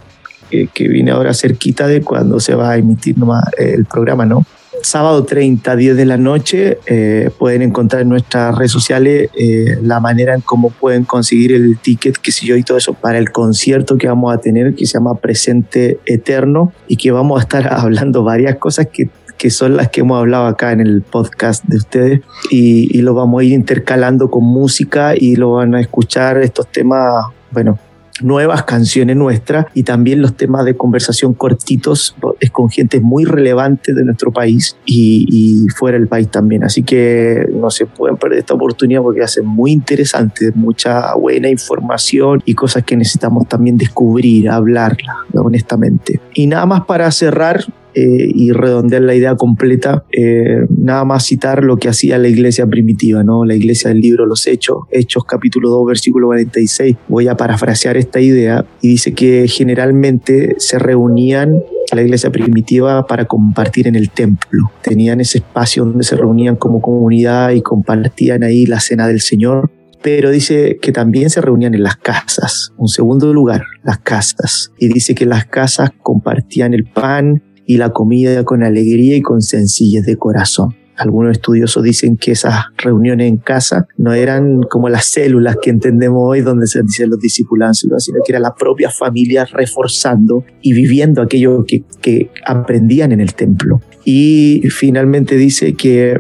que, 0.49 0.87
viene 0.87 1.11
ahora 1.11 1.33
cerquita 1.33 1.87
de 1.87 2.01
cuando 2.01 2.39
se 2.39 2.55
va 2.55 2.71
a 2.71 2.77
emitir 2.77 3.17
nomás 3.17 3.43
el 3.57 3.85
programa, 3.85 4.25
¿no? 4.25 4.45
Sábado 4.81 5.25
30, 5.25 5.75
10 5.75 5.97
de 5.97 6.05
la 6.05 6.17
noche, 6.17 6.79
eh, 6.85 7.29
pueden 7.37 7.61
encontrar 7.61 8.01
en 8.01 8.09
nuestras 8.09 8.57
redes 8.57 8.71
sociales 8.71 9.29
eh, 9.37 9.77
la 9.81 9.99
manera 9.99 10.33
en 10.33 10.41
cómo 10.41 10.69
pueden 10.69 11.03
conseguir 11.03 11.51
el 11.51 11.77
ticket, 11.79 12.17
que 12.17 12.31
sé 12.31 12.45
yo, 12.45 12.55
y 12.55 12.63
todo 12.63 12.77
eso 12.77 12.93
para 12.93 13.17
el 13.17 13.31
concierto 13.31 13.97
que 13.97 14.07
vamos 14.07 14.33
a 14.33 14.37
tener, 14.37 14.75
que 14.75 14.85
se 14.85 14.93
llama 14.93 15.15
Presente 15.15 15.99
Eterno, 16.05 16.71
y 16.87 16.95
que 16.95 17.11
vamos 17.11 17.39
a 17.39 17.43
estar 17.43 17.73
hablando 17.73 18.23
varias 18.23 18.55
cosas 18.55 18.87
que 18.87 19.09
que 19.37 19.49
son 19.49 19.77
las 19.77 19.87
que 19.87 20.01
hemos 20.01 20.19
hablado 20.19 20.47
acá 20.47 20.73
en 20.73 20.81
el 20.81 21.01
podcast 21.01 21.63
de 21.63 21.77
ustedes 21.77 22.21
y, 22.51 22.95
y 22.95 23.01
lo 23.01 23.13
vamos 23.13 23.39
a 23.39 23.45
ir 23.45 23.53
intercalando 23.53 24.29
con 24.29 24.43
música 24.43 25.13
y 25.15 25.37
lo 25.37 25.53
van 25.53 25.75
a 25.75 25.79
escuchar 25.79 26.39
estos 26.39 26.67
temas, 26.67 27.27
bueno, 27.49 27.79
nuevas 28.21 28.63
canciones 28.63 29.15
nuestras 29.15 29.65
y 29.73 29.83
también 29.83 30.21
los 30.21 30.35
temas 30.35 30.65
de 30.65 30.75
conversación 30.75 31.33
cortitos 31.33 32.15
es 32.39 32.51
con 32.51 32.69
gente 32.69 32.99
muy 32.99 33.25
relevante 33.25 33.93
de 33.93 34.03
nuestro 34.03 34.31
país 34.31 34.75
y, 34.85 35.25
y, 35.29 35.69
fuera 35.69 35.97
del 35.97 36.07
país 36.07 36.29
también. 36.29 36.63
Así 36.63 36.83
que 36.83 37.45
no 37.53 37.69
se 37.69 37.85
pueden 37.85 38.17
perder 38.17 38.39
esta 38.39 38.53
oportunidad 38.53 39.01
porque 39.01 39.23
hace 39.23 39.41
muy 39.41 39.71
interesante, 39.71 40.51
mucha 40.55 41.13
buena 41.15 41.49
información 41.49 42.41
y 42.45 42.53
cosas 42.53 42.83
que 42.83 42.95
necesitamos 42.95 43.47
también 43.47 43.77
descubrir, 43.77 44.49
hablarla 44.49 45.13
honestamente. 45.33 46.19
Y 46.33 46.47
nada 46.47 46.65
más 46.65 46.85
para 46.85 47.09
cerrar, 47.11 47.65
eh, 47.95 48.31
y 48.33 48.51
redondear 48.51 49.01
la 49.01 49.15
idea 49.15 49.35
completa, 49.35 50.03
eh, 50.11 50.65
nada 50.69 51.05
más 51.05 51.25
citar 51.25 51.63
lo 51.63 51.77
que 51.77 51.89
hacía 51.89 52.17
la 52.17 52.27
iglesia 52.27 52.67
primitiva, 52.67 53.23
¿no? 53.23 53.45
la 53.45 53.55
iglesia 53.55 53.89
del 53.89 53.99
libro 53.99 54.25
Los 54.25 54.45
Hechos, 54.47 54.83
Hechos 54.91 55.23
capítulo 55.25 55.69
2, 55.69 55.87
versículo 55.87 56.27
46. 56.27 56.95
Voy 57.07 57.27
a 57.27 57.35
parafrasear 57.35 57.97
esta 57.97 58.19
idea 58.21 58.65
y 58.81 58.89
dice 58.89 59.13
que 59.13 59.47
generalmente 59.47 60.55
se 60.59 60.77
reunían 60.77 61.63
la 61.91 62.01
iglesia 62.03 62.31
primitiva 62.31 63.07
para 63.07 63.25
compartir 63.25 63.87
en 63.87 63.95
el 63.95 64.11
templo. 64.11 64.71
Tenían 64.83 65.19
ese 65.21 65.39
espacio 65.39 65.85
donde 65.85 66.03
se 66.03 66.15
reunían 66.15 66.55
como 66.55 66.81
comunidad 66.81 67.51
y 67.51 67.61
compartían 67.61 68.43
ahí 68.43 68.65
la 68.65 68.79
cena 68.79 69.07
del 69.07 69.21
Señor 69.21 69.71
pero 70.01 70.31
dice 70.31 70.77
que 70.81 70.91
también 70.91 71.29
se 71.29 71.41
reunían 71.41 71.73
en 71.73 71.83
las 71.83 71.97
casas. 71.97 72.71
Un 72.77 72.87
segundo 72.87 73.33
lugar, 73.33 73.65
las 73.83 73.99
casas. 73.99 74.71
Y 74.77 74.87
dice 74.87 75.13
que 75.13 75.25
las 75.25 75.45
casas 75.45 75.91
compartían 76.01 76.73
el 76.73 76.85
pan 76.85 77.43
y 77.69 77.77
la 77.77 77.91
comida 77.91 78.43
con 78.45 78.63
alegría 78.63 79.15
y 79.15 79.21
con 79.21 79.43
sencillez 79.43 80.03
de 80.03 80.17
corazón. 80.17 80.75
Algunos 80.97 81.33
estudiosos 81.33 81.83
dicen 81.83 82.17
que 82.17 82.31
esas 82.31 82.55
reuniones 82.79 83.27
en 83.27 83.37
casa 83.37 83.87
no 83.95 84.11
eran 84.13 84.63
como 84.63 84.89
las 84.89 85.05
células 85.05 85.55
que 85.61 85.69
entendemos 85.69 86.19
hoy 86.19 86.41
donde 86.41 86.65
se 86.65 86.81
dicen 86.81 87.11
los 87.11 87.19
discipulados, 87.19 87.77
sino 87.77 88.17
que 88.25 88.31
era 88.31 88.39
la 88.39 88.55
propia 88.55 88.89
familia 88.89 89.45
reforzando 89.45 90.43
y 90.63 90.73
viviendo 90.73 91.21
aquello 91.21 91.63
que, 91.63 92.31
aprendían 92.43 93.11
en 93.11 93.19
el 93.19 93.35
templo. 93.35 93.81
Y 94.03 94.63
finalmente 94.71 95.35
dice 95.35 95.75
que 95.75 96.19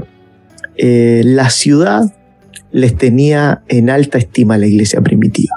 eh, 0.77 1.23
la 1.25 1.49
ciudad 1.49 2.13
les 2.71 2.95
tenía 2.95 3.63
en 3.69 3.89
alta 3.89 4.19
estima 4.19 4.53
a 4.53 4.57
la 4.59 4.67
iglesia 4.67 5.01
primitiva. 5.01 5.55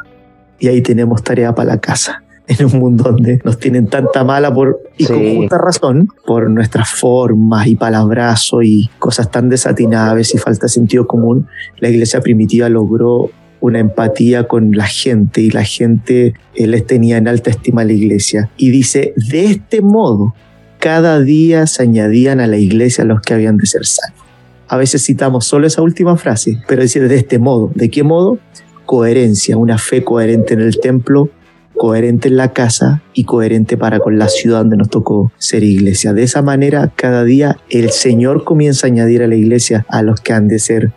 Y 0.59 0.69
ahí 0.69 0.81
tenemos 0.81 1.23
tarea 1.23 1.55
para 1.55 1.69
la 1.69 1.81
casa 1.83 2.22
en 2.47 2.67
un 2.67 2.79
mundo 2.79 3.05
donde 3.05 3.41
nos 3.45 3.59
tienen 3.59 3.87
tanta 3.87 4.25
mala 4.25 4.53
por, 4.53 4.83
y 4.97 5.07
con 5.07 5.37
justa 5.37 5.59
razón 5.59 6.09
por 6.27 6.51
nuestras 6.51 6.91
formas 6.91 7.67
y 7.67 7.77
palabrazos 7.77 8.65
y 8.65 8.91
cosas 8.99 9.31
tan 9.31 9.49
desatinables 9.49 10.35
y 10.35 10.39
falta 10.39 10.67
de 10.67 10.71
sentido 10.71 11.07
común, 11.07 11.47
la 11.79 11.89
iglesia 11.89 12.21
primitiva 12.21 12.69
logró 12.69 13.31
una 13.61 13.79
empatía 13.79 14.49
con 14.49 14.73
la 14.73 14.87
gente 14.87 15.41
y 15.41 15.51
la 15.51 15.63
gente 15.63 16.35
eh, 16.55 16.67
les 16.67 16.85
tenía 16.85 17.17
en 17.17 17.29
alta 17.29 17.51
estima 17.51 17.83
a 17.83 17.85
la 17.85 17.93
iglesia. 17.93 18.51
Y 18.57 18.71
dice, 18.71 19.15
de 19.31 19.45
este 19.45 19.81
modo, 19.81 20.35
cada 20.79 21.21
día 21.21 21.69
se 21.69 21.85
añadían 21.85 22.41
a 22.41 22.49
la 22.49 22.57
iglesia 22.57 23.05
los 23.05 23.21
que 23.21 23.35
habían 23.35 23.57
de 23.57 23.67
ser 23.67 23.87
salvos. 23.87 24.21
A 24.67 24.77
veces 24.77 25.05
citamos 25.05 25.47
solo 25.47 25.69
esa 25.69 25.81
última 25.81 26.17
frase, 26.17 26.59
pero 26.67 26.83
dice 26.83 26.99
de 26.99 27.15
este 27.15 27.39
modo. 27.39 27.71
¿De 27.75 27.89
qué 27.89 28.03
modo? 28.03 28.39
Coherencia, 28.85 29.57
una 29.57 29.79
fe 29.79 30.03
coherente 30.03 30.55
en 30.55 30.61
el 30.61 30.81
templo 30.81 31.31
coherente 31.77 32.29
en 32.29 32.37
la 32.37 32.53
casa 32.53 33.03
y 33.13 33.25
coherente 33.25 33.77
para 33.77 33.99
con 33.99 34.19
la 34.19 34.29
ciudad 34.29 34.59
donde 34.59 34.77
nos 34.77 34.91
tocó 34.91 35.33
ser 35.39 35.65
iglesia. 35.65 36.13
De 36.13 36.23
esa 36.23 36.43
manera, 36.43 36.93
cada 36.95 37.25
día 37.25 37.57
el 37.71 37.91
Señor 37.91 38.45
comienza 38.45 38.87
a 38.87 38.91
añadir 38.91 39.23
a 39.23 39.27
la 39.27 39.35
iglesia 39.35 39.87
a 39.89 40.03
los 40.03 40.21
que 40.21 40.33
han 40.33 40.49
de 40.49 40.59
ser 40.59 40.93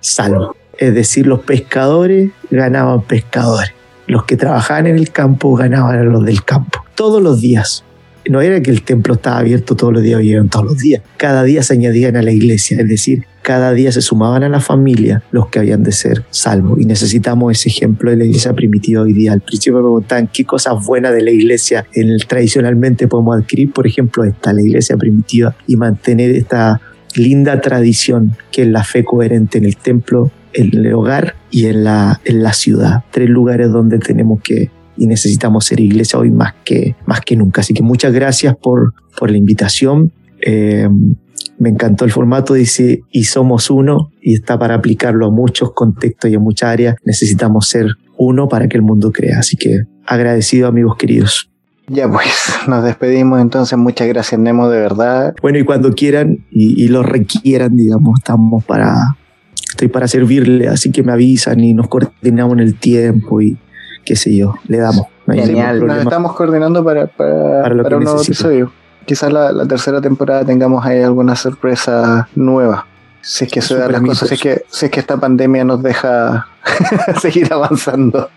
salvos. 0.00 0.56
Es 0.78 0.94
decir, 0.94 1.26
los 1.26 1.40
pescadores 1.40 2.30
ganaban 2.50 3.02
pescadores. 3.02 3.70
Los 4.06 4.24
que 4.24 4.36
trabajaban 4.36 4.86
en 4.86 4.96
el 4.96 5.10
campo 5.10 5.54
ganaban 5.54 5.98
a 5.98 6.02
los 6.02 6.24
del 6.24 6.44
campo. 6.44 6.84
Todos 6.94 7.22
los 7.22 7.40
días 7.40 7.84
no 8.28 8.40
era 8.40 8.60
que 8.62 8.70
el 8.70 8.82
templo 8.82 9.14
estaba 9.14 9.38
abierto 9.38 9.76
todos 9.76 9.92
los 9.92 10.02
días, 10.02 10.20
vivían 10.20 10.48
todos 10.48 10.66
los 10.66 10.78
días. 10.78 11.02
Cada 11.16 11.42
día 11.42 11.62
se 11.62 11.74
añadían 11.74 12.16
a 12.16 12.22
la 12.22 12.32
iglesia, 12.32 12.78
es 12.80 12.88
decir, 12.88 13.26
cada 13.44 13.74
día 13.74 13.92
se 13.92 14.00
sumaban 14.00 14.42
a 14.42 14.48
la 14.48 14.58
familia 14.58 15.22
los 15.30 15.48
que 15.48 15.58
habían 15.58 15.82
de 15.82 15.92
ser 15.92 16.24
salvos. 16.30 16.80
Y 16.80 16.86
necesitamos 16.86 17.52
ese 17.52 17.68
ejemplo 17.68 18.10
de 18.10 18.16
la 18.16 18.24
iglesia 18.24 18.54
primitiva 18.54 19.02
hoy 19.02 19.12
día. 19.12 19.34
Al 19.34 19.42
principio 19.42 19.74
me 19.74 19.82
preguntaban 19.82 20.30
qué 20.32 20.44
cosas 20.46 20.82
buenas 20.84 21.12
de 21.12 21.22
la 21.22 21.30
iglesia 21.30 21.86
en 21.92 22.16
tradicionalmente 22.26 23.06
podemos 23.06 23.36
adquirir, 23.36 23.70
por 23.70 23.86
ejemplo, 23.86 24.24
esta, 24.24 24.54
la 24.54 24.62
iglesia 24.62 24.96
primitiva, 24.96 25.54
y 25.66 25.76
mantener 25.76 26.30
esta 26.30 26.80
linda 27.14 27.60
tradición 27.60 28.34
que 28.50 28.62
es 28.62 28.68
la 28.68 28.82
fe 28.82 29.04
coherente 29.04 29.58
en 29.58 29.66
el 29.66 29.76
templo, 29.76 30.30
en 30.54 30.74
el 30.74 30.94
hogar 30.94 31.36
y 31.50 31.66
en 31.66 31.84
la, 31.84 32.22
en 32.24 32.42
la 32.42 32.54
ciudad. 32.54 33.04
Tres 33.10 33.28
lugares 33.28 33.70
donde 33.70 33.98
tenemos 33.98 34.40
que 34.40 34.70
y 34.96 35.06
necesitamos 35.06 35.66
ser 35.66 35.80
iglesia 35.80 36.18
hoy 36.18 36.30
más 36.30 36.54
que, 36.64 36.96
más 37.04 37.20
que 37.20 37.36
nunca. 37.36 37.60
Así 37.60 37.74
que 37.74 37.82
muchas 37.82 38.12
gracias 38.12 38.56
por, 38.56 38.94
por 39.18 39.30
la 39.30 39.36
invitación. 39.36 40.12
Eh, 40.40 40.88
me 41.58 41.70
encantó 41.70 42.04
el 42.04 42.10
formato, 42.10 42.54
dice, 42.54 43.02
y 43.10 43.24
somos 43.24 43.70
uno, 43.70 44.10
y 44.20 44.34
está 44.34 44.58
para 44.58 44.74
aplicarlo 44.74 45.26
a 45.26 45.30
muchos 45.30 45.72
contextos 45.72 46.30
y 46.30 46.34
a 46.34 46.40
muchas 46.40 46.70
áreas. 46.70 46.96
Necesitamos 47.04 47.68
ser 47.68 47.86
uno 48.16 48.48
para 48.48 48.68
que 48.68 48.76
el 48.76 48.82
mundo 48.82 49.12
crea. 49.12 49.38
Así 49.38 49.56
que 49.56 49.84
agradecido, 50.06 50.68
amigos 50.68 50.96
queridos. 50.96 51.50
Ya 51.86 52.10
pues, 52.10 52.54
nos 52.66 52.82
despedimos 52.82 53.40
entonces. 53.40 53.78
Muchas 53.78 54.08
gracias, 54.08 54.40
Nemo, 54.40 54.68
de 54.68 54.80
verdad. 54.80 55.34
Bueno, 55.42 55.58
y 55.58 55.64
cuando 55.64 55.92
quieran 55.92 56.46
y, 56.50 56.82
y 56.82 56.88
lo 56.88 57.02
requieran, 57.02 57.76
digamos, 57.76 58.18
estamos 58.20 58.64
para, 58.64 59.16
estoy 59.68 59.88
para 59.88 60.08
servirle, 60.08 60.68
así 60.68 60.90
que 60.90 61.02
me 61.02 61.12
avisan 61.12 61.60
y 61.60 61.74
nos 61.74 61.88
coordinamos 61.88 62.54
en 62.54 62.60
el 62.60 62.78
tiempo 62.78 63.40
y 63.40 63.58
qué 64.04 64.16
sé 64.16 64.34
yo, 64.34 64.54
le 64.66 64.78
damos. 64.78 65.06
Genial, 65.26 65.86
nos 65.86 65.98
estamos 65.98 66.34
coordinando 66.34 66.84
para, 66.84 67.06
para, 67.06 67.62
para, 67.62 67.82
para 67.82 67.96
un 67.96 68.04
nuevo 68.04 68.22
episodio. 68.22 68.72
Quizás 69.06 69.32
la, 69.32 69.52
la, 69.52 69.66
tercera 69.66 70.00
temporada 70.00 70.44
tengamos 70.44 70.84
ahí 70.84 71.02
alguna 71.02 71.36
sorpresa 71.36 72.28
nueva. 72.34 72.86
Si 73.20 73.44
es 73.44 73.50
que 73.50 73.62
se 73.62 73.76
dan 73.76 73.92
las 73.92 74.02
cosas, 74.02 74.28
si 74.28 74.34
es 74.34 74.40
que, 74.40 74.64
si 74.68 74.86
es 74.86 74.90
que 74.90 75.00
esta 75.00 75.16
pandemia 75.16 75.64
nos 75.64 75.82
deja 75.82 76.46
seguir 77.20 77.52
avanzando. 77.52 78.28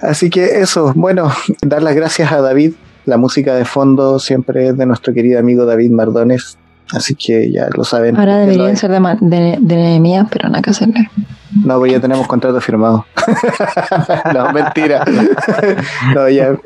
Así 0.00 0.30
que 0.30 0.60
eso, 0.60 0.92
bueno, 0.94 1.32
dar 1.60 1.82
las 1.82 1.94
gracias 1.94 2.32
a 2.32 2.40
David. 2.40 2.74
La 3.04 3.16
música 3.16 3.54
de 3.54 3.64
fondo 3.64 4.18
siempre 4.18 4.68
es 4.68 4.76
de 4.76 4.86
nuestro 4.86 5.12
querido 5.12 5.40
amigo 5.40 5.64
David 5.64 5.90
Mardones. 5.90 6.56
Así 6.90 7.14
que 7.14 7.50
ya 7.50 7.68
lo 7.74 7.84
saben. 7.84 8.16
Ahora 8.16 8.38
deberían 8.38 8.76
ser 8.76 8.90
de, 8.90 9.16
de, 9.20 9.58
de 9.60 9.76
Nehemías, 9.76 10.26
pero 10.30 10.48
nada 10.48 10.62
que 10.62 10.70
hacerle. 10.70 11.08
No, 11.64 11.78
pues 11.78 11.92
ya 11.92 12.00
tenemos 12.00 12.26
contrato 12.26 12.60
firmado. 12.60 13.06
no, 14.34 14.52
mentira. 14.52 15.04
no, 16.14 16.28
ya 16.28 16.56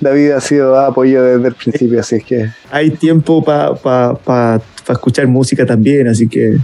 David 0.00 0.32
ha 0.32 0.40
sido 0.40 0.78
apoyo 0.78 1.22
desde 1.22 1.48
el 1.48 1.54
principio, 1.54 2.00
así 2.00 2.16
es 2.16 2.24
que. 2.24 2.50
Hay 2.70 2.90
tiempo 2.90 3.44
para 3.44 3.74
pa, 3.74 4.14
pa, 4.14 4.60
pa 4.86 4.92
escuchar 4.92 5.26
música 5.26 5.66
también, 5.66 6.08
así 6.08 6.28
que 6.28 6.58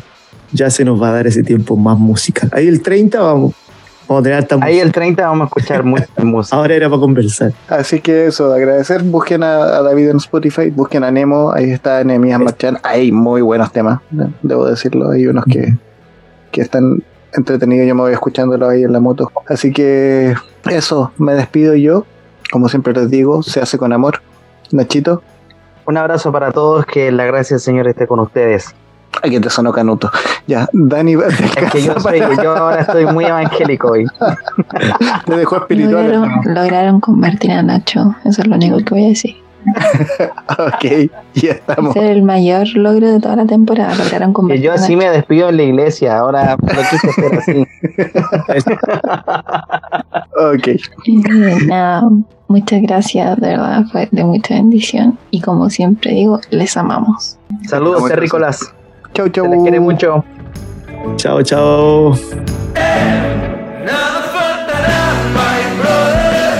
ya 0.53 0.71
se 0.71 0.85
nos 0.85 1.01
va 1.01 1.09
a 1.09 1.13
dar 1.13 1.27
ese 1.27 1.43
tiempo 1.43 1.77
más 1.77 1.99
musical. 1.99 2.49
Ahí 2.53 2.69
el 2.69 2.83
30 2.83 3.21
vamos, 3.21 3.55
vamos 4.09 4.21
a 4.21 4.23
tener 4.25 4.39
alta 4.39 4.59
Ahí 4.63 4.79
el 4.81 4.93
30 4.93 5.27
vamos 5.27 5.43
a 5.43 5.47
escuchar 5.47 5.83
mucha 5.85 6.07
música. 6.23 6.57
Ahora 6.57 6.75
era 6.75 6.89
para 6.89 7.01
conversar. 7.01 7.53
Así 7.69 8.01
que 8.01 8.27
eso, 8.27 8.53
agradecer. 8.53 9.03
Busquen 9.03 9.43
a, 9.43 9.57
a 9.63 9.83
David 9.83 10.11
en 10.11 10.17
Spotify, 10.19 10.71
busquen 10.71 11.05
a 11.05 11.11
Nemo. 11.11 11.53
Ahí 11.53 11.71
está 11.71 12.03
Nehemías 12.05 12.41
Marchán. 12.41 12.79
Hay 12.83 13.13
muy 13.13 13.41
buenos 13.43 13.73
temas, 13.73 14.01
de- 14.11 14.29
debo 14.43 14.67
decirlo. 14.67 15.11
Hay 15.11 15.27
unos 15.27 15.45
que, 15.45 15.77
que 16.53 16.61
están 16.61 17.03
entretenidos. 17.35 17.87
Yo 17.89 17.95
me 17.95 18.03
voy 18.03 18.13
escuchándolo 18.13 18.69
ahí 18.69 18.83
en 18.85 18.93
la 18.93 19.01
moto. 19.01 19.31
Así 19.49 19.73
que 19.73 20.35
eso, 20.71 21.13
me 21.19 21.35
despido 21.35 21.75
yo. 21.75 22.07
Como 22.51 22.69
siempre 22.69 22.93
les 22.93 23.11
digo, 23.11 23.43
se 23.43 23.61
hace 23.61 23.77
con 23.79 23.93
amor. 23.93 24.23
Nachito, 24.73 25.23
Un 25.85 25.97
abrazo 25.97 26.33
para 26.33 26.51
todos, 26.53 26.87
que 26.87 27.11
la 27.13 27.25
gracia 27.25 27.55
del 27.57 27.61
Señor 27.61 27.87
esté 27.89 28.07
con 28.07 28.19
ustedes. 28.21 28.75
Ay 29.23 29.31
que 29.31 29.41
te 29.41 29.51
sonó 29.51 29.73
canuto. 29.73 30.11
Ya, 30.47 30.69
Dani, 30.73 31.15
Es 31.57 31.71
que 31.73 31.83
yo, 31.83 31.99
soy, 32.01 32.21
yo 32.43 32.57
ahora 32.57 32.81
estoy 32.83 33.07
muy 33.07 33.25
evangélico 33.25 33.89
hoy. 33.93 34.07
te 35.27 35.37
dejó 35.37 35.57
espiritual. 35.57 36.13
Lograron, 36.13 36.41
lograron 36.55 37.01
convertir 37.01 37.53
a 37.53 37.63
Nacho. 37.63 38.15
Eso 38.25 38.43
es 38.43 38.47
lo 38.47 38.57
único 38.57 38.79
que 38.79 38.95
voy 38.95 39.05
a 39.05 39.09
decir. 39.09 39.37
Ok, 40.59 41.11
ya 41.35 41.51
estamos. 41.51 41.97
Ese 41.97 42.05
es 42.05 42.17
el 42.17 42.23
mayor 42.23 42.69
logro 42.77 43.11
de 43.11 43.19
toda 43.21 43.35
la 43.35 43.47
temporada. 43.47 43.95
Lograron 43.97 44.33
convertir 44.33 44.65
yo 44.67 44.71
a 44.73 44.77
así 44.77 44.95
Nacho. 44.95 45.09
me 45.09 45.17
despido 45.17 45.49
en 45.49 45.57
la 45.57 45.63
iglesia, 45.65 46.19
ahora 46.19 46.57
lo 46.61 46.83
quise 46.89 47.11
hacer 47.11 47.39
así. 47.39 47.67
Ok, 50.39 50.69
Eh, 50.69 51.57
nada, 51.67 52.03
muchas 52.49 52.83
gracias, 52.83 53.41
de 53.41 53.49
verdad, 53.49 53.85
fue 53.91 54.09
de 54.13 54.25
mucha 54.25 54.55
bendición. 54.55 55.19
Y 55.31 55.41
como 55.41 55.69
siempre 55.69 56.13
digo, 56.13 56.41
les 56.51 56.77
amamos. 56.77 57.37
Saludos, 57.69 58.05
terrícolas. 58.09 58.73
Chau, 59.17 59.27
Se 59.27 59.33
chau. 59.33 59.47
les 59.51 59.61
quiere 59.63 59.81
mucho. 59.81 60.25
Chao, 61.17 61.43
chao. 61.43 62.15
Nada 63.85 64.21
faltará, 64.35 65.01
my 65.37 65.61
brother. 65.79 66.53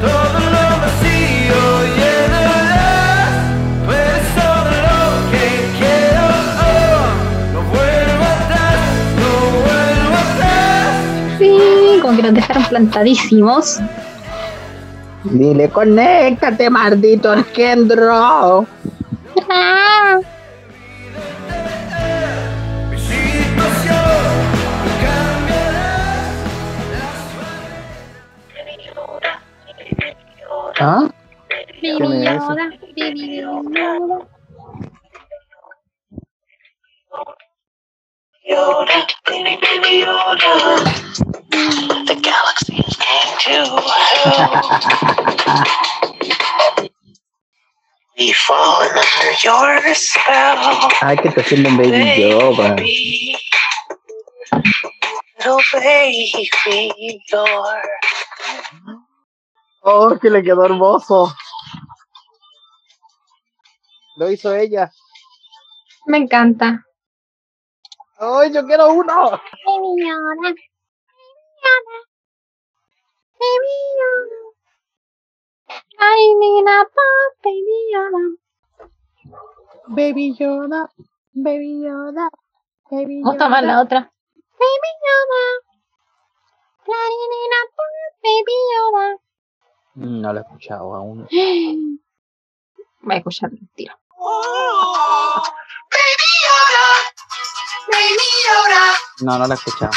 Todo 0.00 0.40
lo 0.54 0.64
vacío 0.82 1.60
llenarás. 1.98 3.34
Todo 4.34 4.72
lo 4.86 4.98
que 5.30 5.46
quiero. 5.78 6.26
no 7.52 7.60
vuelvo 7.70 8.24
atrás, 8.36 8.80
no 9.20 9.30
vuelvo 9.66 10.16
atrás. 10.24 10.90
Sí, 11.38 11.52
como 12.02 12.12
que 12.16 12.22
nos 12.22 12.34
dejaron 12.34 12.64
plantadísimos. 12.64 13.64
Dile, 15.24 15.68
conéctate, 15.68 16.70
maldito 16.70 17.32
engendro. 17.34 18.66
¿Ah? 30.78 31.08
¿Quién 31.80 32.02
es 32.04 32.42
ese? 32.42 32.78
The 42.06 42.14
galaxies 42.22 42.96
came 42.96 43.32
to 43.40 43.56
hell. 44.12 44.52
We've 48.18 48.36
fallen 48.36 48.90
under 48.90 49.32
your 49.42 49.94
spell. 49.94 50.90
Ay, 51.02 51.16
que 51.16 51.30
te 51.30 51.40
haciendo 51.40 51.70
baby 51.70 52.20
yoga. 52.20 52.74
Baby. 52.74 53.36
Little 55.38 55.60
baby, 55.72 56.50
your 57.30 57.82
Oh, 59.88 60.18
que 60.20 60.28
le 60.30 60.42
quedó 60.42 60.64
hermoso. 60.64 61.32
Lo 64.16 64.28
hizo 64.28 64.52
ella. 64.52 64.90
Me 66.06 66.18
encanta. 66.18 66.84
¡Ay, 68.18 68.52
yo 68.52 68.66
quiero 68.66 68.92
uno! 68.92 69.30
Baby 69.30 70.00
Yoda. 70.00 70.54
Baby 73.38 73.74
Yoda. 73.96 74.46
Baby 77.44 77.92
Yoda. 77.92 78.36
Baby 79.88 80.34
Yoda, 80.36 80.90
Baby 81.32 81.82
Yoda, 81.84 82.28
Baby 82.90 83.22
Vamos 83.22 83.36
a 83.36 83.38
tomar 83.38 83.62
la 83.62 83.82
otra. 83.82 84.00
Baby 84.58 84.92
Yoda. 85.06 85.42
I 86.88 87.10
need 87.30 87.52
a 87.54 87.62
pop, 87.76 87.94
baby 88.24 88.56
Yoda. 88.74 89.25
Mm, 89.96 90.20
No 90.20 90.32
lo 90.32 90.38
he 90.38 90.42
escuchado 90.42 90.94
aún. 90.94 91.26
Voy 93.02 93.14
a 93.14 93.18
escuchar 93.18 93.50
el 93.52 93.68
tiro. 93.74 93.94
Oh, 94.18 95.42
Baby 95.90 96.30
Yoda, 96.44 96.86
Baby 97.88 98.28
Yoda, 98.46 98.98
No, 99.20 99.38
no 99.38 99.46
lo 99.46 99.52
he 99.52 99.56
escuchado. 99.56 99.92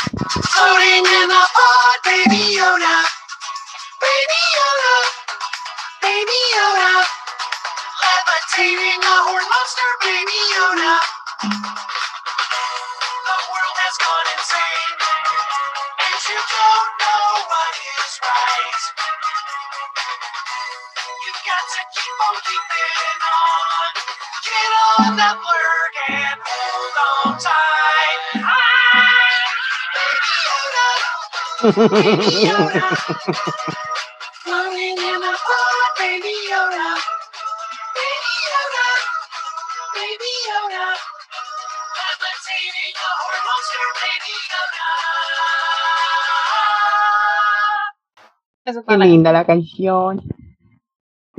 Qué 48.88 48.98
linda 48.98 49.32
la 49.32 49.46
canción. 49.46 50.22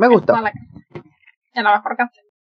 Me 0.01 0.09
gustó. 0.09 0.35
Es 1.53 1.63
la 1.63 1.77
mejor 1.77 1.95
canción. 1.95 2.25